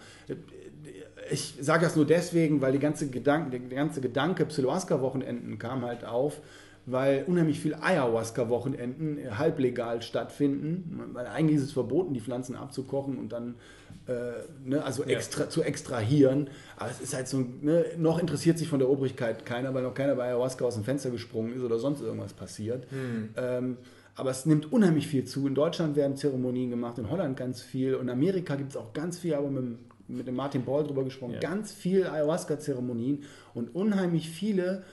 Ich 1.31 1.55
sage 1.61 1.85
das 1.85 1.95
nur 1.95 2.05
deswegen, 2.05 2.61
weil 2.61 2.73
die 2.73 2.79
ganze 2.79 3.09
Gedanke, 3.09 3.57
der 3.57 3.77
ganze 3.77 4.01
Gedanke 4.01 4.45
Pseudoaska-Wochenenden 4.45 5.57
kam 5.57 5.85
halt 5.85 6.03
auf, 6.03 6.41
weil 6.85 7.23
unheimlich 7.27 7.59
viel 7.59 7.75
Ayahuasca-Wochenenden 7.75 9.37
halblegal 9.37 10.01
stattfinden. 10.01 11.09
Weil 11.13 11.27
eigentlich 11.27 11.57
ist 11.57 11.63
es 11.63 11.71
verboten, 11.71 12.13
die 12.13 12.21
Pflanzen 12.21 12.55
abzukochen 12.55 13.17
und 13.17 13.31
dann 13.31 13.55
äh, 14.07 14.13
ne, 14.63 14.83
also 14.83 15.03
extra, 15.03 15.43
ja. 15.43 15.49
zu 15.49 15.63
extrahieren. 15.63 16.49
Aber 16.77 16.91
es 16.91 17.01
ist 17.01 17.13
halt 17.13 17.27
so, 17.27 17.43
ne, 17.61 17.85
noch 17.97 18.19
interessiert 18.19 18.57
sich 18.57 18.67
von 18.67 18.79
der 18.79 18.89
Obrigkeit 18.89 19.45
keiner, 19.45 19.73
weil 19.73 19.83
noch 19.83 19.93
keiner 19.93 20.15
bei 20.15 20.25
Ayahuasca 20.25 20.63
aus 20.65 20.75
dem 20.75 20.83
Fenster 20.83 21.09
gesprungen 21.09 21.55
ist 21.55 21.63
oder 21.63 21.79
sonst 21.79 22.01
irgendwas 22.01 22.33
passiert. 22.33 22.91
Mhm. 22.91 23.29
Ähm, 23.35 23.77
aber 24.15 24.29
es 24.29 24.45
nimmt 24.45 24.71
unheimlich 24.71 25.07
viel 25.07 25.25
zu. 25.25 25.45
In 25.47 25.55
Deutschland 25.55 25.95
werden 25.95 26.15
Zeremonien 26.15 26.69
gemacht, 26.69 26.97
in 26.97 27.09
Holland 27.09 27.35
ganz 27.35 27.61
viel. 27.61 27.95
Und 27.95 28.03
in 28.03 28.09
Amerika 28.11 28.55
gibt 28.55 28.71
es 28.71 28.77
auch 28.77 28.93
ganz 28.93 29.19
viel, 29.19 29.33
aber 29.33 29.49
mit 29.49 29.79
mit 30.07 30.27
dem 30.27 30.35
Martin 30.35 30.63
Ball 30.63 30.83
drüber 30.83 31.03
gesprochen, 31.03 31.33
Ja. 31.33 31.39
ganz 31.39 31.71
viel 31.73 32.05
Ayahuasca-Zeremonien 32.05 33.23
und 33.53 33.73
unheimlich 33.73 34.29
viele 34.29 34.83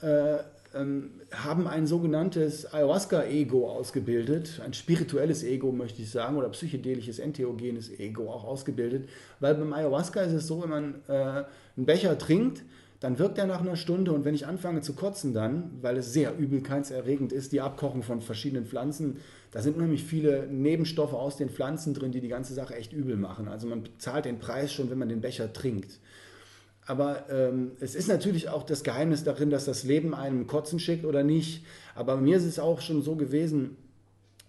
äh, 0.00 0.36
haben 0.74 1.66
ein 1.68 1.86
sogenanntes 1.86 2.72
Ayahuasca-Ego 2.72 3.70
ausgebildet, 3.70 4.60
ein 4.64 4.74
spirituelles 4.74 5.44
Ego 5.44 5.70
möchte 5.72 6.02
ich 6.02 6.10
sagen, 6.10 6.36
oder 6.36 6.48
psychedelisches, 6.48 7.18
entheogenes 7.18 7.90
Ego 7.98 8.30
auch 8.30 8.44
ausgebildet, 8.44 9.08
weil 9.40 9.54
beim 9.54 9.72
Ayahuasca 9.72 10.22
ist 10.22 10.32
es 10.32 10.46
so, 10.46 10.62
wenn 10.62 10.70
man 10.70 10.94
äh, 11.08 11.44
einen 11.76 11.86
Becher 11.86 12.18
trinkt, 12.18 12.62
dann 13.00 13.18
wirkt 13.18 13.36
er 13.36 13.46
nach 13.46 13.60
einer 13.60 13.76
Stunde 13.76 14.12
und 14.12 14.24
wenn 14.24 14.34
ich 14.34 14.46
anfange 14.46 14.80
zu 14.80 14.94
kotzen 14.94 15.34
dann, 15.34 15.70
weil 15.82 15.98
es 15.98 16.12
sehr 16.12 16.36
übelkeitserregend 16.38 17.32
ist, 17.32 17.52
die 17.52 17.60
Abkochung 17.60 18.02
von 18.02 18.20
verschiedenen 18.20 18.64
Pflanzen, 18.64 19.18
da 19.50 19.60
sind 19.60 19.76
unheimlich 19.76 20.02
viele 20.02 20.46
Nebenstoffe 20.46 21.12
aus 21.12 21.36
den 21.36 21.50
Pflanzen 21.50 21.92
drin, 21.92 22.12
die 22.12 22.20
die 22.20 22.28
ganze 22.28 22.54
Sache 22.54 22.74
echt 22.74 22.92
übel 22.92 23.16
machen. 23.16 23.46
Also 23.46 23.66
man 23.66 23.82
bezahlt 23.82 24.24
den 24.24 24.38
Preis 24.38 24.72
schon, 24.72 24.90
wenn 24.90 24.98
man 24.98 25.10
den 25.10 25.20
Becher 25.20 25.52
trinkt. 25.52 26.00
Aber 26.86 27.24
ähm, 27.30 27.72
es 27.80 27.94
ist 27.94 28.08
natürlich 28.08 28.48
auch 28.48 28.62
das 28.62 28.84
Geheimnis 28.84 29.24
darin, 29.24 29.50
dass 29.50 29.64
das 29.64 29.84
Leben 29.84 30.14
einem 30.14 30.46
Kotzen 30.46 30.78
schickt 30.78 31.04
oder 31.04 31.22
nicht. 31.22 31.64
Aber 31.94 32.16
mir 32.16 32.36
ist 32.36 32.44
es 32.44 32.58
auch 32.58 32.80
schon 32.80 33.02
so 33.02 33.16
gewesen, 33.16 33.76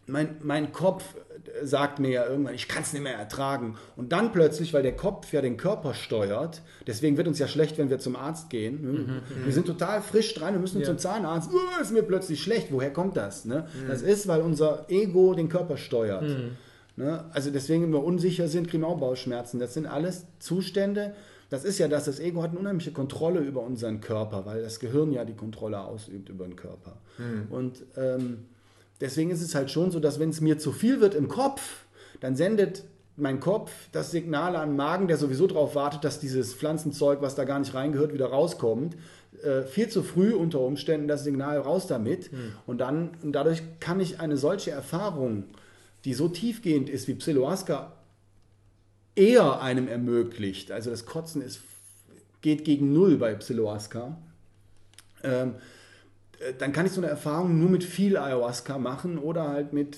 mein, 0.08 0.36
mein 0.42 0.72
Kopf 0.72 1.04
äh, 1.16 1.66
sagt 1.66 2.00
mir 2.00 2.10
ja 2.10 2.26
irgendwann, 2.28 2.54
ich 2.54 2.68
kann 2.68 2.84
es 2.84 2.94
nicht 2.94 3.02
mehr 3.02 3.16
ertragen. 3.16 3.78
Und 3.96 4.12
dann 4.12 4.32
plötzlich, 4.32 4.74
weil 4.74 4.84
der 4.84 4.96
Kopf 4.96 5.32
ja 5.34 5.42
den 5.42 5.58
Körper 5.58 5.94
steuert, 5.94 6.62
deswegen 6.86 7.18
wird 7.18 7.28
uns 7.28 7.40
ja 7.40 7.48
schlecht, 7.48 7.78
wenn 7.78 7.90
wir 7.90 8.00
zum 8.00 8.16
Arzt 8.16 8.50
gehen. 8.50 8.82
Ne? 8.84 9.22
Wir 9.46 9.54
sind 9.54 9.66
total 9.66 10.02
frisch 10.02 10.34
dran, 10.34 10.54
wir 10.54 10.60
müssen 10.60 10.82
Ja. 10.82 10.86
zum 10.86 10.98
Zahnarzt. 10.98 11.50
Uh, 11.52 11.82
ist 11.82 11.92
mir 11.92 12.04
plötzlich 12.04 12.44
schlecht. 12.44 12.68
Woher 12.72 12.92
kommt 12.92 13.18
das? 13.18 13.46
Ne? 13.46 13.68
Das 13.88 14.02
ist, 14.02 14.28
weil 14.28 14.42
unser 14.42 14.86
Ego 14.90 15.34
den 15.34 15.50
Körper 15.50 15.78
steuert. 15.78 16.26
Ne? 16.98 17.26
Also 17.32 17.50
deswegen, 17.50 17.84
wenn 17.84 17.94
wir 17.94 18.04
unsicher 18.04 18.48
sind, 18.48 18.70
kriegen 18.70 18.84
wir 18.84 18.88
auch 18.88 19.00
Bauchschmerzen. 19.00 19.60
Das 19.60 19.74
sind 19.74 19.86
alles 19.86 20.26
Zustände. 20.40 21.16
Das 21.56 21.64
ist 21.64 21.78
ja 21.78 21.88
das, 21.88 22.04
das 22.04 22.20
Ego 22.20 22.44
hat 22.44 22.52
eine 22.52 22.60
unheimliche 22.60 22.92
Kontrolle 22.92 23.40
über 23.40 23.62
unseren 23.62 24.02
Körper, 24.02 24.46
weil 24.46 24.62
das 24.62 24.82
Gehirn 24.82 25.14
ja 25.14 25.24
die 25.24 25.36
Kontrolle 25.36 25.80
ausübt 25.80 26.28
über 26.28 26.44
den 26.44 26.58
Körper. 26.58 26.98
Und 27.50 27.78
ähm, 27.96 28.40
deswegen 29.00 29.32
ist 29.32 29.42
es 29.42 29.56
halt 29.56 29.72
schon 29.72 29.90
so, 29.90 30.02
dass 30.02 30.20
wenn 30.20 30.32
es 30.32 30.42
mir 30.42 30.58
zu 30.58 30.74
viel 30.74 31.00
wird 31.00 31.16
im 31.16 31.30
Kopf, 31.30 31.86
dann 32.20 32.36
sendet 32.36 32.84
mein 33.16 33.40
Kopf 33.40 33.72
das 33.94 34.12
Signal 34.12 34.58
an 34.58 34.72
den 34.72 34.76
Magen, 34.76 35.08
der 35.08 35.16
sowieso 35.16 35.48
darauf 35.48 35.76
wartet, 35.76 36.04
dass 36.04 36.20
dieses 36.20 36.54
Pflanzenzeug, 36.54 37.22
was 37.22 37.36
da 37.36 37.46
gar 37.46 37.60
nicht 37.60 37.74
reingehört, 37.74 38.14
wieder 38.14 38.26
rauskommt. 38.26 38.98
Äh, 39.42 39.62
viel 39.62 39.88
zu 39.88 40.04
früh 40.04 40.34
unter 40.34 40.60
Umständen 40.60 41.08
das 41.08 41.24
Signal 41.24 41.58
raus 41.60 41.88
damit. 41.88 42.32
Und 42.68 42.80
dann 42.80 43.12
und 43.24 43.32
dadurch 43.32 43.64
kann 43.80 44.02
ich 44.02 44.20
eine 44.20 44.36
solche 44.36 44.72
Erfahrung, 44.72 45.46
die 46.04 46.16
so 46.16 46.28
tiefgehend 46.28 46.90
ist 46.90 47.08
wie 47.08 47.14
Psiloaska, 47.14 47.94
eher 49.16 49.62
einem 49.62 49.88
ermöglicht. 49.88 50.72
Also 50.72 50.90
das 50.90 51.06
Kotzen 51.06 51.42
ist, 51.42 51.62
geht 52.42 52.66
gegen 52.66 52.94
Null 52.94 53.18
bei 53.18 53.34
Psiloaska. 53.36 54.18
Ähm, 55.24 55.56
äh, 56.40 56.54
dann 56.58 56.72
kann 56.74 56.86
ich 56.86 56.92
so 56.92 57.02
eine 57.02 57.10
Erfahrung 57.10 57.58
nur 57.60 57.70
mit 57.70 57.84
viel 57.84 58.18
Ayahuasca 58.18 58.78
machen 58.78 59.18
oder 59.18 59.48
halt 59.48 59.74
mit, 59.74 59.98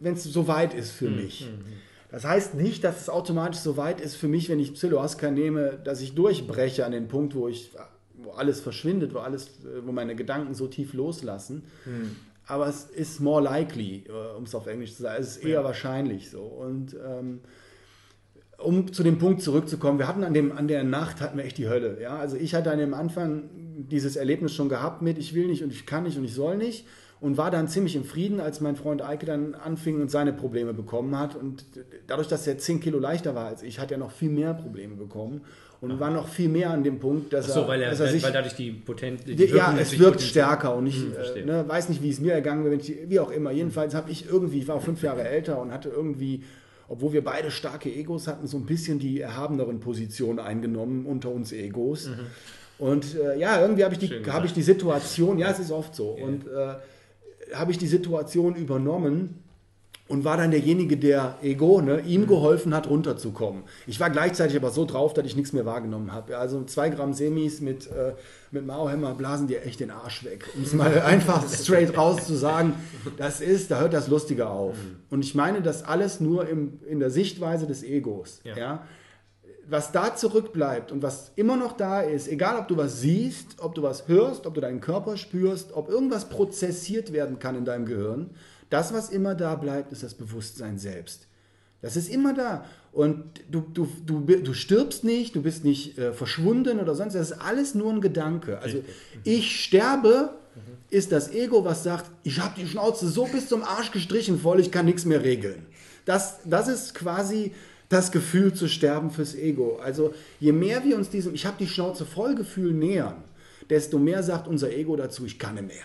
wenn 0.00 0.14
es 0.14 0.24
so 0.24 0.48
weit 0.48 0.74
ist 0.74 0.90
für 0.90 1.10
mich. 1.10 1.48
Das 2.10 2.24
heißt 2.24 2.54
nicht, 2.54 2.84
dass 2.84 3.00
es 3.00 3.08
automatisch 3.08 3.60
so 3.60 3.76
weit 3.76 4.00
ist 4.00 4.14
für 4.16 4.28
mich, 4.28 4.48
wenn 4.48 4.60
ich 4.60 4.72
Psiloaska 4.74 5.30
nehme, 5.30 5.78
dass 5.84 6.00
ich 6.00 6.14
durchbreche 6.14 6.86
an 6.86 6.92
den 6.92 7.08
Punkt, 7.08 7.34
wo 7.34 7.48
ich, 7.48 7.72
wo 8.16 8.30
alles 8.32 8.60
verschwindet, 8.60 9.12
wo 9.14 9.18
alles, 9.18 9.46
äh, 9.64 9.84
wo 9.84 9.92
meine 9.92 10.14
Gedanken 10.16 10.54
so 10.54 10.68
tief 10.68 10.94
loslassen. 10.94 11.64
Aber 12.46 12.68
es 12.68 12.84
ist 12.84 13.20
more 13.20 13.42
likely, 13.42 14.04
äh, 14.08 14.36
um 14.36 14.44
es 14.44 14.54
auf 14.54 14.66
Englisch 14.66 14.94
zu 14.94 15.02
sagen. 15.02 15.20
Es 15.22 15.36
ist 15.36 15.44
eher 15.44 15.60
Ja. 15.60 15.64
wahrscheinlich 15.64 16.30
so. 16.30 16.42
Und 16.42 16.94
ähm, 17.04 17.40
um 18.58 18.92
zu 18.92 19.02
dem 19.02 19.18
Punkt 19.18 19.42
zurückzukommen, 19.42 19.98
wir 19.98 20.08
hatten 20.08 20.24
an, 20.24 20.34
dem, 20.34 20.52
an 20.52 20.68
der 20.68 20.84
Nacht 20.84 21.20
hatten 21.20 21.36
wir 21.38 21.44
echt 21.44 21.58
die 21.58 21.68
Hölle. 21.68 21.98
Ja? 22.00 22.16
Also 22.16 22.36
ich 22.36 22.54
hatte 22.54 22.70
an 22.70 22.78
dem 22.78 22.94
Anfang 22.94 23.44
dieses 23.90 24.16
Erlebnis 24.16 24.54
schon 24.54 24.68
gehabt 24.68 25.02
mit, 25.02 25.18
ich 25.18 25.34
will 25.34 25.46
nicht 25.46 25.62
und 25.62 25.72
ich 25.72 25.86
kann 25.86 26.04
nicht 26.04 26.16
und 26.16 26.24
ich 26.24 26.34
soll 26.34 26.56
nicht 26.56 26.86
und 27.20 27.36
war 27.38 27.50
dann 27.50 27.68
ziemlich 27.68 27.96
im 27.96 28.04
Frieden, 28.04 28.40
als 28.40 28.60
mein 28.60 28.76
Freund 28.76 29.02
Eike 29.02 29.26
dann 29.26 29.54
anfing 29.54 30.00
und 30.00 30.10
seine 30.10 30.32
Probleme 30.32 30.74
bekommen 30.74 31.18
hat. 31.18 31.34
Und 31.36 31.64
dadurch, 32.06 32.28
dass 32.28 32.46
er 32.46 32.58
10 32.58 32.80
Kilo 32.80 32.98
leichter 32.98 33.34
war 33.34 33.46
als 33.46 33.62
ich, 33.62 33.78
hat 33.78 33.90
er 33.90 33.98
noch 33.98 34.10
viel 34.10 34.28
mehr 34.30 34.52
Probleme 34.54 34.94
bekommen 34.94 35.40
und 35.80 36.00
war 36.00 36.10
noch 36.10 36.28
viel 36.28 36.48
mehr 36.48 36.70
an 36.70 36.82
dem 36.84 36.98
Punkt, 36.98 37.32
dass 37.32 37.48
Achso, 37.48 37.62
er, 37.62 37.68
weil, 37.68 37.82
er, 37.82 37.90
dass 37.90 38.00
er 38.00 38.08
sich 38.08 38.22
weil 38.22 38.32
dadurch 38.32 38.54
die 38.54 38.72
Potent. 38.72 39.26
Die 39.26 39.44
ja, 39.46 39.74
es 39.78 39.98
wirkt 39.98 40.20
stärker 40.20 40.74
und 40.76 40.86
ich 40.86 40.96
Hm, 40.96 41.12
äh, 41.36 41.44
ne, 41.44 41.64
weiß 41.66 41.88
nicht, 41.88 42.02
wie 42.02 42.10
es 42.10 42.20
mir 42.20 42.32
ergangen 42.32 42.64
wäre, 42.64 42.72
wenn 42.72 42.80
ich- 42.80 42.96
wie 43.08 43.20
auch 43.20 43.30
immer. 43.30 43.50
Jedenfalls 43.50 43.94
habe 43.94 44.10
ich 44.10 44.28
irgendwie, 44.28 44.58
ich 44.60 44.68
war 44.68 44.76
auch 44.76 44.82
fünf 44.82 45.02
Jahre 45.02 45.22
älter 45.28 45.60
und 45.60 45.72
hatte 45.72 45.88
irgendwie, 45.90 46.42
obwohl 46.88 47.12
wir 47.12 47.24
beide 47.24 47.50
starke 47.50 47.92
Egos 47.92 48.26
hatten, 48.26 48.46
so 48.46 48.56
ein 48.56 48.66
bisschen 48.66 48.98
die 48.98 49.20
erhabeneren 49.20 49.80
Positionen 49.80 50.38
eingenommen 50.38 51.06
unter 51.06 51.30
uns 51.30 51.52
Egos. 51.52 52.08
Und 52.78 53.14
äh, 53.16 53.38
ja, 53.38 53.60
irgendwie 53.60 53.84
habe 53.84 53.94
ich, 53.94 54.00
Mhm. 54.10 54.22
Die- 54.24 54.30
habe 54.30 54.46
ich 54.46 54.52
die 54.52 54.62
Situation, 54.62 55.38
ja, 55.38 55.50
es 55.50 55.58
ist 55.60 55.70
oft 55.70 55.94
so, 55.94 56.10
und 56.10 56.46
äh, 56.46 57.54
habe 57.54 57.70
ich 57.70 57.78
die 57.78 57.86
Situation 57.86 58.56
übernommen 58.56 59.38
und 60.08 60.24
war 60.24 60.36
dann 60.36 60.50
derjenige, 60.50 60.96
der 60.98 61.38
Ego, 61.42 61.80
ne, 61.80 62.00
ihm 62.00 62.22
Mhm. 62.22 62.26
geholfen 62.26 62.74
hat, 62.74 62.90
runterzukommen. 62.90 63.62
Ich 63.86 64.00
war 64.00 64.10
gleichzeitig 64.10 64.56
aber 64.56 64.70
so 64.70 64.84
drauf, 64.84 65.14
dass 65.14 65.24
ich 65.24 65.36
nichts 65.36 65.52
mehr 65.52 65.64
wahrgenommen 65.64 66.12
habe. 66.12 66.36
Also 66.36 66.64
zwei 66.64 66.90
Gramm 66.90 67.14
Semis 67.14 67.60
mit, 67.60 67.86
äh, 67.86 68.12
mit 68.54 68.66
Mauhämmer 68.66 69.14
blasen 69.14 69.46
dir 69.46 69.62
echt 69.64 69.80
den 69.80 69.90
Arsch 69.90 70.24
weg. 70.24 70.48
Um 70.56 70.62
es 70.62 70.72
mal 70.72 71.00
einfach 71.04 71.46
straight 71.48 71.96
raus 71.96 72.26
zu 72.26 72.34
sagen, 72.34 72.74
das 73.16 73.40
ist, 73.40 73.70
da 73.70 73.80
hört 73.80 73.92
das 73.92 74.08
Lustige 74.08 74.48
auf. 74.48 74.76
Mhm. 74.76 74.96
Und 75.10 75.24
ich 75.24 75.34
meine 75.34 75.60
das 75.60 75.82
alles 75.82 76.20
nur 76.20 76.48
im, 76.48 76.80
in 76.88 77.00
der 77.00 77.10
Sichtweise 77.10 77.66
des 77.66 77.82
Egos. 77.82 78.40
Ja. 78.44 78.56
Ja. 78.56 78.86
Was 79.68 79.92
da 79.92 80.14
zurückbleibt 80.14 80.92
und 80.92 81.02
was 81.02 81.32
immer 81.36 81.56
noch 81.56 81.72
da 81.72 82.00
ist, 82.00 82.28
egal 82.28 82.58
ob 82.58 82.68
du 82.68 82.76
was 82.76 83.00
siehst, 83.00 83.60
ob 83.60 83.74
du 83.74 83.82
was 83.82 84.08
hörst, 84.08 84.46
ob 84.46 84.54
du 84.54 84.60
deinen 84.60 84.80
Körper 84.80 85.16
spürst, 85.16 85.72
ob 85.72 85.88
irgendwas 85.88 86.28
prozessiert 86.28 87.12
werden 87.12 87.38
kann 87.38 87.56
in 87.56 87.64
deinem 87.64 87.86
Gehirn, 87.86 88.30
das, 88.70 88.92
was 88.92 89.10
immer 89.10 89.34
da 89.34 89.54
bleibt, 89.54 89.92
ist 89.92 90.02
das 90.02 90.14
Bewusstsein 90.14 90.78
selbst. 90.78 91.28
Das 91.80 91.96
ist 91.96 92.08
immer 92.08 92.34
da. 92.34 92.64
Und 92.94 93.24
du, 93.50 93.60
du, 93.60 93.88
du, 94.06 94.20
du 94.20 94.54
stirbst 94.54 95.02
nicht, 95.02 95.34
du 95.34 95.42
bist 95.42 95.64
nicht 95.64 95.98
äh, 95.98 96.12
verschwunden 96.12 96.78
oder 96.78 96.94
sonst. 96.94 97.14
Das 97.14 97.32
ist 97.32 97.40
alles 97.40 97.74
nur 97.74 97.92
ein 97.92 98.00
Gedanke. 98.00 98.60
Also 98.60 98.84
ich 99.24 99.64
sterbe, 99.64 100.30
ist 100.90 101.10
das 101.10 101.32
Ego, 101.32 101.64
was 101.64 101.82
sagt, 101.82 102.08
ich 102.22 102.38
habe 102.38 102.54
die 102.56 102.68
Schnauze 102.68 103.08
so 103.08 103.24
bis 103.24 103.48
zum 103.48 103.64
Arsch 103.64 103.90
gestrichen 103.90 104.38
voll, 104.38 104.60
ich 104.60 104.70
kann 104.70 104.86
nichts 104.86 105.04
mehr 105.04 105.24
regeln. 105.24 105.66
Das, 106.04 106.38
das 106.44 106.68
ist 106.68 106.94
quasi 106.94 107.52
das 107.88 108.12
Gefühl 108.12 108.54
zu 108.54 108.68
sterben 108.68 109.10
fürs 109.10 109.34
Ego. 109.34 109.80
Also 109.82 110.14
je 110.38 110.52
mehr 110.52 110.84
wir 110.84 110.96
uns 110.96 111.10
diesem, 111.10 111.34
ich 111.34 111.46
habe 111.46 111.56
die 111.58 111.66
Schnauze 111.66 112.06
voll 112.06 112.36
Gefühl 112.36 112.72
nähern, 112.72 113.24
desto 113.68 113.98
mehr 113.98 114.22
sagt 114.22 114.46
unser 114.46 114.70
Ego 114.70 114.94
dazu, 114.94 115.26
ich 115.26 115.38
kann 115.38 115.56
nicht 115.56 115.66
mehr. 115.66 115.84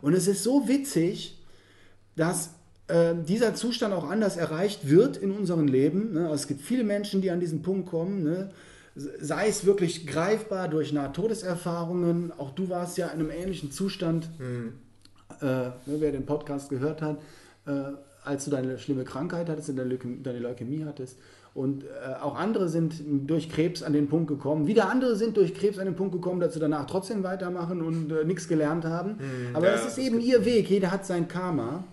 Und 0.00 0.14
es 0.14 0.26
ist 0.26 0.42
so 0.42 0.68
witzig, 0.68 1.38
dass 2.16 2.50
äh, 2.88 3.14
dieser 3.14 3.54
Zustand 3.54 3.92
auch 3.92 4.08
anders 4.08 4.36
erreicht 4.38 4.88
wird 4.88 5.18
in 5.18 5.30
unserem 5.30 5.68
Leben. 5.68 6.14
Ne? 6.14 6.22
Also 6.22 6.36
es 6.36 6.46
gibt 6.48 6.62
viele 6.62 6.84
Menschen, 6.84 7.20
die 7.20 7.30
an 7.30 7.38
diesen 7.38 7.60
Punkt 7.60 7.88
kommen, 7.88 8.22
ne? 8.24 8.50
sei 8.94 9.46
es 9.46 9.66
wirklich 9.66 10.06
greifbar 10.06 10.68
durch 10.68 10.92
Nahtodeserfahrungen. 10.92 12.32
Auch 12.38 12.50
du 12.50 12.70
warst 12.70 12.96
ja 12.96 13.08
in 13.08 13.20
einem 13.20 13.30
ähnlichen 13.30 13.70
Zustand, 13.70 14.28
äh, 14.40 15.44
ne, 15.44 15.72
wer 15.86 16.12
den 16.12 16.26
Podcast 16.26 16.70
gehört 16.70 17.02
hat, 17.02 17.18
äh, 17.66 17.70
als 18.24 18.46
du 18.46 18.50
deine 18.50 18.78
schlimme 18.78 19.04
Krankheit 19.04 19.48
hattest, 19.48 19.68
deine, 19.68 19.84
Leukämie, 19.84 20.22
deine 20.22 20.38
Leukämie 20.38 20.84
hattest. 20.84 21.18
Und 21.54 21.84
äh, 21.84 22.14
auch 22.22 22.36
andere 22.36 22.68
sind 22.68 23.02
durch 23.26 23.50
Krebs 23.50 23.82
an 23.82 23.92
den 23.92 24.08
Punkt 24.08 24.28
gekommen. 24.28 24.66
Wieder 24.66 24.88
andere 24.88 25.14
sind 25.16 25.36
durch 25.36 25.54
Krebs 25.54 25.78
an 25.78 25.84
den 25.84 25.94
Punkt 25.96 26.12
gekommen, 26.12 26.40
dass 26.40 26.54
sie 26.54 26.60
danach 26.60 26.86
trotzdem 26.86 27.22
weitermachen 27.22 27.82
und 27.82 28.26
nichts 28.26 28.48
gelernt 28.48 28.84
haben. 28.84 29.18
Aber 29.52 29.66
ja, 29.66 29.74
es 29.74 29.86
ist 29.86 29.98
eben 29.98 30.20
ihr 30.20 30.44
Weg. 30.44 30.70
Jeder 30.70 30.90
hat 30.90 31.04
sein 31.04 31.28
Karma. 31.28 31.84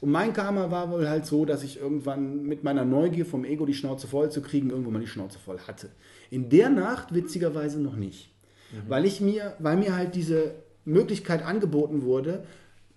Und 0.00 0.10
mein 0.10 0.32
Karma 0.32 0.70
war 0.70 0.90
wohl 0.90 1.08
halt 1.08 1.26
so, 1.26 1.44
dass 1.44 1.62
ich 1.62 1.80
irgendwann 1.80 2.42
mit 2.42 2.64
meiner 2.64 2.84
Neugier 2.84 3.24
vom 3.24 3.44
Ego 3.44 3.64
die 3.64 3.74
Schnauze 3.74 4.06
voll 4.06 4.30
zu 4.30 4.42
kriegen, 4.42 4.70
irgendwo 4.70 4.90
mal 4.90 5.00
die 5.00 5.06
Schnauze 5.06 5.38
voll 5.38 5.58
hatte. 5.60 5.88
In 6.30 6.50
der 6.50 6.68
Nacht 6.68 7.14
witzigerweise 7.14 7.80
noch 7.80 7.96
nicht. 7.96 8.30
Weil 8.88 9.04
ich 9.04 9.20
mir, 9.20 9.54
weil 9.58 9.76
mir 9.76 9.96
halt 9.96 10.14
diese 10.14 10.54
Möglichkeit 10.84 11.44
angeboten 11.44 12.02
wurde, 12.02 12.44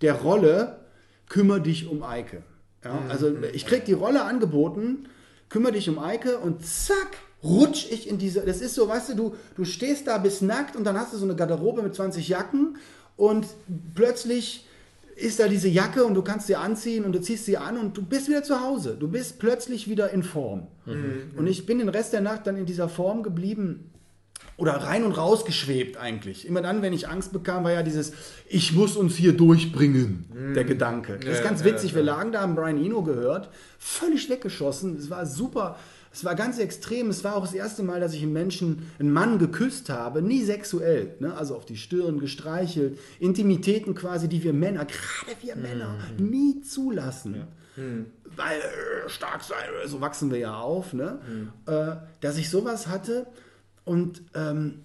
der 0.02 0.16
Rolle, 0.16 0.80
kümmere 1.28 1.62
dich 1.62 1.88
um 1.88 2.04
Eike. 2.04 2.44
Ja, 2.84 3.02
also 3.10 3.32
ich 3.54 3.66
krieg 3.66 3.86
die 3.86 3.94
Rolle 3.94 4.24
angeboten, 4.24 5.08
kümmere 5.50 5.74
dich 5.74 5.90
um 5.90 6.00
Eike 6.00 6.40
und 6.40 6.66
zack, 6.66 7.18
rutsch 7.44 7.88
ich 7.92 8.10
in 8.10 8.18
diese, 8.18 8.42
das 8.42 8.62
ist 8.62 8.76
so, 8.76 8.88
weißt 8.88 9.10
du, 9.10 9.16
du, 9.16 9.36
du 9.56 9.66
stehst 9.66 10.08
da, 10.08 10.18
bist 10.18 10.42
nackt 10.42 10.76
und 10.76 10.86
dann 10.86 10.98
hast 10.98 11.14
du 11.14 11.18
so 11.18 11.26
eine 11.26 11.36
Garderobe 11.36 11.82
mit 11.82 11.96
20 11.96 12.28
Jacken 12.28 12.78
und 13.16 13.48
plötzlich 13.96 14.66
ist 15.20 15.40
da 15.40 15.48
diese 15.48 15.68
Jacke 15.68 16.06
und 16.06 16.14
du 16.14 16.22
kannst 16.22 16.48
sie 16.48 16.56
anziehen 16.56 17.06
und 17.06 17.12
du 17.12 17.22
ziehst 17.22 17.46
sie 17.46 17.58
an 17.58 17.78
und 17.78 17.98
du 17.98 18.02
bist 18.02 18.28
wieder 18.28 18.44
zu 18.44 18.62
Hause. 18.62 18.98
Du 19.00 19.08
bist 19.08 19.40
plötzlich 19.40 19.90
wieder 19.90 20.12
in 20.12 20.24
Form. 20.24 20.68
Und 20.86 21.48
ich 21.48 21.66
bin 21.66 21.80
den 21.80 21.90
Rest 21.90 22.14
der 22.14 22.22
Nacht 22.22 22.48
dann 22.48 22.58
in 22.58 22.66
dieser 22.66 22.90
Form 22.90 23.22
geblieben 23.22 23.92
oder 24.58 24.74
rein 24.74 25.04
und 25.04 25.14
raus 25.14 25.46
geschwebt 25.46 25.98
eigentlich. 25.98 26.48
Immer 26.48 26.62
dann, 26.62 26.82
wenn 26.82 26.94
ich 26.94 27.08
Angst 27.08 27.32
bekam, 27.32 27.64
war 27.64 27.72
ja 27.72 27.84
dieses, 27.84 28.12
ich 28.48 28.74
muss 28.74 28.98
uns 28.98 29.16
hier 29.16 29.34
durchbringen, 29.34 30.54
der 30.56 30.66
Gedanke. 30.66 31.18
Das 31.18 31.38
ist 31.38 31.44
ganz 31.44 31.62
ja, 31.62 31.68
witzig. 31.68 31.96
Wir 31.96 32.04
lagen 32.04 32.32
da, 32.32 32.42
haben 32.42 32.56
Brian 32.56 32.84
Eno 32.84 33.04
gehört, 33.04 33.50
völlig 33.78 34.30
weggeschossen. 34.30 34.98
Es 34.98 35.10
war 35.10 35.26
super. 35.26 35.78
Es 36.12 36.26
war 36.26 36.36
ganz 36.36 36.58
extrem. 36.58 37.10
Es 37.10 37.24
war 37.24 37.36
auch 37.36 37.42
das 37.42 37.54
erste 37.54 37.84
Mal, 37.84 38.00
dass 38.00 38.14
ich 38.14 38.24
einen 38.24 38.34
Menschen, 38.34 38.92
einen 39.00 39.12
Mann 39.12 39.38
geküsst 39.38 39.90
habe, 39.90 40.22
nie 40.22 40.44
sexuell. 40.44 41.16
Ne? 41.20 41.36
Also 41.36 41.56
auf 41.56 41.66
die 41.66 41.78
Stirn 41.78 42.20
gestreichelt. 42.20 42.98
Intimitäten 43.20 43.96
quasi, 43.96 44.28
die 44.28 44.44
wir 44.44 44.54
Männer, 44.54 44.86
gerade 44.86 45.42
wir 45.42 45.56
Männer, 45.56 45.98
nie 46.18 46.62
zulassen. 46.62 47.48
Weil 48.36 48.60
äh, 48.60 49.10
stark 49.10 49.44
sein, 49.44 49.58
äh, 49.84 49.88
so 49.88 50.02
wachsen 50.02 50.32
wir 50.32 50.40
ja 50.40 50.60
auf. 50.60 50.94
Ne? 50.94 51.20
Äh, 51.66 51.96
dass 52.22 52.38
ich 52.38 52.50
sowas 52.50 52.88
hatte 52.88 53.28
und 53.86 54.22
ähm, 54.34 54.82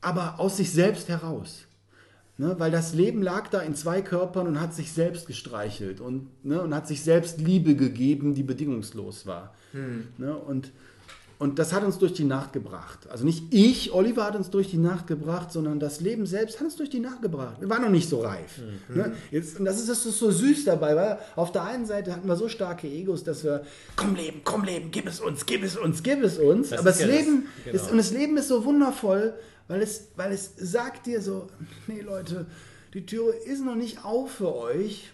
aber 0.00 0.38
aus 0.38 0.56
sich 0.56 0.72
selbst 0.72 1.08
heraus. 1.08 1.67
Ne, 2.40 2.54
weil 2.58 2.70
das 2.70 2.94
Leben 2.94 3.20
lag 3.20 3.48
da 3.48 3.58
in 3.58 3.74
zwei 3.74 4.00
Körpern 4.00 4.46
und 4.46 4.60
hat 4.60 4.72
sich 4.72 4.92
selbst 4.92 5.26
gestreichelt 5.26 6.00
und, 6.00 6.28
ne, 6.44 6.62
und 6.62 6.72
hat 6.72 6.86
sich 6.86 7.02
selbst 7.02 7.40
Liebe 7.40 7.74
gegeben, 7.74 8.34
die 8.34 8.44
bedingungslos 8.44 9.26
war. 9.26 9.54
Ne, 10.18 10.36
und, 10.36 10.70
und 11.40 11.58
das 11.58 11.72
hat 11.72 11.82
uns 11.82 11.98
durch 11.98 12.12
die 12.12 12.22
Nacht 12.22 12.52
gebracht. 12.52 13.08
Also 13.10 13.24
nicht 13.24 13.52
ich, 13.52 13.92
Oliver 13.92 14.24
hat 14.24 14.36
uns 14.36 14.50
durch 14.50 14.70
die 14.70 14.78
Nacht 14.78 15.08
gebracht, 15.08 15.50
sondern 15.50 15.80
das 15.80 16.00
Leben 16.00 16.26
selbst 16.26 16.60
hat 16.60 16.66
uns 16.66 16.76
durch 16.76 16.90
die 16.90 17.00
Nacht 17.00 17.22
gebracht. 17.22 17.56
Wir 17.58 17.68
waren 17.70 17.82
noch 17.82 17.90
nicht 17.90 18.08
so 18.08 18.20
reif. 18.20 18.60
Ne? 18.88 19.14
Jetzt, 19.32 19.58
und 19.58 19.64
das 19.64 19.80
ist, 19.80 19.88
das 19.88 20.06
ist 20.06 20.20
so 20.20 20.30
süß 20.30 20.64
dabei, 20.64 20.94
weil 20.94 21.18
auf 21.34 21.50
der 21.50 21.64
einen 21.64 21.86
Seite 21.86 22.12
hatten 22.12 22.28
wir 22.28 22.36
so 22.36 22.48
starke 22.48 22.86
Egos, 22.86 23.24
dass 23.24 23.42
wir, 23.42 23.62
komm 23.96 24.14
Leben, 24.14 24.42
komm 24.44 24.62
Leben, 24.62 24.92
gib 24.92 25.08
es 25.08 25.18
uns, 25.18 25.44
gib 25.44 25.64
es 25.64 25.76
uns, 25.76 26.04
gib 26.04 26.22
es 26.22 26.38
uns. 26.38 26.68
Das 26.68 26.78
Aber 26.78 26.90
das 26.90 27.00
ja 27.00 27.08
das, 27.08 27.16
Leben 27.16 27.46
genau. 27.64 27.76
ist, 27.76 27.90
und 27.90 27.96
das 27.96 28.12
Leben 28.12 28.36
ist 28.36 28.46
so 28.46 28.64
wundervoll, 28.64 29.34
weil 29.68 29.82
es, 29.82 30.08
weil 30.16 30.32
es 30.32 30.52
sagt 30.56 31.06
dir 31.06 31.20
so, 31.20 31.46
nee 31.86 32.00
Leute, 32.00 32.46
die 32.94 33.06
Tür 33.06 33.34
ist 33.46 33.64
noch 33.64 33.76
nicht 33.76 34.04
auf 34.04 34.32
für 34.32 34.54
euch. 34.54 35.10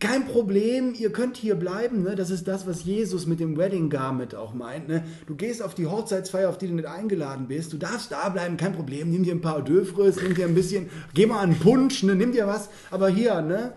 Kein 0.00 0.26
Problem, 0.26 0.94
ihr 0.94 1.12
könnt 1.12 1.36
hier 1.36 1.54
bleiben. 1.54 2.02
Ne? 2.02 2.16
Das 2.16 2.30
ist 2.30 2.48
das, 2.48 2.66
was 2.66 2.84
Jesus 2.84 3.26
mit 3.26 3.38
dem 3.38 3.58
Wedding 3.58 3.90
Garment 3.90 4.34
auch 4.34 4.54
meint. 4.54 4.88
Ne? 4.88 5.04
Du 5.26 5.34
gehst 5.34 5.62
auf 5.62 5.74
die 5.74 5.86
Hochzeitsfeier, 5.86 6.48
auf 6.48 6.56
die 6.56 6.68
du 6.68 6.74
nicht 6.74 6.88
eingeladen 6.88 7.48
bist. 7.48 7.72
Du 7.72 7.76
darfst 7.76 8.10
da 8.10 8.30
bleiben, 8.30 8.56
kein 8.56 8.72
Problem. 8.72 9.10
Nimm 9.10 9.24
dir 9.24 9.34
ein 9.34 9.42
paar 9.42 9.62
d'oeuvres, 9.62 10.22
nimm 10.22 10.34
dir 10.34 10.46
ein 10.46 10.54
bisschen, 10.54 10.88
geh 11.12 11.26
mal 11.26 11.40
an 11.40 11.54
Punsch, 11.54 12.02
ne? 12.02 12.14
nimm 12.14 12.32
dir 12.32 12.46
was. 12.46 12.70
Aber 12.90 13.10
hier, 13.10 13.42
ne? 13.42 13.74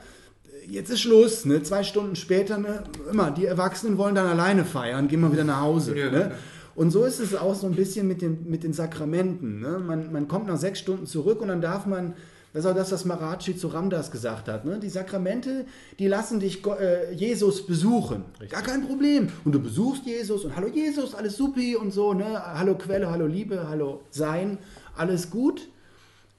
jetzt 0.67 0.89
ist 0.89 1.01
Schluss. 1.01 1.45
Ne? 1.45 1.61
Zwei 1.63 1.83
Stunden 1.83 2.15
später, 2.15 2.57
ne? 2.57 2.83
immer, 3.11 3.31
die 3.31 3.45
Erwachsenen 3.45 3.97
wollen 3.97 4.15
dann 4.15 4.27
alleine 4.27 4.65
feiern, 4.65 5.07
gehen 5.07 5.21
mal 5.21 5.31
wieder 5.31 5.43
nach 5.43 5.61
Hause. 5.61 5.97
Ja. 5.97 6.09
Ne? 6.09 6.31
Und 6.75 6.91
so 6.91 7.03
ist 7.03 7.19
es 7.19 7.35
auch 7.35 7.55
so 7.55 7.67
ein 7.67 7.75
bisschen 7.75 8.07
mit 8.07 8.21
den, 8.21 8.49
mit 8.49 8.63
den 8.63 8.73
Sakramenten. 8.73 9.59
Ne? 9.59 9.79
Man, 9.79 10.11
man 10.11 10.27
kommt 10.27 10.47
nach 10.47 10.57
sechs 10.57 10.79
Stunden 10.79 11.05
zurück 11.05 11.41
und 11.41 11.49
dann 11.49 11.61
darf 11.61 11.85
man, 11.85 12.15
das 12.51 12.65
ist 12.65 12.71
auch 12.71 12.75
das, 12.75 12.91
was 12.91 13.05
Marachi 13.05 13.55
zu 13.55 13.67
Ramdas 13.67 14.09
gesagt 14.09 14.47
hat. 14.47 14.65
Ne? 14.65 14.79
Die 14.79 14.89
Sakramente, 14.89 15.65
die 15.99 16.07
lassen 16.07 16.39
dich 16.39 16.65
äh, 16.65 17.13
Jesus 17.13 17.65
besuchen. 17.65 18.25
Gar 18.49 18.63
kein 18.63 18.87
Problem. 18.87 19.29
Und 19.45 19.53
du 19.53 19.59
besuchst 19.59 20.05
Jesus 20.05 20.45
und 20.45 20.55
hallo 20.55 20.67
Jesus, 20.67 21.13
alles 21.13 21.37
supi 21.37 21.75
und 21.75 21.91
so. 21.91 22.13
Ne? 22.13 22.41
Hallo 22.43 22.75
Quelle, 22.75 23.09
hallo 23.09 23.27
Liebe, 23.27 23.67
hallo 23.67 24.01
Sein, 24.09 24.57
alles 24.95 25.29
gut. 25.29 25.67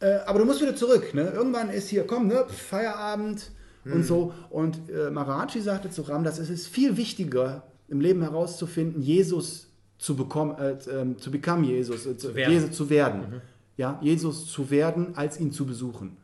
Äh, 0.01 0.17
aber 0.27 0.41
du 0.41 0.45
musst 0.45 0.61
wieder 0.61 0.75
zurück. 0.75 1.15
Ne? 1.15 1.33
Irgendwann 1.35 1.71
ist 1.71 1.89
hier, 1.89 2.07
komm, 2.07 2.27
ne? 2.27 2.45
Feierabend 2.49 3.53
und 3.85 4.05
so. 4.05 4.33
Und 4.51 4.89
äh, 4.89 5.11
Marachi 5.11 5.61
sagte 5.61 5.91
zu 5.91 6.03
Ramdas, 6.03 6.39
es 6.39 6.49
ist 6.49 6.69
viel 6.69 6.97
wichtiger, 6.97 7.65
im 7.89 8.01
Leben 8.01 8.23
herauszufinden, 8.23 9.03
Jesus 9.03 9.69
zu 9.99 10.17
bekommen, 10.17 10.57
äh, 10.59 10.77
ähm, 10.91 11.19
zu 11.19 11.31
become 11.31 11.67
Jesus, 11.67 12.07
äh, 12.07 12.17
zu, 12.17 12.35
werden. 12.35 12.53
Jesus 12.53 12.71
zu 12.73 12.91
werden. 12.91 13.41
Ja, 13.77 13.99
Jesus 14.03 14.47
zu 14.47 14.71
werden, 14.71 15.17
als 15.17 15.41
ihn 15.41 15.53
zu 15.53 15.67
besuchen. 15.67 16.17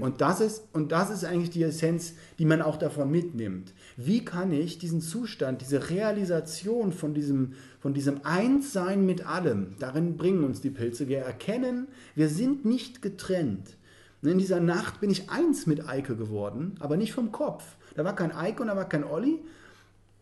Und, 0.00 0.20
das 0.20 0.40
ist, 0.40 0.62
und 0.72 0.92
das 0.92 1.10
ist 1.10 1.24
eigentlich 1.24 1.50
die 1.50 1.62
Essenz, 1.62 2.14
die 2.38 2.44
man 2.44 2.62
auch 2.62 2.76
davon 2.76 3.10
mitnimmt. 3.10 3.72
Wie 3.96 4.24
kann 4.24 4.52
ich 4.52 4.78
diesen 4.78 5.00
Zustand, 5.00 5.62
diese 5.62 5.90
Realisation 5.90 6.92
von 6.92 7.14
diesem, 7.14 7.54
von 7.80 7.92
diesem 7.92 8.20
Einssein 8.24 9.04
mit 9.04 9.26
allem, 9.26 9.74
darin 9.78 10.16
bringen 10.16 10.44
uns 10.44 10.60
die 10.60 10.70
Pilze. 10.70 11.08
Wir 11.08 11.18
erkennen, 11.18 11.88
wir 12.14 12.28
sind 12.28 12.64
nicht 12.64 13.02
getrennt. 13.02 13.76
In 14.22 14.38
dieser 14.38 14.60
Nacht 14.60 15.00
bin 15.00 15.10
ich 15.10 15.30
eins 15.30 15.66
mit 15.66 15.88
Eike 15.88 16.16
geworden, 16.16 16.76
aber 16.80 16.96
nicht 16.96 17.12
vom 17.12 17.32
Kopf. 17.32 17.64
Da 17.94 18.04
war 18.04 18.14
kein 18.14 18.32
Eike 18.32 18.62
und 18.62 18.68
da 18.68 18.76
war 18.76 18.88
kein 18.88 19.04
Olli. 19.04 19.40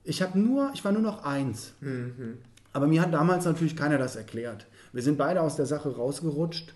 Ich, 0.04 0.22
nur, 0.34 0.70
ich 0.72 0.84
war 0.84 0.92
nur 0.92 1.02
noch 1.02 1.24
eins. 1.24 1.72
Aber 2.76 2.86
mir 2.86 3.00
hat 3.00 3.14
damals 3.14 3.46
natürlich 3.46 3.74
keiner 3.74 3.96
das 3.96 4.16
erklärt. 4.16 4.66
Wir 4.92 5.02
sind 5.02 5.16
beide 5.16 5.40
aus 5.40 5.56
der 5.56 5.64
Sache 5.64 5.96
rausgerutscht. 5.96 6.74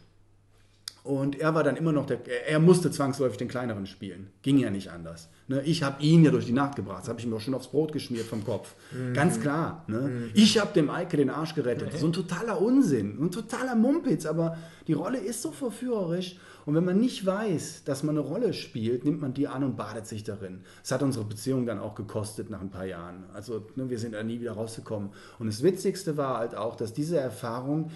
Und 1.03 1.41
er 1.41 1.55
war 1.55 1.65
dann 1.65 1.77
immer 1.77 1.93
noch 1.93 2.05
der, 2.05 2.21
er 2.47 2.59
musste 2.59 2.91
zwangsläufig 2.91 3.39
den 3.39 3.49
kleineren 3.49 3.87
spielen. 3.87 4.29
Ging 4.43 4.59
ja 4.59 4.69
nicht 4.71 4.91
anders. 4.91 5.29
Ne? 5.49 5.63
Ich 5.63 5.83
habe 5.83 6.03
ihn 6.03 6.25
ja 6.25 6.31
durch 6.31 6.45
die 6.45 6.53
Nacht 6.53 6.77
gebracht. 6.77 7.03
Das 7.03 7.09
habe 7.09 7.19
ich 7.19 7.25
ihm 7.25 7.31
doch 7.31 7.41
schon 7.41 7.55
aufs 7.55 7.69
Brot 7.69 7.93
geschmiert 7.93 8.27
vom 8.27 8.45
Kopf. 8.45 8.75
Ganz 9.15 9.41
klar. 9.41 9.85
Ne? 9.87 10.31
Ich 10.35 10.59
habe 10.59 10.75
dem 10.75 10.91
Eike 10.91 11.17
den 11.17 11.31
Arsch 11.31 11.55
gerettet. 11.55 11.97
So 11.99 12.07
ein 12.07 12.13
totaler 12.13 12.61
Unsinn, 12.61 13.17
ein 13.19 13.31
totaler 13.31 13.75
Mumpitz. 13.77 14.27
Aber 14.27 14.59
die 14.87 14.93
Rolle 14.93 15.19
ist 15.19 15.41
so 15.41 15.53
verführerisch. 15.53 16.37
Und 16.67 16.75
wenn 16.75 16.85
man 16.85 16.99
nicht 16.99 17.25
weiß, 17.25 17.85
dass 17.85 18.03
man 18.03 18.19
eine 18.19 18.27
Rolle 18.27 18.53
spielt, 18.53 19.05
nimmt 19.05 19.23
man 19.23 19.33
die 19.33 19.49
an 19.49 19.65
und 19.65 19.77
badet 19.77 20.07
sich 20.07 20.23
darin. 20.23 20.61
Das 20.83 20.93
hat 20.93 21.03
unsere 21.03 21.25
Beziehung 21.25 21.65
dann 21.65 21.79
auch 21.79 21.95
gekostet 21.95 22.51
nach 22.51 22.61
ein 22.61 22.71
paar 22.71 22.85
Jahren. 22.85 23.25
Also 23.33 23.67
ne, 23.77 23.89
wir 23.89 23.99
sind 23.99 24.13
da 24.13 24.23
nie 24.23 24.41
wieder 24.41 24.53
rausgekommen. 24.53 25.11
Und 25.39 25.47
das 25.47 25.63
Witzigste 25.63 26.19
war 26.19 26.39
halt 26.39 26.55
auch, 26.55 26.77
dass 26.77 26.93
diese 26.93 27.19
Erfahrung 27.19 27.91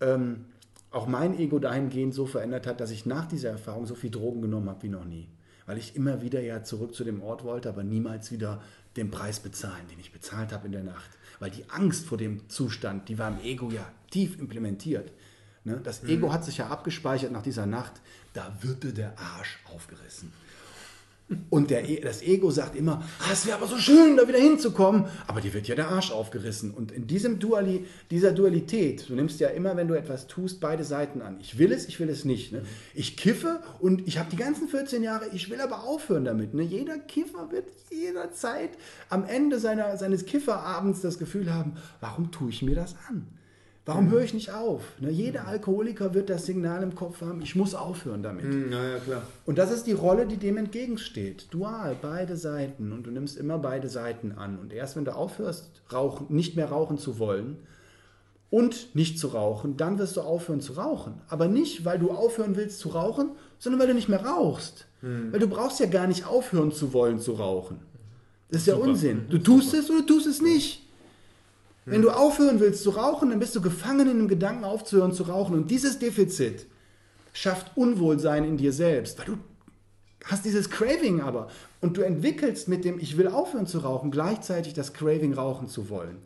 ähm, 0.00 0.46
auch 0.94 1.06
mein 1.06 1.38
Ego 1.38 1.58
dahingehend 1.58 2.14
so 2.14 2.26
verändert 2.26 2.66
hat, 2.66 2.80
dass 2.80 2.90
ich 2.90 3.04
nach 3.04 3.26
dieser 3.26 3.50
Erfahrung 3.50 3.86
so 3.86 3.94
viel 3.94 4.10
Drogen 4.10 4.42
genommen 4.42 4.68
habe 4.68 4.82
wie 4.84 4.88
noch 4.88 5.04
nie. 5.04 5.28
Weil 5.66 5.78
ich 5.78 5.96
immer 5.96 6.22
wieder 6.22 6.40
ja 6.40 6.62
zurück 6.62 6.94
zu 6.94 7.04
dem 7.04 7.22
Ort 7.22 7.42
wollte, 7.42 7.68
aber 7.68 7.82
niemals 7.82 8.30
wieder 8.30 8.62
den 8.96 9.10
Preis 9.10 9.40
bezahlen, 9.40 9.88
den 9.90 9.98
ich 9.98 10.12
bezahlt 10.12 10.52
habe 10.52 10.66
in 10.66 10.72
der 10.72 10.84
Nacht. 10.84 11.10
Weil 11.40 11.50
die 11.50 11.68
Angst 11.70 12.06
vor 12.06 12.18
dem 12.18 12.48
Zustand, 12.48 13.08
die 13.08 13.18
war 13.18 13.28
im 13.28 13.40
Ego 13.44 13.70
ja 13.70 13.90
tief 14.10 14.38
implementiert. 14.38 15.10
Ne? 15.64 15.80
Das 15.82 16.04
Ego 16.04 16.32
hat 16.32 16.44
sich 16.44 16.58
ja 16.58 16.68
abgespeichert 16.68 17.32
nach 17.32 17.42
dieser 17.42 17.66
Nacht, 17.66 17.94
da 18.34 18.56
würde 18.60 18.92
der 18.92 19.18
Arsch 19.18 19.58
aufgerissen. 19.74 20.32
Und 21.48 21.70
der, 21.70 21.88
E- 21.88 22.00
das 22.00 22.22
Ego 22.22 22.50
sagt 22.50 22.76
immer, 22.76 23.02
ah, 23.20 23.30
es 23.32 23.46
wäre 23.46 23.56
aber 23.56 23.66
so 23.66 23.78
schön, 23.78 24.16
da 24.16 24.28
wieder 24.28 24.38
hinzukommen. 24.38 25.06
Aber 25.26 25.40
dir 25.40 25.54
wird 25.54 25.66
ja 25.66 25.74
der 25.74 25.88
Arsch 25.88 26.10
aufgerissen. 26.12 26.70
Und 26.70 26.92
in 26.92 27.06
diesem 27.06 27.38
Duali, 27.38 27.86
dieser 28.10 28.32
Dualität, 28.32 29.08
du 29.08 29.14
nimmst 29.14 29.40
ja 29.40 29.48
immer, 29.48 29.74
wenn 29.76 29.88
du 29.88 29.94
etwas 29.94 30.26
tust, 30.26 30.60
beide 30.60 30.84
Seiten 30.84 31.22
an. 31.22 31.38
Ich 31.40 31.58
will 31.58 31.72
es, 31.72 31.88
ich 31.88 31.98
will 31.98 32.10
es 32.10 32.26
nicht. 32.26 32.52
Ne? 32.52 32.62
Ich 32.94 33.16
kiffe 33.16 33.62
und 33.80 34.06
ich 34.06 34.18
habe 34.18 34.28
die 34.30 34.36
ganzen 34.36 34.68
14 34.68 35.02
Jahre, 35.02 35.26
ich 35.32 35.48
will 35.48 35.60
aber 35.62 35.84
aufhören 35.84 36.26
damit. 36.26 36.52
Ne? 36.52 36.62
Jeder 36.62 36.98
Kiffer 36.98 37.50
wird 37.50 37.68
jederzeit 37.90 38.70
am 39.08 39.24
Ende 39.24 39.58
seiner, 39.58 39.96
seines 39.96 40.26
Kifferabends 40.26 41.00
das 41.00 41.18
Gefühl 41.18 41.52
haben, 41.52 41.72
warum 42.00 42.32
tue 42.32 42.50
ich 42.50 42.60
mir 42.62 42.74
das 42.74 42.96
an? 43.08 43.26
Warum 43.86 44.10
höre 44.10 44.22
ich 44.22 44.32
nicht 44.32 44.50
auf? 44.50 44.80
Ne? 44.98 45.10
Jeder 45.10 45.46
Alkoholiker 45.46 46.14
wird 46.14 46.30
das 46.30 46.46
Signal 46.46 46.82
im 46.82 46.94
Kopf 46.94 47.20
haben, 47.20 47.42
ich 47.42 47.54
muss 47.54 47.74
aufhören 47.74 48.22
damit. 48.22 48.44
Naja, 48.70 48.98
klar. 48.98 49.22
Und 49.44 49.58
das 49.58 49.70
ist 49.70 49.86
die 49.86 49.92
Rolle, 49.92 50.26
die 50.26 50.38
dem 50.38 50.56
entgegensteht. 50.56 51.48
Dual, 51.50 51.94
beide 52.00 52.38
Seiten. 52.38 52.92
Und 52.92 53.06
du 53.06 53.10
nimmst 53.10 53.36
immer 53.36 53.58
beide 53.58 53.90
Seiten 53.90 54.32
an. 54.32 54.58
Und 54.58 54.72
erst 54.72 54.96
wenn 54.96 55.04
du 55.04 55.14
aufhörst, 55.14 55.82
rauchen, 55.92 56.34
nicht 56.34 56.56
mehr 56.56 56.70
rauchen 56.70 56.96
zu 56.96 57.18
wollen 57.18 57.58
und 58.48 58.94
nicht 58.94 59.18
zu 59.18 59.28
rauchen, 59.28 59.76
dann 59.76 59.98
wirst 59.98 60.16
du 60.16 60.22
aufhören 60.22 60.62
zu 60.62 60.74
rauchen. 60.74 61.20
Aber 61.28 61.46
nicht, 61.46 61.84
weil 61.84 61.98
du 61.98 62.10
aufhören 62.10 62.56
willst 62.56 62.78
zu 62.78 62.88
rauchen, 62.88 63.32
sondern 63.58 63.80
weil 63.80 63.88
du 63.88 63.94
nicht 63.94 64.08
mehr 64.08 64.24
rauchst. 64.24 64.86
Weil 65.02 65.40
du 65.40 65.48
brauchst 65.48 65.80
ja 65.80 65.86
gar 65.86 66.06
nicht 66.06 66.26
aufhören 66.26 66.72
zu 66.72 66.94
wollen 66.94 67.18
zu 67.18 67.32
rauchen. 67.32 67.80
Das 68.50 68.62
ist 68.62 68.68
ja 68.68 68.76
Unsinn. 68.76 69.26
Du 69.28 69.36
tust 69.36 69.74
es 69.74 69.90
oder 69.90 70.00
du 70.00 70.06
tust 70.06 70.26
es 70.26 70.40
nicht. 70.40 70.83
Wenn 71.86 72.02
du 72.02 72.10
aufhören 72.10 72.60
willst 72.60 72.82
zu 72.82 72.90
rauchen, 72.90 73.30
dann 73.30 73.38
bist 73.38 73.54
du 73.54 73.60
gefangen 73.60 74.08
in 74.08 74.18
dem 74.18 74.28
Gedanken 74.28 74.64
aufzuhören 74.64 75.12
zu 75.12 75.24
rauchen. 75.24 75.54
Und 75.54 75.70
dieses 75.70 75.98
Defizit 75.98 76.66
schafft 77.32 77.76
Unwohlsein 77.76 78.44
in 78.44 78.56
dir 78.56 78.72
selbst, 78.72 79.18
weil 79.18 79.26
du 79.26 79.38
hast 80.24 80.44
dieses 80.44 80.70
Craving 80.70 81.20
aber 81.20 81.48
und 81.82 81.96
du 81.98 82.02
entwickelst 82.02 82.68
mit 82.68 82.84
dem 82.84 82.98
Ich 82.98 83.18
will 83.18 83.28
aufhören 83.28 83.66
zu 83.66 83.78
rauchen 83.78 84.10
gleichzeitig 84.10 84.72
das 84.72 84.94
Craving 84.94 85.34
rauchen 85.34 85.68
zu 85.68 85.90
wollen. 85.90 86.18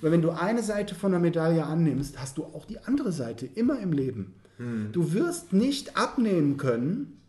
Weil 0.00 0.12
wenn 0.12 0.22
du 0.22 0.30
eine 0.30 0.62
Seite 0.62 0.94
von 0.94 1.10
der 1.10 1.20
Medaille 1.20 1.64
annimmst, 1.64 2.20
hast 2.20 2.38
du 2.38 2.44
auch 2.44 2.64
die 2.64 2.78
andere 2.80 3.12
Seite 3.12 3.46
immer 3.46 3.80
im 3.80 3.92
Leben. 3.92 4.34
Du 4.92 5.12
wirst 5.12 5.52
nicht 5.52 5.96
abnehmen 5.96 6.56
können, 6.56 7.20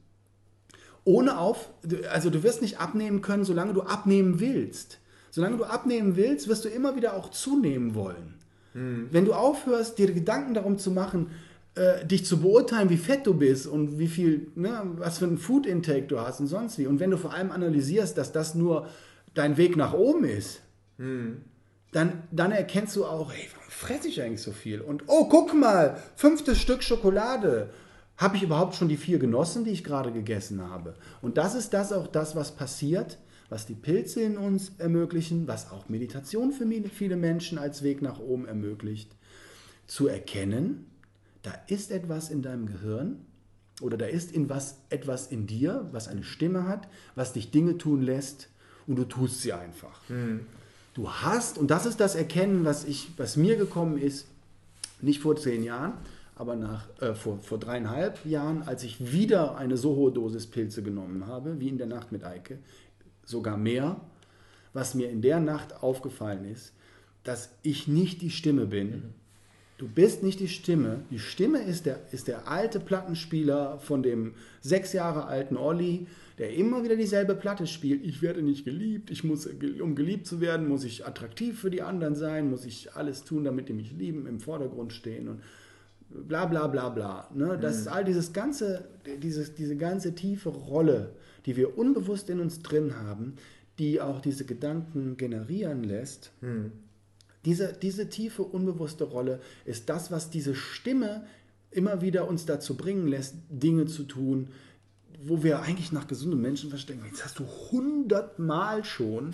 ohne 1.05 1.39
auf, 1.39 1.69
also 2.11 2.29
du 2.29 2.43
wirst 2.43 2.61
nicht 2.61 2.79
abnehmen 2.79 3.21
können, 3.21 3.45
solange 3.45 3.73
du 3.73 3.81
abnehmen 3.81 4.39
willst. 4.39 4.99
Solange 5.35 5.57
du 5.57 5.65
abnehmen 5.65 6.15
willst, 6.15 6.47
wirst 6.47 6.63
du 6.63 6.69
immer 6.69 6.95
wieder 6.95 7.17
auch 7.17 7.29
zunehmen 7.29 7.93
wollen. 7.93 8.35
Wenn 9.11 9.25
du 9.25 9.33
aufhörst, 9.33 9.97
dir 9.97 10.13
Gedanken 10.13 10.53
darum 10.53 10.77
zu 10.77 10.91
machen, 10.91 11.29
äh, 11.75 12.05
dich 12.05 12.25
zu 12.25 12.39
beurteilen, 12.39 12.89
wie 12.89 12.95
fett 12.95 13.27
du 13.27 13.33
bist 13.33 13.67
und 13.67 13.99
wie 13.99 14.07
viel, 14.07 14.47
ne, 14.55 14.79
was 14.95 15.17
für 15.17 15.25
ein 15.25 15.37
Food 15.37 15.65
Intake 15.65 16.03
du 16.03 16.21
hast 16.21 16.39
und 16.39 16.47
sonst 16.47 16.77
wie. 16.77 16.87
Und 16.87 17.01
wenn 17.01 17.11
du 17.11 17.17
vor 17.17 17.33
allem 17.33 17.51
analysierst, 17.51 18.17
dass 18.17 18.31
das 18.31 18.55
nur 18.55 18.87
dein 19.33 19.57
Weg 19.57 19.75
nach 19.75 19.91
oben 19.93 20.23
ist, 20.23 20.61
dann, 21.91 22.23
dann 22.31 22.53
erkennst 22.53 22.95
du 22.95 23.03
auch, 23.03 23.33
hey, 23.33 23.49
warum 23.55 23.69
fresse 23.69 24.07
ich 24.07 24.21
eigentlich 24.21 24.41
so 24.41 24.53
viel? 24.53 24.79
Und 24.79 25.03
oh, 25.07 25.25
guck 25.27 25.53
mal, 25.53 25.97
fünftes 26.15 26.61
Stück 26.61 26.81
Schokolade. 26.81 27.71
Habe 28.15 28.37
ich 28.37 28.43
überhaupt 28.43 28.75
schon 28.75 28.87
die 28.87 28.95
vier 28.95 29.19
genossen, 29.19 29.65
die 29.65 29.71
ich 29.71 29.83
gerade 29.83 30.13
gegessen 30.13 30.61
habe? 30.69 30.93
Und 31.21 31.37
das 31.37 31.55
ist 31.55 31.73
das 31.73 31.91
auch 31.91 32.07
das, 32.07 32.37
was 32.37 32.55
passiert, 32.55 33.17
was 33.49 33.65
die 33.65 33.75
Pilze 33.75 34.21
in 34.21 34.37
uns 34.37 34.73
ermöglichen, 34.77 35.47
was 35.47 35.71
auch 35.71 35.89
Meditation 35.89 36.51
für 36.51 36.65
viele 36.89 37.15
Menschen 37.15 37.57
als 37.57 37.83
Weg 37.83 38.01
nach 38.01 38.19
oben 38.19 38.47
ermöglicht, 38.47 39.11
zu 39.87 40.07
erkennen, 40.07 40.85
da 41.43 41.53
ist 41.67 41.91
etwas 41.91 42.29
in 42.29 42.41
deinem 42.41 42.65
Gehirn 42.65 43.17
oder 43.81 43.97
da 43.97 44.05
ist 44.05 44.31
in 44.31 44.49
was 44.49 44.77
etwas 44.89 45.27
in 45.27 45.45
dir, 45.45 45.87
was 45.91 46.07
eine 46.07 46.23
Stimme 46.23 46.67
hat, 46.67 46.87
was 47.13 47.33
dich 47.33 47.51
Dinge 47.51 47.77
tun 47.77 48.01
lässt 48.01 48.49
und 48.87 48.95
du 48.95 49.03
tust 49.03 49.41
sie 49.41 49.53
einfach. 49.53 49.99
Mhm. 50.09 50.41
Du 50.95 51.09
hast, 51.11 51.57
und 51.57 51.69
das 51.71 51.85
ist 51.85 51.99
das 51.99 52.15
Erkennen, 52.15 52.63
was, 52.63 52.85
ich, 52.85 53.09
was 53.17 53.35
mir 53.35 53.57
gekommen 53.57 53.97
ist, 53.97 54.27
nicht 55.01 55.19
vor 55.19 55.35
zehn 55.35 55.63
Jahren, 55.63 55.93
aber 56.35 56.55
nach, 56.55 56.87
äh, 57.01 57.13
vor, 57.13 57.39
vor 57.39 57.57
dreieinhalb 57.57 58.25
Jahren, 58.25 58.63
als 58.63 58.83
ich 58.83 59.11
wieder 59.11 59.57
eine 59.57 59.77
so 59.77 59.95
hohe 59.95 60.11
Dosis 60.11 60.47
Pilze 60.47 60.83
genommen 60.83 61.27
habe, 61.27 61.59
wie 61.59 61.69
in 61.69 61.77
der 61.77 61.87
Nacht 61.87 62.11
mit 62.11 62.23
Eike, 62.23 62.59
sogar 63.25 63.57
mehr, 63.57 63.99
was 64.73 64.95
mir 64.95 65.09
in 65.09 65.21
der 65.21 65.39
Nacht 65.39 65.83
aufgefallen 65.83 66.45
ist, 66.45 66.73
dass 67.23 67.49
ich 67.63 67.87
nicht 67.87 68.21
die 68.21 68.29
Stimme 68.29 68.65
bin. 68.65 68.89
Mhm. 68.89 69.13
Du 69.77 69.89
bist 69.89 70.23
nicht 70.23 70.39
die 70.39 70.47
Stimme. 70.47 71.01
Die 71.11 71.19
Stimme 71.19 71.61
ist 71.61 71.85
der, 71.85 71.99
ist 72.13 72.29
der 72.29 72.47
alte 72.47 72.79
Plattenspieler 72.79 73.77
von 73.79 74.03
dem 74.03 74.33
sechs 74.61 74.93
Jahre 74.93 75.25
alten 75.25 75.57
Olli, 75.57 76.07
der 76.37 76.53
immer 76.53 76.83
wieder 76.83 76.95
dieselbe 76.95 77.35
Platte 77.35 77.67
spielt. 77.67 78.05
Ich 78.05 78.21
werde 78.21 78.41
nicht 78.41 78.63
geliebt. 78.63 79.11
Ich 79.11 79.25
muss, 79.25 79.47
um 79.81 79.95
geliebt 79.95 80.27
zu 80.27 80.39
werden, 80.39 80.69
muss 80.69 80.85
ich 80.85 81.05
attraktiv 81.05 81.59
für 81.59 81.69
die 81.69 81.81
anderen 81.81 82.15
sein, 82.15 82.49
muss 82.49 82.65
ich 82.65 82.93
alles 82.93 83.25
tun, 83.25 83.43
damit 83.43 83.67
die 83.67 83.73
mich 83.73 83.91
lieben, 83.91 84.27
im 84.27 84.39
Vordergrund 84.39 84.93
stehen 84.93 85.27
und 85.27 85.41
bla 86.09 86.45
bla 86.45 86.67
bla 86.67 86.87
bla. 86.87 87.29
Ne? 87.33 87.57
Das 87.59 87.77
ist 87.77 87.87
mhm. 87.87 87.93
all 87.93 88.05
dieses 88.05 88.31
ganze, 88.31 88.87
dieses, 89.21 89.55
diese 89.55 89.75
ganze 89.75 90.15
tiefe 90.15 90.49
Rolle, 90.49 91.11
die 91.45 91.55
wir 91.55 91.77
unbewusst 91.77 92.29
in 92.29 92.39
uns 92.39 92.61
drin 92.61 92.95
haben, 92.97 93.35
die 93.79 94.01
auch 94.01 94.21
diese 94.21 94.45
Gedanken 94.45 95.17
generieren 95.17 95.83
lässt. 95.83 96.31
Mhm. 96.41 96.71
Diese, 97.45 97.73
diese 97.73 98.09
tiefe, 98.09 98.41
unbewusste 98.41 99.03
Rolle 99.03 99.39
ist 99.65 99.89
das, 99.89 100.09
was 100.09 100.29
diese 100.29 100.55
Stimme 100.55 101.25
immer 101.69 102.01
wieder 102.01 102.27
uns 102.27 102.45
dazu 102.45 102.75
bringen 102.75 103.07
lässt, 103.07 103.35
Dinge 103.49 103.85
zu 103.85 104.03
tun, 104.03 104.47
wo 105.21 105.43
wir 105.43 105.61
eigentlich 105.61 105.91
nach 105.91 106.07
gesundem 106.07 106.41
Menschenverständnis, 106.41 107.11
jetzt 107.11 107.25
hast 107.25 107.39
du 107.39 107.45
hundertmal 107.71 108.83
schon 108.83 109.33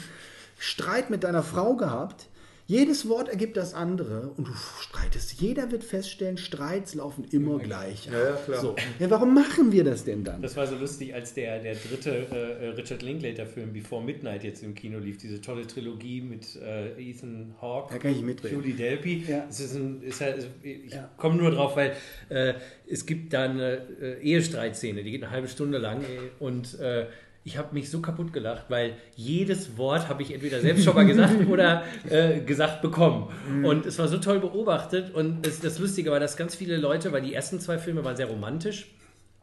Streit 0.58 1.10
mit 1.10 1.24
deiner 1.24 1.44
Frau 1.44 1.76
gehabt, 1.76 2.28
jedes 2.72 3.10
Wort 3.10 3.28
ergibt 3.28 3.58
das 3.58 3.74
andere 3.74 4.32
und 4.38 4.48
du 4.48 4.54
streitest. 4.80 5.42
Jeder 5.42 5.72
wird 5.72 5.84
feststellen, 5.84 6.38
Streits 6.38 6.96
laufen 6.96 7.26
immer 7.26 7.60
gleich. 7.60 8.06
Ja, 8.06 8.14
ja, 8.14 8.32
klar. 8.46 8.62
So. 8.62 8.76
Ja, 8.98 9.10
warum 9.10 9.34
machen 9.34 9.74
wir 9.74 9.84
das 9.84 10.06
denn 10.06 10.24
dann? 10.24 10.42
Das 10.42 10.56
war 10.56 10.66
so 10.66 10.78
lustig, 10.78 11.14
als 11.14 11.34
der, 11.34 11.60
der 11.60 11.76
dritte 11.76 12.28
äh, 12.32 12.68
Richard 12.70 13.02
Linklater-Film 13.02 13.74
Before 13.74 14.02
Midnight 14.02 14.46
jetzt 14.46 14.64
im 14.64 14.74
Kino 14.74 15.00
lief. 15.00 15.18
Diese 15.18 15.42
tolle 15.42 15.68
Trilogie 15.68 16.22
mit 16.22 16.56
äh, 16.56 16.92
Ethan 16.98 17.54
Hawke, 17.62 17.94
da 17.94 18.00
kann 18.00 18.12
ich 18.14 18.22
mitreden. 18.22 18.62
Julie 18.62 18.76
Delpy. 18.76 19.26
Ja. 19.28 19.46
Es 19.50 19.60
ist 19.60 19.76
ein, 19.76 20.02
ist 20.02 20.22
halt, 20.22 20.48
ich 20.64 20.94
ja. 20.94 21.10
komme 21.18 21.36
nur 21.36 21.52
drauf, 21.52 21.76
weil 21.76 21.94
äh, 22.30 22.54
es 22.88 23.06
gibt 23.06 23.34
da 23.34 23.44
eine 23.44 23.82
äh, 24.02 24.22
Ehestreitszene, 24.22 25.04
die 25.04 25.12
geht 25.12 25.24
eine 25.24 25.32
halbe 25.34 25.50
Stunde 25.50 25.78
lang 25.78 26.06
und 26.40 26.80
äh, 26.80 27.08
ich 27.44 27.58
habe 27.58 27.74
mich 27.74 27.90
so 27.90 28.02
kaputt 28.02 28.34
gelacht, 28.34 28.66
weil 28.70 28.96
jedes 29.16 29.78
Wort 29.78 30.10
habe 30.10 30.22
ich 30.22 30.34
entweder 30.34 30.62
selbst 30.62 30.84
schon 30.84 30.96
mal 30.96 31.06
gesagt 31.06 31.48
oder 31.50 31.84
äh, 32.08 32.42
gesagt 32.42 32.82
bekommen. 32.82 33.30
Mhm. 33.50 33.66
Und 33.66 33.86
es 33.86 33.98
war 33.98 34.08
so 34.08 34.18
toll 34.20 34.40
beobachtet. 34.40 35.14
Und 35.14 35.46
das, 35.46 35.60
das 35.60 35.80
Lustige 35.80 36.12
war, 36.12 36.20
dass 36.20 36.38
ganz 36.38 36.56
viele 36.56 36.78
Leute, 36.78 37.12
weil 37.12 37.22
die 37.22 37.34
ersten 37.34 37.60
zwei 37.60 37.80
Filme 37.80 38.04
waren 38.06 38.16
sehr 38.16 38.28
romantisch. 38.28 38.92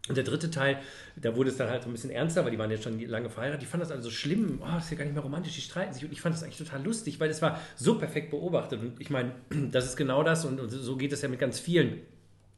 Und 0.09 0.17
der 0.17 0.25
dritte 0.25 0.51
Teil, 0.51 0.79
da 1.17 1.37
wurde 1.37 1.51
es 1.51 1.57
dann 1.57 1.69
halt 1.69 1.83
so 1.83 1.89
ein 1.91 1.93
bisschen 1.93 2.11
ernster, 2.11 2.45
weil 2.45 2.51
die 2.51 2.59
waren 2.59 2.71
jetzt 2.71 2.85
schon 2.85 2.99
lange 3.01 3.29
verheiratet. 3.29 3.63
Die 3.63 3.67
fanden 3.67 3.85
das 3.85 3.93
alle 3.93 4.03
so 4.03 4.11
schlimm. 4.11 4.61
Oh, 4.63 4.75
das 4.75 4.85
ist 4.85 4.93
ja 4.93 4.97
gar 4.97 5.05
nicht 5.05 5.15
mehr 5.15 5.23
romantisch, 5.23 5.55
die 5.55 5.61
streiten 5.61 5.93
sich. 5.93 6.05
Und 6.05 6.13
ich 6.13 6.21
fand 6.21 6.35
das 6.35 6.43
eigentlich 6.43 6.57
total 6.57 6.83
lustig, 6.83 7.21
weil 7.21 7.29
es 7.29 7.43
war 7.43 7.61
so 7.77 7.99
perfekt 7.99 8.31
beobachtet. 8.31 8.81
Und 8.81 9.01
ich 9.01 9.11
meine, 9.11 9.33
das 9.73 9.85
ist 9.87 9.97
genau 9.97 10.23
das. 10.23 10.45
Und, 10.45 10.61
und 10.61 10.71
so 10.71 10.97
geht 10.97 11.13
es 11.13 11.21
ja 11.21 11.29
mit 11.29 11.41
ganz 11.41 11.59
vielen 11.59 12.01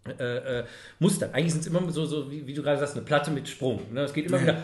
äh, 0.07 0.61
äh, 0.61 0.65
Muster. 0.99 1.35
Eigentlich 1.35 1.53
sind 1.53 1.61
es 1.61 1.67
immer 1.67 1.91
so, 1.91 2.07
so 2.07 2.31
wie, 2.31 2.47
wie, 2.47 2.55
du 2.55 2.63
gerade 2.63 2.79
sagst, 2.79 2.97
eine 2.97 3.05
Platte 3.05 3.31
mit 3.31 3.49
Sprung. 3.49 3.93
Ne? 3.93 4.01
Es 4.01 4.15
geht 4.15 4.27
immer 4.27 4.41
wieder. 4.41 4.57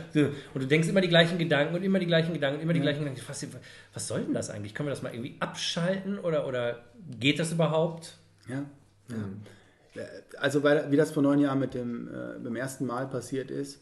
Und 0.55 0.63
du 0.63 0.67
denkst 0.67 0.89
immer 0.89 1.03
die 1.03 1.09
gleichen 1.09 1.37
Gedanken 1.37 1.75
und 1.75 1.83
immer 1.83 1.99
die 1.99 2.07
gleichen 2.07 2.33
Gedanken 2.33 2.57
und 2.57 2.63
immer 2.63 2.73
die 2.73 2.79
ja. 2.79 2.85
gleichen 2.85 3.01
Gedanken. 3.01 3.21
Was, 3.27 3.47
was 3.93 4.09
soll 4.09 4.23
denn 4.23 4.33
das 4.33 4.49
eigentlich? 4.49 4.75
Können 4.75 4.89
wir 4.89 4.93
das 4.93 5.03
mal 5.03 5.13
irgendwie 5.13 5.37
abschalten 5.41 6.19
oder, 6.19 6.47
oder 6.47 6.85
geht 7.21 7.39
das 7.39 7.53
überhaupt? 7.53 8.17
Ja. 8.49 8.65
ja. 9.11 10.05
Also, 10.39 10.63
weil, 10.63 10.91
wie 10.91 10.97
das 10.97 11.11
vor 11.11 11.23
neun 11.23 11.39
Jahren 11.39 11.59
mit 11.59 11.75
dem, 11.75 12.09
äh, 12.09 12.39
beim 12.39 12.57
ersten 12.57 12.87
Mal 12.87 13.07
passiert 13.07 13.51
ist, 13.51 13.81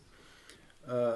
äh, 0.88 1.12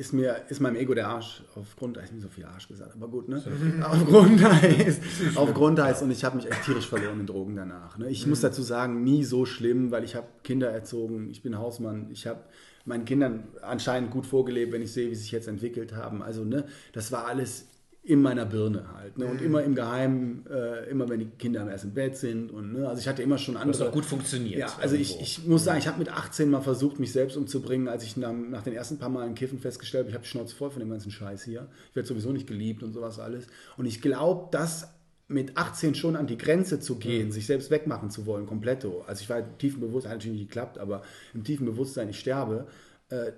ist 0.00 0.14
mir 0.14 0.44
ist 0.48 0.60
meinem 0.60 0.76
Ego 0.76 0.94
der 0.94 1.08
Arsch 1.08 1.42
auf 1.54 1.76
Grundeis, 1.76 2.06
ich 2.06 2.12
habe 2.12 2.22
so 2.22 2.28
viel 2.28 2.46
Arsch 2.46 2.66
gesagt, 2.66 2.94
aber 2.94 3.06
gut, 3.08 3.28
ne? 3.28 3.42
auf 3.84 4.06
Grundeis, 4.06 4.98
auf 5.34 5.52
Grundeis 5.52 6.00
und 6.00 6.10
ich 6.10 6.24
habe 6.24 6.36
mich 6.36 6.50
echt 6.50 6.64
tierisch 6.64 6.88
verloren 6.88 7.20
in 7.20 7.26
Drogen 7.26 7.54
danach. 7.54 7.98
Ne? 7.98 8.08
Ich 8.08 8.24
mhm. 8.24 8.30
muss 8.30 8.40
dazu 8.40 8.62
sagen, 8.62 9.04
nie 9.04 9.24
so 9.24 9.44
schlimm, 9.44 9.90
weil 9.90 10.02
ich 10.02 10.16
habe 10.16 10.26
Kinder 10.42 10.70
erzogen, 10.70 11.28
ich 11.28 11.42
bin 11.42 11.58
Hausmann, 11.58 12.08
ich 12.10 12.26
habe 12.26 12.40
meinen 12.86 13.04
Kindern 13.04 13.48
anscheinend 13.60 14.10
gut 14.10 14.24
vorgelebt, 14.24 14.72
wenn 14.72 14.80
ich 14.80 14.90
sehe, 14.90 15.10
wie 15.10 15.14
sie 15.14 15.20
sich 15.20 15.32
jetzt 15.32 15.48
entwickelt 15.48 15.94
haben. 15.94 16.22
Also, 16.22 16.44
ne, 16.44 16.64
das 16.94 17.12
war 17.12 17.26
alles 17.26 17.68
in 18.02 18.22
meiner 18.22 18.46
Birne 18.46 18.86
halt. 18.94 19.18
Ne? 19.18 19.26
Und 19.26 19.40
mhm. 19.40 19.46
immer 19.46 19.62
im 19.62 19.74
Geheimen, 19.74 20.46
äh, 20.50 20.88
immer 20.88 21.08
wenn 21.08 21.20
die 21.20 21.26
Kinder 21.26 21.70
erst 21.70 21.84
im 21.84 21.92
Bett 21.92 22.16
sind. 22.16 22.50
Und, 22.50 22.72
ne? 22.72 22.88
Also 22.88 23.00
ich 23.00 23.08
hatte 23.08 23.22
immer 23.22 23.36
schon 23.36 23.56
andere. 23.56 23.76
Das 23.76 23.86
hat 23.86 23.92
gut 23.92 24.06
funktioniert. 24.06 24.58
Ja, 24.58 24.74
also 24.80 24.96
ich, 24.96 25.20
ich 25.20 25.46
muss 25.46 25.64
sagen, 25.64 25.78
ich 25.78 25.86
habe 25.86 25.98
mit 25.98 26.08
18 26.08 26.48
mal 26.48 26.62
versucht, 26.62 26.98
mich 26.98 27.12
selbst 27.12 27.36
umzubringen, 27.36 27.88
als 27.88 28.02
ich 28.02 28.16
nach, 28.16 28.32
nach 28.32 28.62
den 28.62 28.72
ersten 28.72 28.98
paar 28.98 29.10
Malen 29.10 29.34
Kiffen 29.34 29.58
festgestellt 29.58 30.04
habe, 30.04 30.10
ich 30.10 30.14
habe 30.14 30.24
Schnauze 30.24 30.56
voll 30.56 30.70
von 30.70 30.80
dem 30.80 30.88
ganzen 30.88 31.10
Scheiß 31.10 31.44
hier. 31.44 31.68
Ich 31.90 31.96
werde 31.96 32.08
sowieso 32.08 32.32
nicht 32.32 32.46
geliebt 32.46 32.82
und 32.82 32.94
sowas 32.94 33.18
alles. 33.18 33.46
Und 33.76 33.84
ich 33.84 34.00
glaube, 34.00 34.48
dass 34.50 34.88
mit 35.28 35.56
18 35.56 35.94
schon 35.94 36.16
an 36.16 36.26
die 36.26 36.38
Grenze 36.38 36.80
zu 36.80 36.96
gehen, 36.96 37.28
mhm. 37.28 37.32
sich 37.32 37.46
selbst 37.46 37.70
wegmachen 37.70 38.10
zu 38.10 38.26
wollen, 38.26 38.46
kompletto. 38.46 39.04
Also 39.06 39.22
ich 39.22 39.30
war 39.30 39.38
im 39.38 39.58
tiefen 39.58 39.80
Bewusstsein, 39.80 40.12
hat 40.12 40.18
natürlich 40.18 40.40
nicht 40.40 40.48
geklappt, 40.48 40.78
aber 40.78 41.02
im 41.34 41.44
tiefen 41.44 41.66
Bewusstsein, 41.66 42.08
ich 42.08 42.18
sterbe, 42.18 42.66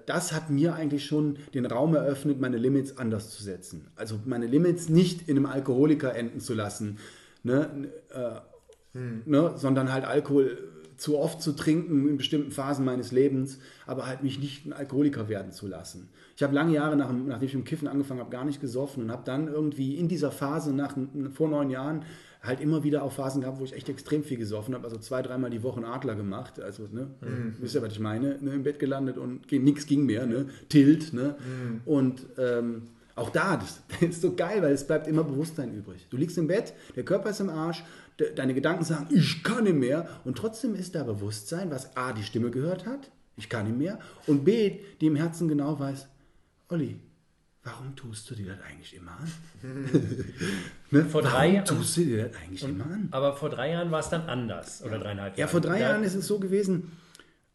das 0.06 0.32
hat 0.32 0.50
mir 0.50 0.74
eigentlich 0.74 1.06
schon 1.06 1.38
den 1.54 1.66
Raum 1.66 1.94
eröffnet, 1.94 2.40
meine 2.40 2.58
Limits 2.58 2.98
anders 2.98 3.30
zu 3.30 3.42
setzen. 3.42 3.88
Also 3.96 4.20
meine 4.26 4.46
Limits 4.46 4.88
nicht 4.88 5.28
in 5.28 5.36
einem 5.36 5.46
Alkoholiker 5.46 6.14
enden 6.14 6.40
zu 6.40 6.54
lassen, 6.54 6.98
ne, 7.42 7.90
äh, 8.10 8.98
hm. 8.98 9.22
ne, 9.24 9.54
sondern 9.56 9.92
halt 9.92 10.04
Alkohol 10.04 10.58
zu 10.96 11.18
oft 11.18 11.42
zu 11.42 11.52
trinken 11.52 12.08
in 12.08 12.16
bestimmten 12.16 12.52
Phasen 12.52 12.84
meines 12.84 13.10
Lebens, 13.10 13.58
aber 13.86 14.06
halt 14.06 14.22
mich 14.22 14.38
nicht 14.38 14.66
ein 14.66 14.72
Alkoholiker 14.72 15.28
werden 15.28 15.50
zu 15.50 15.66
lassen. 15.66 16.08
Ich 16.36 16.42
habe 16.42 16.54
lange 16.54 16.74
Jahre, 16.74 16.96
nach, 16.96 17.10
nachdem 17.12 17.46
ich 17.46 17.54
mit 17.54 17.64
dem 17.64 17.68
Kiffen 17.68 17.88
angefangen 17.88 18.20
habe, 18.20 18.30
gar 18.30 18.44
nicht 18.44 18.60
gesoffen 18.60 19.04
und 19.04 19.10
habe 19.10 19.22
dann 19.24 19.48
irgendwie 19.48 19.96
in 19.96 20.08
dieser 20.08 20.30
Phase 20.30 20.72
nach, 20.72 20.96
vor 21.32 21.48
neun 21.48 21.70
Jahren 21.70 22.04
halt 22.42 22.60
immer 22.60 22.82
wieder 22.82 23.04
auch 23.04 23.12
Phasen 23.12 23.40
gehabt, 23.40 23.60
wo 23.60 23.64
ich 23.64 23.72
echt 23.72 23.88
extrem 23.88 24.24
viel 24.24 24.36
gesoffen 24.36 24.74
habe. 24.74 24.84
Also 24.84 24.98
zwei, 24.98 25.22
dreimal 25.22 25.50
die 25.50 25.62
Woche 25.62 25.76
einen 25.76 25.86
Adler 25.86 26.16
gemacht. 26.16 26.60
Also, 26.60 26.88
ne, 26.90 27.08
mhm. 27.20 27.56
wisst 27.60 27.74
ihr, 27.74 27.82
was 27.82 27.92
ich 27.92 28.00
meine? 28.00 28.38
Ne, 28.40 28.52
Im 28.54 28.64
Bett 28.64 28.78
gelandet 28.78 29.16
und 29.16 29.50
nichts 29.50 29.86
ging 29.86 30.06
mehr, 30.06 30.26
ne? 30.26 30.46
Tilt, 30.68 31.12
ne? 31.12 31.36
Mhm. 31.38 31.80
Und 31.84 32.26
ähm, 32.38 32.82
auch 33.14 33.30
da, 33.30 33.56
das, 33.56 33.82
das, 34.00 34.10
ist 34.10 34.22
so 34.22 34.34
geil, 34.34 34.60
weil 34.62 34.72
es 34.72 34.86
bleibt 34.86 35.06
immer 35.06 35.22
Bewusstsein 35.22 35.72
übrig. 35.72 36.06
Du 36.10 36.16
liegst 36.16 36.36
im 36.36 36.48
Bett, 36.48 36.74
der 36.96 37.04
Körper 37.04 37.30
ist 37.30 37.40
im 37.40 37.48
Arsch, 37.48 37.84
de, 38.18 38.34
deine 38.34 38.54
Gedanken 38.54 38.84
sagen, 38.84 39.06
ich 39.10 39.44
kann 39.44 39.64
nicht 39.64 39.76
mehr. 39.76 40.08
Und 40.24 40.36
trotzdem 40.36 40.74
ist 40.74 40.96
da 40.96 41.04
Bewusstsein, 41.04 41.70
was 41.70 41.96
A, 41.96 42.12
die 42.12 42.24
Stimme 42.24 42.50
gehört 42.50 42.86
hat, 42.86 43.10
ich 43.36 43.48
kann 43.48 43.66
nicht 43.66 43.78
mehr, 43.78 43.98
und 44.26 44.44
B, 44.44 44.80
die 45.00 45.06
im 45.06 45.16
Herzen 45.16 45.48
genau 45.48 45.78
weiß, 45.78 46.08
Olli, 46.68 46.96
warum 47.64 47.94
tust 47.94 48.30
du 48.30 48.34
dir 48.34 48.46
das 48.54 48.60
eigentlich 48.68 48.94
immer 48.96 49.12
an? 49.12 49.32
ne? 50.90 51.04
Vor 51.04 51.22
warum 51.22 51.36
drei 51.36 51.52
Jahren 51.52 51.64
tust 51.64 51.96
du 51.96 52.04
dir 52.04 52.28
das 52.28 52.36
eigentlich 52.36 52.62
immer 52.64 52.84
an? 52.84 53.08
Aber 53.10 53.36
vor 53.36 53.50
drei 53.50 53.70
Jahren 53.70 53.90
war 53.90 54.00
es 54.00 54.08
dann 54.08 54.22
anders 54.28 54.82
oder 54.82 54.98
dreieinhalb 54.98 55.36
Jahre. 55.36 55.40
Ja, 55.40 55.46
vor 55.46 55.60
drei 55.60 55.78
da, 55.78 55.90
Jahren 55.90 56.04
ist 56.04 56.14
es 56.14 56.26
so 56.26 56.38
gewesen, 56.38 56.92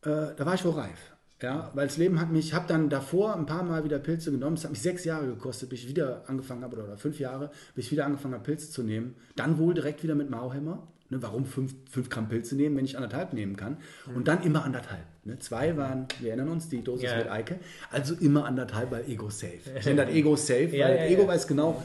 äh, 0.01 0.33
da 0.35 0.45
war 0.45 0.53
ich 0.53 0.63
wohl 0.63 0.73
reif. 0.73 1.13
Ja, 1.41 1.71
weil 1.75 1.85
das 1.85 1.97
Leben 1.97 2.19
hat 2.19 2.31
mich, 2.31 2.47
ich 2.47 2.53
habe 2.55 2.67
dann 2.67 2.89
davor 2.89 3.35
ein 3.35 3.45
paar 3.45 3.61
Mal 3.61 3.83
wieder 3.83 3.99
Pilze 3.99 4.31
genommen. 4.31 4.55
Es 4.55 4.63
hat 4.63 4.71
mich 4.71 4.81
sechs 4.81 5.05
Jahre 5.05 5.27
gekostet, 5.27 5.69
bis 5.69 5.81
ich 5.81 5.87
wieder 5.87 6.23
angefangen 6.27 6.63
habe, 6.63 6.77
oder 6.77 6.97
fünf 6.97 7.19
Jahre, 7.19 7.51
bis 7.75 7.85
ich 7.85 7.91
wieder 7.91 8.05
angefangen 8.05 8.33
habe, 8.33 8.43
Pilze 8.43 8.71
zu 8.71 8.81
nehmen. 8.81 9.15
Dann 9.35 9.59
wohl 9.59 9.75
direkt 9.75 10.01
wieder 10.01 10.15
mit 10.15 10.31
Mauhämmer. 10.31 10.87
Ne, 11.09 11.21
warum 11.21 11.45
fünf, 11.45 11.73
fünf 11.89 12.09
Gramm 12.09 12.27
Pilze 12.27 12.55
nehmen, 12.55 12.75
wenn 12.75 12.83
ich 12.83 12.97
anderthalb 12.97 13.31
nehmen 13.31 13.55
kann? 13.55 13.77
Und 14.13 14.27
dann 14.27 14.43
immer 14.43 14.65
anderthalb. 14.65 15.05
Ne? 15.23 15.39
Zwei 15.39 15.77
waren, 15.77 16.07
wir 16.19 16.29
erinnern 16.29 16.49
uns, 16.49 16.67
die 16.67 16.83
Dosis 16.83 17.09
ja. 17.09 17.17
mit 17.17 17.29
Eike. 17.29 17.59
Also 17.91 18.13
immer 18.15 18.45
anderthalb, 18.45 18.91
weil 18.91 19.09
Ego 19.09 19.29
safe. 19.29 19.59
Ich 19.79 19.85
nenne 19.85 20.05
das 20.05 20.13
Ego 20.13 20.35
safe, 20.35 20.71
weil 20.71 20.79
ja, 20.79 20.89
ja, 20.89 21.05
Ego 21.05 21.25
weiß 21.25 21.47
genau, 21.47 21.81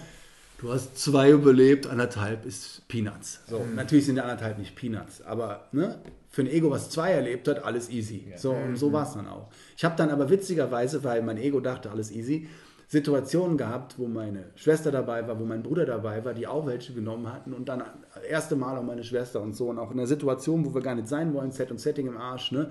du 0.58 0.72
hast 0.72 0.98
zwei 0.98 1.30
überlebt, 1.30 1.86
anderthalb 1.86 2.46
ist 2.46 2.86
Peanuts. 2.88 3.40
So, 3.46 3.60
mhm. 3.60 3.74
Natürlich 3.74 4.06
sind 4.06 4.16
die 4.16 4.22
anderthalb 4.22 4.58
nicht 4.58 4.74
Peanuts, 4.74 5.22
aber 5.22 5.68
ne, 5.72 5.98
für 6.30 6.42
ein 6.42 6.48
Ego, 6.48 6.70
was 6.70 6.90
zwei 6.90 7.12
erlebt 7.12 7.46
hat, 7.46 7.64
alles 7.64 7.90
easy. 7.90 8.32
So, 8.36 8.52
und 8.52 8.76
so 8.76 8.88
mhm. 8.88 8.92
war 8.92 9.06
es 9.06 9.14
dann 9.14 9.28
auch. 9.28 9.50
Ich 9.76 9.84
habe 9.84 9.96
dann 9.96 10.10
aber 10.10 10.30
witzigerweise, 10.30 11.04
weil 11.04 11.22
mein 11.22 11.36
Ego 11.36 11.60
dachte, 11.60 11.90
alles 11.90 12.10
easy, 12.10 12.48
Situationen 12.92 13.56
gehabt, 13.56 13.98
wo 13.98 14.06
meine 14.06 14.44
Schwester 14.54 14.90
dabei 14.92 15.26
war, 15.26 15.40
wo 15.40 15.46
mein 15.46 15.62
Bruder 15.62 15.86
dabei 15.86 16.22
war, 16.26 16.34
die 16.34 16.46
auch 16.46 16.66
welche 16.66 16.92
genommen 16.92 17.32
hatten 17.32 17.54
und 17.54 17.66
dann 17.70 17.82
das 18.14 18.22
erste 18.24 18.54
Mal 18.54 18.76
auch 18.76 18.82
meine 18.82 19.02
Schwester 19.02 19.40
und 19.40 19.56
so 19.56 19.70
und 19.70 19.78
auch 19.78 19.90
in 19.92 19.98
einer 19.98 20.06
Situation, 20.06 20.62
wo 20.66 20.74
wir 20.74 20.82
gar 20.82 20.94
nicht 20.94 21.08
sein 21.08 21.32
wollen, 21.32 21.52
Set 21.52 21.70
und 21.70 21.80
Setting 21.80 22.06
im 22.06 22.18
Arsch, 22.18 22.52
ne? 22.52 22.70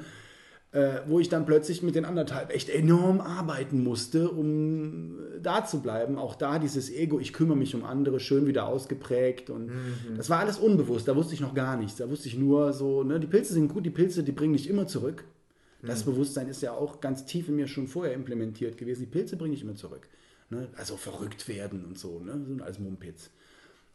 Äh, 0.73 0.99
wo 1.07 1.19
ich 1.19 1.27
dann 1.27 1.47
plötzlich 1.47 1.81
mit 1.81 1.95
den 1.95 2.05
anderthalb 2.05 2.53
echt 2.53 2.69
enorm 2.69 3.19
arbeiten 3.19 3.83
musste, 3.83 4.29
um 4.29 5.17
da 5.41 5.65
zu 5.65 5.81
bleiben. 5.81 6.19
Auch 6.19 6.35
da 6.35 6.59
dieses 6.59 6.91
Ego, 6.93 7.19
ich 7.19 7.33
kümmere 7.33 7.57
mich 7.57 7.73
um 7.73 7.83
andere, 7.83 8.19
schön 8.19 8.45
wieder 8.45 8.67
ausgeprägt 8.67 9.49
und 9.49 9.65
Mhm. 9.65 10.17
das 10.17 10.29
war 10.29 10.37
alles 10.37 10.59
unbewusst, 10.59 11.07
da 11.07 11.15
wusste 11.15 11.33
ich 11.33 11.41
noch 11.41 11.55
gar 11.55 11.77
nichts. 11.77 11.97
Da 11.97 12.07
wusste 12.11 12.27
ich 12.27 12.37
nur 12.37 12.73
so, 12.73 13.03
ne, 13.03 13.19
die 13.19 13.25
Pilze 13.27 13.53
sind 13.53 13.73
gut, 13.73 13.87
die 13.87 13.89
Pilze, 13.89 14.23
die 14.23 14.31
bringen 14.31 14.53
dich 14.53 14.69
immer 14.69 14.85
zurück. 14.85 15.23
Das 15.81 16.05
Mhm. 16.05 16.11
Bewusstsein 16.11 16.47
ist 16.47 16.61
ja 16.61 16.73
auch 16.73 17.01
ganz 17.01 17.25
tief 17.25 17.47
in 17.49 17.55
mir 17.55 17.67
schon 17.67 17.87
vorher 17.87 18.13
implementiert 18.13 18.77
gewesen. 18.77 19.01
Die 19.01 19.07
Pilze 19.07 19.35
bringen 19.37 19.53
dich 19.53 19.63
immer 19.63 19.75
zurück. 19.75 20.07
Ne? 20.49 20.67
Also 20.75 20.97
verrückt 20.97 21.47
werden 21.47 21.85
und 21.85 21.97
so, 21.97 22.19
ne? 22.19 22.33
Das 22.37 22.47
sind 22.47 22.61
alles 22.61 22.79
Mumpitz. 22.79 23.29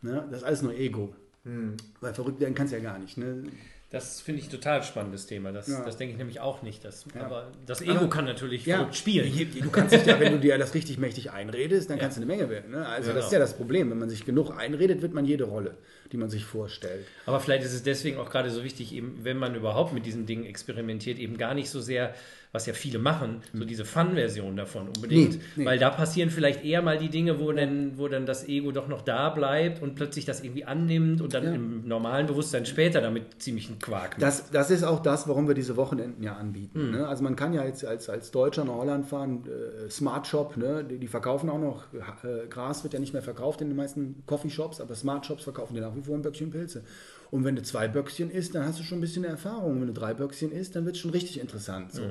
Ne? 0.02 0.26
Das 0.30 0.40
ist 0.40 0.44
alles 0.44 0.62
nur 0.62 0.74
Ego. 0.74 1.14
Mhm. 1.44 1.76
Weil 2.00 2.14
verrückt 2.14 2.40
werden 2.40 2.54
kannst 2.54 2.72
du 2.72 2.78
ja 2.78 2.82
gar 2.82 2.98
nicht. 2.98 3.18
Ne? 3.18 3.44
Das 3.90 4.20
finde 4.20 4.40
ich 4.42 4.48
total 4.48 4.82
spannendes 4.82 5.26
Thema. 5.26 5.52
Das, 5.52 5.68
Ja. 5.68 5.84
das 5.84 5.96
denke 5.96 6.10
ich 6.12 6.18
nämlich 6.18 6.40
auch 6.40 6.62
nicht. 6.62 6.84
Das, 6.84 7.04
Ja. 7.14 7.20
Aber 7.24 7.52
das 7.66 7.80
Ego 7.82 7.92
Aber- 7.92 8.08
kann 8.08 8.24
natürlich 8.24 8.66
Ja, 8.66 8.78
verrückt 8.78 8.96
spielen. 8.96 9.32
Du 9.62 9.70
kannst 9.70 9.94
dich 9.94 10.04
ja, 10.06 10.18
wenn 10.18 10.32
du 10.32 10.40
dir 10.40 10.58
das 10.58 10.74
richtig 10.74 10.98
mächtig 10.98 11.30
einredest, 11.30 11.88
dann 11.88 11.98
kannst 12.00 12.16
du 12.16 12.20
eine 12.22 12.26
Menge 12.26 12.50
werden. 12.50 12.72
Ne? 12.72 12.84
Also 12.84 13.10
Ja, 13.10 13.14
das 13.14 13.26
ist 13.26 13.30
genau. 13.30 13.40
ja 13.42 13.46
das 13.46 13.56
Problem. 13.56 13.88
Wenn 13.90 13.98
man 13.98 14.08
sich 14.10 14.24
genug 14.24 14.50
einredet, 14.58 15.02
wird 15.02 15.12
man 15.14 15.24
jede 15.24 15.44
Rolle, 15.44 15.76
die 16.10 16.16
man 16.16 16.28
sich 16.30 16.44
vorstellt. 16.44 17.06
Aber 17.26 17.38
vielleicht 17.38 17.64
ist 17.64 17.74
es 17.74 17.84
deswegen 17.84 18.18
auch 18.18 18.28
gerade 18.28 18.50
so 18.50 18.64
wichtig, 18.64 18.92
eben, 18.92 19.20
wenn 19.22 19.36
man 19.38 19.54
überhaupt 19.54 19.92
mit 19.92 20.04
diesen 20.04 20.26
Dingen 20.26 20.46
experimentiert, 20.46 21.18
eben 21.20 21.38
gar 21.38 21.54
nicht 21.54 21.70
so 21.70 21.80
sehr, 21.80 22.12
was 22.56 22.66
ja 22.66 22.72
viele 22.72 22.98
machen, 22.98 23.42
so 23.52 23.64
diese 23.64 23.84
Fun-Version 23.84 24.56
davon 24.56 24.88
unbedingt. 24.88 25.34
Nee, 25.34 25.40
nee. 25.56 25.64
Weil 25.66 25.78
da 25.78 25.90
passieren 25.90 26.30
vielleicht 26.30 26.64
eher 26.64 26.82
mal 26.82 26.98
die 26.98 27.10
Dinge, 27.10 27.38
wo 27.38 27.52
dann, 27.52 27.98
wo 27.98 28.08
dann 28.08 28.26
das 28.26 28.48
Ego 28.48 28.72
doch 28.72 28.88
noch 28.88 29.02
da 29.02 29.28
bleibt 29.30 29.82
und 29.82 29.94
plötzlich 29.94 30.24
das 30.24 30.42
irgendwie 30.42 30.64
annimmt 30.64 31.20
und 31.20 31.34
dann 31.34 31.44
Ja. 31.44 31.52
im 31.52 31.86
normalen 31.86 32.26
Bewusstsein 32.26 32.66
später 32.66 33.00
damit 33.00 33.40
ziemlich 33.42 33.68
einen 33.68 33.78
Quark 33.78 34.12
macht. 34.12 34.22
Das, 34.22 34.50
das 34.50 34.70
ist 34.70 34.82
auch 34.82 35.00
das, 35.00 35.28
warum 35.28 35.46
wir 35.46 35.54
diese 35.54 35.76
Wochenenden 35.76 36.22
ja 36.22 36.34
anbieten. 36.34 36.80
Hm. 36.80 36.90
Ne? 36.92 37.06
Also 37.06 37.22
man 37.22 37.36
kann 37.36 37.52
ja 37.52 37.64
jetzt 37.64 37.84
als, 37.84 38.08
als 38.08 38.30
Deutscher 38.30 38.64
nach 38.64 38.74
Holland 38.74 39.06
fahren, 39.06 39.44
äh, 39.46 39.90
Smart 39.90 40.26
Shop, 40.26 40.56
ne? 40.56 40.82
die, 40.82 40.98
die 40.98 41.08
verkaufen 41.08 41.50
auch 41.50 41.60
noch, 41.60 41.84
äh, 41.94 42.46
Gras 42.48 42.82
wird 42.82 42.94
ja 42.94 43.00
nicht 43.00 43.12
mehr 43.12 43.22
verkauft 43.22 43.60
in 43.60 43.68
den 43.68 43.76
meisten 43.76 44.22
Coffeeshops, 44.26 44.80
aber 44.80 44.94
Smart 44.94 45.26
Shops 45.26 45.44
verkaufen 45.44 45.74
dir 45.74 45.82
nach 45.82 45.94
wie 45.94 46.02
vor 46.02 46.14
ein 46.16 46.22
Böckchen 46.22 46.50
Pilze. 46.50 46.82
Und 47.30 47.44
wenn 47.44 47.56
du 47.56 47.62
zwei 47.62 47.88
Böckchen 47.88 48.30
isst, 48.30 48.54
dann 48.54 48.64
hast 48.64 48.78
du 48.78 48.84
schon 48.84 48.98
ein 48.98 49.00
bisschen 49.00 49.24
Erfahrung. 49.24 49.80
Wenn 49.80 49.88
du 49.88 49.92
drei 49.92 50.14
Böckchen 50.14 50.52
isst, 50.52 50.76
dann 50.76 50.84
wird 50.86 50.94
es 50.94 51.02
schon 51.02 51.10
richtig 51.10 51.40
interessant. 51.40 51.92
So. 51.92 52.02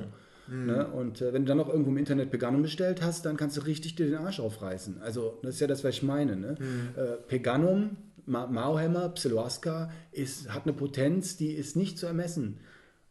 Ne? 0.48 0.86
Und 0.86 1.20
äh, 1.20 1.32
wenn 1.32 1.44
du 1.44 1.48
dann 1.48 1.58
noch 1.58 1.68
irgendwo 1.68 1.90
im 1.90 1.96
Internet 1.96 2.30
Peganum 2.30 2.62
bestellt 2.62 3.02
hast, 3.02 3.24
dann 3.26 3.36
kannst 3.36 3.56
du 3.56 3.62
richtig 3.62 3.96
dir 3.96 4.06
den 4.06 4.16
Arsch 4.16 4.40
aufreißen. 4.40 5.00
Also 5.02 5.38
das 5.42 5.54
ist 5.54 5.60
ja 5.60 5.66
das, 5.66 5.84
was 5.84 5.96
ich 5.96 6.02
meine. 6.02 6.36
Ne? 6.36 6.56
Äh, 6.96 7.16
Peganum, 7.28 7.96
Ma 8.26 8.46
Mauhämmer, 8.46 9.08
Psiloaska 9.10 9.90
ist, 10.12 10.52
hat 10.52 10.64
eine 10.64 10.72
Potenz, 10.72 11.36
die 11.36 11.52
ist 11.52 11.76
nicht 11.76 11.98
zu 11.98 12.06
ermessen 12.06 12.58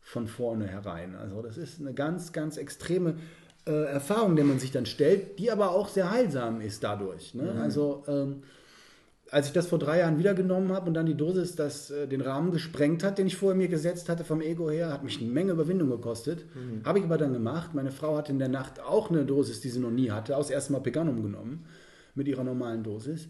von 0.02 0.28
vorne 0.28 0.68
herein. 0.68 1.16
Also 1.16 1.42
das 1.42 1.58
ist 1.58 1.80
eine 1.80 1.94
ganz, 1.94 2.32
ganz 2.32 2.58
extreme 2.58 3.16
äh, 3.66 3.86
Erfahrung, 3.86 4.36
der 4.36 4.46
man 4.46 4.60
sich 4.60 4.72
dann 4.72 4.86
stellt, 4.86 5.40
die 5.40 5.52
aber 5.52 5.72
auch 5.72 5.90
sehr 5.90 6.12
heilsam 6.12 6.62
ist 6.62 6.84
dadurch. 6.84 7.34
Ne? 7.34 7.56
Also 7.60 8.04
ähm, 8.08 8.44
als 9.32 9.48
ich 9.48 9.54
das 9.54 9.68
vor 9.68 9.80
drei 9.80 10.00
Jahren 10.00 10.20
wieder 10.20 10.34
genommen 10.34 10.72
habe 10.72 10.88
und 10.88 10.94
dann 10.94 11.06
die 11.06 11.16
Dosis 11.16 11.56
das, 11.56 11.90
äh, 11.90 12.08
den 12.08 12.22
Rahmen 12.22 12.52
gesprengt 12.52 13.04
hat, 13.04 13.18
den 13.18 13.28
ich 13.28 13.36
vorher 13.36 13.58
mir 13.58 13.68
gesetzt 13.68 14.08
hatte 14.10 14.24
vom 14.24 14.42
Ego 14.42 14.70
her, 14.70 14.92
hat 14.92 15.04
mich 15.04 15.20
eine 15.20 15.32
Menge 15.32 15.54
Überwindung 15.54 15.90
gekostet. 15.90 16.46
Habe 16.86 17.00
ich 17.00 17.06
aber 17.06 17.18
dann 17.18 17.34
gemacht. 17.34 17.74
Meine 17.74 17.92
Frau 17.92 18.18
hat 18.18 18.30
in 18.30 18.40
der 18.40 18.50
Nacht 18.50 18.80
auch 18.80 19.10
eine 19.10 19.26
Dosis, 19.26 19.62
die 19.62 19.70
sie 19.70 19.80
noch 19.80 19.92
nie 19.92 20.12
hatte, 20.12 20.38
aus 20.38 20.50
erstmal 20.50 20.82
Peganum 20.82 21.24
genommen 21.24 21.66
mit 22.14 22.28
ihrer 22.28 22.44
normalen 22.44 22.84
Dosis. 22.84 23.28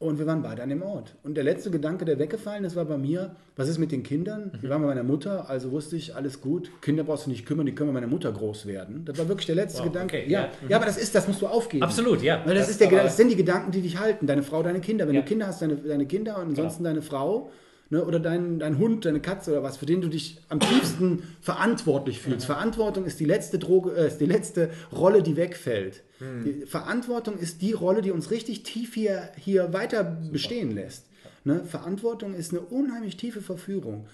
Und 0.00 0.20
wir 0.20 0.26
waren 0.26 0.42
beide 0.42 0.62
an 0.62 0.68
dem 0.68 0.80
Ort. 0.82 1.16
Und 1.24 1.34
der 1.36 1.42
letzte 1.42 1.72
Gedanke, 1.72 2.04
der 2.04 2.20
weggefallen 2.20 2.64
ist, 2.64 2.76
war 2.76 2.84
bei 2.84 2.96
mir, 2.96 3.34
was 3.56 3.68
ist 3.68 3.78
mit 3.78 3.90
den 3.90 4.04
Kindern? 4.04 4.52
Wir 4.60 4.70
waren 4.70 4.80
bei 4.80 4.86
meiner 4.86 5.02
Mutter, 5.02 5.50
also 5.50 5.72
wusste 5.72 5.96
ich, 5.96 6.14
alles 6.14 6.40
gut. 6.40 6.70
Kinder 6.82 7.02
brauchst 7.02 7.26
du 7.26 7.30
nicht 7.30 7.44
kümmern, 7.44 7.66
die 7.66 7.74
können 7.74 7.90
bei 7.90 7.94
meiner 7.94 8.06
Mutter 8.06 8.30
groß 8.30 8.66
werden. 8.66 9.04
Das 9.04 9.18
war 9.18 9.26
wirklich 9.28 9.46
der 9.46 9.56
letzte 9.56 9.80
Wow, 9.80 9.86
Gedanke. 9.86 10.18
okay, 10.18 10.30
ja, 10.30 10.42
ja. 10.42 10.48
ja, 10.68 10.76
aber 10.76 10.86
das 10.86 10.98
ist, 10.98 11.16
das 11.16 11.26
musst 11.26 11.42
du 11.42 11.48
aufgeben. 11.48 11.82
Absolut, 11.82 12.22
ja. 12.22 12.40
Weil 12.44 12.54
das, 12.54 12.66
Das 12.66 12.70
ist 12.70 12.80
der, 12.80 12.90
das 12.90 13.16
sind 13.16 13.28
die 13.32 13.36
Gedanken, 13.36 13.72
die 13.72 13.82
dich 13.82 13.98
halten. 13.98 14.28
Deine 14.28 14.44
Frau, 14.44 14.62
deine 14.62 14.80
Kinder. 14.80 15.08
Wenn 15.08 15.16
Ja. 15.16 15.22
du 15.22 15.26
Kinder 15.26 15.48
hast, 15.48 15.62
deine, 15.62 15.74
deine 15.74 16.06
Kinder 16.06 16.36
und 16.38 16.50
ansonsten 16.50 16.84
deine 16.84 17.02
Frau 17.02 17.50
ne, 17.90 18.04
oder 18.04 18.20
dein, 18.20 18.58
dein 18.58 18.78
Hund, 18.78 19.04
deine 19.04 19.20
Katze 19.20 19.52
oder 19.52 19.62
was, 19.62 19.76
für 19.76 19.86
den 19.86 20.00
du 20.00 20.08
dich 20.08 20.40
am 20.48 20.60
tiefsten 20.60 21.22
verantwortlich 21.40 22.20
fühlst. 22.20 22.46
Verantwortung 22.46 23.04
ist 23.04 23.20
die 23.20 23.24
letzte 23.24 23.58
Droge, 23.58 23.92
äh, 23.92 24.08
ist 24.08 24.20
die 24.20 24.26
letzte 24.26 24.70
Rolle, 24.92 25.22
die 25.22 25.36
wegfällt. 25.36 26.02
Die 26.20 26.66
Verantwortung 26.66 27.38
ist 27.38 27.62
die 27.62 27.72
Rolle, 27.72 28.02
die 28.02 28.10
uns 28.10 28.32
richtig 28.32 28.64
tief 28.64 28.94
hier, 28.94 29.30
hier 29.36 29.72
weiter 29.72 30.02
bestehen 30.02 30.72
lässt. 30.72 31.06
Ne? 31.44 31.62
Verantwortung 31.64 32.34
ist 32.34 32.50
eine 32.50 32.60
unheimlich 32.60 33.16
tiefe 33.16 33.40
Verführung. 33.40 34.06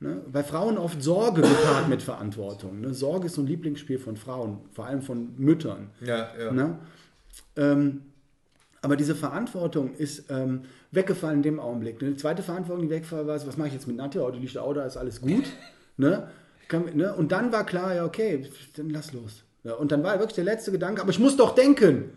Ne? 0.00 0.20
Bei 0.32 0.42
Frauen 0.42 0.76
oft 0.76 1.00
Sorge 1.00 1.42
gepaart 1.42 1.88
mit 1.88 2.02
Verantwortung. 2.02 2.80
Ne? 2.80 2.92
Sorge 2.92 3.26
ist 3.26 3.34
so 3.34 3.42
ein 3.42 3.46
Lieblingsspiel 3.46 4.00
von 4.00 4.16
Frauen, 4.16 4.58
vor 4.72 4.86
allem 4.86 5.02
von 5.02 5.34
Müttern. 5.36 5.90
Ja, 6.00 6.30
ja. 6.36 6.50
Ne? 6.50 6.78
Ähm, 7.56 8.02
aber 8.80 8.96
diese 8.96 9.14
Verantwortung 9.14 9.94
ist 9.94 10.28
ähm, 10.28 10.62
weggefallen 10.92 11.38
in 11.38 11.42
dem 11.42 11.60
Augenblick. 11.60 12.00
Ne? 12.00 12.10
Die 12.10 12.16
zweite 12.16 12.42
Verantwortung, 12.42 12.84
die 12.84 12.90
weggefallen 12.90 13.26
war, 13.26 13.34
was 13.34 13.56
mache 13.56 13.68
ich 13.68 13.74
jetzt 13.74 13.88
mit 13.88 13.96
Nadja? 13.96 14.30
Die 14.30 14.38
liegt 14.38 14.54
da, 14.54 14.72
da 14.72 14.86
ist 14.86 14.96
alles 14.96 15.20
gut. 15.20 15.44
ne? 15.96 16.28
Ne? 16.94 17.14
Und 17.14 17.32
dann 17.32 17.52
war 17.52 17.66
klar, 17.66 17.94
ja, 17.94 18.04
okay, 18.04 18.46
dann 18.76 18.90
lass 18.90 19.12
los. 19.12 19.44
Und 19.78 19.92
dann 19.92 20.02
war 20.02 20.18
wirklich 20.18 20.34
der 20.34 20.44
letzte 20.44 20.72
Gedanke, 20.72 21.02
aber 21.02 21.10
ich 21.10 21.18
muss 21.18 21.36
doch 21.36 21.54
denken. 21.54 22.10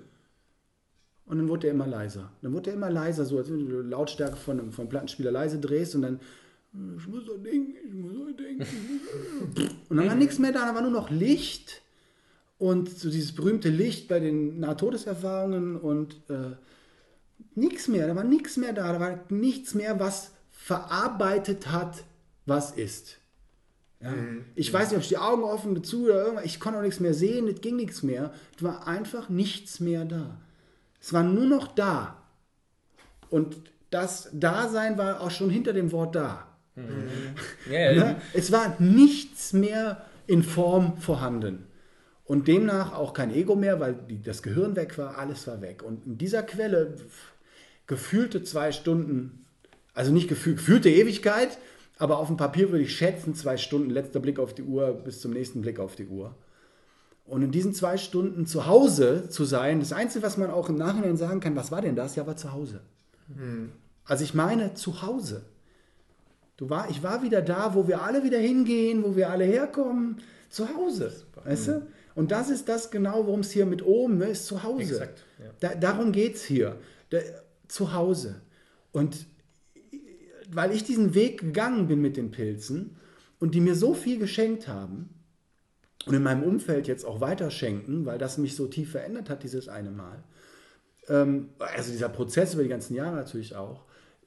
Und 1.25 1.37
dann 1.37 1.49
wurde 1.49 1.67
er 1.67 1.73
immer 1.73 1.87
leiser. 1.87 2.31
Dann 2.41 2.53
wurde 2.53 2.69
er 2.69 2.75
immer 2.75 2.89
leiser, 2.89 3.25
so 3.25 3.37
als 3.37 3.49
wenn 3.49 3.67
du 3.67 3.83
die 3.83 3.89
Lautstärke 3.89 4.35
von 4.35 4.59
einem, 4.59 4.71
von 4.71 4.83
einem 4.83 4.89
Plattenspieler 4.89 5.31
leise 5.31 5.59
drehst 5.59 5.95
und 5.95 6.03
dann, 6.03 6.19
ich 6.97 7.07
muss 7.07 7.25
doch 7.25 7.41
denken, 7.41 7.73
ich 7.85 7.93
muss 7.93 8.13
doch 8.13 8.35
denken. 8.35 8.65
Und 9.89 9.97
dann 9.97 10.07
war 10.07 10.15
nichts 10.15 10.39
mehr 10.39 10.51
da, 10.51 10.65
da 10.65 10.75
war 10.75 10.81
nur 10.81 10.91
noch 10.91 11.09
Licht 11.09 11.81
und 12.57 12.89
so 12.89 13.09
dieses 13.09 13.33
berühmte 13.33 13.69
Licht 13.69 14.07
bei 14.07 14.19
den 14.19 14.59
Nahtodeserfahrungen 14.59 15.77
und 15.77 16.15
äh, 16.29 16.55
nichts 17.55 17.87
mehr, 17.87 18.07
da 18.07 18.15
war 18.15 18.23
nichts 18.23 18.57
mehr 18.57 18.73
da, 18.73 18.93
da 18.93 18.99
war 18.99 19.19
nichts 19.29 19.73
mehr, 19.73 19.99
was 19.99 20.31
verarbeitet 20.51 21.71
hat, 21.71 22.03
was 22.45 22.71
ist. 22.71 23.17
Ja. 24.01 24.13
Ich 24.55 24.71
weiß 24.71 24.89
nicht, 24.89 24.97
ob 24.97 25.03
ich 25.03 25.09
die 25.09 25.17
Augen 25.17 25.43
offen 25.43 25.83
zu 25.83 26.05
oder 26.05 26.23
irgendwas, 26.23 26.45
ich 26.45 26.59
konnte 26.59 26.79
auch 26.79 26.83
nichts 26.83 26.99
mehr 26.99 27.13
sehen, 27.13 27.47
es 27.47 27.61
ging 27.61 27.75
nichts 27.75 28.03
mehr. 28.03 28.31
Es 28.55 28.63
war 28.63 28.87
einfach 28.87 29.29
nichts 29.29 29.79
mehr 29.79 30.05
da. 30.05 30.37
Es 31.01 31.13
war 31.13 31.23
nur 31.23 31.45
noch 31.45 31.67
da. 31.67 32.21
Und 33.29 33.57
das 33.89 34.29
Dasein 34.33 34.97
war 34.97 35.21
auch 35.21 35.31
schon 35.31 35.49
hinter 35.49 35.73
dem 35.73 35.91
Wort 35.91 36.15
da. 36.15 36.47
Ja, 37.71 37.91
ja, 37.91 37.93
Ne? 37.93 38.21
Es 38.33 38.51
war 38.51 38.75
nichts 38.79 39.53
mehr 39.53 40.05
in 40.27 40.43
Form 40.43 40.97
vorhanden. 40.97 41.67
Und 42.25 42.47
demnach 42.47 42.93
auch 42.93 43.13
kein 43.13 43.33
Ego 43.33 43.55
mehr, 43.55 43.79
weil 43.79 43.93
die, 43.93 44.21
das 44.21 44.41
Gehirn 44.41 44.75
weg 44.75 44.97
war, 44.97 45.17
alles 45.17 45.47
war 45.47 45.61
weg. 45.61 45.83
Und 45.83 46.05
in 46.05 46.17
dieser 46.17 46.43
Quelle 46.43 46.95
gefühlte 47.87 48.43
zwei 48.43 48.71
Stunden, 48.71 49.45
also 49.93 50.11
nicht 50.11 50.27
gefühl, 50.27 50.55
gefühlte 50.55 50.89
Ewigkeit, 50.89 51.57
aber 51.97 52.19
auf 52.19 52.27
dem 52.27 52.37
Papier 52.37 52.71
würde 52.71 52.83
ich 52.83 52.95
schätzen, 52.95 53.35
zwei 53.35 53.57
Stunden, 53.57 53.89
letzter 53.89 54.19
Blick 54.19 54.39
auf 54.39 54.53
die 54.53 54.63
Uhr 54.63 54.91
bis 54.91 55.21
zum 55.21 55.31
nächsten 55.31 55.61
Blick 55.61 55.79
auf 55.79 55.95
die 55.95 56.07
Uhr. 56.07 56.35
Und 57.25 57.41
in 57.41 57.51
diesen 57.51 57.73
zwei 57.73 57.97
Stunden 57.97 58.45
zu 58.45 58.67
Hause 58.67 59.29
zu 59.29 59.45
sein, 59.45 59.79
das 59.79 59.93
Einzige, 59.93 60.23
was 60.23 60.37
man 60.37 60.51
auch 60.51 60.69
im 60.69 60.75
Nachhinein 60.75 61.17
sagen 61.17 61.39
kann, 61.39 61.55
was 61.55 61.71
war 61.71 61.81
denn 61.81 61.95
das? 61.95 62.15
Ja, 62.15 62.27
war 62.27 62.37
zu 62.37 62.51
Hause. 62.51 62.81
Also 64.05 64.23
ich 64.23 64.33
meine 64.33 64.75
zu 64.75 65.01
Hause. 65.01 65.43
Du 66.57 66.69
war, 66.69 66.89
ich 66.89 67.01
war 67.01 67.23
wieder 67.23 67.41
da, 67.41 67.73
wo 67.73 67.87
wir 67.87 68.01
alle 68.03 68.23
wieder 68.23 68.37
hingehen, 68.37 69.03
wo 69.03 69.15
wir 69.15 69.29
alle 69.29 69.43
herkommen, 69.43 70.21
zu 70.49 70.69
Hause. 70.75 71.11
Weißt 71.43 71.67
du? 71.67 71.87
Und 72.13 72.31
das 72.31 72.49
ist 72.49 72.69
das 72.69 72.91
genau, 72.91 73.25
worum 73.25 73.41
es 73.41 73.51
hier 73.51 73.65
mit 73.65 73.85
oben 73.85 74.19
ne, 74.19 74.27
ist, 74.27 74.45
zu 74.45 74.63
Hause. 74.63 74.83
Exakt, 74.83 75.23
ja. 75.37 75.51
Da, 75.59 75.75
darum 75.75 76.11
geht 76.11 76.35
es 76.35 76.45
hier. 76.45 76.77
Da, 77.09 77.17
zu 77.67 77.93
Hause. 77.93 78.41
Und 78.91 79.27
weil 80.51 80.71
ich 80.71 80.83
diesen 80.83 81.13
Weg 81.13 81.39
gegangen 81.39 81.87
bin 81.87 82.01
mit 82.01 82.17
den 82.17 82.31
Pilzen 82.31 82.97
und 83.39 83.55
die 83.55 83.61
mir 83.61 83.75
so 83.75 83.93
viel 83.93 84.19
geschenkt 84.19 84.67
haben 84.67 85.09
und 86.05 86.13
in 86.13 86.23
meinem 86.23 86.43
Umfeld 86.43 86.87
jetzt 86.87 87.05
auch 87.05 87.19
weiter 87.19 87.51
schenken, 87.51 88.05
weil 88.05 88.17
das 88.17 88.37
mich 88.37 88.55
so 88.55 88.67
tief 88.67 88.91
verändert 88.91 89.29
hat, 89.29 89.43
dieses 89.43 89.67
eine 89.67 89.91
Mal. 89.91 90.23
Ähm, 91.07 91.49
also 91.59 91.91
dieser 91.91 92.09
Prozess 92.09 92.53
über 92.53 92.63
die 92.63 92.69
ganzen 92.69 92.95
Jahre 92.95 93.15
natürlich 93.15 93.55
auch. 93.55 93.85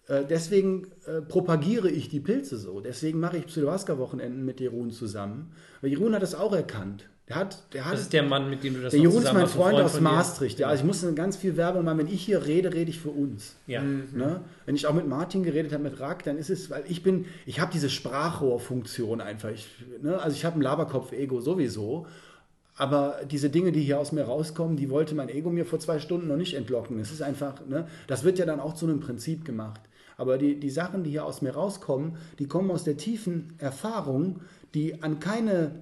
Äh, 0.08 0.24
deswegen 0.24 0.88
äh, 1.06 1.20
propagiere 1.20 1.90
ich 1.90 2.08
die 2.08 2.20
Pilze 2.20 2.58
so. 2.58 2.80
Deswegen 2.80 3.20
mache 3.20 3.36
ich 3.36 3.46
Psychoaska-Wochenenden 3.46 4.44
mit 4.44 4.60
Jeroen 4.60 4.90
zusammen. 4.90 5.52
Weil 5.80 5.90
Jeroen 5.90 6.14
hat 6.14 6.22
das 6.22 6.34
auch 6.34 6.52
erkannt. 6.52 7.08
Der 7.28 7.36
hat, 7.36 7.62
der 7.74 7.84
hat 7.84 7.92
Das 7.92 8.00
ist 8.00 8.12
der 8.12 8.22
Mann, 8.22 8.48
mit 8.48 8.64
dem 8.64 8.74
du 8.74 8.80
das 8.80 8.92
der 8.92 9.00
Jeroen 9.00 9.22
ist 9.22 9.32
mein 9.32 9.42
ein 9.42 9.48
Freund, 9.48 9.78
aus. 9.78 10.00
Maastricht. 10.00 10.58
Ja, 10.60 10.68
also 10.68 10.82
ich 10.82 10.86
muss 10.86 11.04
ganz 11.14 11.36
viel 11.36 11.56
Werbung 11.58 11.84
machen. 11.84 11.98
Wenn 11.98 12.06
ich 12.06 12.22
hier 12.22 12.46
rede, 12.46 12.72
rede 12.72 12.90
ich 12.90 13.00
für 13.00 13.10
uns. 13.10 13.56
Ja. 13.66 13.82
Ne? 13.82 14.40
Wenn 14.64 14.74
ich 14.74 14.86
auch 14.86 14.94
mit 14.94 15.06
Martin 15.06 15.42
geredet 15.42 15.72
habe, 15.72 15.82
mit 15.82 16.00
Rack, 16.00 16.24
dann 16.24 16.38
ist 16.38 16.48
es, 16.48 16.70
weil 16.70 16.84
ich 16.88 17.02
bin, 17.02 17.26
ich 17.44 17.60
habe 17.60 17.70
diese 17.72 17.90
Sprachrohrfunktion 17.90 19.20
einfach. 19.20 19.50
Ich, 19.50 19.68
ne? 20.00 20.18
Also 20.18 20.36
ich 20.36 20.44
habe 20.46 20.58
ein 20.58 20.62
Laberkopf-Ego 20.62 21.40
sowieso. 21.40 22.06
Aber 22.78 23.16
diese 23.28 23.50
Dinge, 23.50 23.72
die 23.72 23.82
hier 23.82 23.98
aus 23.98 24.12
mir 24.12 24.22
rauskommen, 24.22 24.76
die 24.76 24.88
wollte 24.88 25.14
mein 25.16 25.28
Ego 25.28 25.50
mir 25.50 25.66
vor 25.66 25.80
zwei 25.80 25.98
Stunden 25.98 26.28
noch 26.28 26.36
nicht 26.36 26.54
entlocken. 26.54 27.00
Es 27.00 27.10
ist 27.10 27.22
einfach, 27.22 27.66
ne, 27.66 27.88
das 28.06 28.22
wird 28.22 28.38
ja 28.38 28.46
dann 28.46 28.60
auch 28.60 28.74
zu 28.74 28.86
einem 28.86 29.00
Prinzip 29.00 29.44
gemacht. 29.44 29.80
Aber 30.16 30.38
die, 30.38 30.58
die 30.58 30.70
Sachen, 30.70 31.02
die 31.02 31.10
hier 31.10 31.24
aus 31.24 31.42
mir 31.42 31.50
rauskommen, 31.50 32.16
die 32.38 32.46
kommen 32.46 32.70
aus 32.70 32.84
der 32.84 32.96
tiefen 32.96 33.54
Erfahrung, 33.58 34.40
die 34.74 35.02
an 35.02 35.18
keine 35.18 35.72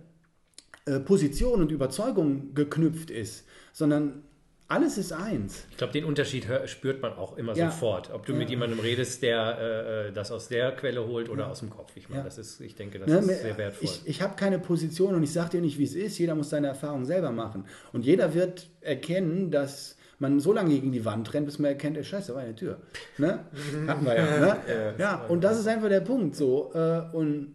äh, 0.86 1.00
Position 1.00 1.60
und 1.60 1.70
Überzeugung 1.72 2.54
geknüpft 2.54 3.10
ist, 3.10 3.44
sondern 3.72 4.22
alles 4.68 4.98
ist 4.98 5.12
eins. 5.12 5.64
Ich 5.70 5.76
glaube, 5.76 5.92
den 5.92 6.04
Unterschied 6.04 6.44
spürt 6.64 7.00
man 7.00 7.12
auch 7.12 7.36
immer 7.36 7.54
Ja. 7.54 7.70
sofort. 7.70 8.12
Ob 8.12 8.26
du 8.26 8.32
Ja. 8.32 8.38
mit 8.38 8.50
jemandem 8.50 8.80
redest, 8.80 9.22
der 9.22 10.06
äh, 10.08 10.12
das 10.12 10.32
aus 10.32 10.48
der 10.48 10.72
Quelle 10.72 11.06
holt 11.06 11.28
oder 11.28 11.48
aus 11.48 11.60
dem 11.60 11.70
Kopf. 11.70 11.92
Ich 11.96 12.08
meine, 12.08 12.22
Ja. 12.22 12.24
das 12.24 12.36
ist, 12.38 12.60
ich 12.60 12.74
denke, 12.74 12.98
das 12.98 13.08
Ne, 13.08 13.18
ist 13.32 13.42
sehr 13.42 13.56
wertvoll. 13.58 13.84
Ich, 13.84 14.02
ich 14.06 14.22
habe 14.22 14.34
keine 14.34 14.58
Position 14.58 15.14
und 15.14 15.22
ich 15.22 15.32
sage 15.32 15.50
dir 15.50 15.60
nicht, 15.60 15.78
wie 15.78 15.84
es 15.84 15.94
ist. 15.94 16.18
Jeder 16.18 16.34
muss 16.34 16.50
seine 16.50 16.66
Erfahrung 16.66 17.04
selber 17.04 17.30
machen. 17.30 17.64
Und 17.92 18.04
jeder 18.04 18.34
wird 18.34 18.68
erkennen, 18.80 19.52
dass 19.52 19.96
man 20.18 20.40
so 20.40 20.52
lange 20.52 20.70
gegen 20.70 20.90
die 20.90 21.04
Wand 21.04 21.32
rennt, 21.34 21.46
bis 21.46 21.58
man 21.60 21.70
erkennt, 21.70 21.96
ey, 21.96 22.02
scheiße, 22.02 22.28
da 22.28 22.34
war 22.36 22.42
eine 22.42 22.54
Tür. 22.56 22.78
Ne? 23.18 23.38
Hatten 23.86 24.04
wir 24.04 24.14
ja. 24.16 24.40
Ne? 24.40 24.94
ja, 24.98 25.24
und 25.26 25.44
das 25.44 25.60
ist 25.60 25.68
einfach 25.68 25.88
der 25.90 26.00
Punkt. 26.00 26.34
So. 26.34 26.72
äh, 26.74 27.02
Und 27.12 27.54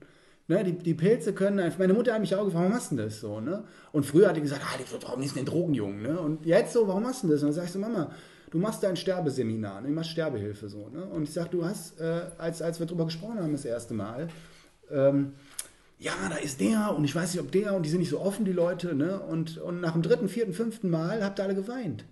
ne, 0.52 0.64
die, 0.64 0.74
die 0.74 0.94
Pilze 0.94 1.34
können 1.34 1.60
einfach. 1.60 1.80
Meine 1.80 1.94
Mutter 1.94 2.14
hat 2.14 2.22
mich 2.22 2.36
auch 2.36 2.46
gefragt, 2.46 2.56
warum 2.64 2.72
machst 2.74 2.92
du 2.92 2.96
das 2.98 3.20
so? 3.20 3.40
Ne? 3.40 3.64
Und 3.92 4.06
früher 4.06 4.28
hat 4.30 4.36
die 4.38 4.42
gesagt, 4.42 4.62
ah, 4.66 4.78
die- 4.78 5.04
warum 5.04 5.22
ist 5.22 5.36
denn 5.36 5.46
Drogenjungen? 5.46 6.02
Ne? 6.04 6.20
Und 6.20 6.46
jetzt 6.46 6.74
so, 6.74 6.88
warum 6.88 7.04
machst 7.04 7.24
du 7.24 7.28
das? 7.28 7.42
Und 7.42 7.48
dann 7.48 7.54
sag 7.54 7.66
ich 7.66 7.72
so, 7.72 7.80
Mama, 7.80 8.12
du 8.52 8.58
machst 8.60 8.84
dein 8.84 8.96
Sterbeseminar, 8.96 9.82
ne? 9.82 9.88
du 9.88 9.94
machst 9.94 10.12
Sterbehilfe 10.12 10.70
so. 10.70 10.90
Ne? 10.90 11.04
Und 11.06 11.24
ich 11.24 11.34
sag, 11.34 11.50
du 11.52 11.66
hast, 11.66 12.00
äh, 12.00 12.22
als, 12.38 12.62
als 12.62 12.80
wir 12.80 12.86
darüber 12.86 13.06
gesprochen 13.06 13.40
haben 13.40 13.52
das 13.54 13.66
erste 13.66 13.94
Mal, 13.94 14.28
ähm, 14.92 15.34
ja, 15.98 16.14
da 16.30 16.38
ist 16.38 16.60
der 16.60 16.96
und 16.98 17.04
ich 17.06 17.16
weiß 17.16 17.34
nicht, 17.34 17.42
ob 17.44 17.52
der 17.52 17.76
und 17.76 17.84
die 17.86 17.90
sind 17.90 18.00
nicht 18.00 18.10
so 18.10 18.20
offen, 18.20 18.44
die 18.44 18.52
Leute. 18.54 18.96
Ne? 18.96 19.20
Und, 19.20 19.58
und 19.60 19.82
nach 19.82 19.94
dem 19.94 20.02
dritten, 20.02 20.30
vierten, 20.30 20.54
fünften 20.54 20.90
Mal 20.90 21.24
habt 21.24 21.40
ihr 21.40 21.44
alle 21.44 21.56
geweint. 21.56 22.06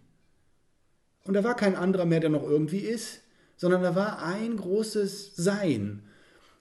Und 1.26 1.34
da 1.34 1.44
war 1.44 1.56
kein 1.56 1.76
anderer 1.76 2.06
mehr, 2.06 2.20
der 2.20 2.30
noch 2.30 2.44
irgendwie 2.44 2.80
ist, 2.80 3.22
sondern 3.58 3.82
da 3.84 3.96
war 3.96 4.24
ein 4.24 4.56
großes 4.58 5.36
Sein. 5.36 6.04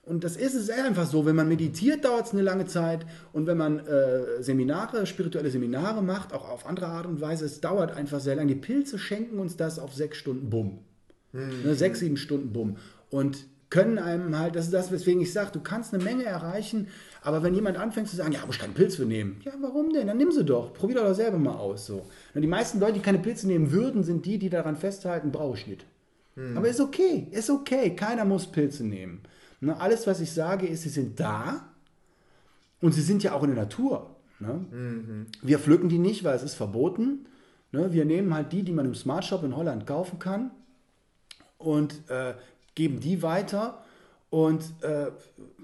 Und 0.09 0.25
das 0.25 0.37
ist 0.37 0.55
es 0.55 0.71
einfach 0.71 1.07
so, 1.07 1.27
wenn 1.27 1.37
man 1.37 1.49
meditiert, 1.49 2.05
dauert 2.05 2.27
es 2.27 2.33
eine 2.33 2.43
lange 2.43 2.67
Zeit. 2.67 3.05
Und 3.33 3.47
wenn 3.47 3.59
man 3.59 3.81
äh, 3.81 4.43
Seminare, 4.43 5.07
spirituelle 5.07 5.51
Seminare 5.51 6.03
macht, 6.03 6.33
auch 6.33 6.49
auf 6.49 6.67
andere 6.67 6.87
Art 6.87 7.07
und 7.07 7.21
Weise, 7.21 7.45
es 7.45 7.61
dauert 7.61 7.95
einfach 7.95 8.21
sehr 8.21 8.37
lange. 8.37 8.55
Die 8.55 8.61
Pilze 8.61 8.99
schenken 8.99 9.39
uns 9.39 9.57
das 9.57 9.79
auf 9.79 9.95
sechs 9.95 10.17
Stunden 10.17 10.49
Bumm. 10.49 10.79
Ne, 11.33 11.75
sechs, 11.75 12.01
sieben 12.01 12.17
Stunden 12.17 12.53
Bumm. 12.53 12.77
Und 13.11 13.47
können 13.71 13.99
einem 13.99 14.39
halt, 14.39 14.57
das 14.57 14.67
ist 14.67 14.75
das, 14.75 14.91
weswegen 14.91 15.21
ich 15.21 15.33
sage, 15.33 15.51
du 15.53 15.61
kannst 15.61 15.93
eine 15.93 16.03
Menge 16.03 16.25
erreichen, 16.25 16.89
aber 17.21 17.43
wenn 17.43 17.55
jemand 17.55 17.77
anfängt 17.77 18.09
zu 18.09 18.17
sagen, 18.17 18.33
ja, 18.33 18.45
muss 18.47 18.57
ich 18.57 18.63
keinen 18.63 18.73
Pilz 18.73 18.97
für 18.97 19.05
nehmen, 19.05 19.41
ja, 19.45 19.53
warum 19.61 19.93
denn? 19.93 20.07
Dann 20.07 20.17
nimm 20.17 20.33
sie 20.33 20.43
doch, 20.43 20.73
probier 20.73 20.97
doch 20.97 21.15
selber 21.15 21.37
mal 21.37 21.57
aus. 21.57 21.85
So. 21.85 22.07
Und 22.35 22.41
die 22.41 22.49
meisten 22.49 22.81
Leute, 22.81 22.95
die 22.95 23.01
keine 23.01 23.19
Pilze 23.19 23.47
nehmen 23.47 23.71
würden, 23.71 24.05
sind 24.05 24.25
die, 24.25 24.39
die 24.39 24.49
daran 24.49 24.77
festhalten, 24.77 25.33
brauche 25.33 25.59
ich 25.59 25.67
nicht. 25.67 25.85
Aber 26.57 26.69
ist 26.69 26.81
okay, 26.81 27.27
ist 27.33 27.51
okay, 27.51 27.95
keiner 27.95 28.25
muss 28.25 28.47
Pilze 28.47 28.87
nehmen. 28.87 29.23
Ne, 29.61 29.81
alles, 29.81 30.07
was 30.07 30.21
ich 30.21 30.33
sage, 30.33 30.67
ist, 30.67 30.83
sie 30.83 30.89
sind 30.89 31.19
da 31.19 31.69
und 32.81 32.93
sie 32.93 33.03
sind 33.03 33.23
ja 33.23 33.33
auch 33.33 33.43
in 33.43 33.55
der 33.55 33.65
Natur. 33.65 34.15
Ne? 34.39 35.27
Wir 35.43 35.59
pflücken 35.59 35.89
die 35.89 35.99
nicht, 35.99 36.23
weil 36.23 36.37
es 36.37 36.43
ist 36.43 36.55
verboten. 36.55 37.27
Ne? 37.73 37.93
Wir 37.93 38.05
nehmen 38.05 38.33
halt 38.33 38.53
die, 38.53 38.63
die 38.63 38.73
man 38.73 38.87
im 38.87 38.95
Smart 38.95 39.25
Shop 39.25 39.43
in 39.43 39.57
Holland 39.57 39.87
kaufen 39.87 40.19
kann 40.19 40.53
und 41.59 42.09
äh, 42.09 42.35
geben 42.75 43.01
die 43.01 43.23
weiter. 43.23 43.85
Und 44.31 44.63
äh, 44.83 45.07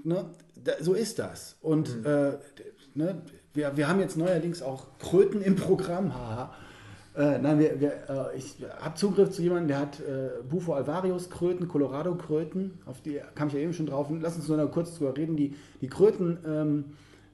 ne, 0.03 0.25
da, 0.57 0.73
so 0.81 0.95
ist 0.95 1.19
das. 1.19 1.57
Und 1.61 2.05
äh, 2.05 2.39
ne, 2.95 3.23
wir, 3.53 3.77
wir 3.77 3.89
haben 3.89 4.01
jetzt 4.01 4.17
neuerdings 4.17 4.63
auch 4.63 4.99
Kröten 4.99 5.41
im 5.41 5.55
Programm. 5.55 6.15
Haha. 6.15 6.55
Äh, 7.17 7.39
nein, 7.39 7.61
wir, 7.61 7.81
wir, 7.81 7.93
äh, 8.09 8.37
ich 8.37 8.57
habe 8.81 8.97
Zugriff 8.97 9.31
zu 9.31 9.43
jemandem, 9.43 9.69
der 9.69 9.79
hat 9.79 10.01
äh, 10.01 10.43
Bufo 10.49 10.73
alvarius 10.73 11.31
Kröten, 11.31 11.69
Colorado 11.69 12.17
Kröten, 12.17 12.79
auf 12.87 13.03
die 13.03 13.21
kam 13.37 13.49
ich 13.49 13.55
ja 13.55 13.61
eben 13.61 13.73
schon 13.73 13.87
drauf. 13.87 14.09
Lass 14.21 14.35
uns 14.35 14.49
nur 14.49 14.57
noch 14.57 14.71
kurz 14.71 14.97
drüber 14.97 15.17
reden. 15.17 15.37
Die, 15.37 15.55
die 15.81 15.87
Kröten, 15.87 16.39
ähm, 16.45 16.85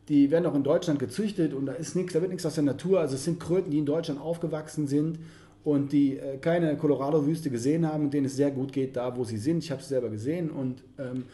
die 0.09 0.31
werden 0.31 0.45
auch 0.45 0.55
in 0.55 0.65
Deutschland 0.65 0.99
gezüchtet 0.99 1.55
und 1.55 1.65
da 1.65 1.73
ist 1.73 1.97
nichts, 1.97 2.13
da 2.13 2.21
wird 2.21 2.31
nichts 2.31 2.45
aus 2.45 2.57
der 2.57 2.65
Natur. 2.65 3.01
Also 3.01 3.15
es 3.15 3.25
sind 3.25 3.41
Kröten, 3.41 3.71
die 3.71 3.79
in 3.79 3.87
Deutschland 3.87 4.21
aufgewachsen 4.21 4.87
sind 4.87 5.19
und 5.65 5.93
die 5.93 6.19
äh, 6.19 6.37
keine 6.37 6.77
Colorado-Wüste 6.77 7.49
gesehen 7.49 7.91
haben 7.91 8.05
und 8.05 8.15
denen 8.15 8.27
es 8.27 8.37
sehr 8.37 8.51
gut 8.51 8.75
geht, 8.75 8.97
da 8.97 9.17
wo 9.17 9.25
sie 9.25 9.39
sind. 9.39 9.65
Ich 9.65 9.71
habe 9.71 9.81
es 9.81 9.89
selber 9.89 10.11
gesehen 10.11 10.51
und 10.51 10.83
ähm, 10.99 11.25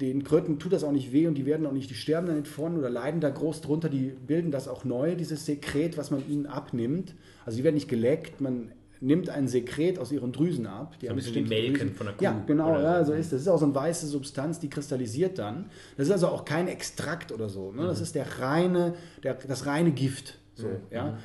den 0.00 0.24
Kröten 0.24 0.58
tut 0.58 0.72
das 0.72 0.84
auch 0.84 0.92
nicht 0.92 1.12
weh 1.12 1.26
und 1.26 1.34
die 1.34 1.46
werden 1.46 1.66
auch 1.66 1.72
nicht, 1.72 1.90
die 1.90 1.94
sterben 1.94 2.26
da 2.26 2.32
nicht 2.32 2.48
von 2.48 2.76
oder 2.76 2.90
leiden 2.90 3.20
da 3.20 3.30
groß 3.30 3.60
drunter, 3.60 3.88
die 3.88 4.12
bilden 4.26 4.50
das 4.50 4.68
auch 4.68 4.84
neu, 4.84 5.14
dieses 5.14 5.44
Sekret, 5.44 5.96
was 5.98 6.10
man 6.10 6.28
ihnen 6.28 6.46
abnimmt. 6.46 7.14
Also 7.44 7.58
die 7.58 7.64
werden 7.64 7.74
nicht 7.74 7.88
geleckt, 7.88 8.40
man 8.40 8.72
nimmt 9.00 9.28
ein 9.30 9.48
Sekret 9.48 9.98
aus 9.98 10.12
ihren 10.12 10.32
Drüsen 10.32 10.66
ab. 10.66 10.96
Die 11.00 11.06
So 11.06 11.10
ein 11.10 11.10
haben 11.10 11.16
bisschen 11.16 11.34
wie 11.34 11.40
bestimmte 11.40 11.70
Melken 11.70 11.94
von 11.94 12.06
der 12.06 12.16
Kuh 12.16 12.24
Ja, 12.24 12.42
genau, 12.46 12.78
ja, 12.78 13.04
so. 13.04 13.12
ist 13.12 13.26
es. 13.26 13.30
Das 13.30 13.40
ist 13.42 13.48
auch 13.48 13.58
so 13.58 13.64
eine 13.64 13.74
weiße 13.74 14.06
Substanz, 14.06 14.58
die 14.58 14.68
kristallisiert 14.68 15.38
dann. 15.38 15.66
Das 15.96 16.06
ist 16.06 16.12
also 16.12 16.28
auch 16.28 16.44
kein 16.44 16.68
Extrakt 16.68 17.32
oder 17.32 17.48
so. 17.48 17.72
Ne? 17.72 17.82
Mhm. 17.82 17.86
Das 17.86 18.00
ist 18.00 18.14
der 18.14 18.40
reine, 18.40 18.94
der, 19.22 19.34
das 19.34 19.66
reine 19.66 19.92
Gift. 19.92 20.38
So, 20.54 20.68
ja. 20.90 21.18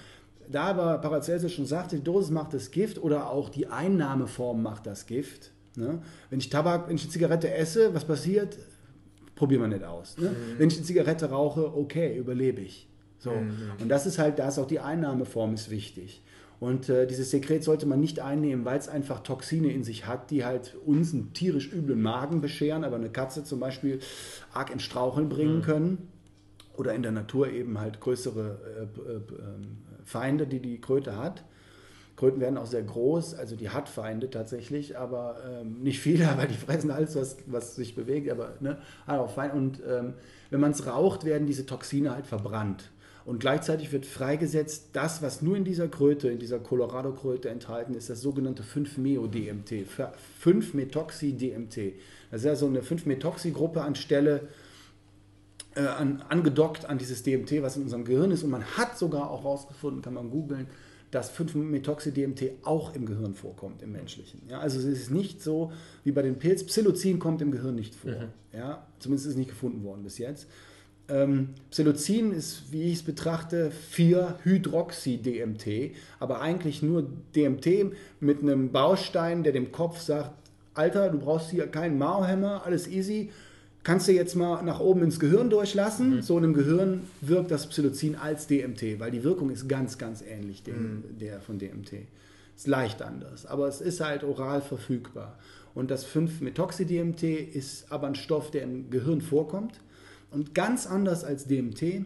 Da 0.52 0.66
aber 0.66 0.98
Paracelsus 1.00 1.52
schon 1.52 1.66
sagte, 1.66 1.96
die 1.96 2.04
Dosis 2.04 2.30
macht 2.30 2.54
das 2.54 2.70
Gift 2.70 3.02
oder 3.02 3.30
auch 3.30 3.50
die 3.50 3.68
Einnahmeform 3.68 4.62
macht 4.62 4.86
das 4.86 5.08
Gift. 5.08 5.53
Ne? 5.76 6.02
Wenn 6.30 6.40
ich 6.40 6.50
Tabak, 6.50 6.88
wenn 6.88 6.96
ich 6.96 7.04
eine 7.04 7.12
Zigarette 7.12 7.54
esse, 7.54 7.94
was 7.94 8.06
passiert? 8.06 8.58
Probieren 9.36 9.62
wir 9.62 9.68
nicht 9.68 9.84
aus. 9.84 10.18
Ne? 10.18 10.36
Wenn 10.58 10.68
ich 10.68 10.78
eine 10.78 10.86
Zigarette 10.86 11.30
rauche, 11.30 11.76
okay, 11.76 12.16
überlebe 12.18 12.62
ich. 12.62 12.88
So. 13.18 13.32
Und 13.32 13.90
das 13.90 14.06
ist 14.06 14.20
halt, 14.20 14.38
da 14.38 14.50
ist 14.50 14.60
auch 14.60 14.68
die 14.68 14.80
Einnahmeform 14.80 15.54
ist 15.54 15.70
wichtig. 15.70 16.22
Und 16.60 16.88
äh, 16.88 17.08
dieses 17.08 17.32
Sekret 17.32 17.64
sollte 17.64 17.86
man 17.86 18.00
nicht 18.00 18.20
einnehmen, 18.20 18.64
weil 18.64 18.78
es 18.78 18.88
einfach 18.88 19.22
Toxine 19.22 19.72
in 19.72 19.84
sich 19.84 20.08
hat, 20.08 20.32
die 20.32 20.46
halt 20.46 20.76
uns 20.86 21.14
einen 21.14 21.34
tierisch 21.34 21.72
üblen 21.74 22.02
Magen 22.02 22.42
bescheren, 22.42 22.84
aber 22.84 22.96
eine 22.96 23.10
Katze 23.10 23.44
zum 23.44 23.60
Beispiel 23.60 24.00
arg 24.54 24.72
ins 24.72 24.84
Straucheln 24.84 25.30
bringen 25.30 25.62
können. 25.62 26.10
Oder 26.76 26.94
in 26.94 27.04
der 27.04 27.12
Natur 27.12 27.50
eben 27.50 27.80
halt 27.80 28.00
größere 28.00 28.60
äh, 28.78 29.12
äh, 29.12 29.16
ähm, 29.16 29.78
Feinde, 30.06 30.48
die 30.48 30.60
die 30.60 30.80
Kröte 30.82 31.18
hat. 31.18 31.44
Kröten 32.16 32.40
werden 32.40 32.58
auch 32.58 32.68
sehr 32.68 32.84
groß, 32.84 33.34
also 33.36 33.56
die 33.56 33.70
hat 33.70 33.90
Feinde 33.90 34.30
tatsächlich, 34.30 34.98
aber 34.98 35.38
ähm, 35.48 35.82
nicht 35.82 36.00
viele, 36.00 36.26
weil 36.38 36.48
die 36.48 36.56
fressen 36.56 36.92
alles, 36.92 37.16
was, 37.16 37.38
was 37.48 37.76
sich 37.76 37.96
bewegt, 37.96 38.30
aber 38.30 38.54
ne, 38.60 38.78
hat 39.08 39.20
auch 39.20 39.32
Feinde. 39.32 39.56
Und 39.56 39.82
ähm, 39.88 40.14
wenn 40.50 40.60
man 40.60 40.72
es 40.72 40.86
raucht, 40.86 41.26
werden 41.26 41.48
diese 41.48 41.66
Toxine 41.66 42.14
halt 42.14 42.28
verbrannt. 42.28 42.92
Und 43.26 43.40
gleichzeitig 43.40 43.92
wird 43.94 44.06
freigesetzt, 44.06 44.90
das, 44.94 45.22
was 45.22 45.42
nur 45.42 45.56
in 45.56 45.64
dieser 45.64 45.88
Kröte, 45.88 46.28
in 46.30 46.40
dieser 46.40 46.60
Colorado-Kröte 46.60 47.50
enthalten 47.50 47.94
ist, 47.94 48.10
das 48.10 48.22
sogenannte 48.22 48.64
5-Meo-DMT, 48.64 49.86
5-Methoxy-DMT. 50.44 51.94
Das 52.32 52.42
ist 52.42 52.46
ja 52.46 52.56
so 52.56 52.66
eine 52.68 52.82
5-Methoxy-Gruppe 52.82 53.82
anstelle 53.82 54.50
äh, 55.76 55.82
an, 55.82 56.22
angedockt 56.28 56.86
an 56.86 56.98
dieses 56.98 57.24
DMT, 57.24 57.62
was 57.62 57.78
in 57.78 57.84
unserem 57.84 58.04
Gehirn 58.04 58.32
ist. 58.32 58.44
Und 58.44 58.50
man 58.50 58.66
hat 58.78 58.98
sogar 58.98 59.32
auch 59.32 59.44
herausgefunden, 59.44 60.02
kann 60.02 60.16
man 60.16 60.30
googeln, 60.30 60.68
dass 61.14 61.38
5-Methoxy-DMT 61.38 62.52
auch 62.64 62.96
im 62.96 63.06
Gehirn 63.06 63.36
vorkommt, 63.36 63.82
im 63.82 63.92
menschlichen. 63.92 64.42
Ja, 64.50 64.60
also 64.60 64.80
es 64.80 64.86
ist 64.86 65.12
nicht 65.12 65.42
so 65.42 65.72
wie 66.04 66.12
bei 66.12 66.22
den 66.22 66.40
Pilz. 66.40 66.64
Psilocin 66.64 67.20
kommt 67.20 67.42
im 67.42 67.52
Gehirn 67.52 67.76
nicht 67.76 67.96
vor. 67.96 68.30
Ja, 68.52 68.88
zumindest 69.00 69.28
ist 69.28 69.34
es 69.34 69.38
nicht 69.38 69.50
gefunden 69.50 69.84
worden 69.84 70.04
bis 70.04 70.18
jetzt. 70.18 70.48
Ähm, 71.10 71.50
Psilocin 71.70 72.32
ist, 72.32 72.72
wie 72.72 72.84
ich 72.84 72.94
es 72.94 73.04
betrachte, 73.04 73.72
4-Hydroxy-DMT, 73.94 75.96
aber 76.20 76.42
eigentlich 76.42 76.82
nur 76.82 77.08
DMT 77.36 77.94
mit 78.20 78.42
einem 78.42 78.72
Baustein, 78.72 79.44
der 79.44 79.52
dem 79.52 79.72
Kopf 79.72 80.00
sagt, 80.00 80.32
Alter, 80.74 81.10
du 81.10 81.20
brauchst 81.20 81.52
hier 81.52 81.68
keinen 81.68 82.00
Mauhammer, 82.00 82.66
alles 82.66 82.88
easy, 82.88 83.30
kannst 83.84 84.08
du 84.08 84.14
jetzt 84.14 84.36
mal 84.36 84.64
nach 84.64 84.80
oben 84.80 85.04
ins 85.04 85.20
Gehirn 85.20 85.50
durchlassen. 85.50 86.22
So 86.22 86.38
in 86.38 86.46
einem 86.46 86.54
Gehirn 86.54 87.02
wirkt 87.22 87.52
das 87.52 87.68
Psilocin 87.68 88.16
als 88.16 88.48
DMT, 88.48 89.00
weil 89.00 89.12
die 89.12 89.24
Wirkung 89.24 89.50
ist 89.50 89.68
ganz, 89.68 89.98
ganz 89.98 90.22
ähnlich 90.22 90.64
dem, 90.64 91.04
der 91.20 91.42
von 91.42 91.60
DMT. 91.60 91.94
Ist 92.56 92.68
leicht 92.68 93.02
anders, 93.02 93.46
aber 93.46 93.68
es 93.68 93.82
ist 93.82 94.00
halt 94.00 94.24
oral 94.24 94.62
verfügbar. 94.62 95.38
Und 95.74 95.90
das 95.90 96.06
5-Methoxy-DMT 96.06 97.24
ist 97.24 97.92
aber 97.92 98.08
ein 98.08 98.16
Stoff, 98.16 98.52
der 98.52 98.62
im 98.64 98.90
Gehirn 98.90 99.22
vorkommt 99.22 99.80
und 100.32 100.54
ganz 100.54 100.86
anders 100.86 101.24
als 101.24 101.46
DMT. 101.46 102.06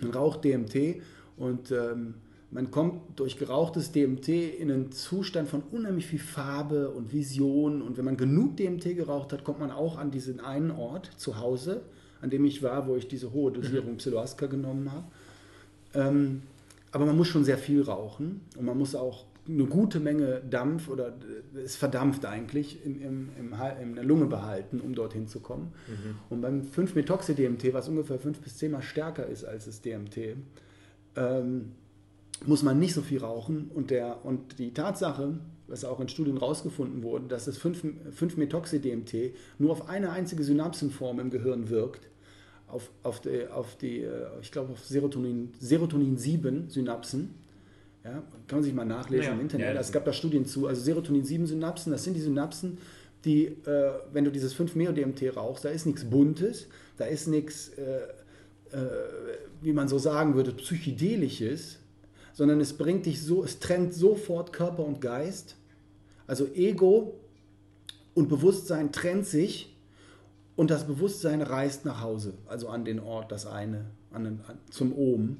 Man 0.00 0.10
raucht 0.10 0.44
DMT 0.44 1.02
und 1.36 1.70
ähm, 1.70 2.14
man 2.52 2.70
kommt 2.70 3.18
durch 3.18 3.38
gerauchtes 3.38 3.92
DMT 3.92 4.28
in 4.28 4.70
einen 4.70 4.92
Zustand 4.92 5.48
von 5.48 5.62
unheimlich 5.72 6.06
viel 6.06 6.18
Farbe 6.18 6.90
und 6.90 7.12
Vision. 7.12 7.80
Und 7.80 7.96
wenn 7.96 8.04
man 8.04 8.18
genug 8.18 8.58
DMT 8.58 8.94
geraucht 8.94 9.32
hat, 9.32 9.42
kommt 9.42 9.58
man 9.58 9.70
auch 9.70 9.96
an 9.96 10.10
diesen 10.10 10.38
einen 10.38 10.70
Ort 10.70 11.10
zu 11.16 11.40
Hause, 11.40 11.80
an 12.20 12.28
dem 12.28 12.44
ich 12.44 12.62
war, 12.62 12.86
wo 12.86 12.94
ich 12.94 13.08
diese 13.08 13.32
hohe 13.32 13.52
Dosierung 13.52 13.96
Psiloaska 13.96 14.46
genommen 14.46 14.92
habe. 14.92 15.06
Ähm, 15.94 16.42
aber 16.90 17.06
man 17.06 17.16
muss 17.16 17.28
schon 17.28 17.44
sehr 17.44 17.56
viel 17.56 17.82
rauchen 17.82 18.42
und 18.58 18.66
man 18.66 18.76
muss 18.76 18.94
auch 18.94 19.24
eine 19.48 19.64
gute 19.64 19.98
Menge 19.98 20.42
Dampf 20.48 20.88
oder 20.88 21.08
äh, 21.54 21.60
es 21.60 21.76
verdampft 21.76 22.26
eigentlich 22.26 22.84
im, 22.84 23.00
im, 23.00 23.28
im, 23.38 23.54
in 23.80 23.94
der 23.94 24.04
Lunge 24.04 24.26
behalten, 24.26 24.78
um 24.78 24.94
dorthin 24.94 25.26
zu 25.26 25.40
kommen. 25.40 25.72
Und 26.28 26.42
beim 26.42 26.60
5-Methoxy-DMT, 26.60 27.72
was 27.72 27.88
ungefähr 27.88 28.18
5 28.18 28.40
bis 28.40 28.58
10 28.58 28.72
Mal 28.72 28.82
stärker 28.82 29.26
ist 29.26 29.44
als 29.44 29.64
das 29.64 29.80
DMT, 29.80 30.36
ähm, 31.16 31.72
muss 32.46 32.62
man 32.62 32.78
nicht 32.78 32.94
so 32.94 33.02
viel 33.02 33.20
rauchen. 33.20 33.70
Und, 33.74 33.90
der, 33.90 34.24
und 34.24 34.58
die 34.58 34.72
Tatsache, 34.72 35.38
was 35.68 35.84
auch 35.84 36.00
in 36.00 36.08
Studien 36.08 36.36
rausgefunden 36.36 37.02
wurde, 37.02 37.26
dass 37.28 37.44
das 37.46 37.60
5-Methoxy-DMT 37.60 39.34
nur 39.58 39.72
auf 39.72 39.88
eine 39.88 40.10
einzige 40.10 40.42
Synapsenform 40.44 41.20
im 41.20 41.30
Gehirn 41.30 41.70
wirkt, 41.70 42.08
auf, 42.68 42.90
auf 43.02 43.20
die, 43.20 43.46
auf 43.48 43.76
die 43.76 44.00
äh, 44.00 44.26
ich 44.40 44.50
glaube, 44.50 44.72
auf 44.72 44.84
Serotonin, 44.84 45.52
Serotonin 45.60 46.16
7 46.16 46.70
Synapsen. 46.70 47.34
Ja, 48.04 48.22
kann 48.48 48.58
man 48.58 48.62
sich 48.64 48.74
mal 48.74 48.84
nachlesen 48.84 49.26
Ja, 49.26 49.32
im 49.32 49.40
Internet. 49.40 49.74
ja, 49.74 49.80
es 49.80 49.92
gab 49.92 50.04
da 50.04 50.12
Studien 50.12 50.44
zu. 50.44 50.66
Also 50.66 50.82
Serotonin 50.82 51.24
7 51.24 51.46
Synapsen, 51.46 51.92
das 51.92 52.02
sind 52.02 52.14
die 52.14 52.20
Synapsen, 52.20 52.78
die, 53.24 53.46
äh, 53.46 53.92
wenn 54.12 54.24
du 54.24 54.32
dieses 54.32 54.56
5-Meo-DMT 54.56 55.36
rauchst, 55.36 55.64
da 55.64 55.68
ist 55.68 55.86
nichts 55.86 56.04
Buntes, 56.04 56.66
da 56.96 57.04
ist 57.04 57.28
nichts, 57.28 57.68
äh, 57.70 58.76
äh, 58.76 58.88
wie 59.60 59.72
man 59.72 59.86
so 59.86 59.98
sagen 59.98 60.34
würde, 60.34 60.50
psychedelisches, 60.52 61.78
sondern 62.32 62.60
es 62.60 62.72
bringt 62.74 63.06
dich 63.06 63.22
so, 63.22 63.44
es 63.44 63.58
trennt 63.58 63.94
sofort 63.94 64.52
Körper 64.52 64.84
und 64.84 65.00
Geist. 65.00 65.56
Also 66.26 66.46
Ego 66.54 67.14
und 68.14 68.28
Bewusstsein 68.28 68.92
trennt 68.92 69.26
sich 69.26 69.74
und 70.56 70.70
das 70.70 70.86
Bewusstsein 70.86 71.42
reist 71.42 71.84
nach 71.84 72.00
Hause, 72.00 72.34
also 72.46 72.68
an 72.68 72.84
den 72.84 73.00
Ort, 73.00 73.32
das 73.32 73.46
eine, 73.46 73.86
an 74.12 74.24
den, 74.24 74.40
an, 74.46 74.58
zum 74.70 74.92
Ohm. 74.96 75.38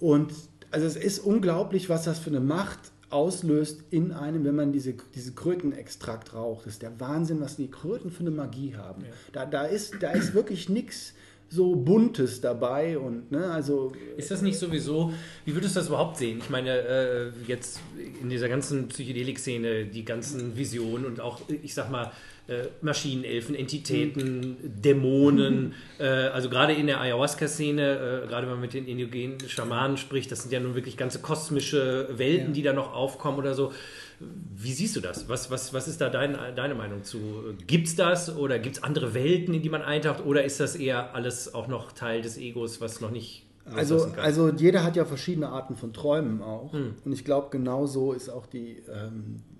Und 0.00 0.32
also 0.70 0.86
es 0.86 0.96
ist 0.96 1.20
unglaublich, 1.20 1.88
was 1.88 2.04
das 2.04 2.18
für 2.18 2.30
eine 2.30 2.40
Macht 2.40 2.78
auslöst 3.10 3.84
in 3.90 4.12
einem, 4.12 4.44
wenn 4.44 4.56
man 4.56 4.72
diese, 4.72 4.94
diese 5.14 5.32
Krötenextrakt 5.32 6.34
raucht. 6.34 6.66
Das 6.66 6.74
ist 6.74 6.82
der 6.82 6.98
Wahnsinn, 6.98 7.40
was 7.40 7.56
die 7.56 7.70
Kröten 7.70 8.10
für 8.10 8.20
eine 8.20 8.32
Magie 8.32 8.74
haben. 8.74 9.04
Da, 9.32 9.46
da, 9.46 9.64
ist, 9.64 10.02
da 10.02 10.10
ist 10.10 10.34
wirklich 10.34 10.68
nichts 10.68 11.14
so 11.48 11.76
Buntes 11.76 12.40
dabei 12.40 12.98
und 12.98 13.30
ne, 13.30 13.50
also 13.50 13.92
Ist 14.16 14.30
das 14.30 14.42
nicht 14.42 14.58
sowieso, 14.58 15.12
wie 15.44 15.54
würdest 15.54 15.76
du 15.76 15.80
das 15.80 15.88
überhaupt 15.88 16.16
sehen? 16.16 16.38
Ich 16.38 16.50
meine, 16.50 16.70
äh, 16.70 17.30
jetzt 17.46 17.80
in 18.20 18.28
dieser 18.28 18.48
ganzen 18.48 18.88
Psychedelik-Szene, 18.88 19.86
die 19.86 20.04
ganzen 20.04 20.56
Visionen 20.56 21.04
und 21.04 21.20
auch, 21.20 21.40
ich 21.48 21.74
sag 21.74 21.90
mal, 21.90 22.10
äh, 22.46 22.66
Maschinenelfen, 22.82 23.54
Entitäten, 23.54 24.56
Dämonen, 24.62 25.72
äh, 25.98 26.04
also 26.04 26.50
gerade 26.50 26.72
in 26.74 26.86
der 26.86 27.00
Ayahuasca-Szene, 27.00 28.22
äh, 28.24 28.28
gerade 28.28 28.46
wenn 28.46 28.54
man 28.54 28.60
mit 28.60 28.74
den 28.74 28.86
indigenen 28.86 29.40
Schamanen 29.48 29.96
spricht, 29.96 30.30
das 30.30 30.42
sind 30.42 30.52
ja 30.52 30.60
nun 30.60 30.74
wirklich 30.74 30.96
ganze 30.96 31.20
kosmische 31.20 32.08
Welten, 32.16 32.48
Ja. 32.48 32.52
die 32.52 32.62
da 32.62 32.72
noch 32.72 32.92
aufkommen 32.94 33.38
oder 33.38 33.54
so. 33.54 33.72
Wie 34.56 34.72
siehst 34.72 34.94
du 34.96 35.00
das? 35.00 35.28
Was, 35.28 35.50
was, 35.50 35.72
was 35.74 35.88
ist 35.88 36.00
da 36.00 36.08
dein, 36.08 36.36
deine 36.54 36.74
Meinung 36.74 37.02
zu? 37.02 37.18
Gibt 37.66 37.88
es 37.88 37.96
das 37.96 38.34
oder 38.36 38.58
gibt 38.58 38.76
es 38.76 38.82
andere 38.82 39.14
Welten, 39.14 39.54
in 39.54 39.62
die 39.62 39.68
man 39.70 39.82
eintaucht 39.82 40.24
oder 40.24 40.44
ist 40.44 40.60
das 40.60 40.76
eher 40.76 41.14
alles 41.14 41.54
auch 41.54 41.66
noch 41.66 41.92
Teil 41.92 42.22
des 42.22 42.36
Egos, 42.38 42.80
was 42.80 43.00
noch 43.00 43.10
nicht 43.10 43.44
Also, 43.74 44.08
also 44.22 44.50
jeder 44.50 44.84
hat 44.84 44.94
ja 44.96 45.04
verschiedene 45.04 45.48
Arten 45.48 45.76
von 45.76 45.92
Träumen 45.92 46.42
auch. 46.42 46.72
Und 46.72 47.12
ich 47.12 47.24
glaube, 47.24 47.48
genauso 47.50 48.12
ist 48.12 48.28
auch 48.28 48.46
die, 48.46 48.82
ähm, 48.88 49.36
äh, 49.36 49.53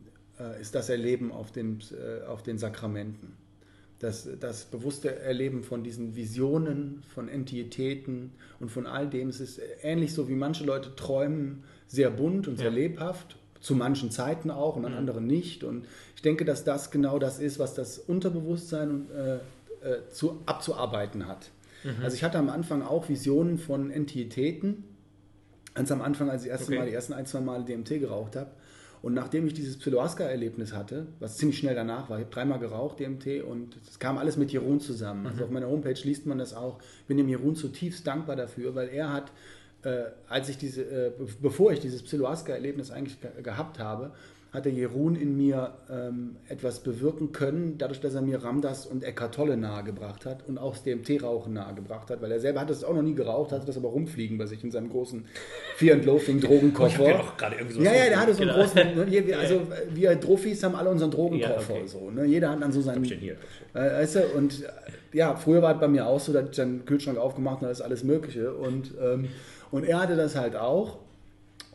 ist 0.61 0.75
das 0.75 0.89
Erleben 0.89 1.33
auf 1.33 1.53
den, 1.53 1.81
äh, 1.93 2.25
auf 2.27 2.43
den 2.43 2.59
Sakramenten. 2.59 3.35
Das, 4.01 4.29
das 4.41 4.65
bewusste 4.65 5.17
Erleben 5.21 5.63
von 5.63 5.83
diesen 5.83 6.15
Visionen, 6.17 7.03
von 7.15 7.29
Entitäten 7.29 8.33
und 8.61 8.71
von 8.71 8.87
all 8.87 9.09
dem. 9.09 9.29
Es 9.29 9.41
ist 9.41 9.61
ähnlich 9.83 10.13
so, 10.13 10.29
wie 10.29 10.35
manche 10.35 10.65
Leute 10.65 10.95
träumen, 10.97 11.63
sehr 11.87 12.11
bunt 12.11 12.49
und 12.49 12.57
sehr 12.57 12.71
Ja. 12.71 12.75
lebhaft. 12.75 13.37
Zu 13.61 13.75
manchen 13.75 14.11
Zeiten 14.11 14.51
auch 14.51 14.77
und 14.77 14.85
an 14.85 14.93
anderen 14.95 15.27
nicht. 15.27 15.65
Und 15.65 15.87
ich 16.17 16.23
denke, 16.23 16.45
dass 16.45 16.65
das 16.65 16.91
genau 16.91 17.19
das 17.19 17.39
ist, 17.39 17.59
was 17.59 17.73
das 17.75 17.99
Unterbewusstsein 17.99 19.07
äh, 19.11 19.35
äh, 19.89 20.09
zu, 20.11 20.43
abzuarbeiten 20.45 21.27
hat. 21.27 21.51
Also 22.03 22.15
ich 22.17 22.25
hatte 22.25 22.39
am 22.39 22.49
Anfang 22.49 22.81
auch 22.83 23.09
Visionen 23.11 23.59
von 23.59 23.91
Entitäten, 23.91 24.85
ganz 25.75 25.91
am 25.93 26.01
Anfang, 26.01 26.31
als 26.31 26.43
ich 26.45 26.49
das 26.51 26.61
erste 26.61 26.73
Okay. 26.73 26.79
Mal, 26.81 26.87
die 26.89 26.95
ersten 26.95 27.13
ein, 27.13 27.27
zwei 27.27 27.41
Mal 27.41 27.65
DMT 27.65 28.01
geraucht 28.01 28.37
habe. 28.37 28.51
Und 29.05 29.13
nachdem 29.13 29.47
ich 29.47 29.53
dieses 29.53 29.77
Psiloaska-Erlebnis 29.79 30.73
hatte, 30.73 31.07
was 31.21 31.37
ziemlich 31.37 31.59
schnell 31.59 31.75
danach 31.75 32.09
war, 32.09 32.19
ich 32.19 32.25
habe 32.25 32.35
dreimal 32.35 32.59
geraucht, 32.59 33.01
DMT, 33.01 33.43
und 33.43 33.77
es 33.87 33.99
kam 33.99 34.17
alles 34.17 34.39
mit 34.39 34.51
Jeroen 34.51 34.81
zusammen. 34.81 35.27
Also 35.27 35.45
auf 35.45 35.51
meiner 35.51 35.69
Homepage 35.69 36.01
liest 36.05 36.25
man 36.25 36.39
das 36.39 36.55
auch. 36.55 36.79
Ich 37.03 37.07
bin 37.07 37.19
dem 37.19 37.29
Jeroen 37.29 37.55
zutiefst 37.55 38.07
dankbar 38.07 38.35
dafür, 38.37 38.75
weil 38.75 38.89
er 38.89 39.13
hat, 39.13 39.31
äh, 39.83 40.05
als 40.29 40.49
ich 40.49 40.57
diese, 40.57 40.83
äh, 40.85 41.11
be- 41.19 41.27
bevor 41.43 41.71
ich 41.73 41.81
dieses 41.81 42.03
Psiloaska-Erlebnis 42.03 42.91
eigentlich 42.91 43.21
ge 43.21 43.31
gehabt 43.43 43.79
habe, 43.79 44.13
hat 44.55 44.65
der 44.65 44.73
Jeroen 44.73 45.17
in 45.17 45.37
mir 45.37 45.73
ähm, 45.91 46.37
etwas 46.49 46.79
bewirken 46.81 47.33
können, 47.33 47.75
dadurch, 47.77 48.01
dass 48.01 48.15
er 48.15 48.23
mir 48.23 48.43
Ramdas 48.43 48.87
und 48.87 49.03
Eckart 49.05 49.35
Tolle 49.35 49.57
nahegebracht 49.57 50.25
hat 50.25 50.47
und 50.49 50.57
auch 50.59 50.73
das 50.75 50.85
DMT-Rauchen 50.85 51.53
nahegebracht 51.53 52.09
hat, 52.09 52.23
weil 52.23 52.31
er 52.33 52.39
selber 52.41 52.61
hat 52.61 52.71
das 52.71 52.85
auch 52.85 52.95
noch 52.95 53.03
nie 53.03 53.15
geraucht, 53.15 53.51
hatte 53.53 53.67
das 53.67 53.77
aber 53.77 53.89
rumfliegen 53.89 54.39
bei 54.39 54.47
sich 54.47 54.63
in 54.65 54.71
seinem 54.71 54.89
großen 54.91 55.25
Fear 55.77 55.97
and 55.97 56.05
Loathing 56.07 56.41
Drogenkoffer. 56.41 57.09
Ja 57.09 57.21
auch 57.21 57.37
gerade 57.37 57.57
irgendwie 57.57 57.75
so 57.75 57.83
Ja, 57.83 57.93
ja, 57.93 58.05
der 58.09 58.21
hatte 58.21 58.33
so 58.33 58.43
einen 58.43 58.53
großen, 58.53 58.77
ne, 58.97 59.07
wir- 59.27 59.39
also 59.39 59.61
wir 59.93 60.21
Trophys 60.21 60.63
haben 60.63 60.77
alle 60.77 60.89
unseren 60.91 61.11
Drogenkoffer 61.11 61.75
Ja, 61.75 61.79
okay. 61.81 61.87
so, 61.89 62.11
ne? 62.11 62.25
Jeder 62.25 62.51
hat 62.51 62.63
dann 62.63 62.71
so 62.73 62.81
seinen, 62.81 63.03
hier. 63.05 63.35
äh, 63.75 63.79
weißt 63.79 64.15
du, 64.15 64.21
und 64.37 64.63
äh, 64.63 64.69
ja, 65.17 65.35
früher 65.35 65.63
war 65.63 65.75
es 65.75 65.81
bei 65.81 65.89
mir 65.89 66.07
auch 66.07 66.21
so, 66.21 66.33
dass 66.33 66.45
ich 66.51 66.57
dann 66.57 66.79
den 66.79 66.85
Kühlschrank 66.87 67.19
aufgemacht 67.19 67.57
und 67.61 67.67
da 67.67 67.71
ist 67.73 67.81
alles 67.81 68.05
Mögliche 68.05 68.55
und, 68.55 68.95
ähm, 69.03 69.27
und 69.73 69.85
er 69.85 70.01
hatte 70.01 70.15
das 70.17 70.37
halt 70.37 70.55
auch 70.57 70.99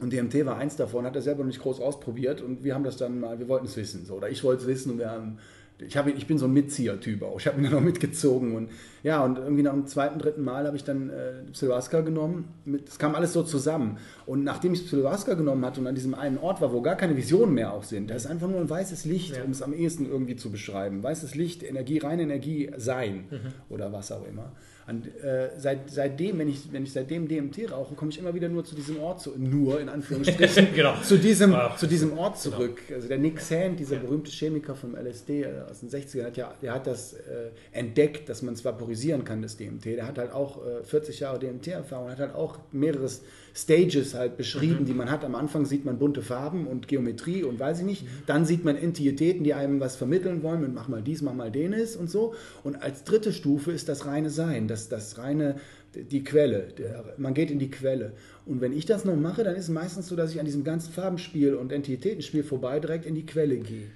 und 0.01 0.11
DMT 0.13 0.45
war 0.45 0.57
eins 0.57 0.75
davon, 0.75 1.05
hat 1.05 1.15
er 1.15 1.21
selber 1.21 1.39
noch 1.43 1.47
nicht 1.47 1.61
groß 1.61 1.79
ausprobiert 1.81 2.41
und 2.41 2.63
wir 2.63 2.73
haben 2.75 2.83
das 2.83 2.97
dann 2.97 3.19
mal, 3.19 3.39
wir 3.39 3.47
wollten 3.47 3.65
es 3.65 3.75
wissen, 3.77 4.05
so, 4.05 4.15
oder 4.15 4.29
ich 4.29 4.43
wollte 4.43 4.63
es 4.63 4.67
wissen 4.67 4.91
und 4.93 4.97
wir 4.99 5.09
haben, 5.11 5.37
ich, 5.81 5.95
hab, 5.95 6.07
ich 6.07 6.27
bin 6.27 6.37
so 6.37 6.45
ein 6.45 6.51
Mitzieher-Typ 6.51 7.21
auch, 7.23 7.39
ich 7.39 7.47
habe 7.47 7.57
ihn 7.57 7.63
dann 7.63 7.73
auch 7.75 7.79
mitgezogen 7.81 8.53
und 8.55 8.69
ja, 9.01 9.23
und 9.23 9.37
irgendwie 9.37 9.63
nach 9.63 9.71
dem 9.71 9.87
zweiten, 9.87 10.19
dritten 10.19 10.43
Mal 10.43 10.67
habe 10.67 10.75
ich 10.75 10.83
dann 10.83 11.09
äh, 11.09 11.43
Psiloaska 11.53 12.01
genommen, 12.01 12.49
es 12.85 12.99
kam 12.99 13.15
alles 13.15 13.31
so 13.31 13.43
zusammen. 13.43 13.97
Und 14.25 14.43
nachdem 14.43 14.73
ich 14.73 14.85
Psiloaska 14.85 15.35
genommen 15.35 15.63
hatte 15.63 15.79
und 15.79 15.87
an 15.87 15.95
diesem 15.95 16.15
einen 16.15 16.37
Ort 16.37 16.59
war, 16.59 16.73
wo 16.73 16.81
gar 16.81 16.95
keine 16.97 17.15
Visionen 17.15 17.53
mehr 17.53 17.71
auch 17.71 17.85
sind, 17.85 18.09
da 18.09 18.15
ist 18.15 18.27
einfach 18.27 18.49
nur 18.49 18.59
ein 18.59 18.69
weißes 18.69 19.05
Licht, 19.05 19.37
Ja. 19.37 19.43
um 19.45 19.51
es 19.51 19.61
am 19.61 19.71
ehesten 19.73 20.05
irgendwie 20.05 20.35
zu 20.35 20.51
beschreiben, 20.51 21.01
weißes 21.01 21.35
Licht, 21.35 21.63
Energie, 21.63 21.99
reine 21.99 22.23
Energie, 22.23 22.69
Sein 22.75 23.23
oder 23.69 23.93
was 23.93 24.11
auch 24.11 24.27
immer. 24.27 24.51
Und, 24.89 25.07
äh, 25.23 25.49
seit, 25.57 25.89
seitdem, 25.91 26.39
wenn 26.39 26.49
ich, 26.49 26.71
wenn 26.71 26.83
ich 26.83 26.91
seitdem 26.91 27.27
DMT 27.27 27.71
rauche, 27.71 27.93
komme 27.95 28.11
ich 28.11 28.17
immer 28.17 28.33
wieder 28.33 28.49
nur 28.49 28.65
zu 28.65 28.75
diesem 28.75 28.99
Ort, 28.99 29.21
zu, 29.21 29.33
nur 29.37 29.79
in 29.79 29.89
Anführungsstrichen, 29.89 30.69
Genau. 30.75 30.95
zu, 31.01 31.17
diesem, 31.17 31.55
zu 31.77 31.87
diesem 31.87 32.17
Ort 32.17 32.39
zurück. 32.39 32.81
Also 32.93 33.07
der 33.07 33.19
Nick 33.19 33.39
Sand, 33.39 33.79
dieser 33.79 33.97
berühmte 33.97 34.31
Chemiker 34.31 34.75
vom 34.75 34.95
LSD 34.95 35.43
äh, 35.43 35.47
aus 35.69 35.81
den 35.81 35.89
60ern, 35.89 36.25
hat 36.25 36.37
ja, 36.37 36.53
der 36.61 36.73
hat 36.73 36.87
das 36.87 37.13
äh, 37.13 37.51
entdeckt, 37.71 38.29
dass 38.29 38.41
man 38.41 38.55
es 38.55 38.65
vaporisieren 38.65 39.23
kann, 39.23 39.41
das 39.41 39.57
DMT. 39.57 39.85
Der 39.85 40.07
hat 40.07 40.17
halt 40.17 40.31
auch 40.31 40.65
äh, 40.65 40.83
40 40.83 41.19
Jahre 41.19 41.39
DMT-Erfahrung, 41.39 42.09
hat 42.09 42.19
halt 42.19 42.33
auch 42.33 42.57
mehrere 42.71 43.09
Stages 43.55 44.13
halt 44.13 44.37
beschrieben, 44.37 44.85
die 44.85 44.93
man 44.93 45.09
hat. 45.11 45.23
Am 45.25 45.35
Anfang 45.35 45.65
sieht 45.65 45.85
man 45.85 45.99
bunte 45.99 46.21
Farben 46.21 46.67
und 46.67 46.87
Geometrie 46.87 47.43
und 47.43 47.59
weiß 47.59 47.79
ich 47.79 47.85
nicht. 47.85 48.05
Dann 48.25 48.45
sieht 48.45 48.63
man 48.63 48.75
Entitäten, 48.75 49.43
die 49.43 49.53
einem 49.53 49.79
was 49.79 49.95
vermitteln 49.95 50.43
wollen 50.43 50.63
und 50.63 50.73
mach 50.73 50.87
mal 50.87 51.01
dies, 51.01 51.21
mach 51.21 51.33
mal 51.33 51.53
jenes 51.55 51.95
und 51.95 52.09
so. 52.09 52.33
Und 52.63 52.81
als 52.81 53.03
dritte 53.03 53.33
Stufe 53.33 53.71
ist 53.71 53.89
das 53.89 54.05
reine 54.05 54.29
Sein, 54.29 54.67
das, 54.67 54.89
das 54.89 55.17
reine, 55.17 55.55
die 55.93 56.23
Quelle. 56.23 56.67
Der, 56.77 57.15
man 57.17 57.33
geht 57.33 57.51
in 57.51 57.59
die 57.59 57.71
Quelle. 57.71 58.13
Und 58.45 58.61
wenn 58.61 58.73
ich 58.73 58.85
das 58.85 59.05
noch 59.05 59.15
mache, 59.15 59.43
dann 59.43 59.55
ist 59.55 59.65
es 59.65 59.69
meistens 59.69 60.07
so, 60.07 60.15
dass 60.15 60.31
ich 60.31 60.39
an 60.39 60.45
diesem 60.45 60.63
ganzen 60.63 60.93
Farbenspiel 60.93 61.55
und 61.55 61.71
Entitätenspiel 61.71 62.43
vorbei 62.43 62.79
direkt 62.79 63.05
in 63.05 63.15
die 63.15 63.25
Quelle 63.25 63.57
gehe. 63.57 63.87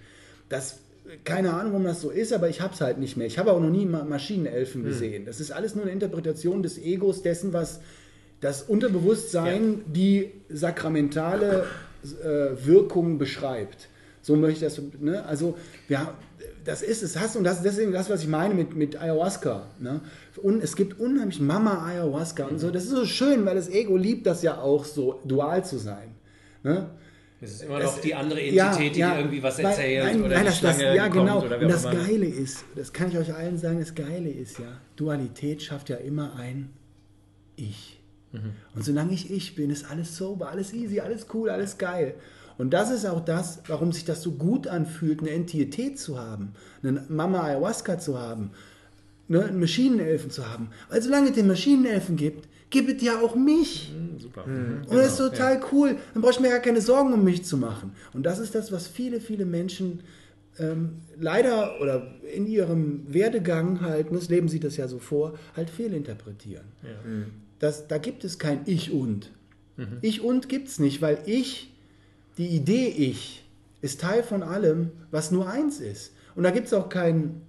Das, 0.50 0.80
keine 1.24 1.54
Ahnung, 1.54 1.74
warum 1.74 1.86
das 1.86 2.02
so 2.02 2.10
ist, 2.10 2.34
aber 2.34 2.50
ich 2.50 2.62
habe 2.62 2.74
es 2.74 2.82
halt 2.82 2.98
nicht 2.98 3.18
mehr. 3.18 3.28
Ich 3.28 3.38
habe 3.38 3.52
auch 3.52 3.60
noch 3.60 3.70
nie 3.70 3.86
Ma 3.86 4.04
Maschinenelfen 4.04 4.84
gesehen. 4.84 5.26
Das 5.26 5.40
ist 5.40 5.52
alles 5.52 5.76
nur 5.76 5.84
eine 5.84 5.94
Interpretation 5.94 6.64
des 6.64 6.78
Egos, 6.78 7.22
dessen, 7.22 7.54
was 7.54 7.82
das 8.44 8.62
Unterbewusstsein 8.64 9.82
die 9.88 10.32
sakramentale 10.50 11.66
äh, 12.04 12.66
Wirkung 12.66 13.18
beschreibt. 13.18 13.88
So 14.22 14.36
möchte 14.36 14.66
ich 14.66 14.74
das, 14.74 14.82
ne? 15.00 15.26
Also, 15.26 15.58
ja, 15.88 16.14
das 16.66 16.82
ist 16.82 17.04
es, 17.04 17.18
hast 17.20 17.36
und 17.36 17.44
das 17.44 17.58
ist 17.58 17.66
deswegen 17.66 17.92
das, 17.92 18.10
was 18.10 18.22
ich 18.22 18.28
meine 18.28 18.54
mit, 18.54 18.76
mit 18.76 19.02
Ayahuasca. 19.02 19.68
Ne? 19.80 20.02
Und 20.42 20.64
es 20.64 20.76
gibt 20.76 21.00
unheimlich 21.00 21.40
Mama 21.42 21.86
Ayahuasca 21.86 22.46
und 22.46 22.60
so. 22.60 22.72
Das 22.72 22.84
ist 22.84 22.92
so 22.92 23.06
schön, 23.06 23.46
weil 23.46 23.56
das 23.56 23.70
Ego 23.70 23.98
liebt 23.98 24.26
das 24.26 24.44
ja 24.44 24.58
auch 24.60 24.86
so, 24.86 25.22
dual 25.26 25.66
zu 25.66 25.78
sein. 25.78 26.16
Ne? 26.64 26.90
Es 27.42 27.56
ist 27.56 27.64
immer 27.64 27.80
noch 27.80 28.00
die 28.00 28.16
andere 28.16 28.42
Ja, 28.42 28.68
Entität, 28.68 28.96
die 28.96 29.00
ja. 29.02 29.18
irgendwie 29.18 29.44
was 29.44 29.60
erzählt 29.60 30.06
nein, 30.06 30.24
oder 30.24 30.36
nein, 30.36 30.46
das, 30.46 30.62
das, 30.62 30.80
Ja, 30.80 31.10
kommt 31.10 31.28
genau. 31.28 31.44
oder 31.44 31.60
Und 31.60 31.70
das. 31.70 31.84
Geile 31.84 32.26
ist, 32.26 32.64
das 32.76 32.94
kann 32.94 33.10
ich 33.10 33.18
euch 33.18 33.34
allen 33.34 33.58
sagen, 33.58 33.80
das 33.80 33.94
Geile 33.94 34.30
ist 34.30 34.60
ja, 34.60 34.80
Dualität 34.96 35.62
schafft 35.62 35.90
ja 35.90 35.98
immer 35.98 36.36
ein 36.36 36.70
Ich. 37.58 37.93
Mhm. 38.34 38.54
Und 38.76 38.84
solange 38.84 39.14
ich 39.14 39.32
ich 39.32 39.56
bin, 39.56 39.70
ist 39.70 39.90
alles 39.90 40.18
sober, 40.18 40.50
alles 40.50 40.74
easy, 40.74 41.00
alles 41.00 41.28
cool, 41.34 41.50
alles 41.50 41.78
geil. 41.78 42.16
Und 42.58 42.72
das 42.72 42.92
ist 42.92 43.06
auch 43.06 43.24
das, 43.24 43.60
warum 43.68 43.92
sich 43.92 44.06
das 44.06 44.22
so 44.22 44.32
gut 44.34 44.68
anfühlt, 44.68 45.22
eine 45.22 45.32
Entität 45.32 45.98
zu 45.98 46.20
haben, 46.20 46.54
eine 46.84 47.04
Mama 47.10 47.44
Ayahuasca 47.44 47.98
zu 47.98 48.20
haben, 48.20 48.52
ne, 49.28 49.46
einen 49.46 49.60
Maschinenelfen 49.60 50.30
zu 50.30 50.48
haben. 50.48 50.70
Weil 50.90 51.02
solange 51.02 51.30
es 51.30 51.36
den 51.36 51.48
Maschinenelfen 51.48 52.16
gibt, 52.16 52.48
gibt 52.70 52.90
es 52.90 53.04
ja 53.04 53.20
auch 53.20 53.36
mich. 53.36 53.94
Super. 54.18 54.46
Und 54.46 54.96
das 54.96 55.12
ist 55.12 55.18
total 55.18 55.62
cool. 55.72 55.98
Dann 56.14 56.22
brauche 56.22 56.34
ich 56.34 56.40
mir 56.40 56.50
gar 56.50 56.60
keine 56.60 56.82
Sorgen 56.82 57.14
um 57.14 57.24
mich 57.24 57.44
zu 57.46 57.58
machen. 57.58 57.94
Und 58.14 58.24
das 58.26 58.40
ist 58.40 58.56
das, 58.56 58.72
was 58.72 58.88
viele, 58.88 59.22
viele 59.22 59.46
Menschen 59.46 60.02
ähm, 60.60 61.02
leider 61.20 61.82
oder 61.82 62.14
in 62.34 62.46
ihrem 62.46 63.12
Werdegang 63.12 63.82
halt, 63.82 64.10
und 64.10 64.16
das 64.16 64.30
Leben 64.30 64.48
sieht 64.48 64.64
das 64.64 64.78
ja 64.78 64.88
so 64.88 65.00
vor, 65.00 65.34
halt 65.56 65.70
fehlinterpretieren. 65.70 66.66
Das, 67.64 67.88
da 67.88 67.98
gibt 67.98 68.26
es 68.26 68.40
kein 68.40 68.62
Ich 68.66 68.92
und. 68.92 69.32
Ich 70.02 70.22
und 70.22 70.50
gibt 70.50 70.68
es 70.68 70.80
nicht, 70.80 71.02
weil 71.02 71.20
ich, 71.26 71.74
die 72.38 72.48
Idee 72.48 72.90
Ich, 72.90 73.44
ist 73.82 74.02
Teil 74.02 74.22
von 74.22 74.44
allem, 74.44 74.92
was 75.12 75.32
nur 75.32 75.50
eins 75.50 75.80
ist. 75.80 76.14
Und 76.36 76.44
da 76.44 76.52
gibt 76.52 76.68
es 76.68 76.74
auch 76.74 76.90
kein, 76.90 77.42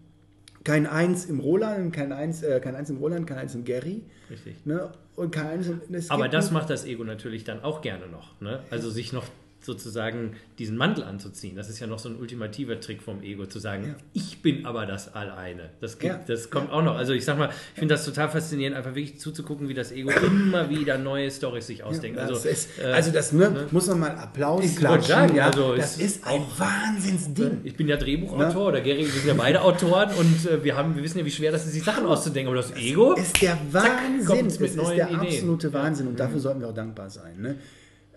kein 0.62 0.86
Eins 0.86 1.26
im 1.26 1.40
Roland, 1.40 1.92
kein 1.92 2.12
Eins, 2.12 2.42
äh, 2.42 2.60
kein 2.60 2.76
Eins 2.76 2.90
im 2.90 2.98
Roland, 2.98 3.26
kein 3.26 3.38
Eins 3.38 3.54
im 3.54 3.64
Gary. 3.64 4.02
Richtig. 4.30 4.64
Ne? 4.64 4.92
Und 5.16 5.32
kein 5.32 5.46
Eins 5.48 5.68
im, 5.68 5.80
Aber 6.08 6.28
das 6.28 6.50
macht 6.50 6.70
das 6.70 6.84
Ego 6.84 7.04
natürlich 7.04 7.44
dann 7.44 7.62
auch 7.62 7.82
gerne 7.82 8.06
noch. 8.06 8.40
Ne? 8.40 8.60
Also 8.70 8.90
sich 8.90 9.12
noch 9.12 9.26
sozusagen 9.64 10.34
diesen 10.58 10.76
Mantel 10.76 11.04
anzuziehen. 11.04 11.56
Das 11.56 11.68
ist 11.68 11.80
ja 11.80 11.86
noch 11.86 11.98
so 11.98 12.08
ein 12.08 12.16
ultimativer 12.16 12.80
Trick 12.80 13.02
vom 13.02 13.22
Ego, 13.22 13.46
zu 13.46 13.58
sagen, 13.58 13.94
ich 14.12 14.42
bin 14.42 14.66
aber 14.66 14.86
das 14.86 15.14
Alleine. 15.14 15.70
Das, 15.80 15.98
gibt, 15.98 16.12
Ja. 16.12 16.20
das 16.26 16.50
kommt 16.50 16.70
auch 16.70 16.82
noch. 16.82 16.96
Also 16.96 17.12
ich 17.12 17.24
sag 17.24 17.38
mal, 17.38 17.48
ich 17.74 17.78
finde 17.78 17.94
das 17.94 18.04
total 18.04 18.28
faszinierend, 18.28 18.76
einfach 18.76 18.94
wirklich 18.94 19.18
zuzugucken, 19.18 19.68
wie 19.68 19.74
das 19.74 19.92
Ego 19.92 20.10
immer 20.26 20.68
wieder 20.70 20.98
neue 20.98 21.30
Storys 21.30 21.66
sich 21.66 21.82
ausdenkt. 21.82 22.16
Ja, 22.16 22.22
also, 22.24 22.34
das 22.34 22.44
ist, 22.44 22.68
äh, 22.78 22.84
also 22.86 23.10
das 23.10 23.32
ne, 23.32 23.66
muss 23.70 23.86
man 23.88 24.00
mal 24.00 24.10
Applaus 24.16 24.64
Ich 24.64 24.76
klatschen. 24.76 25.08
sagen, 25.08 25.34
ja, 25.36 25.46
also 25.46 25.74
das 25.76 25.98
ist 25.98 26.26
ein 26.26 26.42
Wahnsinnsding. 26.58 27.60
ich 27.64 27.76
bin 27.76 27.88
ja 27.88 27.96
Drehbuchautor 27.96 28.68
oder 28.68 28.80
Gary, 28.80 29.00
wir 29.00 29.06
sind 29.06 29.26
ja 29.26 29.34
beide 29.34 29.62
Autoren 29.62 30.10
und 30.16 30.46
äh, 30.50 30.62
wir, 30.62 30.76
haben, 30.76 30.94
wir 30.96 31.02
wissen 31.02 31.18
ja, 31.18 31.24
wie 31.24 31.30
schwer 31.30 31.52
das 31.52 31.64
ist, 31.66 31.72
sich 31.72 31.84
Sachen 31.84 32.06
auszudenken. 32.06 32.48
Aber 32.52 32.56
das 32.60 32.74
Ego 32.76 33.14
ist 33.14 33.40
der 33.40 33.58
Wahnsinn. 33.70 34.46
Es 34.46 34.60
mit 34.60 34.70
ist 34.70 34.78
der 34.90 35.08
Ideen. 35.10 35.20
absolute 35.20 35.72
Wahnsinn 35.72 36.06
und 36.08 36.20
dafür 36.20 36.40
sollten 36.40 36.60
wir 36.60 36.68
auch 36.68 36.74
dankbar 36.74 37.10
sein. 37.10 37.40
Ne? 37.40 37.56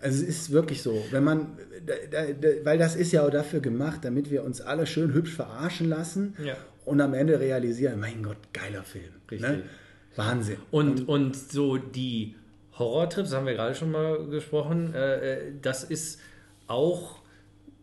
Also 0.00 0.22
es 0.22 0.28
ist 0.28 0.50
wirklich 0.50 0.82
so, 0.82 1.04
wenn 1.10 1.24
man, 1.24 1.56
da, 1.86 1.94
da, 2.10 2.32
da, 2.32 2.48
weil 2.64 2.78
das 2.78 2.94
ist 2.96 3.12
ja 3.12 3.26
auch 3.26 3.30
dafür 3.30 3.60
gemacht, 3.60 4.00
damit 4.04 4.30
wir 4.30 4.44
uns 4.44 4.60
alle 4.60 4.86
schön 4.86 5.12
hübsch 5.12 5.34
verarschen 5.34 5.88
lassen 5.88 6.34
Ja. 6.44 6.56
und 6.84 7.00
am 7.00 7.14
Ende 7.14 7.38
realisieren, 7.40 7.98
mein 8.00 8.22
Gott, 8.22 8.36
geiler 8.52 8.82
Film. 8.84 9.04
Richtig. 9.30 9.48
Ne? 9.48 9.62
Wahnsinn. 10.16 10.58
Und, 10.70 11.08
und 11.08 11.36
so 11.36 11.76
die 11.78 12.34
Horrortrips, 12.78 13.30
das 13.30 13.38
haben 13.38 13.46
wir 13.46 13.54
gerade 13.54 13.74
schon 13.74 13.90
mal 13.90 14.26
gesprochen, 14.28 14.94
äh, 14.94 15.48
äh, 15.48 15.52
das 15.62 15.84
ist 15.84 16.20
auch, 16.66 17.20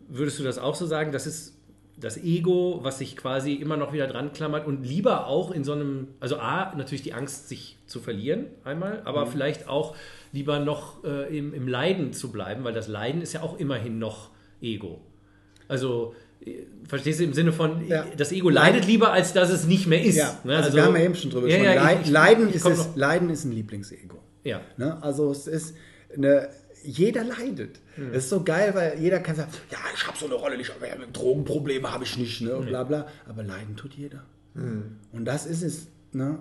würdest 0.08 0.38
du 0.38 0.42
das 0.44 0.58
auch 0.58 0.74
so 0.74 0.86
sagen, 0.86 1.12
das 1.12 1.26
ist 1.26 1.55
das 1.98 2.18
Ego, 2.22 2.80
was 2.82 2.98
sich 2.98 3.16
quasi 3.16 3.54
immer 3.54 3.76
noch 3.78 3.92
wieder 3.92 4.06
dran 4.06 4.32
klammert 4.32 4.66
und 4.66 4.82
lieber 4.84 5.26
auch 5.28 5.50
in 5.50 5.64
so 5.64 5.72
einem, 5.72 6.08
also 6.20 6.36
A, 6.36 6.74
natürlich 6.76 7.02
die 7.02 7.14
Angst, 7.14 7.48
sich 7.48 7.78
zu 7.86 8.00
verlieren 8.00 8.46
einmal, 8.64 9.00
aber 9.06 9.26
vielleicht 9.26 9.68
auch 9.68 9.96
lieber 10.32 10.58
noch 10.58 11.02
äh, 11.04 11.36
im, 11.36 11.54
im 11.54 11.66
Leiden 11.68 12.12
zu 12.12 12.30
bleiben, 12.30 12.64
weil 12.64 12.74
das 12.74 12.88
Leiden 12.88 13.22
ist 13.22 13.32
ja 13.32 13.42
auch 13.42 13.58
immerhin 13.58 13.98
noch 13.98 14.30
Ego. 14.60 15.00
Also, 15.68 16.14
äh, 16.44 16.64
verstehst 16.86 17.20
du 17.20 17.24
im 17.24 17.32
Sinne 17.32 17.52
von, 17.52 17.86
Ja. 17.88 18.04
das 18.16 18.30
Ego 18.30 18.50
leidet 18.50 18.86
lieber, 18.86 19.12
als 19.12 19.32
dass 19.32 19.50
es 19.50 19.66
nicht 19.66 19.86
mehr 19.86 20.02
ist. 20.04 20.16
Ja, 20.16 20.38
ne? 20.44 20.56
also, 20.58 20.76
wir 20.76 20.84
haben 20.84 20.96
ja 20.96 21.02
eben 21.02 21.14
schon 21.14 21.30
drüber 21.30 21.46
gesprochen. 21.46 21.64
ja, 21.64 21.74
Leid- 21.82 21.98
ich- 22.02 22.06
ich- 22.08 22.12
Leiden, 22.12 22.48
ich 22.50 22.54
ist 22.56 22.66
es, 22.66 22.88
Leiden 22.94 23.30
ist 23.30 23.44
ein 23.44 23.52
Lieblingsego. 23.52 24.18
Ja. 24.44 24.60
Ne? 24.76 25.02
Also 25.02 25.30
es 25.30 25.46
ist 25.46 25.74
eine, 26.14 26.48
jeder 26.84 27.24
leidet. 27.24 27.80
Hm. 27.96 28.12
Das 28.12 28.24
ist 28.24 28.30
so 28.30 28.42
geil, 28.44 28.72
weil 28.74 28.98
jeder 29.00 29.20
kann 29.20 29.36
sagen, 29.36 29.50
ja, 29.70 29.78
ich 29.94 30.06
habe 30.06 30.16
so 30.18 30.26
eine 30.26 30.34
Rolle 30.34 30.56
nicht, 30.56 30.70
aber 30.70 30.86
Drogenprobleme 31.12 31.92
habe 31.92 32.04
ich 32.04 32.16
nicht, 32.16 32.40
ne? 32.42 32.56
und 32.56 32.66
bla 32.66 32.84
bla. 32.84 33.06
Aber 33.28 33.42
leiden 33.42 33.76
tut 33.76 33.94
jeder. 33.94 34.24
Und 35.12 35.24
das 35.26 35.44
ist 35.46 35.62
es. 35.62 35.86
Ne? 36.12 36.38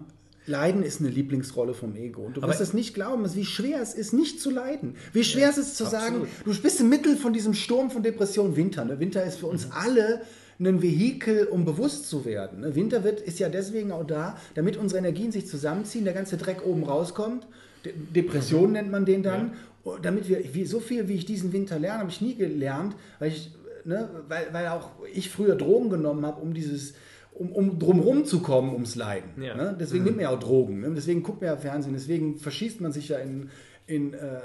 Leiden 0.47 0.83
ist 0.83 1.01
eine 1.01 1.09
Lieblingsrolle 1.09 1.73
vom 1.73 1.95
Ego. 1.95 2.21
Und 2.21 2.37
du 2.37 2.41
Aber- 2.41 2.51
wirst 2.51 2.61
es 2.61 2.73
nicht 2.73 2.93
glauben, 2.93 3.25
wie 3.35 3.45
schwer 3.45 3.81
es 3.81 3.93
ist, 3.93 4.13
nicht 4.13 4.39
zu 4.39 4.51
leiden. 4.51 4.95
Wie 5.11 5.23
schwer 5.23 5.49
es 5.49 5.57
ist 5.57 5.75
zu 5.75 5.83
sagen, 5.85 6.21
absolut. 6.21 6.57
du 6.57 6.61
bist 6.61 6.79
im 6.79 6.89
Mittel 6.89 7.17
von 7.17 7.33
diesem 7.33 7.53
Sturm 7.55 7.89
von 7.91 8.03
Depression 8.03 8.55
Winter. 8.55 8.85
Ne? 8.85 8.99
Winter 8.99 9.23
ist 9.25 9.39
für 9.39 9.47
Mhm. 9.47 9.51
uns 9.53 9.67
alle 9.71 10.21
ein 10.59 10.81
Vehikel, 10.81 11.47
um 11.47 11.65
bewusst 11.65 12.07
zu 12.07 12.23
werden. 12.23 12.61
Ne? 12.61 12.75
Winter 12.75 13.03
wird, 13.03 13.19
ist 13.19 13.39
ja 13.39 13.49
deswegen 13.49 13.91
auch 13.91 14.05
da, 14.05 14.37
damit 14.53 14.77
unsere 14.77 14.99
Energien 14.99 15.31
sich 15.31 15.47
zusammenziehen, 15.47 16.05
der 16.05 16.13
ganze 16.13 16.37
Dreck 16.37 16.63
oben 16.65 16.83
rauskommt. 16.85 17.45
De 17.83 17.91
Depression 18.15 18.71
nennt 18.71 18.89
man 18.91 19.03
den 19.05 19.23
dann. 19.23 19.51
Oh, 19.51 19.74
Damit 20.01 20.27
wir, 20.27 20.53
wie, 20.53 20.65
so 20.65 20.79
viel 20.79 21.07
wie 21.07 21.13
ich 21.13 21.25
diesen 21.25 21.53
Winter 21.53 21.77
lerne, 21.77 21.99
habe 21.99 22.09
ich 22.09 22.21
nie 22.21 22.35
gelernt, 22.35 22.95
weil 23.19 23.29
ich, 23.29 23.51
ne, 23.83 24.09
weil, 24.27 24.47
weil 24.51 24.67
auch 24.69 24.91
ich 25.13 25.29
früher 25.29 25.55
Drogen 25.55 25.89
genommen 25.89 26.25
habe, 26.25 26.41
um 26.41 26.53
dieses, 26.53 26.95
um, 27.33 27.51
um 27.51 27.77
drumherum 27.77 28.25
zu 28.25 28.39
kommen 28.39 28.73
ums 28.73 28.95
Leiden. 28.95 29.43
Ja. 29.43 29.55
Ne? 29.55 29.77
Deswegen 29.79 30.03
nimmt 30.05 30.17
man 30.17 30.23
ja 30.23 30.29
auch 30.29 30.39
Drogen. 30.39 30.79
Ne? 30.79 30.91
Deswegen 30.95 31.21
guckt 31.21 31.41
man 31.41 31.51
ja 31.51 31.57
Fernsehen. 31.57 31.93
Deswegen 31.93 32.39
verschießt 32.39 32.81
man 32.81 32.91
sich 32.91 33.09
ja 33.09 33.19
in, 33.19 33.49
in, 33.85 34.13
äh, 34.13 34.39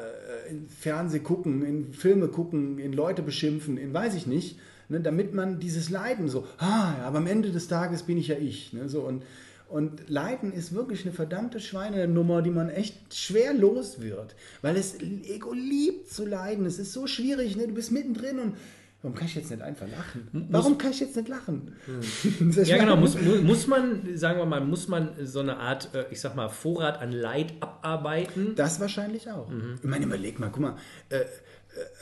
in 0.51 0.69
Fernseh 0.69 1.21
gucken, 1.21 1.65
in 1.65 1.95
Filme 1.95 2.29
gucken, 2.29 2.79
in 2.79 2.93
Leute 2.93 3.23
beschimpfen, 3.23 3.79
in 3.79 3.95
weiß 3.95 4.15
ich 4.15 4.27
nicht. 4.27 4.59
Ne? 4.89 5.01
Damit 5.01 5.35
man 5.35 5.61
dieses 5.61 5.89
Leiden 5.89 6.29
so, 6.29 6.45
ah, 6.59 6.95
ja, 6.99 7.05
aber 7.05 7.19
am 7.19 7.27
Ende 7.27 7.51
des 7.51 7.69
Tages 7.69 8.03
bin 8.03 8.19
ich 8.19 8.29
ja 8.29 8.37
ich. 8.37 8.73
Ne? 8.73 8.89
So, 8.89 9.03
und, 9.03 9.23
und 9.71 10.09
Leiden 10.11 10.53
ist 10.53 10.75
wirklich 10.75 11.05
eine 11.05 11.13
verdammte 11.13 11.61
Schweinenummer, 11.61 12.43
die 12.43 12.51
man 12.51 12.69
echt 12.71 13.15
schwer 13.15 13.55
los 13.55 14.01
wird. 14.01 14.35
Weil 14.63 14.77
es 14.77 14.97
Ego 15.01 15.53
liebt 15.53 16.11
zu 16.11 16.27
leiden. 16.27 16.67
Es 16.67 16.79
ist 16.79 16.93
so 16.93 17.07
schwierig. 17.07 17.57
Ne? 17.57 17.69
Du 17.69 17.75
bist 17.75 17.93
mittendrin 17.93 18.39
und 18.39 18.55
Warum 19.03 19.17
kann 19.17 19.29
ich 19.29 19.35
jetzt 19.35 19.51
nicht 19.51 19.63
einfach 19.63 19.87
lachen? 19.89 20.29
Warum 20.51 20.77
kann 20.77 20.91
ich 20.91 21.01
jetzt 21.01 21.17
nicht 21.17 21.29
lachen? 21.29 21.73
Ist 22.51 22.69
Ja, 22.69 22.77
genau. 22.77 22.97
Muss, 22.99 23.15
mu- 23.19 23.37
muss 23.41 23.67
man, 23.67 24.15
sagen 24.19 24.39
wir 24.39 24.45
mal, 24.45 24.61
muss 24.61 24.89
man 24.89 25.13
so 25.25 25.41
eine 25.41 25.57
Art, 25.57 25.95
äh, 25.95 26.05
ich 26.11 26.21
sag 26.21 26.37
mal, 26.37 26.51
Vorrat 26.51 27.01
an 27.01 27.11
Leid 27.11 27.55
abarbeiten? 27.61 28.55
Das 28.57 28.79
wahrscheinlich 28.79 29.31
auch. 29.31 29.49
Ich 29.83 29.89
meine, 29.89 30.05
überleg 30.05 30.39
mal, 30.39 30.51
guck 30.53 30.61
mal. 30.61 30.77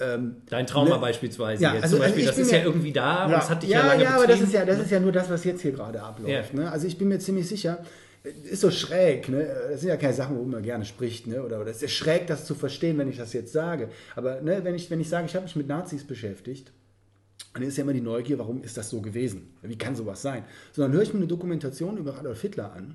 Äh, 0.01 0.05
äh, 0.05 0.15
ähm, 0.15 0.37
Dein 0.49 0.67
Trauma 0.67 0.95
Ne? 0.97 1.01
beispielsweise 1.01 1.63
Ja, 1.63 1.75
jetzt 1.75 1.85
also- 1.85 1.97
zum 1.97 2.05
Beispiel, 2.05 2.27
also 2.27 2.39
das 2.41 2.47
ist 2.47 2.53
mir- 2.53 2.59
ja 2.59 2.65
irgendwie 2.65 2.93
da 2.93 3.27
und 3.27 3.33
es 3.35 3.51
hat 3.51 3.63
dich 3.63 3.71
ja, 3.71 3.81
ja, 3.81 3.87
lange 3.87 4.05
ja, 4.05 4.11
aber 4.15 4.27
das 4.27 4.41
ist 4.41 4.53
ja, 4.53 4.65
das 4.65 4.79
ist 4.81 4.91
ja 4.91 5.01
nur 5.01 5.13
das, 5.13 5.29
was 5.31 5.45
jetzt 5.45 5.61
hier 5.63 5.73
gerade 5.73 6.03
abläuft. 6.03 6.55
Ne? 6.55 6.71
Also 6.71 6.87
ich 6.87 6.97
bin 6.99 7.09
mir 7.09 7.19
ziemlich 7.19 7.47
sicher, 7.49 7.85
ist 8.51 8.61
so 8.63 8.71
schräg, 8.71 9.29
ne? 9.29 9.47
das 9.71 9.81
sind 9.81 9.91
ja 9.91 9.97
keine 9.97 10.13
Sachen, 10.15 10.37
worüber 10.37 10.53
man 10.53 10.63
gerne 10.63 10.85
spricht, 10.85 11.27
ne? 11.27 11.43
oder, 11.43 11.61
oder 11.61 11.71
es 11.71 11.83
ist 11.83 11.93
schräg, 11.93 12.27
das 12.27 12.45
zu 12.47 12.55
verstehen, 12.55 12.99
wenn 12.99 13.09
ich 13.09 13.17
das 13.19 13.33
jetzt 13.33 13.53
sage. 13.53 13.89
Aber 14.17 14.41
ne, 14.41 14.65
wenn, 14.65 14.75
ich, 14.75 14.91
wenn 14.91 15.01
ich 15.01 15.09
sage, 15.09 15.27
ich 15.27 15.35
habe 15.35 15.45
mich 15.45 15.57
mit 15.57 15.69
Nazis 15.69 16.05
beschäftigt, 16.05 16.73
dann 17.55 17.63
ist 17.63 17.77
ja 17.77 17.85
immer 17.85 17.93
die 17.93 18.01
Neugier, 18.01 18.39
warum 18.39 18.63
ist 18.63 18.77
das 18.77 18.91
so 18.91 19.01
gewesen? 19.01 19.55
Wie 19.63 19.79
kann 19.79 19.95
sowas 19.97 20.23
sein? 20.23 20.45
So, 20.73 20.83
dann 20.83 20.93
höre 20.93 21.03
ich 21.03 21.13
mir 21.13 21.19
eine 21.21 21.27
Dokumentation 21.29 21.97
über 21.97 22.19
Adolf 22.19 22.41
Hitler 22.41 22.73
an. 22.73 22.95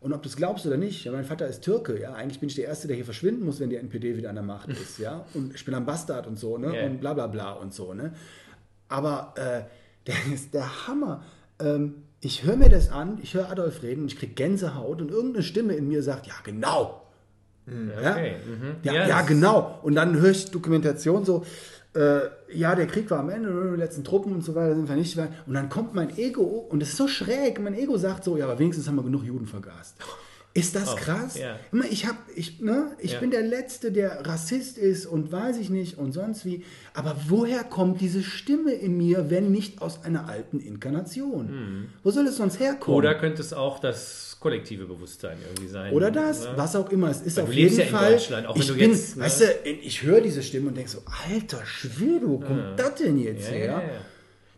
Und 0.00 0.12
ob 0.12 0.22
du 0.22 0.28
es 0.28 0.36
glaubst 0.36 0.64
oder 0.66 0.76
nicht, 0.76 1.04
ja, 1.04 1.12
mein 1.12 1.24
Vater 1.24 1.48
ist 1.48 1.62
Türke, 1.62 2.00
ja, 2.00 2.12
eigentlich 2.14 2.38
bin 2.38 2.48
ich 2.48 2.54
der 2.54 2.66
Erste, 2.66 2.86
der 2.86 2.94
hier 2.96 3.04
verschwinden 3.04 3.44
muss, 3.44 3.58
wenn 3.58 3.68
die 3.68 3.76
NPD 3.76 4.16
wieder 4.16 4.28
an 4.28 4.36
der 4.36 4.44
Macht 4.44 4.68
ist, 4.68 4.98
ja, 4.98 5.24
und 5.34 5.54
ich 5.54 5.64
bin 5.64 5.74
ein 5.74 5.84
Bastard 5.86 6.26
und 6.28 6.38
so, 6.38 6.56
ne, 6.56 6.76
Ja. 6.76 6.86
und 6.86 7.00
bla 7.00 7.14
bla 7.14 7.26
bla 7.26 7.52
und 7.52 7.74
so, 7.74 7.94
ne. 7.94 8.12
Aber 8.88 9.34
äh, 9.36 9.62
der 10.06 10.32
ist 10.32 10.54
der 10.54 10.86
Hammer. 10.86 11.22
Ähm, 11.60 12.04
ich 12.20 12.44
höre 12.44 12.56
mir 12.56 12.68
das 12.68 12.90
an, 12.90 13.18
ich 13.22 13.34
höre 13.34 13.50
Adolf 13.50 13.82
reden, 13.82 14.06
ich 14.06 14.16
kriege 14.16 14.34
Gänsehaut 14.34 15.00
und 15.00 15.10
irgendeine 15.10 15.42
Stimme 15.42 15.74
in 15.74 15.88
mir 15.88 16.02
sagt, 16.02 16.26
ja, 16.26 16.34
genau, 16.44 17.02
ja? 18.02 18.12
Okay, 18.12 18.36
mhm. 18.46 18.76
Ja, 18.82 18.92
Ja, 18.94 19.08
ja, 19.08 19.20
genau. 19.22 19.78
Und 19.82 19.94
dann 19.96 20.16
höre 20.18 20.30
ich 20.30 20.50
Dokumentation 20.50 21.24
so, 21.26 21.44
ja, 22.52 22.74
der 22.74 22.86
Krieg 22.86 23.10
war 23.10 23.20
am 23.20 23.30
Ende, 23.30 23.70
die 23.74 23.76
letzten 23.80 24.04
Truppen 24.04 24.32
und 24.32 24.42
so 24.44 24.54
weiter 24.54 24.74
sind 24.74 24.86
vernichtet 24.86 25.18
worden. 25.18 25.34
Und 25.46 25.54
dann 25.54 25.68
kommt 25.68 25.94
mein 25.94 26.16
Ego, 26.16 26.42
und 26.42 26.80
das 26.80 26.90
ist 26.90 26.96
so 26.96 27.08
schräg, 27.08 27.60
mein 27.60 27.74
Ego 27.74 27.96
sagt 27.96 28.24
so, 28.24 28.36
ja, 28.36 28.44
aber 28.44 28.58
wenigstens 28.58 28.86
haben 28.88 28.96
wir 28.96 29.02
genug 29.02 29.24
Juden 29.24 29.46
vergast. 29.46 29.96
Ist 30.54 30.74
das 30.74 30.96
krass? 30.96 31.34
Oh, 31.36 31.40
ja. 31.40 31.56
Immer, 31.72 31.84
Ich, 31.90 32.06
hab, 32.06 32.16
ich, 32.34 32.60
ne, 32.60 32.92
ich 32.98 33.12
Ja. 33.12 33.20
bin 33.20 33.30
der 33.30 33.42
Letzte, 33.42 33.92
der 33.92 34.26
Rassist 34.26 34.76
ist 34.78 35.06
und 35.06 35.30
weiß 35.30 35.58
ich 35.58 35.70
nicht 35.70 35.98
und 35.98 36.12
sonst 36.12 36.44
wie. 36.44 36.64
Aber 36.94 37.14
woher 37.28 37.62
kommt 37.64 38.00
diese 38.00 38.22
Stimme 38.22 38.72
in 38.72 38.96
mir, 38.96 39.30
wenn 39.30 39.52
nicht 39.52 39.80
aus 39.82 40.04
einer 40.04 40.28
alten 40.28 40.58
Inkarnation? 40.58 41.88
Wo 42.02 42.10
soll 42.10 42.26
es 42.26 42.38
sonst 42.38 42.58
herkommen? 42.58 42.96
Oder 42.96 43.14
könnte 43.14 43.40
es 43.42 43.52
auch 43.52 43.78
das 43.78 44.27
kollektive 44.40 44.86
Bewusstsein 44.86 45.38
irgendwie 45.46 45.68
sein? 45.68 45.92
Oder 45.92 46.10
das, 46.10 46.44
ne? 46.44 46.52
was 46.56 46.76
auch 46.76 46.90
immer. 46.90 47.10
Es 47.10 47.20
ist 47.22 47.36
Weil 47.36 47.44
auf 47.44 47.52
jeden 47.52 47.78
ja 47.78 47.84
Fall. 47.86 48.14
Ich 48.54 48.74
bin, 48.76 48.90
jetzt, 48.90 49.16
ne? 49.16 49.24
weißt 49.24 49.40
du, 49.40 49.44
ich 49.64 50.02
höre 50.02 50.20
diese 50.20 50.42
Stimme 50.42 50.68
und 50.68 50.76
denke 50.76 50.90
so, 50.90 51.02
alter 51.28 51.64
Schwede, 51.64 52.28
wo 52.28 52.38
kommt 52.38 52.78
das 52.78 52.94
denn 52.96 53.18
jetzt 53.18 53.48
Ja, 53.48 53.54
her? 53.54 53.82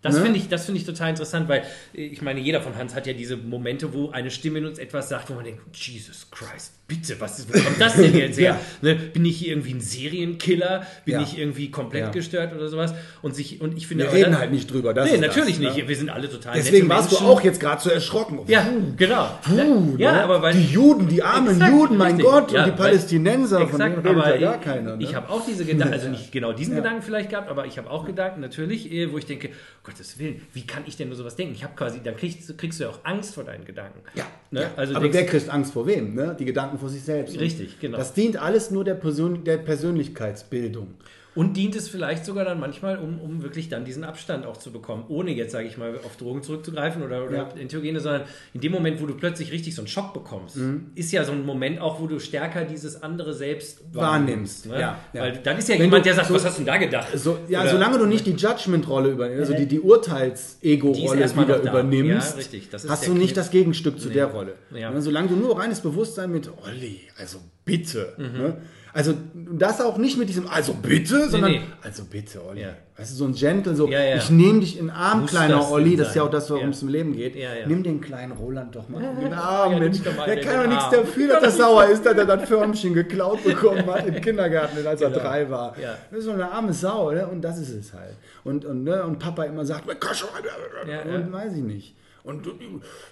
Ja, 0.03 0.11
ja. 0.11 0.11
Das 0.11 0.15
Ne? 0.17 0.23
finde 0.23 0.39
ich, 0.39 0.49
das 0.49 0.65
finde 0.65 0.81
ich 0.81 0.87
total 0.87 1.11
interessant, 1.11 1.49
weil 1.49 1.63
äh, 1.95 2.03
ich 2.03 2.23
meine, 2.23 2.41
jeder 2.41 2.61
von 2.61 2.77
Hans 2.77 2.95
hat 2.95 3.07
ja 3.07 3.13
diese 3.13 3.37
Momente, 3.37 3.93
wo 3.93 4.11
eine 4.11 4.31
Stimme 4.31 4.59
in 4.61 4.67
uns 4.67 4.79
etwas 4.79 5.09
sagt, 5.09 5.29
wo 5.31 5.35
man 5.35 5.45
denkt, 5.45 5.61
Jesus 5.77 6.27
Christ, 6.31 6.73
bitte, 6.89 7.21
was 7.21 7.39
ist, 7.39 7.49
wo 7.55 7.61
kommt 7.61 7.81
das 7.81 7.95
denn 7.97 8.17
jetzt 8.17 8.39
her? 8.41 8.59
ne? 8.83 8.95
Bin 8.95 9.25
ich 9.27 9.37
hier 9.39 9.49
irgendwie 9.51 9.75
ein 9.75 9.81
Serienkiller? 9.81 10.87
Bin 11.05 11.15
Ja. 11.15 11.23
ich 11.23 11.39
irgendwie 11.39 11.71
komplett 11.71 12.05
Ja. 12.05 12.11
gestört 12.11 12.55
oder 12.55 12.69
sowas? 12.69 12.95
Und 13.23 13.35
sich, 13.37 13.61
und 13.61 13.77
ich 13.77 13.87
finde, 13.87 14.05
Wir 14.05 14.13
reden 14.13 14.33
dann- 14.33 14.41
halt 14.41 14.53
nicht 14.53 14.71
drüber. 14.73 14.95
Das 14.95 15.11
Nee, 15.11 15.19
natürlich 15.19 15.57
das, 15.57 15.67
nicht. 15.67 15.77
Ne? 15.77 15.89
Wir 15.89 15.97
sind 15.97 16.11
alle 16.11 16.29
total 16.31 16.55
Deswegen 16.57 16.89
warst 16.89 17.13
du 17.13 17.19
auch 17.19 17.41
jetzt 17.43 17.61
gerade 17.61 17.83
so 17.83 17.91
erschrocken. 17.91 18.41
Ja, 18.47 18.67
genau. 18.97 19.39
Puh, 19.43 19.97
ja, 19.99 20.13
ne? 20.13 20.23
aber 20.25 20.43
weil 20.43 20.55
die 20.55 20.65
Juden, 20.73 21.09
die 21.09 21.23
armen 21.23 21.49
Exakt, 21.55 21.73
Juden, 21.73 21.97
mein 21.97 22.13
richtig. 22.17 22.27
Gott, 22.27 22.53
Ja, 22.53 22.65
und 22.65 22.73
die 22.73 22.77
Palästinenser, 22.77 23.59
von 23.59 23.67
Exakt, 23.69 23.97
denen 23.97 24.07
redet 24.07 24.17
aber 24.23 24.35
ja 24.35 24.41
gar 24.51 24.55
ich, 24.59 24.65
keiner. 24.65 24.97
Ne? 24.97 25.05
ich 25.05 25.15
habe 25.15 25.29
auch 25.31 25.45
diese 25.47 25.65
Gedanken, 25.65 25.93
also 25.95 26.09
nicht 26.09 26.33
genau 26.33 26.53
diesen 26.53 26.75
Gedanken 26.77 27.03
vielleicht 27.03 27.31
gehabt, 27.31 27.49
aber 27.51 27.67
ich 27.67 27.77
habe 27.79 27.91
auch 27.91 28.05
Gedanken 28.07 28.41
natürlich, 28.41 28.91
eh, 28.91 29.13
wo 29.13 29.19
ich 29.19 29.27
denke, 29.27 29.51
Gottes 29.91 30.19
Willen, 30.19 30.41
wie 30.53 30.67
kann 30.67 30.85
ich 30.87 30.97
denn 30.97 31.09
nur 31.09 31.17
sowas 31.17 31.37
denken? 31.37 31.55
Ich 31.55 31.65
habe 31.65 31.75
quasi, 31.75 32.01
dann 32.03 32.17
kriegst, 32.17 32.57
kriegst 32.57 32.79
du 32.81 32.85
ja 32.85 32.91
auch 32.91 33.01
Angst 33.05 33.35
vor 33.35 33.45
deinen 33.45 33.65
Gedanken. 33.65 34.01
ja, 34.15 34.27
Ne? 34.51 34.63
ja. 34.63 34.71
Also 34.77 34.95
aber 34.95 35.13
wer 35.13 35.27
kriegt 35.27 35.49
Angst 35.49 35.73
vor 35.73 35.87
wem? 35.87 36.15
Ne? 36.15 36.37
Die 36.39 36.45
Gedanken 36.45 36.79
vor 36.79 36.89
sich 36.89 37.03
selbst. 37.03 37.39
Richtig, 37.39 37.79
genau. 37.81 37.99
Das 37.99 38.15
dient 38.15 38.37
alles 38.37 38.71
nur 38.71 38.85
der, 38.85 38.95
Persön 38.95 39.45
der 39.45 39.59
Persönlichkeitsbildung. 39.59 40.95
Und 41.35 41.57
dient 41.57 41.77
es 41.77 41.89
vielleicht 41.89 42.25
sogar 42.25 42.45
dann 42.45 42.59
manchmal, 42.59 42.99
um, 42.99 43.21
um 43.21 43.43
wirklich 43.43 43.69
dann 43.69 43.85
diesen 43.85 44.03
Abstand 44.03 44.45
auch 44.47 44.57
zu 44.57 44.73
bekommen, 44.73 45.05
ohne 45.09 45.31
jetzt, 45.31 45.53
sage 45.53 45.69
ich 45.69 45.79
mal, 45.79 45.95
auf 46.05 46.17
Drogen 46.17 46.43
zurückzugreifen 46.43 47.03
oder, 47.03 47.25
oder 47.25 47.37
Ja. 47.37 47.49
Entheogene, 47.59 48.01
sondern 48.01 48.23
in 48.53 48.61
dem 48.61 48.73
Moment, 48.73 49.01
wo 49.01 49.07
du 49.07 49.15
plötzlich 49.15 49.53
richtig 49.53 49.75
so 49.75 49.83
einen 49.83 49.89
Schock 49.89 50.13
bekommst, 50.13 50.59
ist 50.97 51.13
ja 51.13 51.25
so 51.25 51.33
ein 51.33 51.47
Moment 51.47 51.81
auch, 51.81 52.01
wo 52.01 52.07
du 52.09 52.19
stärker 52.19 52.65
dieses 52.65 53.03
andere 53.03 53.33
selbst 53.33 53.81
Wahrnimmst, 53.95 54.67
Ne? 54.67 54.81
ja, 54.81 54.99
ja. 55.13 55.23
Weil 55.23 55.39
dann 55.43 55.57
ist 55.59 55.69
ja 55.69 55.77
Wenn 55.77 55.83
jemand, 55.85 56.05
der 56.07 56.15
sagt, 56.15 56.29
so- 56.29 56.35
was 56.35 56.45
hast 56.45 56.59
du 56.59 56.65
denn 56.65 56.67
da 56.67 56.77
gedacht? 56.79 57.09
So, 57.17 57.39
ja, 57.49 57.61
Oder- 57.63 57.71
solange 57.71 57.99
du 57.99 58.07
nicht 58.07 58.27
die 58.27 58.33
Judgment-Rolle 58.33 59.11
übernimmst, 59.11 59.41
also 59.41 59.55
die, 59.55 59.67
die 59.67 59.81
Urteils-Ego-Rolle 59.81 61.31
wieder 61.37 61.61
übernimmst, 61.63 62.31
Ja, 62.33 62.37
richtig. 62.37 62.69
Hast 62.73 63.07
du 63.07 63.13
nicht 63.15 63.23
Kniff. 63.29 63.33
das 63.35 63.51
Gegenstück 63.51 64.01
zu 64.01 64.09
der 64.09 64.27
Rolle. 64.27 64.55
Ja. 64.75 64.91
Ne, 64.91 65.01
Solange 65.03 65.29
du 65.29 65.37
nur 65.37 65.59
reines 65.59 65.81
Bewusstsein 65.81 66.31
mit 66.31 66.51
Olli, 66.67 67.01
also 67.19 67.39
bitte. 67.65 68.15
Mhm. 68.17 68.39
Ne? 68.39 68.57
Also 68.93 69.15
das 69.53 69.81
auch 69.81 69.99
nicht 69.99 70.19
mit 70.19 70.29
diesem, 70.29 70.49
also 70.49 70.75
bitte, 70.75 71.29
sondern 71.29 71.53
nee. 71.53 71.61
also 71.83 72.05
bitte, 72.05 72.45
Olli. 72.45 72.63
Ja. 72.63 72.75
Weißt 72.97 73.13
du, 73.13 73.17
so 73.17 73.25
ein 73.25 73.35
Gentle, 73.35 73.77
so, 73.77 73.89
Ja, 73.89 74.03
ja. 74.03 74.17
ich 74.17 74.31
nehme 74.31 74.61
dich 74.61 74.79
in 74.79 74.87
den 74.87 74.95
Arm, 74.95 75.21
Muss 75.21 75.31
kleiner 75.31 75.59
das 75.59 75.71
Olli, 75.71 75.97
das 75.97 76.09
ist 76.09 76.17
ja 76.17 76.25
auch 76.25 76.31
das, 76.31 76.51
worum 76.51 76.71
es 76.71 76.83
im 76.83 76.89
Leben 76.89 77.13
geht. 77.15 77.37
Nimm 77.67 77.83
den 77.83 78.01
kleinen 78.01 78.33
Roland 78.33 78.75
doch 78.75 78.89
mal 78.89 79.03
in 79.03 79.21
den 79.21 79.33
Arm, 79.33 79.79
Mensch. 79.79 80.01
Der 80.03 80.41
kann 80.41 80.65
doch 80.65 80.69
nichts 80.69 80.91
dafür, 80.91 81.29
dass 81.29 81.43
er 81.45 81.51
sauer 81.51 81.87
ist, 81.87 82.05
dass 82.05 82.17
er 82.17 82.27
das 82.27 82.49
Förmchen 82.49 82.95
geklaut 82.95 83.45
bekommen 83.45 83.87
hat 83.87 84.07
im 84.07 84.21
Kindergarten, 84.21 84.85
als 84.87 85.01
er 85.01 85.11
Genau. 85.11 85.23
drei 85.23 85.49
war. 85.49 85.75
Das 86.11 86.19
ist 86.19 86.25
so 86.25 86.33
eine 86.33 86.51
arme 86.51 86.73
Sau, 86.73 87.13
ne? 87.13 87.27
und 87.27 87.43
das 87.43 87.59
ist 87.59 87.71
es 87.71 87.93
halt. 87.95 88.17
Und, 88.45 88.65
und, 88.65 88.85
ne? 88.85 89.05
und 89.05 89.19
Papa 89.19 89.45
immer 89.45 89.65
sagt, 89.65 89.89
und 89.89 91.33
weiß 91.33 91.53
ich 91.55 91.63
nicht. 91.63 91.95
Und, 92.23 92.47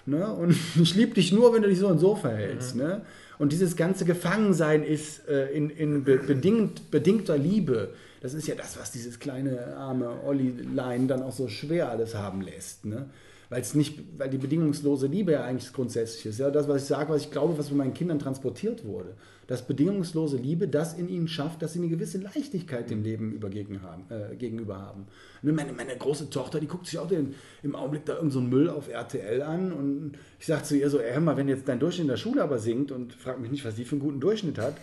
ne? 0.05 0.27
und 0.27 0.55
ich 0.81 0.95
liebe 0.95 1.13
dich 1.13 1.31
nur, 1.31 1.53
wenn 1.53 1.61
du 1.61 1.69
dich 1.69 1.79
so 1.79 1.87
und 1.87 1.99
so 1.99 2.15
verhältst. 2.15 2.75
Mhm. 2.75 2.81
Ne? 2.81 3.01
Und 3.39 3.53
dieses 3.53 3.77
ganze 3.77 4.03
Gefangensein 4.05 4.83
ist 4.83 5.27
äh, 5.27 5.49
in, 5.51 5.69
in 5.69 6.03
be 6.03 6.17
bedingt, 6.17 6.91
bedingter 6.91 7.37
Liebe. 7.37 7.93
Das 8.21 8.33
ist 8.33 8.47
ja 8.47 8.53
das, 8.53 8.77
was 8.77 8.91
dieses 8.91 9.19
kleine 9.19 9.77
arme 9.77 10.23
Olli-Lein 10.25 11.07
dann 11.07 11.23
auch 11.23 11.31
so 11.31 11.47
schwer 11.47 11.89
alles 11.89 12.15
haben 12.15 12.41
lässt. 12.41 12.85
Ne? 12.85 13.09
Weil 13.49 13.61
es 13.61 13.73
nicht, 13.73 13.99
weil 14.17 14.29
die 14.29 14.37
bedingungslose 14.37 15.07
Liebe 15.07 15.31
ja 15.31 15.43
eigentlich 15.43 15.63
das 15.63 15.73
Grundsätzliche 15.73 16.29
ist. 16.29 16.39
Ja, 16.39 16.51
das, 16.51 16.67
was 16.67 16.83
ich 16.83 16.87
sage, 16.87 17.11
was 17.11 17.23
ich 17.23 17.31
glaube, 17.31 17.57
was 17.57 17.69
von 17.69 17.77
meinen 17.77 17.95
Kindern 17.95 18.19
transportiert 18.19 18.85
wurde. 18.85 19.15
Das 19.47 19.65
bedingungslose 19.65 20.37
Liebe, 20.37 20.67
das 20.67 20.93
in 20.93 21.09
ihnen 21.09 21.27
schafft, 21.27 21.63
dass 21.63 21.73
sie 21.73 21.79
eine 21.79 21.87
gewisse 21.87 22.19
Leichtigkeit 22.19 22.91
dem 22.91 23.01
Leben 23.01 23.39
haben, 23.81 24.05
äh, 24.09 24.35
gegenüber 24.35 24.77
haben. 24.77 25.07
Ne, 25.41 25.51
meine, 25.51 25.73
meine 25.73 25.97
große 25.97 26.29
Tochter, 26.29 26.59
die 26.59 26.67
guckt 26.67 26.85
sich 26.85 26.99
auch 26.99 27.07
den, 27.07 27.33
im 27.63 27.75
Augenblick 27.75 28.05
da 28.05 28.13
irgendeinen 28.13 28.49
so 28.49 28.55
Müll 28.55 28.69
auf 28.69 28.87
RTL 28.87 29.41
an 29.41 29.71
und 29.71 30.11
ich 30.39 30.45
sage 30.45 30.61
zu 30.61 30.77
ihr 30.77 30.91
so, 30.91 30.99
ey, 30.99 31.13
hör 31.13 31.21
mal, 31.21 31.35
wenn 31.35 31.47
jetzt 31.47 31.67
dein 31.67 31.79
Durchschnitt 31.79 32.03
in 32.03 32.09
der 32.09 32.17
Schule 32.17 32.43
aber 32.43 32.59
sinkt 32.59 32.91
und 32.91 33.13
frag 33.13 33.39
mich 33.39 33.49
nicht, 33.49 33.65
was 33.65 33.73
die 33.73 33.85
für 33.85 33.93
einen 33.93 34.01
guten 34.01 34.19
Durchschnitt 34.19 34.59
hat, 34.59 34.75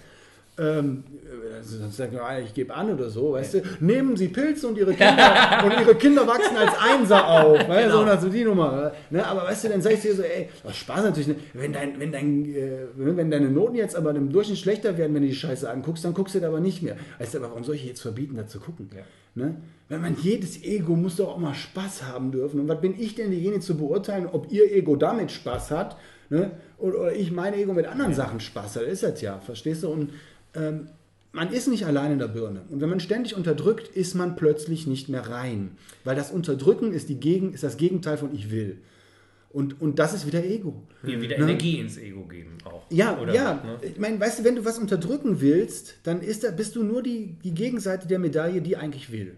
ähm, 0.58 1.04
dann 1.80 1.90
sagt 1.90 2.14
ah, 2.16 2.38
ich 2.38 2.54
gebe 2.54 2.74
an 2.74 2.92
oder 2.92 3.08
so, 3.10 3.32
weißt 3.32 3.54
du, 3.54 3.62
nehmen 3.80 4.16
Sie 4.16 4.28
Pilze 4.28 4.68
und 4.68 4.78
Ihre 4.78 4.94
Kinder 4.94 5.62
und 5.64 5.72
Ihre 5.72 5.94
Kinder 5.94 6.26
wachsen 6.26 6.56
als 6.56 6.72
Einser 6.78 7.26
auf, 7.28 7.58
weißt 7.58 7.86
du, 7.86 7.90
Genau. 7.90 8.02
und 8.02 8.08
also 8.08 8.28
die 8.28 8.44
Nummer, 8.44 8.92
ne? 9.10 9.26
aber 9.26 9.44
weißt 9.44 9.64
du, 9.64 9.68
dann 9.68 9.82
sag 9.82 9.92
ich 9.92 10.00
dir 10.00 10.14
so, 10.14 10.22
ey, 10.22 10.48
Spaß 10.70 11.04
natürlich, 11.04 11.28
ne? 11.28 11.36
wenn, 11.54 11.72
dein, 11.72 11.98
wenn, 12.00 12.12
dein, 12.12 12.54
äh, 12.54 12.86
wenn 12.96 13.30
deine 13.30 13.50
Noten 13.50 13.76
jetzt 13.76 13.96
aber 13.96 14.14
im 14.14 14.30
Durchschnitt 14.32 14.58
schlechter 14.58 14.96
werden, 14.96 15.14
wenn 15.14 15.22
du 15.22 15.28
die 15.28 15.34
Scheiße 15.34 15.68
anguckst, 15.68 16.04
dann 16.04 16.14
guckst 16.14 16.34
du 16.34 16.40
da 16.40 16.48
aber 16.48 16.60
nicht 16.60 16.82
mehr. 16.82 16.96
Weißt 17.18 17.34
du, 17.34 17.38
aber 17.38 17.50
warum 17.50 17.64
soll 17.64 17.74
ich 17.74 17.84
jetzt 17.84 18.00
verbieten, 18.00 18.36
da 18.36 18.46
zu 18.46 18.60
gucken? 18.60 18.88
Ne? 19.34 19.56
Wenn 19.88 20.00
man 20.00 20.16
jedes 20.20 20.62
Ego 20.64 20.94
muss 20.96 21.16
doch 21.16 21.28
auch 21.28 21.38
mal 21.38 21.54
Spaß 21.54 22.04
haben 22.04 22.32
dürfen. 22.32 22.60
Und 22.60 22.68
was 22.68 22.80
bin 22.80 22.98
ich 22.98 23.14
denn 23.14 23.30
derjenige 23.30 23.60
zu 23.60 23.76
beurteilen, 23.76 24.26
ob 24.26 24.50
ihr 24.50 24.72
Ego 24.72 24.96
damit 24.96 25.30
Spaß 25.30 25.70
hat 25.70 25.96
ne? 26.30 26.52
oder, 26.78 27.00
oder 27.00 27.12
ich 27.12 27.30
mein 27.30 27.52
Ego 27.54 27.72
mit 27.74 27.86
anderen 27.86 28.14
Sachen 28.14 28.40
Spaß 28.40 28.76
hat? 28.76 28.82
Ist 28.84 29.02
das 29.02 29.20
ja, 29.20 29.38
verstehst 29.38 29.82
du? 29.82 29.90
Und 29.90 30.10
ähm, 30.56 30.88
man 31.32 31.52
ist 31.52 31.68
nicht 31.68 31.84
allein 31.84 32.12
in 32.12 32.18
der 32.18 32.28
Birne. 32.28 32.62
Und 32.70 32.80
wenn 32.80 32.88
man 32.88 32.98
ständig 32.98 33.36
unterdrückt, 33.36 33.88
ist 33.88 34.14
man 34.14 34.36
plötzlich 34.36 34.86
nicht 34.86 35.10
mehr 35.10 35.28
rein. 35.28 35.72
Weil 36.02 36.16
das 36.16 36.30
Unterdrücken 36.30 36.92
ist, 36.92 37.10
die 37.10 37.20
Gegen, 37.20 37.52
ist 37.52 37.62
das 37.62 37.76
Gegenteil 37.76 38.16
von 38.16 38.34
ich 38.34 38.50
will. 38.50 38.78
Und, 39.50 39.80
und 39.80 39.98
das 39.98 40.12
ist 40.12 40.26
wieder 40.26 40.44
Ego. 40.44 40.82
Mir 41.02 41.20
wieder 41.20 41.38
Ne? 41.38 41.44
Energie 41.44 41.78
ins 41.78 41.98
Ego 41.98 42.24
geben 42.24 42.58
auch. 42.64 42.84
Ja, 42.90 43.18
Oder 43.18 43.34
ja. 43.34 43.54
ne? 43.54 43.78
Ich 43.82 43.98
meine, 43.98 44.18
weißt 44.18 44.40
du, 44.40 44.44
wenn 44.44 44.56
du 44.56 44.64
was 44.64 44.78
unterdrücken 44.78 45.40
willst, 45.40 45.94
dann 46.02 46.20
ist 46.20 46.44
da, 46.44 46.50
bist 46.50 46.74
du 46.74 46.82
nur 46.82 47.02
die, 47.02 47.36
die 47.42 47.52
Gegenseite 47.54 48.08
der 48.08 48.18
Medaille, 48.18 48.60
die 48.60 48.76
eigentlich 48.76 49.12
will. 49.12 49.36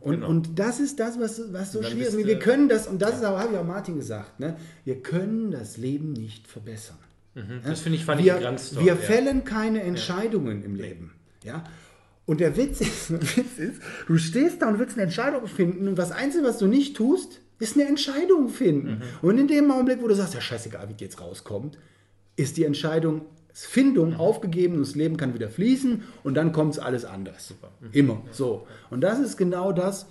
und, 0.00 0.16
genau. 0.16 0.28
und 0.28 0.58
das 0.58 0.78
ist 0.78 1.00
das, 1.00 1.18
was, 1.18 1.52
was 1.52 1.72
so 1.72 1.82
schwierig 1.82 2.08
ist. 2.08 2.16
Wir 2.26 2.38
können 2.38 2.68
das, 2.68 2.86
und 2.86 3.00
das 3.00 3.16
ist 3.16 3.24
auch, 3.24 3.38
habe 3.38 3.52
ich 3.52 3.58
auch 3.58 3.64
Martin 3.64 3.96
gesagt, 3.96 4.38
ne? 4.38 4.56
wir 4.84 5.00
können 5.00 5.50
das 5.50 5.78
Leben 5.78 6.12
nicht 6.12 6.46
verbessern. 6.46 6.98
Das 7.64 7.80
finde 7.80 7.98
ich, 7.98 8.04
fand 8.04 8.22
wir, 8.22 8.36
ich 8.36 8.42
ganz 8.42 8.70
toll. 8.70 8.84
wir 8.84 8.92
ja. 8.92 8.96
fällen 8.96 9.44
keine 9.44 9.82
Entscheidungen 9.82 10.62
im 10.64 10.76
Leben. 10.76 11.12
Ja? 11.42 11.64
Und 12.26 12.40
der 12.40 12.56
Witz, 12.56 12.80
ist, 12.80 13.10
der 13.10 13.20
Witz 13.22 13.58
ist, 13.58 13.82
du 14.06 14.16
stehst 14.18 14.62
da 14.62 14.68
und 14.68 14.78
willst 14.78 14.94
eine 14.96 15.04
Entscheidung 15.04 15.46
finden 15.46 15.88
und 15.88 15.96
das 15.96 16.12
Einzige, 16.12 16.44
was 16.44 16.58
du 16.58 16.66
nicht 16.66 16.96
tust, 16.96 17.40
ist 17.58 17.76
eine 17.76 17.86
Entscheidung 17.88 18.48
finden. 18.48 18.96
Mhm. 19.22 19.28
Und 19.28 19.38
in 19.38 19.48
dem 19.48 19.70
Augenblick, 19.70 20.02
wo 20.02 20.08
du 20.08 20.14
sagst, 20.14 20.34
ja 20.34 20.40
scheißegal, 20.40 20.88
wie 20.88 20.94
jetzt 21.02 21.20
rauskommt, 21.20 21.78
ist 22.36 22.56
die 22.56 22.64
Entscheidungsfindung 22.64 24.10
Mhm. 24.10 24.16
aufgegeben 24.16 24.74
und 24.74 24.80
das 24.80 24.94
Leben 24.94 25.16
kann 25.16 25.34
wieder 25.34 25.48
fließen 25.50 26.02
und 26.24 26.34
dann 26.34 26.52
kommt 26.52 26.74
es 26.74 26.78
alles 26.78 27.04
anders. 27.04 27.54
Mhm. 27.80 27.88
Immer. 27.92 28.22
So. 28.32 28.66
Und 28.90 29.02
das 29.02 29.18
ist 29.20 29.36
genau 29.36 29.72
das, 29.72 30.06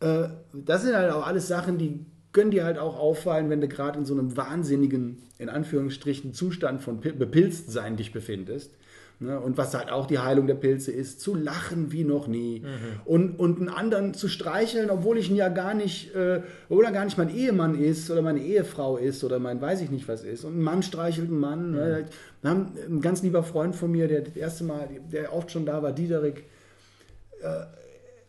äh, 0.00 0.28
das 0.52 0.82
sind 0.82 0.94
halt 0.94 1.12
auch 1.12 1.26
alles 1.26 1.48
Sachen, 1.48 1.78
die 1.78 2.04
können 2.38 2.52
dir 2.52 2.64
halt 2.64 2.78
auch 2.78 2.96
auffallen, 2.96 3.50
wenn 3.50 3.60
du 3.60 3.66
gerade 3.66 3.98
in 3.98 4.04
so 4.04 4.14
einem 4.14 4.36
wahnsinnigen, 4.36 5.18
in 5.38 5.48
Anführungsstrichen, 5.48 6.34
Zustand 6.34 6.82
von 6.82 7.00
Pil- 7.00 7.14
Bepilztsein 7.14 7.96
dich 7.96 8.12
befindest. 8.12 8.70
Ne? 9.18 9.40
Und 9.40 9.58
was 9.58 9.74
halt 9.74 9.90
auch 9.90 10.06
die 10.06 10.20
Heilung 10.20 10.46
der 10.46 10.54
Pilze 10.54 10.92
ist, 10.92 11.20
zu 11.20 11.34
lachen 11.34 11.90
wie 11.90 12.04
noch 12.04 12.28
nie. 12.28 12.62
Und, 13.04 13.40
und 13.40 13.58
einen 13.58 13.68
anderen 13.68 14.14
zu 14.14 14.28
streicheln, 14.28 14.90
obwohl 14.90 15.18
ich 15.18 15.28
ihn 15.30 15.34
ja 15.34 15.48
gar 15.48 15.74
nicht, 15.74 16.14
äh, 16.14 16.42
obwohl 16.68 16.84
er 16.84 16.92
gar 16.92 17.04
nicht 17.04 17.18
mein 17.18 17.34
Ehemann 17.34 17.74
ist 17.76 18.08
oder 18.08 18.22
meine 18.22 18.40
Ehefrau 18.40 18.96
ist 18.96 19.24
oder 19.24 19.40
mein 19.40 19.60
weiß 19.60 19.80
ich 19.80 19.90
nicht 19.90 20.06
was 20.06 20.22
ist. 20.22 20.44
Und 20.44 20.56
ein 20.58 20.62
Mann 20.62 20.84
streichelt 20.84 21.28
einen 21.28 21.40
Mann. 21.40 21.72
Ne? 21.72 22.04
Wir 22.42 22.50
haben 22.50 22.66
ein 22.88 23.00
ganz 23.00 23.22
lieber 23.24 23.42
Freund 23.42 23.74
von 23.74 23.90
mir, 23.90 24.06
der 24.06 24.20
das 24.20 24.36
erste 24.36 24.62
Mal, 24.62 24.88
der 25.12 25.34
oft 25.34 25.50
schon 25.50 25.66
da 25.66 25.82
war, 25.82 25.90
Diederik, 25.90 26.44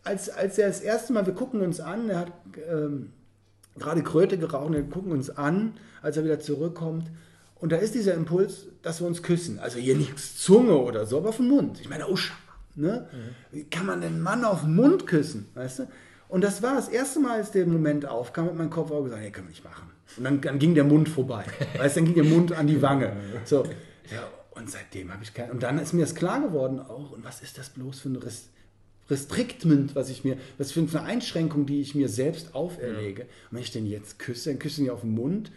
als, 0.02 0.28
als 0.30 0.58
er 0.58 0.66
das 0.66 0.80
erste 0.80 1.12
Mal, 1.12 1.26
wir 1.26 1.34
gucken 1.34 1.60
uns 1.60 1.78
an, 1.78 2.08
er 2.10 2.18
hat 2.20 2.32
ähm, 2.68 3.12
gerade 3.80 4.02
Kröte 4.02 4.38
geraucht, 4.38 4.72
wir 4.72 4.82
gucken 4.84 5.12
uns 5.12 5.30
an, 5.30 5.74
als 6.02 6.16
er 6.16 6.24
wieder 6.24 6.40
zurückkommt. 6.40 7.10
Und 7.56 7.72
da 7.72 7.76
ist 7.76 7.94
dieser 7.94 8.14
Impuls, 8.14 8.66
dass 8.82 9.00
wir 9.00 9.06
uns 9.06 9.22
küssen. 9.22 9.58
Also 9.58 9.78
hier 9.78 9.96
nichts 9.96 10.42
Zunge 10.42 10.76
oder 10.76 11.06
so, 11.06 11.18
aber 11.18 11.30
auf 11.30 11.36
den 11.36 11.48
Mund. 11.48 11.80
Ich 11.80 11.88
meine, 11.88 12.08
oh, 12.08 12.16
ne? 12.74 13.08
Wie 13.50 13.64
kann 13.64 13.86
man 13.86 14.00
den 14.00 14.20
Mann 14.20 14.44
auf 14.44 14.62
den 14.62 14.74
Mund 14.74 15.06
küssen? 15.06 15.48
Weißt 15.54 15.80
du? 15.80 15.88
Und 16.28 16.42
das 16.44 16.62
war 16.62 16.76
das 16.76 16.88
erste 16.88 17.18
Mal, 17.18 17.38
als 17.38 17.50
der 17.50 17.66
Moment 17.66 18.06
aufkam, 18.06 18.46
hat 18.46 18.54
mein 18.54 18.70
Kopf 18.70 18.92
auch 18.92 19.02
gesagt, 19.02 19.20
nee, 19.20 19.30
können 19.30 19.48
wir 19.48 19.50
nicht 19.50 19.64
machen. 19.64 19.90
Und 20.16 20.24
dann, 20.24 20.40
dann 20.40 20.58
ging 20.58 20.74
der 20.74 20.84
Mund 20.84 21.08
vorbei. 21.08 21.44
Weißt 21.76 21.96
du, 21.96 22.00
dann 22.00 22.14
ging 22.14 22.22
der 22.22 22.32
Mund 22.32 22.52
an 22.52 22.66
die 22.66 22.80
Wange. 22.80 23.12
So. 23.44 23.64
Ja, 24.12 24.26
und 24.50 24.68
seitdem 24.68 25.12
habe 25.12 25.22
ich 25.22 25.32
kein. 25.32 25.52
Und 25.52 25.62
dann 25.62 25.78
ist 25.78 25.92
mir 25.92 26.00
das 26.00 26.16
klar 26.16 26.40
geworden 26.40 26.80
auch, 26.80 27.12
und 27.12 27.24
was 27.24 27.42
ist 27.42 27.58
das 27.58 27.68
bloß 27.68 28.00
für 28.00 28.08
ein 28.08 28.16
Rest, 28.16 28.48
Restrictment, 29.10 29.94
was 29.94 30.10
ich 30.10 30.24
mir, 30.24 30.36
was 30.58 30.72
für 30.72 30.80
eine 30.80 31.02
Einschränkung, 31.02 31.66
die 31.66 31.80
ich 31.80 31.94
mir 31.94 32.08
selbst 32.08 32.54
auferlege. 32.54 33.22
Und 33.22 33.28
wenn 33.50 33.62
ich 33.62 33.72
den 33.72 33.86
jetzt 33.86 34.18
küsse, 34.18 34.50
dann 34.50 34.58
küsse 34.58 34.80
ich 34.80 34.86
ihn 34.86 34.92
auf 34.92 35.02
den 35.02 35.14
Mund. 35.14 35.50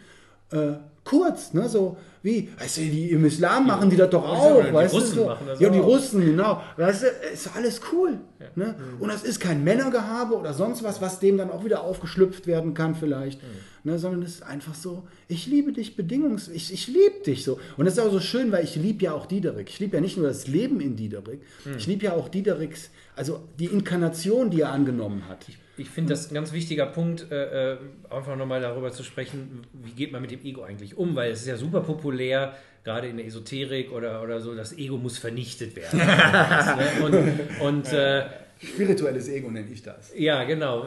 Äh, 0.50 0.74
kurz, 1.04 1.52
ne, 1.52 1.68
so 1.68 1.96
wie, 2.22 2.48
weißt 2.58 2.78
du, 2.78 2.80
die 2.82 3.10
im 3.10 3.24
Islam 3.26 3.66
machen 3.66 3.90
die 3.90 3.96
das 3.96 4.08
doch 4.08 4.26
auch, 4.26 4.64
die 4.64 4.72
weißt 4.72 4.94
Russen 4.94 5.16
du, 5.16 5.20
so. 5.22 5.26
machen 5.26 5.46
das 5.46 5.60
ja, 5.60 5.68
die 5.68 5.80
auch. 5.80 5.86
Russen, 5.86 6.24
genau, 6.24 6.62
weißt 6.78 7.02
du, 7.02 7.06
ist 7.32 7.54
alles 7.54 7.80
cool, 7.92 8.18
ne, 8.56 8.74
und 8.98 9.08
das 9.08 9.22
ist 9.22 9.38
kein 9.38 9.62
Männergehabe 9.62 10.34
oder 10.34 10.54
sonst 10.54 10.82
was, 10.82 11.02
was 11.02 11.18
dem 11.20 11.36
dann 11.36 11.50
auch 11.50 11.64
wieder 11.64 11.82
aufgeschlüpft 11.82 12.46
werden 12.46 12.72
kann 12.72 12.94
vielleicht, 12.94 13.40
ne, 13.84 13.98
sondern 13.98 14.22
es 14.22 14.36
ist 14.36 14.42
einfach 14.42 14.74
so, 14.74 15.02
ich 15.28 15.46
liebe 15.46 15.72
dich 15.72 15.96
bedingungs, 15.96 16.48
ich, 16.48 16.72
ich 16.72 16.86
liebe 16.86 17.22
dich 17.26 17.44
so, 17.44 17.58
und 17.76 17.84
das 17.84 17.94
ist 17.94 18.00
auch 18.00 18.12
so 18.12 18.20
schön, 18.20 18.50
weil 18.50 18.64
ich 18.64 18.76
liebe 18.76 19.04
ja 19.04 19.12
auch 19.12 19.26
Diederik, 19.26 19.68
ich 19.68 19.80
liebe 19.80 19.96
ja 19.96 20.00
nicht 20.00 20.16
nur 20.16 20.26
das 20.26 20.46
Leben 20.46 20.80
in 20.80 20.96
Diederik, 20.96 21.42
ich 21.76 21.86
liebe 21.86 22.06
ja 22.06 22.14
auch 22.14 22.30
Diederiks, 22.30 22.88
also 23.14 23.40
die 23.58 23.66
Inkarnation, 23.66 24.50
die 24.50 24.62
er 24.62 24.72
angenommen 24.72 25.28
hat. 25.28 25.44
Ich 25.48 25.58
finde 25.82 26.10
das 26.10 26.30
ein 26.30 26.34
ganz 26.34 26.52
wichtiger 26.52 26.86
Punkt, 26.86 27.30
äh, 27.32 27.72
äh, 27.72 27.78
einfach 28.08 28.36
nochmal 28.36 28.60
darüber 28.60 28.92
zu 28.92 29.02
sprechen, 29.02 29.66
wie 29.72 29.90
geht 29.90 30.12
man 30.12 30.22
mit 30.22 30.30
dem 30.30 30.44
Ego 30.44 30.62
eigentlich 30.62 30.96
um, 30.96 31.16
weil 31.16 31.32
es 31.32 31.40
ist 31.40 31.48
ja 31.48 31.56
super 31.56 31.80
populär, 31.80 32.54
gerade 32.84 33.08
in 33.08 33.16
der 33.16 33.26
Esoterik 33.26 33.90
oder, 33.90 34.22
oder 34.22 34.40
so, 34.40 34.54
das 34.54 34.76
Ego 34.76 34.98
muss 34.98 35.18
vernichtet 35.18 35.74
werden. 35.74 36.00
und 37.02 37.60
und 37.60 37.92
äh, 37.92 38.24
Spirituelles 38.66 39.28
Ego 39.28 39.50
nenne 39.50 39.68
ich 39.72 39.82
das. 39.82 40.12
ja, 40.16 40.44
genau. 40.44 40.86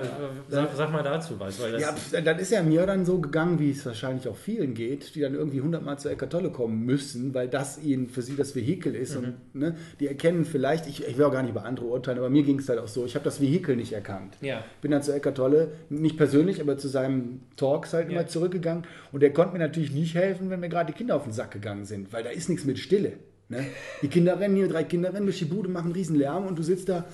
Sag, 0.49 0.69
sag 0.75 0.91
mal 0.91 1.03
dazu 1.03 1.39
was, 1.39 1.61
weil 1.61 1.73
das 1.73 1.81
Ja, 1.81 2.21
das 2.21 2.41
ist 2.41 2.51
ja 2.51 2.63
mir 2.63 2.85
dann 2.85 3.05
so 3.05 3.19
gegangen, 3.19 3.59
wie 3.59 3.71
es 3.71 3.85
wahrscheinlich 3.85 4.27
auch 4.27 4.35
vielen 4.37 4.73
geht, 4.73 5.15
die 5.15 5.21
dann 5.21 5.33
irgendwie 5.35 5.61
hundertmal 5.61 5.99
zur 5.99 6.11
Eckart 6.11 6.31
Tolle 6.31 6.49
kommen 6.51 6.85
müssen, 6.85 7.33
weil 7.33 7.47
das 7.47 7.81
ihnen 7.81 8.09
für 8.09 8.21
sie 8.21 8.35
das 8.35 8.55
Vehikel 8.55 8.95
ist. 8.95 9.15
Und 9.15 9.33
ne, 9.53 9.75
die 9.99 10.07
erkennen 10.07 10.45
vielleicht, 10.45 10.87
ich, 10.87 11.07
ich 11.07 11.17
will 11.17 11.25
auch 11.25 11.31
gar 11.31 11.41
nicht 11.43 11.51
über 11.51 11.65
andere 11.65 11.85
urteilen, 11.85 12.17
aber 12.19 12.29
mir 12.29 12.43
ging 12.43 12.59
es 12.59 12.67
halt 12.69 12.79
auch 12.79 12.87
so, 12.87 13.05
ich 13.05 13.15
habe 13.15 13.25
das 13.25 13.39
Vehikel 13.41 13.75
nicht 13.75 13.93
erkannt. 13.93 14.35
Ja. 14.41 14.63
Bin 14.81 14.91
dann 14.91 15.03
zu 15.03 15.13
Eckart 15.13 15.37
Tolle, 15.37 15.71
nicht 15.89 16.17
persönlich, 16.17 16.61
aber 16.61 16.77
zu 16.77 16.87
seinem 16.87 17.41
Talks 17.55 17.93
halt 17.93 18.07
Ja. 18.09 18.13
immer 18.19 18.27
zurückgegangen. 18.27 18.83
Und 19.11 19.21
der 19.21 19.31
konnte 19.33 19.53
mir 19.53 19.59
natürlich 19.59 19.91
nicht 19.91 20.15
helfen, 20.15 20.49
wenn 20.49 20.59
mir 20.59 20.69
gerade 20.69 20.91
die 20.91 20.97
Kinder 20.97 21.15
auf 21.15 21.23
den 21.23 21.33
Sack 21.33 21.51
gegangen 21.51 21.85
sind, 21.85 22.11
weil 22.13 22.23
da 22.23 22.29
ist 22.29 22.49
nichts 22.49 22.65
mit 22.65 22.79
Stille. 22.79 23.13
Ne? 23.49 23.65
Die 24.01 24.09
Kinder 24.09 24.39
rennen 24.39 24.55
hier, 24.57 24.67
drei 24.67 24.83
Kinder 24.83 25.13
rennen 25.13 25.25
durch 25.25 25.39
die 25.39 25.45
Bude, 25.45 25.69
machen 25.69 25.85
einen 25.85 25.93
riesen 25.93 26.17
Lärm 26.17 26.45
und 26.47 26.59
du 26.59 26.63
sitzt 26.63 26.89
da 26.89 27.05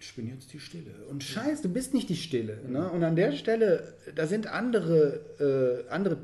ich 0.00 0.14
bin 0.14 0.26
jetzt 0.26 0.52
die 0.54 0.58
Stille. 0.58 0.92
Und 1.10 1.22
scheiß, 1.22 1.60
du 1.60 1.68
bist 1.68 1.92
nicht 1.92 2.08
die 2.08 2.16
Stille. 2.16 2.58
Ne? 2.66 2.90
Und 2.90 3.04
an 3.04 3.16
der 3.16 3.32
Stelle, 3.32 3.94
da 4.14 4.26
sind 4.26 4.46
andere, 4.46 5.84
äh, 5.88 5.92
andere 5.92 6.16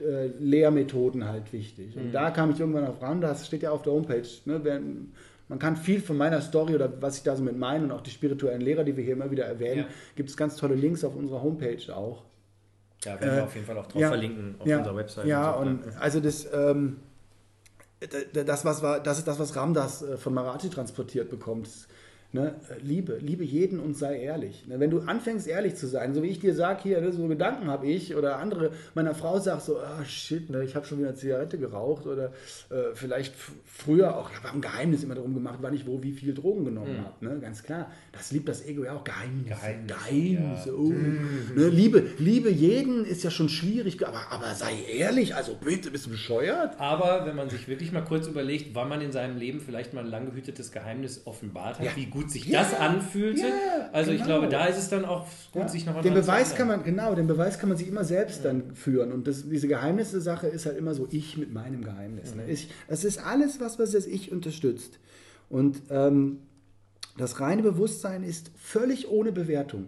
äh, 0.00 0.28
Lehrmethoden 0.38 1.26
halt 1.26 1.52
wichtig. 1.52 1.96
Und 1.96 2.12
da 2.12 2.30
kam 2.30 2.52
ich 2.52 2.60
irgendwann 2.60 2.86
auf 2.86 3.02
ran, 3.02 3.20
das 3.20 3.44
steht 3.44 3.62
ja 3.62 3.72
auf 3.72 3.82
der 3.82 3.92
Homepage. 3.92 4.28
Ne? 4.44 4.62
Wenn, 4.62 5.12
man 5.48 5.58
kann 5.58 5.76
viel 5.76 6.00
von 6.00 6.16
meiner 6.16 6.40
Story 6.40 6.76
oder 6.76 7.02
was 7.02 7.16
ich 7.18 7.24
da 7.24 7.34
so 7.34 7.42
mit 7.42 7.58
meine 7.58 7.84
und 7.84 7.90
auch 7.90 8.00
die 8.00 8.10
spirituellen 8.10 8.60
Lehrer, 8.60 8.84
die 8.84 8.96
wir 8.96 9.02
hier 9.02 9.14
immer 9.14 9.30
wieder 9.30 9.44
erwähnen, 9.44 9.80
Ja. 9.80 9.86
gibt 10.14 10.30
es 10.30 10.36
ganz 10.36 10.56
tolle 10.56 10.76
Links 10.76 11.02
auf 11.02 11.16
unserer 11.16 11.42
Homepage 11.42 11.94
auch. 11.94 12.24
Ja, 13.04 13.20
werden 13.20 13.36
wir 13.36 13.44
auf 13.44 13.54
jeden 13.54 13.66
Fall 13.66 13.78
auch 13.78 13.86
drauf 13.86 14.00
ja, 14.00 14.08
verlinken 14.08 14.54
auf 14.58 14.66
ja, 14.66 14.78
unserer 14.78 14.96
Website. 14.96 15.26
Ja, 15.26 15.52
so. 15.52 15.60
und 15.60 15.80
also 15.98 16.20
das, 16.20 16.46
ähm, 16.52 16.98
das, 18.32 18.64
was 18.64 18.82
war, 18.82 19.00
das 19.00 19.18
ist 19.18 19.26
das, 19.26 19.38
was 19.40 19.56
Ramdas 19.56 20.02
äh, 20.02 20.16
von 20.16 20.32
Marathi 20.32 20.68
transportiert 20.68 21.28
bekommt. 21.28 21.66
Das, 21.66 21.88
Ne? 22.36 22.54
Liebe, 22.82 23.16
liebe 23.20 23.44
jeden 23.44 23.80
und 23.80 23.96
sei 23.96 24.20
ehrlich. 24.20 24.66
Ne? 24.66 24.78
Wenn 24.78 24.90
du 24.90 25.00
anfängst, 25.00 25.46
ehrlich 25.46 25.74
zu 25.76 25.86
sein, 25.86 26.14
so 26.14 26.22
wie 26.22 26.28
ich 26.28 26.38
dir 26.38 26.54
sage, 26.54 26.80
hier, 26.82 27.00
ne, 27.00 27.10
so 27.10 27.26
Gedanken 27.26 27.68
habe 27.68 27.86
ich, 27.86 28.14
oder 28.14 28.36
andere, 28.38 28.72
meiner 28.94 29.14
Frau 29.14 29.38
sagt 29.38 29.62
so, 29.62 29.78
ah 29.78 30.04
shit, 30.04 30.50
ne, 30.50 30.62
ich 30.62 30.76
habe 30.76 30.84
schon 30.84 30.98
wieder 30.98 31.08
eine 31.08 31.16
Zigarette 31.16 31.56
geraucht, 31.56 32.06
oder 32.06 32.26
äh, 32.68 32.94
vielleicht 32.94 33.34
früher 33.64 34.16
auch, 34.18 34.30
ich 34.30 34.36
habe 34.36 34.50
ein 34.52 34.60
Geheimnis 34.60 35.02
immer 35.02 35.14
darum 35.14 35.32
gemacht, 35.32 35.58
wann 35.62 35.72
ich 35.74 35.86
wo 35.86 36.02
wie 36.02 36.12
viel 36.12 36.34
Drogen 36.34 36.66
genommen 36.66 36.98
habe. 37.04 37.24
Ne? 37.24 37.40
Ganz 37.40 37.62
klar. 37.62 37.90
Das 38.12 38.32
liebt 38.32 38.48
das 38.48 38.66
Ego 38.66 38.84
ja 38.84 38.94
auch. 38.96 39.04
Geheimnisse. 39.04 39.48
Geheimnisse, 39.54 39.94
Geheimnisse. 39.94 40.78
Oh. 40.78 40.92
Ne? 41.58 41.68
Liebe, 41.68 42.04
Liebe 42.18 42.50
jeden 42.50 43.06
ist 43.06 43.24
ja 43.24 43.30
schon 43.30 43.48
schwierig, 43.48 44.06
aber, 44.06 44.30
aber 44.30 44.54
sei 44.54 44.72
ehrlich, 44.94 45.34
also 45.34 45.56
bitte, 45.64 45.90
bist 45.90 46.04
du 46.06 46.10
bescheuert? 46.10 46.78
Aber 46.78 47.24
wenn 47.26 47.36
man 47.36 47.48
sich 47.48 47.66
wirklich 47.66 47.92
mal 47.92 48.02
kurz 48.04 48.26
überlegt, 48.26 48.74
wann 48.74 48.90
man 48.90 49.00
in 49.00 49.12
seinem 49.12 49.38
Leben 49.38 49.60
vielleicht 49.60 49.94
mal 49.94 50.04
ein 50.04 50.10
lang 50.10 50.26
gehütetes 50.26 50.70
Geheimnis 50.72 51.22
offenbart 51.24 51.78
hat, 51.78 51.86
Ja. 51.86 51.92
wie 51.96 52.06
gut 52.06 52.25
sich 52.30 52.46
Ja. 52.46 52.62
das 52.62 52.74
anfühlte. 52.74 53.40
Ja, 53.40 53.90
also 53.92 54.10
ich 54.10 54.22
genau. 54.22 54.38
glaube, 54.40 54.48
da 54.48 54.66
ist 54.66 54.78
es 54.78 54.88
dann 54.88 55.04
auch 55.04 55.26
gut, 55.52 55.62
Ja. 55.62 55.68
sich 55.68 55.86
nochmal 55.86 56.02
den 56.02 56.14
Beweis 56.14 56.54
kann 56.54 56.68
man, 56.68 56.82
genau, 56.82 57.14
den 57.14 57.26
Beweis 57.26 57.58
kann 57.58 57.68
man 57.68 57.78
sich 57.78 57.88
immer 57.88 58.04
selbst 58.04 58.44
dann 58.44 58.74
führen. 58.74 59.12
Und 59.12 59.26
das, 59.26 59.48
diese 59.48 59.68
Geheimnisse-Sache 59.68 60.46
ist 60.46 60.66
halt 60.66 60.76
immer 60.76 60.94
so, 60.94 61.06
ich 61.10 61.36
mit 61.36 61.52
meinem 61.52 61.82
Geheimnis. 61.82 62.32
Mhm. 62.32 62.42
Ne? 62.42 62.50
Ich, 62.50 62.70
das 62.88 63.04
ist 63.04 63.18
alles, 63.24 63.60
was, 63.60 63.78
was 63.78 63.92
das 63.92 64.06
Ich 64.06 64.32
unterstützt. 64.32 64.98
Und 65.48 65.82
ähm, 65.90 66.40
das 67.16 67.40
reine 67.40 67.62
Bewusstsein 67.62 68.22
ist 68.22 68.50
völlig 68.56 69.08
ohne 69.08 69.32
Bewertung. 69.32 69.86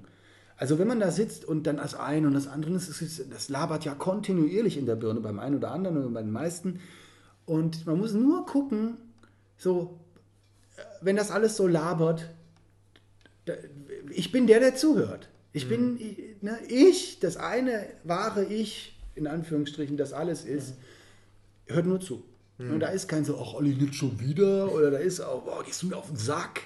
Also 0.56 0.78
wenn 0.78 0.88
man 0.88 0.98
da 0.98 1.10
sitzt 1.10 1.44
und 1.44 1.66
dann 1.66 1.76
das 1.76 1.94
eine 1.94 2.26
und 2.26 2.34
das 2.34 2.48
andere, 2.48 2.72
das, 2.72 2.88
ist, 2.88 3.32
das 3.32 3.48
labert 3.48 3.84
ja 3.84 3.94
kontinuierlich 3.94 4.76
in 4.76 4.86
der 4.86 4.96
Birne 4.96 5.20
beim 5.20 5.38
einen 5.38 5.56
oder 5.56 5.70
anderen 5.70 5.98
oder 5.98 6.08
bei 6.08 6.22
den 6.22 6.32
meisten. 6.32 6.80
Und 7.46 7.86
man 7.86 7.98
muss 7.98 8.12
nur 8.12 8.44
gucken, 8.44 8.96
so, 9.56 9.98
wenn 11.00 11.16
das 11.16 11.30
alles 11.30 11.56
so 11.56 11.66
labert, 11.66 12.28
da- 13.44 13.54
ich 14.10 14.32
bin 14.32 14.46
der, 14.46 14.60
der 14.60 14.74
zuhört. 14.76 15.28
Ich 15.52 15.68
bin, 15.68 15.98
ich- 15.98 16.42
ne, 16.42 16.58
ich, 16.68 17.18
das 17.20 17.36
eine 17.36 17.86
wahre 18.04 18.44
Ich, 18.44 18.98
in 19.14 19.26
Anführungsstrichen, 19.26 19.96
das 19.96 20.12
alles 20.12 20.44
ist, 20.44 20.74
hört 21.66 21.86
nur 21.86 22.00
zu. 22.00 22.24
Und 22.58 22.80
da 22.80 22.88
ist 22.88 23.06
kein 23.08 23.24
so, 23.24 23.38
ach 23.40 23.54
Olli, 23.54 23.74
nicht 23.74 23.94
schon 23.94 24.18
wieder, 24.18 24.72
oder 24.72 24.90
da 24.90 24.98
ist 24.98 25.20
auch, 25.20 25.42
boah, 25.44 25.62
gehst 25.64 25.82
du 25.82 25.86
mir 25.86 25.96
auf 25.96 26.08
den 26.08 26.16
Sack, 26.16 26.62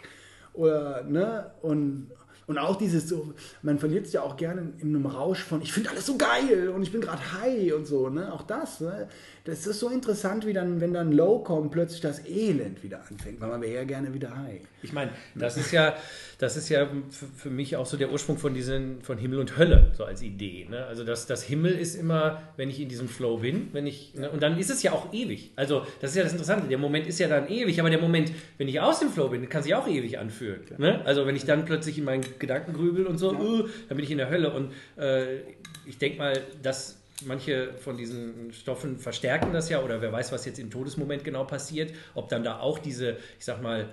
oder, 0.55 1.03
ne, 1.05 1.51
und, 1.61 2.11
und 2.47 2.57
auch 2.59 2.77
dieses 2.77 3.09
so, 3.09 3.35
man 3.63 3.79
verliert 3.79 4.07
sich 4.07 4.15
ja 4.15 4.23
auch 4.23 4.37
gerne 4.37 4.73
in 4.79 4.89
einem 4.89 5.05
Rausch 5.07 5.43
von, 5.43 5.61
ich 5.63 5.71
finde 5.73 5.91
alles 5.91 6.07
so 6.07 6.17
geil 6.17 6.71
und 6.71 6.83
ich 6.83 6.93
bin 6.93 7.01
gerade 7.03 7.21
high 7.41 7.75
und 7.75 7.87
so, 7.87 8.09
ne, 8.09 8.33
auch 8.33 8.43
das, 8.43 8.81
ne, 8.81 9.09
das 9.45 9.67
ist 9.67 9.81
so 9.81 9.89
interessant, 9.89 10.47
wie 10.47 10.53
dann, 10.53 10.81
wenn 10.81 10.95
dann 10.95 11.11
Low 11.11 11.41
kommt, 11.41 11.73
plötzlich 11.73 12.01
das 12.01 12.25
Elend 12.27 12.83
wieder 12.85 13.01
anfängt, 13.11 13.41
weil 13.41 13.49
man 13.49 13.61
wäre 13.61 13.75
ja 13.75 13.85
gerne 13.85 14.15
wieder 14.15 14.37
high. 14.37 14.61
Ich 14.83 14.93
meine, 14.93 15.11
das 15.35 15.57
ist 15.57 15.73
ja, 15.73 15.97
das 16.39 16.57
ist 16.57 16.69
ja 16.69 16.89
für, 17.37 17.51
mich 17.51 17.77
auch 17.77 17.87
so 17.87 17.97
der 17.97 18.13
Ursprung 18.13 18.39
von 18.39 18.55
diesen, 18.55 19.03
von 19.03 19.19
Himmel 19.19 19.41
und 19.41 19.57
Hölle, 19.57 19.91
so 19.97 20.05
als 20.05 20.23
Idee. 20.23 20.69
Ne? 20.71 20.85
Also 20.87 21.03
das, 21.03 21.27
das 21.27 21.43
Himmel 21.43 21.73
ist 21.73 21.97
immer, 21.97 22.41
wenn 22.57 22.71
ich 22.71 22.81
in 22.81 22.89
diesem 22.89 23.09
Flow 23.09 23.39
bin, 23.39 23.69
wenn 23.73 23.87
ich, 23.87 24.15
ne? 24.15 24.31
und 24.31 24.43
dann 24.43 24.59
ist 24.59 24.71
es 24.71 24.83
ja 24.85 24.93
auch 24.93 25.13
ewig. 25.13 25.51
Also 25.57 25.85
das 26.01 26.11
ist 26.11 26.17
ja 26.17 26.23
das 26.23 26.33
Interessante. 26.33 26.69
Der 26.69 26.79
Moment 26.79 27.09
ist 27.09 27.19
ja 27.19 27.27
dann 27.27 27.49
ewig, 27.49 27.81
aber 27.81 27.91
der 27.91 28.01
Moment, 28.01 28.33
wenn 28.59 28.69
ich 28.69 28.81
aus 28.81 29.01
dem 29.01 29.11
Flow 29.11 29.29
bin, 29.29 29.49
kann 29.49 29.65
sich 29.65 29.75
auch 29.75 29.89
ewig 29.89 30.21
anfühlen. 30.21 30.61
Ne? 30.79 31.05
Also 31.05 31.27
wenn 31.27 31.35
ich 31.35 31.45
dann 31.45 31.65
plötzlich 31.65 31.99
in 31.99 32.05
meinen 32.05 32.25
Gedanken 32.39 32.75
grübel 32.75 33.07
und 33.07 33.19
so, 33.19 33.33
uh, 33.33 33.69
dann 33.89 33.97
bin 33.97 34.05
ich 34.05 34.11
in 34.13 34.19
der 34.19 34.31
Hölle. 34.31 34.53
Und 34.53 34.73
äh, 34.97 35.39
ich 35.85 35.99
denke 35.99 36.19
mal, 36.19 36.41
dass 36.63 37.02
manche 37.25 37.75
von 37.75 37.97
diesen 37.97 38.53
Stoffen 38.53 38.99
verstärken 38.99 39.53
das 39.53 39.69
ja 39.69 39.83
oder 39.83 40.01
wer 40.01 40.13
weiß, 40.13 40.33
was 40.33 40.45
jetzt 40.45 40.59
im 40.59 40.71
Todesmoment 40.71 41.25
genau 41.25 41.45
passiert, 41.45 41.93
ob 42.15 42.29
dann 42.29 42.45
da 42.45 42.61
auch 42.61 42.79
diese, 42.79 43.17
ich 43.39 43.45
sag 43.45 43.63
mal, 43.63 43.89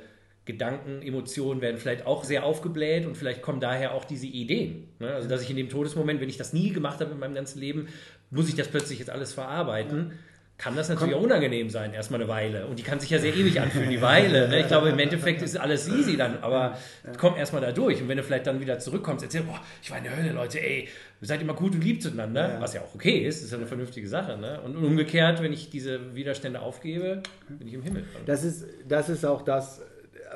Gedanken, 0.46 1.04
Emotionen 1.04 1.62
werden 1.62 1.78
vielleicht 1.78 2.08
auch 2.08 2.24
sehr 2.24 2.44
aufgebläht 2.44 3.06
und 3.06 3.16
vielleicht 3.16 3.44
kommen 3.44 3.60
daher 3.60 3.94
auch 3.94 4.04
diese 4.04 4.26
Ideen. 4.26 4.88
Ne? 4.98 5.14
Also 5.14 5.30
dass 5.30 5.44
ich 5.44 5.50
in 5.52 5.58
dem 5.58 5.70
Todesmoment, 5.70 6.22
wenn 6.22 6.30
ich 6.30 6.38
das 6.38 6.54
nie 6.54 6.72
gemacht 6.72 7.02
habe 7.02 7.12
in 7.12 7.20
meinem 7.20 7.36
ganzen 7.36 7.60
Leben, 7.60 7.88
muss 8.32 8.50
ich 8.50 8.56
das 8.56 8.68
plötzlich 8.68 8.98
jetzt 8.98 9.12
alles 9.12 9.32
verarbeiten. 9.32 10.14
Kann 10.60 10.76
das 10.76 10.90
natürlich 10.90 11.16
auch 11.16 11.22
unangenehm 11.22 11.70
sein, 11.70 11.94
erstmal 11.94 12.20
eine 12.20 12.30
Weile. 12.30 12.68
Und 12.68 12.78
die 12.78 12.84
kann 12.84 13.00
sich 13.00 13.10
ja 13.10 13.18
sehr 13.18 13.34
ewig 13.34 13.62
anfühlen, 13.62 13.90
die 13.90 14.02
Weile. 14.02 14.50
Ne? 14.50 14.60
Ich 14.60 14.68
glaube, 14.68 14.90
im 14.90 15.00
Endeffekt 15.00 15.42
ist 15.42 15.56
alles 15.58 15.88
easy 15.88 16.18
dann, 16.18 16.40
aber 16.42 16.78
komm 17.18 17.38
erstmal 17.38 17.62
da 17.62 17.72
durch. 17.72 18.02
Und 18.02 18.10
wenn 18.10 18.18
du 18.18 18.24
vielleicht 18.24 18.46
dann 18.46 18.60
wieder 18.60 18.78
zurückkommst, 18.78 19.24
erzähl, 19.24 19.44
boah, 19.44 19.62
ich 19.82 19.90
war 19.90 20.00
in 20.00 20.04
der 20.04 20.18
Hölle, 20.18 20.34
Leute, 20.34 20.60
ey, 20.62 20.90
seid 21.22 21.42
immer 21.42 21.54
gut 21.54 21.76
und 21.76 21.84
lieb 21.84 22.02
zueinander, 22.02 22.58
was 22.60 22.74
ja 22.74 22.82
auch 22.82 22.94
okay 22.94 23.20
ist, 23.20 23.42
ist 23.42 23.52
ja 23.52 23.58
eine 23.58 23.68
vernünftige 23.68 24.08
Sache. 24.10 24.38
Ne? 24.38 24.60
Und 24.62 24.76
umgekehrt, 24.76 25.42
wenn 25.42 25.54
ich 25.54 25.70
diese 25.70 26.14
Widerstände 26.14 26.60
aufgebe, 26.62 27.24
bin 27.48 27.66
ich 27.68 27.74
im 27.76 27.82
Himmel. 27.84 28.04
Das 28.26 28.44
ist, 28.44 28.66
das 28.86 29.08
ist 29.08 29.26
auch 29.26 29.44
das, 29.44 29.82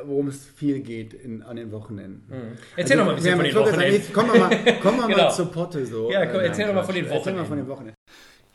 worum 0.05 0.29
es 0.29 0.45
viel 0.55 0.79
geht 0.79 1.13
in, 1.13 1.43
an 1.43 1.57
den 1.57 1.71
Wochenenden. 1.73 2.57
Erzähl 2.77 2.95
doch 2.95 3.03
mal 3.05 3.11
ein 3.11 3.15
bisschen 3.17 3.35
von 3.35 3.43
den 3.45 3.55
Wochenenden. 3.55 3.93
jetzt 3.93 4.13
Kommen 4.13 4.31
wir 4.33 4.39
mal, 4.39 4.79
kommen 4.79 4.99
wir 4.99 5.07
Genau. 5.15 5.29
zur 5.31 5.51
Potte. 5.51 5.85
So. 5.85 6.09
Ja, 6.09 6.25
komm, 6.27 6.39
Äh, 6.39 6.45
erzähl 6.45 6.67
doch 6.67 6.73
mal 6.73 6.83
von 6.83 6.95
den 6.95 7.09
Wochenenden. 7.09 7.93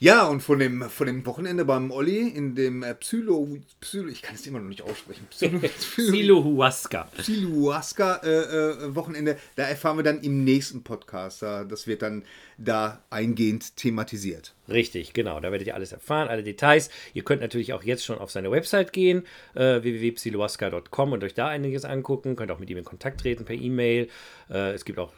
Ja, 0.00 0.28
und 0.28 0.42
von 0.42 0.60
dem, 0.60 0.82
von 0.82 1.08
dem 1.08 1.26
Wochenende 1.26 1.64
beim 1.64 1.90
Olli 1.90 2.28
in 2.28 2.54
dem 2.54 2.84
äh, 2.84 2.94
Psylo, 2.94 3.48
Psylo, 3.80 4.06
ich 4.06 4.22
kann 4.22 4.36
es 4.36 4.46
immer 4.46 4.60
noch 4.60 4.68
nicht 4.68 4.82
aussprechen, 4.82 5.26
Psylo, 5.28 5.58
Psylo, 5.80 6.12
Silohuasca. 6.12 7.08
Psylohuasca-Wochenende, 7.16 9.36
da 9.56 9.64
erfahren 9.64 9.96
wir 9.96 10.04
dann 10.04 10.20
im 10.20 10.44
nächsten 10.44 10.84
Podcast. 10.84 11.42
Da, 11.42 11.64
das 11.64 11.88
wird 11.88 12.02
dann 12.02 12.22
da 12.58 13.02
eingehend 13.10 13.76
thematisiert. 13.76 14.54
Richtig, 14.68 15.14
genau. 15.14 15.40
Da 15.40 15.50
werdet 15.50 15.66
ihr 15.66 15.74
alles 15.74 15.90
erfahren, 15.90 16.28
alle 16.28 16.44
Details. 16.44 16.90
Ihr 17.12 17.24
könnt 17.24 17.42
natürlich 17.42 17.72
auch 17.72 17.82
jetzt 17.82 18.04
schon 18.04 18.18
auf 18.18 18.30
seine 18.30 18.52
Website 18.52 18.92
gehen, 18.92 19.26
äh, 19.56 19.82
www.psilohuasca.com 19.82 21.12
und 21.12 21.24
euch 21.24 21.34
da 21.34 21.48
einiges 21.48 21.84
angucken. 21.84 22.36
Könnt 22.36 22.52
auch 22.52 22.60
mit 22.60 22.70
ihm 22.70 22.78
in 22.78 22.84
Kontakt 22.84 23.22
treten 23.22 23.44
per 23.44 23.56
E-Mail. 23.56 24.08
Äh, 24.48 24.74
es 24.74 24.84
gibt 24.84 25.00
auch 25.00 25.12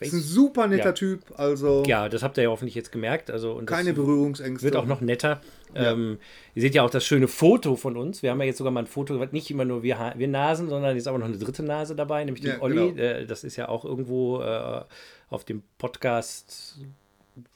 äh, 0.00 0.06
Ist 0.06 0.12
ein 0.12 0.20
super 0.20 0.66
netter 0.66 0.86
Ja. 0.86 0.92
Typ, 0.92 1.20
also 1.36 1.82
Ja, 1.86 2.08
das 2.08 2.22
habt 2.22 2.36
ihr 2.38 2.44
ja 2.44 2.50
hoffentlich 2.50 2.74
jetzt 2.74 2.92
gemerkt. 2.92 3.30
Also, 3.30 3.52
und 3.52 3.68
das 3.70 3.76
keine 3.76 3.92
Berührungsängste. 3.92 4.64
wird 4.64 4.76
auch 4.76 4.86
noch 4.86 5.00
netter. 5.00 5.40
Ähm, 5.74 6.18
ihr 6.54 6.62
seht 6.62 6.74
ja 6.74 6.82
auch 6.82 6.90
das 6.90 7.04
schöne 7.04 7.28
Foto 7.28 7.76
von 7.76 7.96
uns. 7.96 8.22
Wir 8.22 8.30
haben 8.30 8.40
ja 8.40 8.46
jetzt 8.46 8.58
sogar 8.58 8.70
mal 8.72 8.80
ein 8.80 8.86
Foto, 8.86 9.14
nicht 9.32 9.50
immer 9.50 9.64
nur 9.64 9.82
wir, 9.82 10.14
wir 10.16 10.28
Nasen, 10.28 10.68
sondern 10.68 10.96
jetzt 10.96 11.06
aber 11.08 11.18
noch 11.18 11.26
eine 11.26 11.36
dritte 11.38 11.62
Nase 11.62 11.94
dabei, 11.94 12.24
nämlich 12.24 12.42
den 12.42 12.52
Ja, 12.52 12.62
Olli. 12.62 12.92
genau. 12.92 12.96
Äh, 13.02 13.26
das 13.26 13.44
ist 13.44 13.56
ja 13.56 13.68
auch 13.68 13.84
irgendwo 13.84 14.40
äh, 14.40 14.82
auf 15.30 15.44
dem 15.44 15.62
Podcast. 15.78 16.78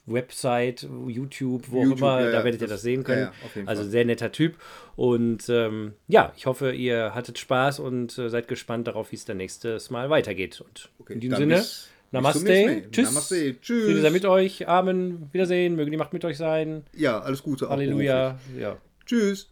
Website, 0.07 0.83
YouTube, 1.09 1.71
wo 1.71 1.83
YouTube, 1.83 2.03
auch 2.03 2.17
immer, 2.17 2.21
ja, 2.21 2.27
da 2.31 2.39
ja, 2.39 2.45
werdet 2.45 2.61
ihr 2.61 2.67
das- 2.69 2.77
das 2.77 2.83
sehen 2.83 3.03
können. 3.05 3.23
ja, 3.23 3.33
ja, 3.63 3.67
also 3.67 3.83
sehr 3.85 4.05
netter 4.05 4.31
Typ. 4.33 4.57
Und 4.97 5.49
ähm, 5.49 5.95
ja, 6.09 6.33
ich 6.37 6.47
hoffe, 6.47 6.73
ihr 6.73 7.15
hattet 7.15 7.39
Spaß 7.39 7.79
und 7.81 8.17
äh, 8.19 8.29
seid 8.29 8.47
gespannt 8.49 8.87
darauf, 8.89 9.11
wie 9.13 9.17
es 9.17 9.25
dann 9.25 9.37
nächstes 9.39 9.91
Mal 9.91 10.11
weitergeht. 10.11 10.61
Und 10.61 10.91
Okay, 11.01 11.15
in 11.15 11.21
diesem 11.21 11.37
Sinne, 11.39 11.55
bis- 11.57 11.89
Namaste, 12.13 12.89
tschüss. 12.91 13.09
Namaste, 13.09 13.61
tschüss. 13.61 13.87
Friede 13.87 14.03
sei 14.03 14.11
mit 14.11 14.25
euch, 14.27 14.69
Amen, 14.69 15.29
Wiedersehen, 15.33 15.75
möge 15.77 15.91
die 15.91 15.97
Macht 15.97 16.13
mit 16.13 16.25
euch 16.25 16.37
sein. 16.37 16.85
Ja, 16.95 17.19
alles 17.21 17.43
Gute. 17.43 17.69
Halleluja. 17.69 18.39
Ja. 18.59 18.77
Tschüss. 19.07 19.49